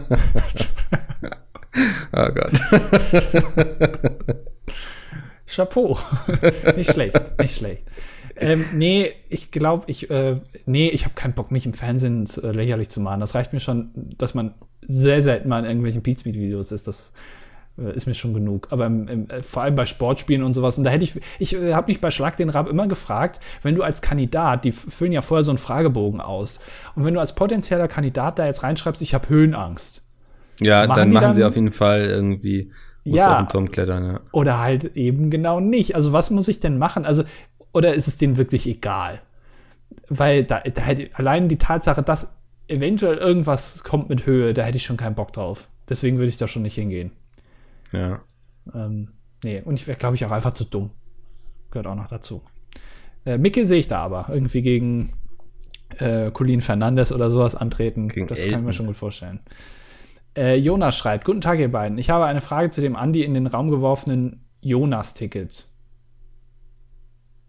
oh 2.12 2.28
Gott. 2.32 2.52
Chapeau. 5.46 5.98
nicht 6.76 6.92
schlecht, 6.92 7.38
nicht 7.38 7.56
schlecht. 7.56 7.84
Ähm, 8.38 8.66
nee, 8.74 9.12
ich 9.30 9.50
glaube, 9.50 9.84
ich, 9.86 10.10
äh, 10.10 10.36
nee, 10.66 10.88
ich 10.88 11.04
habe 11.04 11.14
keinen 11.14 11.32
Bock, 11.32 11.50
mich 11.50 11.64
im 11.64 11.72
Fernsehen 11.72 12.24
äh, 12.42 12.50
lächerlich 12.50 12.90
zu 12.90 13.00
machen. 13.00 13.20
Das 13.20 13.34
reicht 13.34 13.52
mir 13.52 13.60
schon, 13.60 13.90
dass 14.18 14.34
man 14.34 14.54
sehr 14.82 15.22
selten 15.22 15.48
mal 15.48 15.60
in 15.60 15.64
irgendwelchen 15.64 16.02
Beatsmeet-Videos 16.02 16.72
ist. 16.72 16.86
Das 16.86 17.10
äh, 17.10 17.45
ist 17.76 18.06
mir 18.06 18.14
schon 18.14 18.34
genug. 18.34 18.68
Aber 18.70 18.86
im, 18.86 19.08
im, 19.08 19.30
äh, 19.30 19.42
vor 19.42 19.62
allem 19.62 19.74
bei 19.74 19.84
Sportspielen 19.84 20.42
und 20.42 20.54
sowas. 20.54 20.78
Und 20.78 20.84
da 20.84 20.90
hätte 20.90 21.04
ich, 21.04 21.20
ich 21.38 21.54
äh, 21.54 21.74
habe 21.74 21.88
mich 21.88 22.00
bei 22.00 22.10
Schlag 22.10 22.36
den 22.36 22.48
Rab 22.48 22.68
immer 22.68 22.86
gefragt, 22.88 23.40
wenn 23.62 23.74
du 23.74 23.82
als 23.82 24.02
Kandidat, 24.02 24.64
die 24.64 24.72
füllen 24.72 25.12
ja 25.12 25.22
vorher 25.22 25.44
so 25.44 25.50
einen 25.50 25.58
Fragebogen 25.58 26.20
aus. 26.20 26.60
Und 26.94 27.04
wenn 27.04 27.14
du 27.14 27.20
als 27.20 27.34
potenzieller 27.34 27.88
Kandidat 27.88 28.38
da 28.38 28.46
jetzt 28.46 28.62
reinschreibst, 28.62 29.02
ich 29.02 29.14
habe 29.14 29.28
Höhenangst. 29.28 30.02
Ja, 30.60 30.86
machen 30.86 30.98
dann 30.98 31.12
machen 31.12 31.24
dann, 31.24 31.34
sie 31.34 31.44
auf 31.44 31.54
jeden 31.54 31.72
Fall 31.72 32.00
irgendwie 32.00 32.72
muss 33.06 33.18
ja, 33.18 33.32
auf 33.32 33.46
den 33.46 33.48
Turm 33.48 33.70
klettern, 33.70 34.12
ja. 34.12 34.20
Oder 34.32 34.58
halt 34.58 34.96
eben 34.96 35.30
genau 35.30 35.60
nicht. 35.60 35.94
Also 35.94 36.12
was 36.12 36.30
muss 36.30 36.48
ich 36.48 36.60
denn 36.60 36.78
machen? 36.78 37.04
Also, 37.04 37.22
oder 37.72 37.94
ist 37.94 38.08
es 38.08 38.16
denen 38.16 38.36
wirklich 38.36 38.66
egal? 38.66 39.20
Weil 40.08 40.44
da, 40.44 40.60
da 40.60 40.82
hätte 40.82 41.10
allein 41.14 41.48
die 41.48 41.58
Tatsache, 41.58 42.02
dass 42.02 42.36
eventuell 42.68 43.16
irgendwas 43.16 43.84
kommt 43.84 44.08
mit 44.08 44.26
Höhe, 44.26 44.54
da 44.54 44.62
hätte 44.62 44.76
ich 44.76 44.84
schon 44.84 44.96
keinen 44.96 45.14
Bock 45.14 45.32
drauf. 45.32 45.68
Deswegen 45.88 46.18
würde 46.18 46.28
ich 46.28 46.36
da 46.36 46.48
schon 46.48 46.62
nicht 46.62 46.74
hingehen. 46.74 47.12
Ja. 47.93 48.20
Ähm, 48.74 49.12
nee, 49.43 49.62
und 49.62 49.74
ich 49.74 49.87
wäre, 49.87 49.99
glaube 49.99 50.16
ich, 50.16 50.24
auch 50.24 50.30
einfach 50.30 50.53
zu 50.53 50.64
dumm. 50.64 50.91
Gehört 51.70 51.87
auch 51.87 51.95
noch 51.95 52.09
dazu. 52.09 52.43
Äh, 53.24 53.39
Micke 53.39 53.66
sehe 53.66 53.80
ich 53.80 53.87
da 53.87 54.01
aber. 54.01 54.26
Irgendwie 54.28 54.62
gegen 54.62 55.12
äh, 55.99 56.30
Colin 56.30 56.61
Fernandes 56.61 57.12
oder 57.12 57.30
sowas 57.30 57.55
antreten. 57.55 58.09
Gegen 58.09 58.26
das 58.26 58.39
Elton. 58.41 58.53
kann 58.53 58.61
ich 58.61 58.66
mir 58.66 58.72
schon 58.72 58.87
gut 58.87 58.97
vorstellen. 58.97 59.41
Äh, 60.37 60.57
Jonas 60.57 60.97
schreibt: 60.97 61.24
Guten 61.24 61.41
Tag, 61.41 61.59
ihr 61.59 61.70
beiden. 61.70 61.99
Ich 61.99 62.11
habe 62.11 62.26
eine 62.26 62.41
Frage 62.41 62.70
zu 62.70 62.80
dem 62.80 62.97
Andi 62.97 63.22
in 63.22 63.34
den 63.34 63.47
Raum 63.47 63.70
geworfenen 63.70 64.45
Jonas-Ticket. 64.61 65.68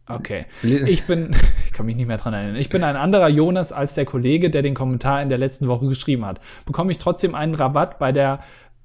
Okay. 0.07 0.45
Ich 0.63 1.05
bin, 1.05 1.31
ich 1.65 1.73
kann 1.73 1.85
mich 1.85 1.95
nicht 1.95 2.07
mehr 2.07 2.17
dran 2.17 2.33
erinnern. 2.33 2.55
Ich 2.55 2.69
bin 2.69 2.83
ein 2.83 2.95
anderer 2.95 3.29
Jonas 3.29 3.71
als 3.71 3.93
der 3.93 4.05
Kollege, 4.05 4.49
der 4.49 4.61
den 4.61 4.73
Kommentar 4.73 5.21
in 5.21 5.29
der 5.29 5.37
letzten 5.37 5.67
Woche 5.67 5.87
geschrieben 5.87 6.25
hat. 6.25 6.39
Bekomme 6.65 6.91
ich 6.91 6.97
trotzdem 6.97 7.35
einen 7.35 7.55
Rabatt 7.55 7.99
bei 7.99 8.11
der 8.11 8.39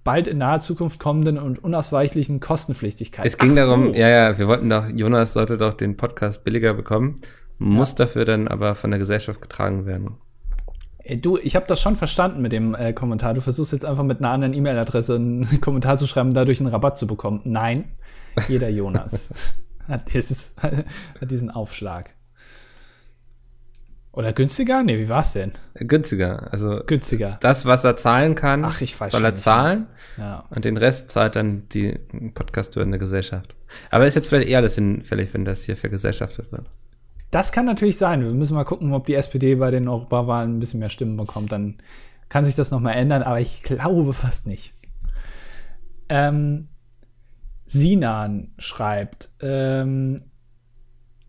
bald 0.05 0.27
in 0.27 0.39
naher 0.39 0.61
Zukunft 0.61 0.99
kommenden 0.99 1.39
und 1.39 1.63
unausweichlichen 1.63 2.41
Kostenpflichtigkeit. 2.41 3.27
Es 3.27 3.39
ging 3.39 3.53
Ach 3.53 3.57
darum, 3.57 3.87
so. 3.89 3.95
ja, 3.95 4.09
ja, 4.09 4.39
wir 4.39 4.49
wollten 4.49 4.69
doch, 4.69 4.89
Jonas 4.89 5.33
sollte 5.33 5.57
doch 5.57 5.75
den 5.75 5.97
Podcast 5.97 6.45
billiger 6.45 6.75
bekommen, 6.75 7.21
muss 7.59 7.93
ja. 7.93 8.05
dafür 8.05 8.25
dann 8.25 8.49
aber 8.49 8.75
von 8.75 8.91
der 8.91 8.99
Gesellschaft 8.99 9.41
getragen 9.41 9.87
werden. 9.87 10.17
Du, 11.21 11.37
ich 11.37 11.57
habe 11.57 11.67
das 11.67 11.81
schon 11.81 11.97
verstanden 11.97 12.43
mit 12.43 12.53
dem 12.53 12.75
äh, 12.75 12.93
Kommentar. 12.93 13.35
Du 13.35 13.41
versuchst 13.41 13.73
jetzt 13.73 13.85
einfach 13.85 14.05
mit 14.05 14.19
einer 14.19 14.31
anderen 14.31 14.55
E-Mail-Adresse 14.55 15.17
einen 15.17 15.61
Kommentar 15.61 15.99
zu 15.99 16.07
schreiben, 16.07 16.33
dadurch 16.33 16.61
einen 16.61 16.69
Rabatt 16.69 16.97
zu 16.97 17.07
bekommen. 17.07 17.41
Nein, 17.45 17.97
jeder 18.49 18.69
Jonas 18.69 19.55
hat, 19.89 20.15
dieses, 20.15 20.55
hat 20.63 21.31
diesen 21.31 21.51
Aufschlag. 21.51 22.11
Oder 24.13 24.35
günstiger? 24.35 24.83
Nee, 24.83 24.99
wie 24.99 25.09
war's 25.09 25.33
denn? 25.33 25.53
Günstiger. 25.75 26.53
Also 26.53 26.83
günstiger. 26.87 27.39
Das, 27.41 27.65
was 27.65 27.83
er 27.85 27.97
zahlen 27.97 28.35
kann, 28.35 28.65
Ach, 28.65 28.81
ich 28.83 28.99
weiß 29.01 29.13
soll 29.13 29.25
er 29.25 29.37
zahlen. 29.37 29.87
Ja. 30.19 30.45
Und 30.51 30.67
den 30.67 30.77
Rest 30.77 31.11
zahlt 31.11 31.37
dann 31.37 31.69
die 31.71 31.99
Podcast-hörende 32.35 32.99
Gesellschaft. 32.99 33.55
Aber 33.91 34.07
ist 34.07 34.15
jetzt 34.15 34.29
vielleicht 34.29 34.51
eher 34.51 34.59
alles 34.59 34.75
hinfällig, 34.75 35.33
wenn 35.33 35.47
das 35.47 35.65
hier 35.65 35.79
vergesellschaftet 35.79 36.53
wird. 36.53 36.67
Das 37.31 37.53
kann 37.53 37.65
natürlich 37.65 37.97
sein. 37.97 38.23
Wir 38.23 38.31
müssen 38.31 38.55
mal 38.55 38.65
gucken, 38.65 38.93
ob 38.93 39.07
die 39.07 39.15
SPD 39.15 39.55
bei 39.55 39.71
den 39.71 39.89
Europawahlen 39.89 40.57
ein 40.57 40.61
bisschen 40.61 40.81
mehr 40.81 40.91
Stimmen 40.91 41.17
bekommt. 41.17 41.51
Dann 41.51 41.79
kann 42.29 42.45
sich 42.45 42.55
das 42.55 42.71
nochmal 42.71 42.95
ändern, 42.95 43.23
aber 43.23 43.41
ich 43.41 43.63
glaube 43.63 44.13
fast 44.13 44.47
nicht. 44.47 44.75
Ähm, 46.11 46.69
Sinan 47.65 48.53
schreibt, 48.59 49.31
ähm, 49.41 50.25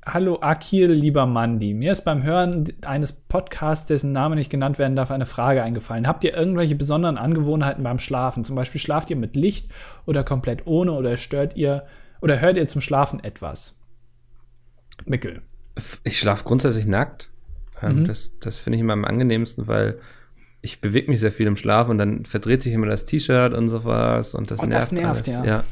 Hallo 0.05 0.39
Akil, 0.41 0.91
lieber 0.91 1.25
Mandi. 1.25 1.73
Mir 1.73 1.93
ist 1.93 2.03
beim 2.03 2.23
Hören 2.23 2.65
eines 2.81 3.13
Podcasts, 3.13 3.85
dessen 3.85 4.11
Name 4.11 4.35
nicht 4.35 4.49
genannt 4.49 4.77
werden 4.77 4.97
darf, 4.97 5.11
eine 5.11 5.25
Frage 5.25 5.63
eingefallen. 5.63 6.07
Habt 6.07 6.25
ihr 6.25 6.35
irgendwelche 6.35 6.75
besonderen 6.75 7.17
Angewohnheiten 7.17 7.83
beim 7.85 7.99
Schlafen? 7.99 8.43
Zum 8.43 8.57
Beispiel 8.57 8.81
schlaft 8.81 9.09
ihr 9.09 9.15
mit 9.15 9.37
Licht 9.37 9.69
oder 10.05 10.25
komplett 10.25 10.67
ohne 10.67 10.91
oder 10.91 11.15
stört 11.15 11.55
ihr 11.55 11.85
oder 12.19 12.41
hört 12.41 12.57
ihr 12.57 12.67
zum 12.67 12.81
Schlafen 12.81 13.23
etwas? 13.23 13.79
Mickel. 15.05 15.41
Ich 16.03 16.19
schlafe 16.19 16.43
grundsätzlich 16.43 16.85
nackt. 16.85 17.29
Ähm, 17.81 17.99
Mhm. 18.01 18.05
Das, 18.05 18.37
das 18.39 18.59
finde 18.59 18.75
ich 18.77 18.81
immer 18.81 18.93
am 18.93 19.03
angenehmsten, 19.05 19.67
weil 19.67 19.99
ich 20.61 20.79
bewege 20.79 21.09
mich 21.11 21.19
sehr 21.19 21.31
viel 21.33 21.47
im 21.47 21.57
Schlaf 21.57 21.89
und 21.89 21.97
dann 21.97 22.25
verdreht 22.25 22.61
sich 22.63 22.71
immer 22.73 22.87
das 22.87 23.05
T-Shirt 23.05 23.53
und 23.53 23.69
sowas 23.69 24.35
und 24.35 24.51
das 24.51 24.61
Oh, 24.61 24.65
nervt. 24.65 24.81
das 24.83 24.91
nervt, 24.91 25.27
alles. 25.29 25.45
ja. 25.45 25.45
ja. 25.45 25.63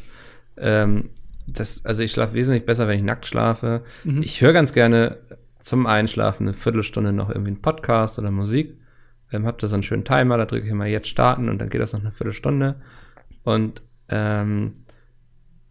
Ähm, 0.58 1.10
das, 1.48 1.86
also 1.86 2.04
ich 2.04 2.12
schlafe 2.12 2.34
wesentlich 2.34 2.66
besser, 2.66 2.88
wenn 2.88 2.98
ich 2.98 3.04
nackt 3.04 3.26
schlafe. 3.26 3.84
Mhm. 4.04 4.22
Ich 4.24 4.42
höre 4.42 4.54
ganz 4.54 4.74
gerne 4.74 5.18
zum 5.60 5.86
Einschlafen 5.86 6.48
eine 6.48 6.54
Viertelstunde 6.56 7.14
noch 7.14 7.30
irgendwie 7.30 7.52
einen 7.52 7.62
Podcast 7.62 8.18
oder 8.20 8.32
Musik. 8.32 8.78
Ähm, 9.32 9.46
hab 9.46 9.60
da 9.60 9.68
so 9.68 9.76
einen 9.76 9.84
schönen 9.84 10.04
Timer, 10.06 10.38
da 10.38 10.46
drücke 10.46 10.66
ich 10.66 10.72
immer 10.72 10.86
jetzt 10.88 11.08
starten 11.08 11.50
und 11.50 11.60
dann 11.60 11.70
geht 11.70 11.82
das 11.82 11.94
noch 11.94 12.02
eine 12.02 12.12
Viertelstunde. 12.12 12.82
Und 13.44 13.82
ähm, 14.10 14.74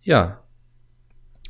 ja, 0.03 0.41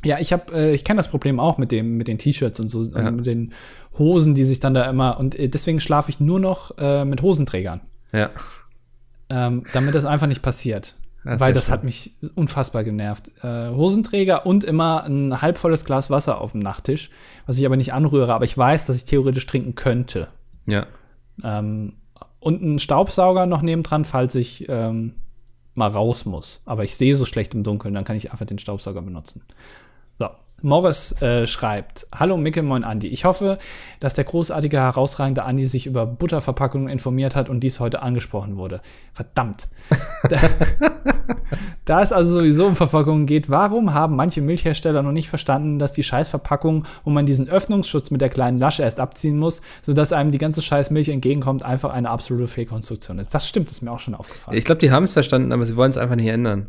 Ja, 0.04 0.18
ich 0.18 0.32
habe, 0.32 0.52
äh, 0.52 0.74
ich 0.74 0.82
kenne 0.84 0.96
das 0.98 1.08
Problem 1.08 1.38
auch 1.38 1.58
mit 1.58 1.70
dem, 1.70 1.96
mit 1.96 2.08
den 2.08 2.18
T-Shirts 2.18 2.58
und 2.60 2.68
so, 2.68 2.82
Ja. 2.82 3.08
und 3.08 3.16
mit 3.16 3.26
den 3.26 3.52
Hosen, 3.98 4.34
die 4.34 4.44
sich 4.44 4.58
dann 4.60 4.74
da 4.74 4.88
immer 4.88 5.18
und 5.20 5.38
äh, 5.38 5.48
deswegen 5.48 5.78
schlafe 5.80 6.10
ich 6.10 6.20
nur 6.20 6.40
noch 6.40 6.76
äh, 6.78 7.04
mit 7.04 7.22
Hosenträgern, 7.22 7.82
ja. 8.12 8.30
ähm, 9.28 9.62
damit 9.72 9.94
das 9.94 10.04
einfach 10.06 10.26
nicht 10.26 10.42
passiert. 10.42 10.96
Das 11.24 11.40
weil 11.40 11.52
das 11.52 11.66
schön. 11.66 11.72
hat 11.74 11.84
mich 11.84 12.14
unfassbar 12.34 12.82
genervt. 12.82 13.30
Äh, 13.42 13.70
Hosenträger 13.70 14.46
und 14.46 14.64
immer 14.64 15.04
ein 15.04 15.42
halbvolles 15.42 15.84
Glas 15.84 16.10
Wasser 16.10 16.40
auf 16.40 16.52
dem 16.52 16.60
Nachttisch, 16.60 17.10
was 17.46 17.58
ich 17.58 17.66
aber 17.66 17.76
nicht 17.76 17.92
anrühre, 17.92 18.32
aber 18.32 18.44
ich 18.44 18.56
weiß, 18.56 18.86
dass 18.86 18.96
ich 18.96 19.04
theoretisch 19.04 19.46
trinken 19.46 19.74
könnte. 19.74 20.28
Ja. 20.66 20.86
Ähm, 21.42 21.94
und 22.38 22.62
einen 22.62 22.78
Staubsauger 22.78 23.44
noch 23.46 23.60
nebendran, 23.60 24.06
falls 24.06 24.34
ich 24.34 24.66
ähm, 24.68 25.14
mal 25.74 25.90
raus 25.90 26.24
muss. 26.24 26.62
Aber 26.64 26.84
ich 26.84 26.96
sehe 26.96 27.14
so 27.14 27.26
schlecht 27.26 27.54
im 27.54 27.64
Dunkeln, 27.64 27.92
dann 27.94 28.04
kann 28.04 28.16
ich 28.16 28.32
einfach 28.32 28.46
den 28.46 28.58
Staubsauger 28.58 29.02
benutzen. 29.02 29.42
So. 30.18 30.28
Morris 30.62 31.12
äh, 31.22 31.46
schreibt: 31.46 32.06
Hallo 32.14 32.36
Micke, 32.36 32.62
moin 32.62 32.84
Andi. 32.84 33.08
Ich 33.08 33.24
hoffe, 33.24 33.58
dass 33.98 34.14
der 34.14 34.24
großartige, 34.24 34.78
herausragende 34.78 35.44
Andi 35.44 35.64
sich 35.64 35.86
über 35.86 36.06
Butterverpackungen 36.06 36.88
informiert 36.88 37.36
hat 37.36 37.48
und 37.48 37.60
dies 37.60 37.80
heute 37.80 38.02
angesprochen 38.02 38.56
wurde. 38.56 38.80
Verdammt. 39.12 39.68
da, 40.28 40.38
da 41.84 42.02
es 42.02 42.12
also 42.12 42.38
sowieso 42.38 42.66
um 42.66 42.76
Verpackungen 42.76 43.26
geht, 43.26 43.50
warum 43.50 43.94
haben 43.94 44.16
manche 44.16 44.42
Milchhersteller 44.42 45.02
noch 45.02 45.12
nicht 45.12 45.28
verstanden, 45.28 45.78
dass 45.78 45.92
die 45.92 46.02
Scheißverpackung, 46.02 46.84
wo 47.04 47.10
man 47.10 47.26
diesen 47.26 47.48
Öffnungsschutz 47.48 48.10
mit 48.10 48.20
der 48.20 48.28
kleinen 48.28 48.58
Lasche 48.58 48.82
erst 48.82 49.00
abziehen 49.00 49.38
muss, 49.38 49.62
sodass 49.82 50.12
einem 50.12 50.30
die 50.30 50.38
ganze 50.38 50.62
Scheißmilch 50.62 51.08
entgegenkommt, 51.08 51.62
einfach 51.62 51.90
eine 51.90 52.10
absolute 52.10 52.48
Fehlkonstruktion 52.48 53.18
ist? 53.18 53.34
Das 53.34 53.48
stimmt, 53.48 53.70
ist 53.70 53.82
mir 53.82 53.92
auch 53.92 53.98
schon 53.98 54.14
aufgefallen. 54.14 54.56
Ich 54.56 54.64
glaube, 54.64 54.80
die 54.80 54.90
haben 54.90 55.04
es 55.04 55.12
verstanden, 55.12 55.52
aber 55.52 55.64
sie 55.64 55.76
wollen 55.76 55.90
es 55.90 55.98
einfach 55.98 56.16
nicht 56.16 56.28
ändern. 56.28 56.68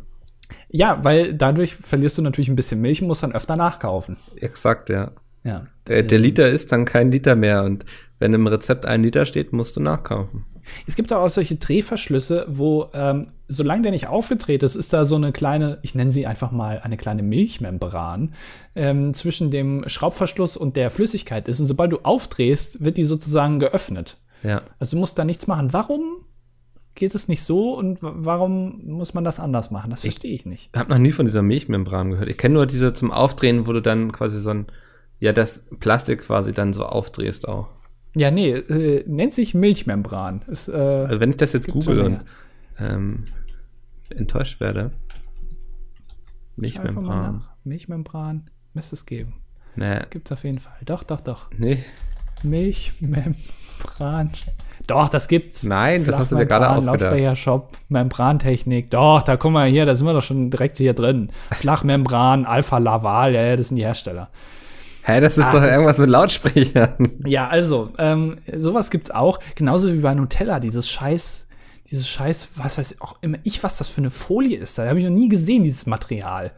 Ja, 0.68 1.02
weil 1.02 1.34
dadurch 1.34 1.76
verlierst 1.76 2.18
du 2.18 2.22
natürlich 2.22 2.48
ein 2.48 2.56
bisschen 2.56 2.80
Milch 2.80 3.02
und 3.02 3.08
musst 3.08 3.22
dann 3.22 3.32
öfter 3.32 3.56
nachkaufen. 3.56 4.16
Exakt, 4.36 4.88
ja. 4.88 5.12
Ja. 5.44 5.66
Der, 5.88 6.02
der 6.02 6.18
Liter 6.18 6.48
ist 6.48 6.70
dann 6.72 6.84
kein 6.84 7.10
Liter 7.10 7.36
mehr 7.36 7.64
und 7.64 7.84
wenn 8.18 8.34
im 8.34 8.46
Rezept 8.46 8.86
ein 8.86 9.02
Liter 9.02 9.26
steht, 9.26 9.52
musst 9.52 9.74
du 9.76 9.80
nachkaufen. 9.80 10.44
Es 10.86 10.94
gibt 10.94 11.12
auch 11.12 11.28
solche 11.28 11.56
Drehverschlüsse, 11.56 12.46
wo, 12.48 12.88
ähm, 12.94 13.28
solange 13.48 13.82
der 13.82 13.90
nicht 13.90 14.06
aufgedreht 14.06 14.62
ist, 14.62 14.76
ist 14.76 14.92
da 14.92 15.04
so 15.04 15.16
eine 15.16 15.32
kleine, 15.32 15.78
ich 15.82 15.94
nenne 15.94 16.12
sie 16.12 16.26
einfach 16.26 16.52
mal 16.52 16.80
eine 16.82 16.96
kleine 16.96 17.24
Milchmembran 17.24 18.34
ähm, 18.76 19.12
zwischen 19.12 19.50
dem 19.50 19.88
Schraubverschluss 19.88 20.56
und 20.56 20.76
der 20.76 20.90
Flüssigkeit 20.90 21.48
ist. 21.48 21.60
Und 21.60 21.66
sobald 21.66 21.92
du 21.92 21.98
aufdrehst, 22.04 22.82
wird 22.82 22.96
die 22.96 23.04
sozusagen 23.04 23.58
geöffnet. 23.58 24.18
Ja. 24.42 24.62
Also 24.78 24.96
du 24.96 25.00
musst 25.00 25.18
da 25.18 25.24
nichts 25.24 25.46
machen. 25.46 25.72
Warum 25.72 26.24
geht 26.94 27.14
es 27.14 27.28
nicht 27.28 27.42
so 27.42 27.74
und 27.76 28.02
wa- 28.02 28.12
warum 28.16 28.80
muss 28.86 29.14
man 29.14 29.24
das 29.24 29.40
anders 29.40 29.70
machen? 29.70 29.90
Das 29.90 30.02
verstehe 30.02 30.32
ich 30.34 30.44
nicht. 30.46 30.70
Ich 30.72 30.78
habe 30.78 30.90
noch 30.90 30.98
nie 30.98 31.12
von 31.12 31.26
dieser 31.26 31.42
Milchmembran 31.42 32.10
gehört. 32.10 32.28
Ich 32.28 32.38
kenne 32.38 32.54
nur 32.54 32.66
diese 32.66 32.92
zum 32.94 33.10
Aufdrehen, 33.10 33.66
wo 33.66 33.72
du 33.72 33.80
dann 33.80 34.12
quasi 34.12 34.40
so 34.40 34.50
ein, 34.50 34.66
ja, 35.20 35.32
das 35.32 35.66
Plastik 35.80 36.20
quasi 36.22 36.52
dann 36.52 36.72
so 36.72 36.84
aufdrehst 36.84 37.48
auch. 37.48 37.68
Ja, 38.14 38.30
nee, 38.30 38.50
äh, 38.52 39.04
nennt 39.08 39.32
sich 39.32 39.54
Milchmembran. 39.54 40.42
Ist, 40.46 40.68
äh, 40.68 40.72
Also 40.72 41.20
wenn 41.20 41.30
ich 41.30 41.36
das 41.38 41.52
jetzt 41.54 41.68
google 41.68 42.00
und 42.00 42.20
ähm, 42.78 43.28
enttäuscht 44.10 44.60
werde. 44.60 44.92
Milchmembran. 46.56 47.42
Milchmembran 47.64 48.50
müsste 48.74 48.94
es 48.96 49.06
geben. 49.06 49.34
Nee, 49.76 50.00
Gibt's 50.10 50.30
auf 50.32 50.44
jeden 50.44 50.58
Fall. 50.58 50.76
Doch, 50.84 51.02
doch, 51.02 51.20
doch. 51.22 51.50
nee. 51.56 51.82
Milchmembran. 52.42 54.30
Doch, 54.86 55.08
das 55.08 55.28
gibt's. 55.28 55.62
Nein, 55.62 56.04
das 56.04 56.18
hast 56.18 56.32
du 56.32 56.36
dir 56.36 56.46
gerade 56.46 56.68
ausgedacht. 56.70 57.00
Lautsprecher-Shop, 57.00 57.70
Membrantechnik. 57.88 58.90
Doch, 58.90 59.22
da 59.22 59.36
guck 59.36 59.52
mal 59.52 59.68
hier, 59.68 59.86
da 59.86 59.94
sind 59.94 60.06
wir 60.06 60.12
doch 60.12 60.22
schon 60.22 60.50
direkt 60.50 60.78
hier 60.78 60.94
drin. 60.94 61.30
Flachmembran, 61.52 62.44
Alpha 62.46 62.78
Laval, 62.78 63.34
ja, 63.34 63.42
ja, 63.42 63.56
das 63.56 63.68
sind 63.68 63.76
die 63.76 63.84
Hersteller. 63.84 64.28
Hä, 65.04 65.20
das 65.20 65.36
ist 65.36 65.46
Ach, 65.46 65.54
doch 65.54 65.62
irgendwas 65.62 65.98
mit 65.98 66.08
Lautsprechern. 66.08 66.94
Ja, 67.26 67.48
also, 67.48 67.90
ähm, 67.98 68.38
sowas 68.54 68.90
gibt's 68.90 69.10
auch. 69.10 69.40
Genauso 69.56 69.92
wie 69.92 69.98
bei 69.98 70.14
Nutella, 70.14 70.60
dieses 70.60 70.88
Scheiß, 70.88 71.46
dieses 71.90 72.08
Scheiß, 72.08 72.50
was 72.56 72.78
weiß 72.78 72.92
ich 72.92 73.02
auch 73.02 73.16
immer 73.20 73.38
ich, 73.42 73.62
was 73.64 73.78
das 73.78 73.88
für 73.88 74.00
eine 74.00 74.10
Folie 74.10 74.56
ist. 74.56 74.78
Da 74.78 74.86
habe 74.86 75.00
ich 75.00 75.04
noch 75.04 75.12
nie 75.12 75.28
gesehen, 75.28 75.64
dieses 75.64 75.86
Material. 75.86 76.52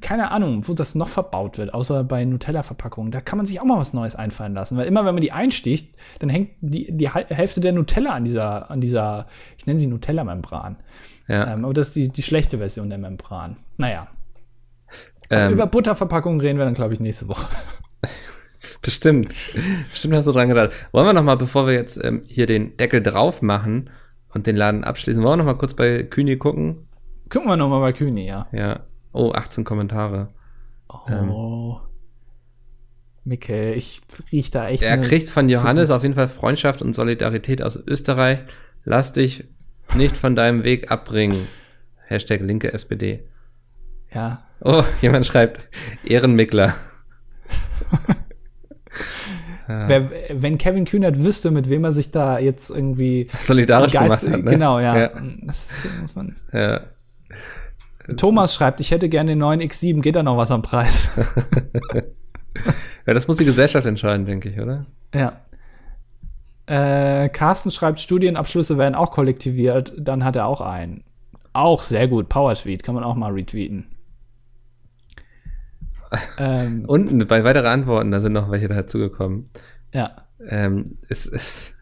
Keine 0.00 0.30
Ahnung, 0.30 0.66
wo 0.66 0.74
das 0.74 0.94
noch 0.94 1.08
verbaut 1.08 1.58
wird, 1.58 1.74
außer 1.74 2.04
bei 2.04 2.24
Nutella-Verpackungen. 2.24 3.12
Da 3.12 3.20
kann 3.20 3.36
man 3.36 3.46
sich 3.46 3.60
auch 3.60 3.64
mal 3.64 3.78
was 3.78 3.92
Neues 3.92 4.16
einfallen 4.16 4.54
lassen. 4.54 4.76
Weil 4.76 4.86
immer, 4.86 5.04
wenn 5.04 5.14
man 5.14 5.20
die 5.20 5.32
einsticht, 5.32 5.94
dann 6.18 6.30
hängt 6.30 6.50
die, 6.60 6.96
die 6.96 7.10
Hälfte 7.10 7.60
der 7.60 7.72
Nutella 7.72 8.12
an 8.12 8.24
dieser, 8.24 8.70
an 8.70 8.80
dieser, 8.80 9.26
ich 9.58 9.66
nenne 9.66 9.78
sie 9.78 9.88
Nutella-Membran. 9.88 10.76
Ja. 11.28 11.52
Ähm, 11.52 11.64
aber 11.64 11.74
das 11.74 11.88
ist 11.88 11.96
die, 11.96 12.08
die 12.08 12.22
schlechte 12.22 12.58
Version 12.58 12.88
der 12.88 12.98
Membran. 12.98 13.56
Naja. 13.76 14.08
Ähm, 15.30 15.52
Über 15.52 15.66
Butterverpackungen 15.66 16.40
reden 16.40 16.58
wir 16.58 16.64
dann, 16.64 16.74
glaube 16.74 16.94
ich, 16.94 17.00
nächste 17.00 17.28
Woche. 17.28 17.46
Bestimmt. 18.82 19.34
Bestimmt 19.90 20.14
hast 20.14 20.26
du 20.26 20.32
dran 20.32 20.48
gedacht. 20.48 20.72
Wollen 20.92 21.06
wir 21.06 21.12
noch 21.12 21.22
mal, 21.22 21.36
bevor 21.36 21.66
wir 21.66 21.74
jetzt 21.74 22.02
ähm, 22.02 22.22
hier 22.26 22.46
den 22.46 22.76
Deckel 22.76 23.02
drauf 23.02 23.40
machen 23.40 23.90
und 24.34 24.46
den 24.46 24.56
Laden 24.56 24.84
abschließen, 24.84 25.22
wollen 25.22 25.32
wir 25.38 25.44
noch 25.44 25.52
mal 25.52 25.58
kurz 25.58 25.74
bei 25.74 26.02
Kühni 26.02 26.36
gucken? 26.36 26.88
Gucken 27.30 27.48
wir 27.48 27.56
nochmal 27.56 27.80
bei 27.80 27.92
Kühni, 27.92 28.26
ja. 28.26 28.46
Ja. 28.52 28.80
Oh, 29.12 29.32
18 29.32 29.64
Kommentare. 29.64 30.28
Oh. 30.88 31.78
Mikkel, 33.24 33.74
ich 33.74 34.00
riech 34.32 34.50
da 34.50 34.68
echt. 34.68 34.82
Er 34.82 34.98
kriegt 34.98 35.28
von 35.28 35.48
Johannes 35.48 35.88
Zukunft. 35.88 35.96
auf 35.96 36.02
jeden 36.02 36.14
Fall 36.14 36.28
Freundschaft 36.28 36.82
und 36.82 36.92
Solidarität 36.92 37.62
aus 37.62 37.76
Österreich. 37.76 38.40
Lass 38.84 39.12
dich 39.12 39.44
nicht 39.94 40.16
von 40.16 40.34
deinem 40.34 40.64
Weg 40.64 40.90
abbringen. 40.90 41.46
Hashtag 42.06 42.40
linke 42.40 42.72
SPD. 42.72 43.20
Ja. 44.12 44.42
Oh, 44.60 44.82
jemand 45.02 45.26
schreibt 45.26 45.60
Ehrenmickler. 46.04 46.74
Wer, 49.68 50.10
wenn 50.30 50.58
Kevin 50.58 50.84
Kühnert 50.84 51.18
wüsste, 51.22 51.50
mit 51.50 51.70
wem 51.70 51.84
er 51.84 51.92
sich 51.92 52.10
da 52.10 52.38
jetzt 52.38 52.68
irgendwie 52.68 53.28
Solidarisch 53.38 53.92
Geist, 53.92 54.22
gemacht 54.24 54.38
hat. 54.38 54.44
Ne? 54.44 54.50
Genau, 54.50 54.80
ja. 54.80 54.98
Ja, 54.98 55.10
Das 55.42 55.84
ist, 55.84 56.00
muss 56.00 56.14
man. 56.14 56.36
ja. 56.52 56.80
Thomas 58.16 58.54
schreibt, 58.54 58.80
ich 58.80 58.90
hätte 58.90 59.08
gerne 59.08 59.32
den 59.32 59.38
neuen 59.38 59.60
X7, 59.60 60.00
geht 60.00 60.16
da 60.16 60.22
noch 60.22 60.36
was 60.36 60.50
am 60.50 60.62
Preis? 60.62 61.10
ja, 63.06 63.14
das 63.14 63.28
muss 63.28 63.36
die 63.36 63.44
Gesellschaft 63.44 63.86
entscheiden, 63.86 64.26
denke 64.26 64.48
ich, 64.48 64.60
oder? 64.60 64.86
ja. 65.14 65.40
Äh, 66.66 67.28
Carsten 67.28 67.70
schreibt, 67.70 67.98
Studienabschlüsse 67.98 68.78
werden 68.78 68.94
auch 68.94 69.10
kollektiviert, 69.10 69.94
dann 69.98 70.24
hat 70.24 70.36
er 70.36 70.46
auch 70.46 70.60
einen. 70.60 71.04
Auch 71.52 71.82
sehr 71.82 72.08
gut, 72.08 72.28
Power-Tweet, 72.28 72.82
kann 72.82 72.94
man 72.94 73.04
auch 73.04 73.16
mal 73.16 73.32
retweeten. 73.32 73.86
ähm, 76.38 76.84
Unten 76.86 77.26
bei 77.26 77.42
weiteren 77.42 77.66
Antworten, 77.66 78.10
da 78.10 78.20
sind 78.20 78.32
noch 78.32 78.50
welche 78.50 78.68
dazugekommen. 78.68 79.48
ja. 79.92 80.12
Ähm, 80.48 80.98
es, 81.08 81.26
es, 81.26 81.72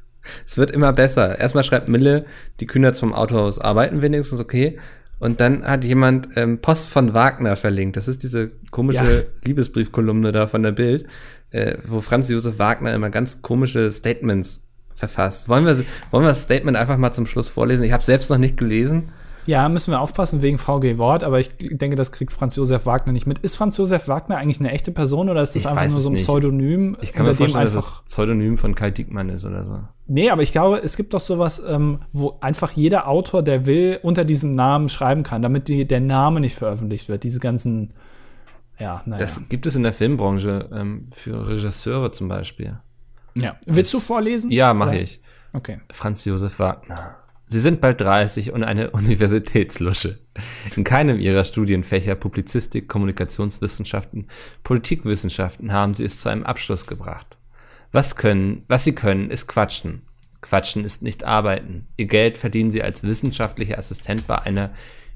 es 0.46 0.58
wird 0.58 0.70
immer 0.70 0.92
besser. 0.92 1.38
Erstmal 1.38 1.64
schreibt 1.64 1.88
Mille, 1.88 2.26
die 2.60 2.66
Kühnerts 2.66 3.00
vom 3.00 3.14
Autohaus 3.14 3.58
arbeiten 3.58 4.02
wenigstens 4.02 4.40
okay. 4.40 4.78
Und 5.20 5.40
dann 5.40 5.64
hat 5.64 5.84
jemand 5.84 6.28
ähm, 6.36 6.60
Post 6.60 6.88
von 6.88 7.14
Wagner 7.14 7.54
verlinkt. 7.54 7.96
Das 7.96 8.08
ist 8.08 8.22
diese 8.22 8.50
komische 8.70 9.04
Ja. 9.04 9.22
Liebesbriefkolumne 9.44 10.32
da 10.32 10.46
von 10.48 10.62
der 10.62 10.72
Bild, 10.72 11.06
äh, 11.50 11.76
wo 11.86 12.00
Franz 12.00 12.28
Josef 12.28 12.58
Wagner 12.58 12.92
immer 12.94 13.10
ganz 13.10 13.42
komische 13.42 13.90
Statements 13.92 14.66
verfasst. 14.94 15.48
Wollen 15.48 15.66
wir, 15.66 15.76
wollen 16.10 16.24
wir 16.24 16.28
das 16.28 16.42
Statement 16.42 16.76
einfach 16.76 16.96
mal 16.96 17.12
zum 17.12 17.26
Schluss 17.26 17.48
vorlesen? 17.48 17.84
Ich 17.84 17.92
habe 17.92 18.02
selbst 18.02 18.30
noch 18.30 18.38
nicht 18.38 18.56
gelesen. 18.56 19.12
Ja, 19.46 19.68
müssen 19.68 19.90
wir 19.90 20.00
aufpassen 20.00 20.42
wegen 20.42 20.58
VG 20.58 20.98
Wort, 20.98 21.24
aber 21.24 21.40
ich 21.40 21.50
denke, 21.58 21.96
das 21.96 22.12
kriegt 22.12 22.32
Franz 22.32 22.56
Josef 22.56 22.86
Wagner 22.86 23.12
nicht 23.12 23.26
mit. 23.26 23.38
Ist 23.40 23.56
Franz 23.56 23.76
Josef 23.78 24.06
Wagner 24.06 24.36
eigentlich 24.36 24.60
eine 24.60 24.70
echte 24.70 24.92
Person 24.92 25.28
oder 25.28 25.42
ist 25.42 25.54
das 25.54 25.62
Ich 25.62 25.68
einfach 25.68 25.88
nur 25.88 26.00
so 26.00 26.10
ein. 26.10 26.16
Pseudonym, 26.16 26.96
Ich 27.00 27.12
kann 27.12 27.26
mir 27.26 27.34
vorstellen, 27.34 27.64
dass 27.64 27.74
es 27.74 27.92
Pseudonym 28.06 28.58
von 28.58 28.74
Kai 28.74 28.90
Diekmann 28.90 29.28
ist 29.30 29.44
oder 29.44 29.64
so. 29.64 29.80
Nee, 30.12 30.30
aber 30.30 30.42
ich 30.42 30.50
glaube, 30.50 30.78
es 30.82 30.96
gibt 30.96 31.14
doch 31.14 31.20
sowas, 31.20 31.62
ähm, 31.64 32.00
wo 32.12 32.36
einfach 32.40 32.72
jeder 32.72 33.06
Autor, 33.06 33.44
der 33.44 33.64
will, 33.64 34.00
unter 34.02 34.24
diesem 34.24 34.50
Namen 34.50 34.88
schreiben 34.88 35.22
kann, 35.22 35.40
damit 35.40 35.68
die, 35.68 35.86
der 35.86 36.00
Name 36.00 36.40
nicht 36.40 36.56
veröffentlicht 36.56 37.08
wird. 37.08 37.22
Diese 37.22 37.38
ganzen 37.38 37.92
Ja, 38.80 39.02
naja. 39.04 39.18
Das 39.18 39.48
gibt 39.48 39.66
es 39.66 39.76
in 39.76 39.84
der 39.84 39.92
Filmbranche 39.92 40.68
ähm, 40.72 41.06
für 41.12 41.46
Regisseure 41.46 42.10
zum 42.10 42.26
Beispiel. 42.26 42.80
ja. 43.36 43.56
Willst 43.66 43.94
du 43.94 44.00
vorlesen? 44.00 44.50
Ja, 44.50 44.74
mache 44.74 44.98
ich. 44.98 45.20
Okay. 45.52 45.78
Franz 45.92 46.24
Josef 46.24 46.58
Wagner. 46.58 47.14
Sie 47.46 47.60
sind 47.60 47.80
bald 47.80 48.00
30 48.00 48.50
und 48.50 48.64
eine 48.64 48.90
Universitätslusche. 48.92 50.18
In 50.74 50.82
keinem 50.82 51.20
ihrer 51.20 51.44
Studienfächer 51.44 52.16
Publizistik, 52.16 52.88
Kommunikationswissenschaften, 52.88 54.26
Politikwissenschaften 54.64 55.72
haben 55.72 55.94
sie 55.94 56.04
es 56.04 56.20
zu 56.20 56.30
einem 56.30 56.42
Abschluss 56.42 56.88
gebracht. 56.88 57.36
Was 57.92 58.14
können, 58.14 58.64
was 58.68 58.84
sie 58.84 58.94
können, 58.94 59.30
ist 59.30 59.48
quatschen. 59.48 60.02
Quatschen 60.42 60.84
ist 60.84 61.02
nicht 61.02 61.24
arbeiten. 61.24 61.86
Ihr 61.96 62.06
Geld 62.06 62.38
verdienen 62.38 62.70
sie 62.70 62.82
als 62.82 63.02
wissenschaftlicher 63.02 63.78
Assistent 63.78 64.26
bei 64.26 64.38
einer 64.38 64.70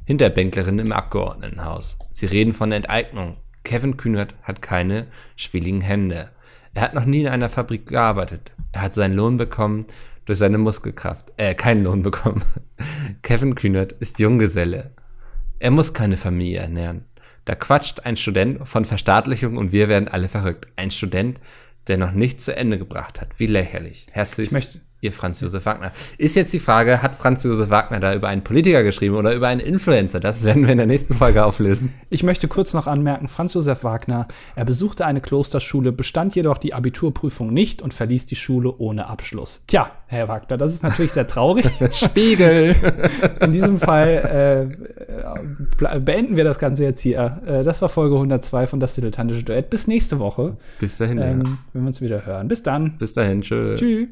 Hinterbänklerin 0.04 0.80
im 0.80 0.92
Abgeordnetenhaus. 0.92 1.98
Sie 2.12 2.26
reden 2.26 2.52
von 2.52 2.72
Enteignung. 2.72 3.36
Kevin 3.62 3.96
Kühnert 3.96 4.34
hat 4.42 4.60
keine 4.60 5.06
schwieligen 5.36 5.80
Hände. 5.80 6.30
Er 6.74 6.82
hat 6.82 6.94
noch 6.94 7.04
nie 7.04 7.22
in 7.22 7.28
einer 7.28 7.48
Fabrik 7.48 7.86
gearbeitet. 7.86 8.52
Er 8.72 8.82
hat 8.82 8.94
seinen 8.94 9.14
Lohn 9.14 9.36
bekommen 9.36 9.86
durch 10.24 10.38
seine 10.38 10.58
Muskelkraft. 10.58 11.32
Äh, 11.36 11.54
keinen 11.54 11.84
Lohn 11.84 12.02
bekommen. 12.02 12.42
Kevin 13.22 13.54
Kühnert 13.54 13.92
ist 13.92 14.18
Junggeselle. 14.18 14.90
Er 15.60 15.70
muss 15.70 15.94
keine 15.94 16.16
Familie 16.16 16.58
ernähren. 16.58 17.04
Da 17.44 17.54
quatscht 17.54 18.00
ein 18.00 18.16
Student 18.16 18.66
von 18.66 18.84
Verstaatlichung 18.84 19.56
und 19.56 19.72
wir 19.72 19.88
werden 19.88 20.08
alle 20.08 20.28
verrückt. 20.28 20.66
Ein 20.76 20.90
Student, 20.90 21.40
der 21.88 21.98
noch 21.98 22.12
nichts 22.12 22.44
zu 22.44 22.56
Ende 22.56 22.78
gebracht 22.78 23.20
hat. 23.20 23.38
Wie 23.38 23.46
lächerlich. 23.46 24.06
Herzlich, 24.12 24.46
Ich 24.48 24.52
möchte- 24.52 24.80
ihr 25.04 25.12
Franz 25.12 25.40
Josef 25.40 25.64
Wagner. 25.66 25.92
Ist 26.18 26.34
jetzt 26.34 26.52
die 26.52 26.58
Frage, 26.58 27.02
hat 27.02 27.14
Franz 27.14 27.44
Josef 27.44 27.70
Wagner 27.70 28.00
da 28.00 28.14
über 28.14 28.28
einen 28.28 28.42
Politiker 28.42 28.82
geschrieben 28.82 29.14
oder 29.14 29.34
über 29.34 29.48
einen 29.48 29.60
Influencer? 29.60 30.18
Das 30.18 30.42
werden 30.44 30.62
wir 30.64 30.70
in 30.72 30.78
der 30.78 30.86
nächsten 30.86 31.14
Folge 31.14 31.44
auflösen. 31.44 31.92
Ich 32.10 32.22
möchte 32.22 32.48
kurz 32.48 32.74
noch 32.74 32.86
anmerken, 32.86 33.28
Franz 33.28 33.54
Josef 33.54 33.84
Wagner, 33.84 34.26
er 34.56 34.64
besuchte 34.64 35.06
eine 35.06 35.20
Klosterschule, 35.20 35.92
bestand 35.92 36.34
jedoch 36.34 36.58
die 36.58 36.74
Abiturprüfung 36.74 37.52
nicht 37.52 37.82
und 37.82 37.94
verließ 37.94 38.26
die 38.26 38.36
Schule 38.36 38.74
ohne 38.78 39.06
Abschluss. 39.06 39.62
Tja, 39.66 39.90
Herr 40.06 40.28
Wagner, 40.28 40.56
das 40.56 40.72
ist 40.72 40.82
natürlich 40.82 41.12
sehr 41.12 41.26
traurig. 41.26 41.66
Spiegel. 41.92 42.74
In 43.40 43.52
diesem 43.52 43.78
Fall 43.78 44.76
äh, 45.82 45.98
beenden 46.00 46.36
wir 46.36 46.44
das 46.44 46.58
Ganze 46.58 46.84
jetzt 46.84 47.00
hier. 47.00 47.40
Äh, 47.46 47.62
das 47.62 47.82
war 47.82 47.88
Folge 47.88 48.14
102 48.14 48.66
von 48.66 48.80
Das 48.80 48.94
Dilettantische 48.94 49.42
Duett. 49.42 49.70
Bis 49.70 49.86
nächste 49.86 50.18
Woche, 50.18 50.56
Bis 50.80 50.96
dahin. 50.98 51.18
ja. 51.18 51.26
ähm, 51.26 51.58
wenn 51.72 51.82
wir 51.82 51.88
uns 51.88 52.00
wieder 52.00 52.24
hören. 52.24 52.48
Bis 52.48 52.62
dann. 52.62 52.96
Bis 52.98 53.12
dahin. 53.12 53.42
Tschö. 53.42 53.74
Tschüss. 53.76 54.08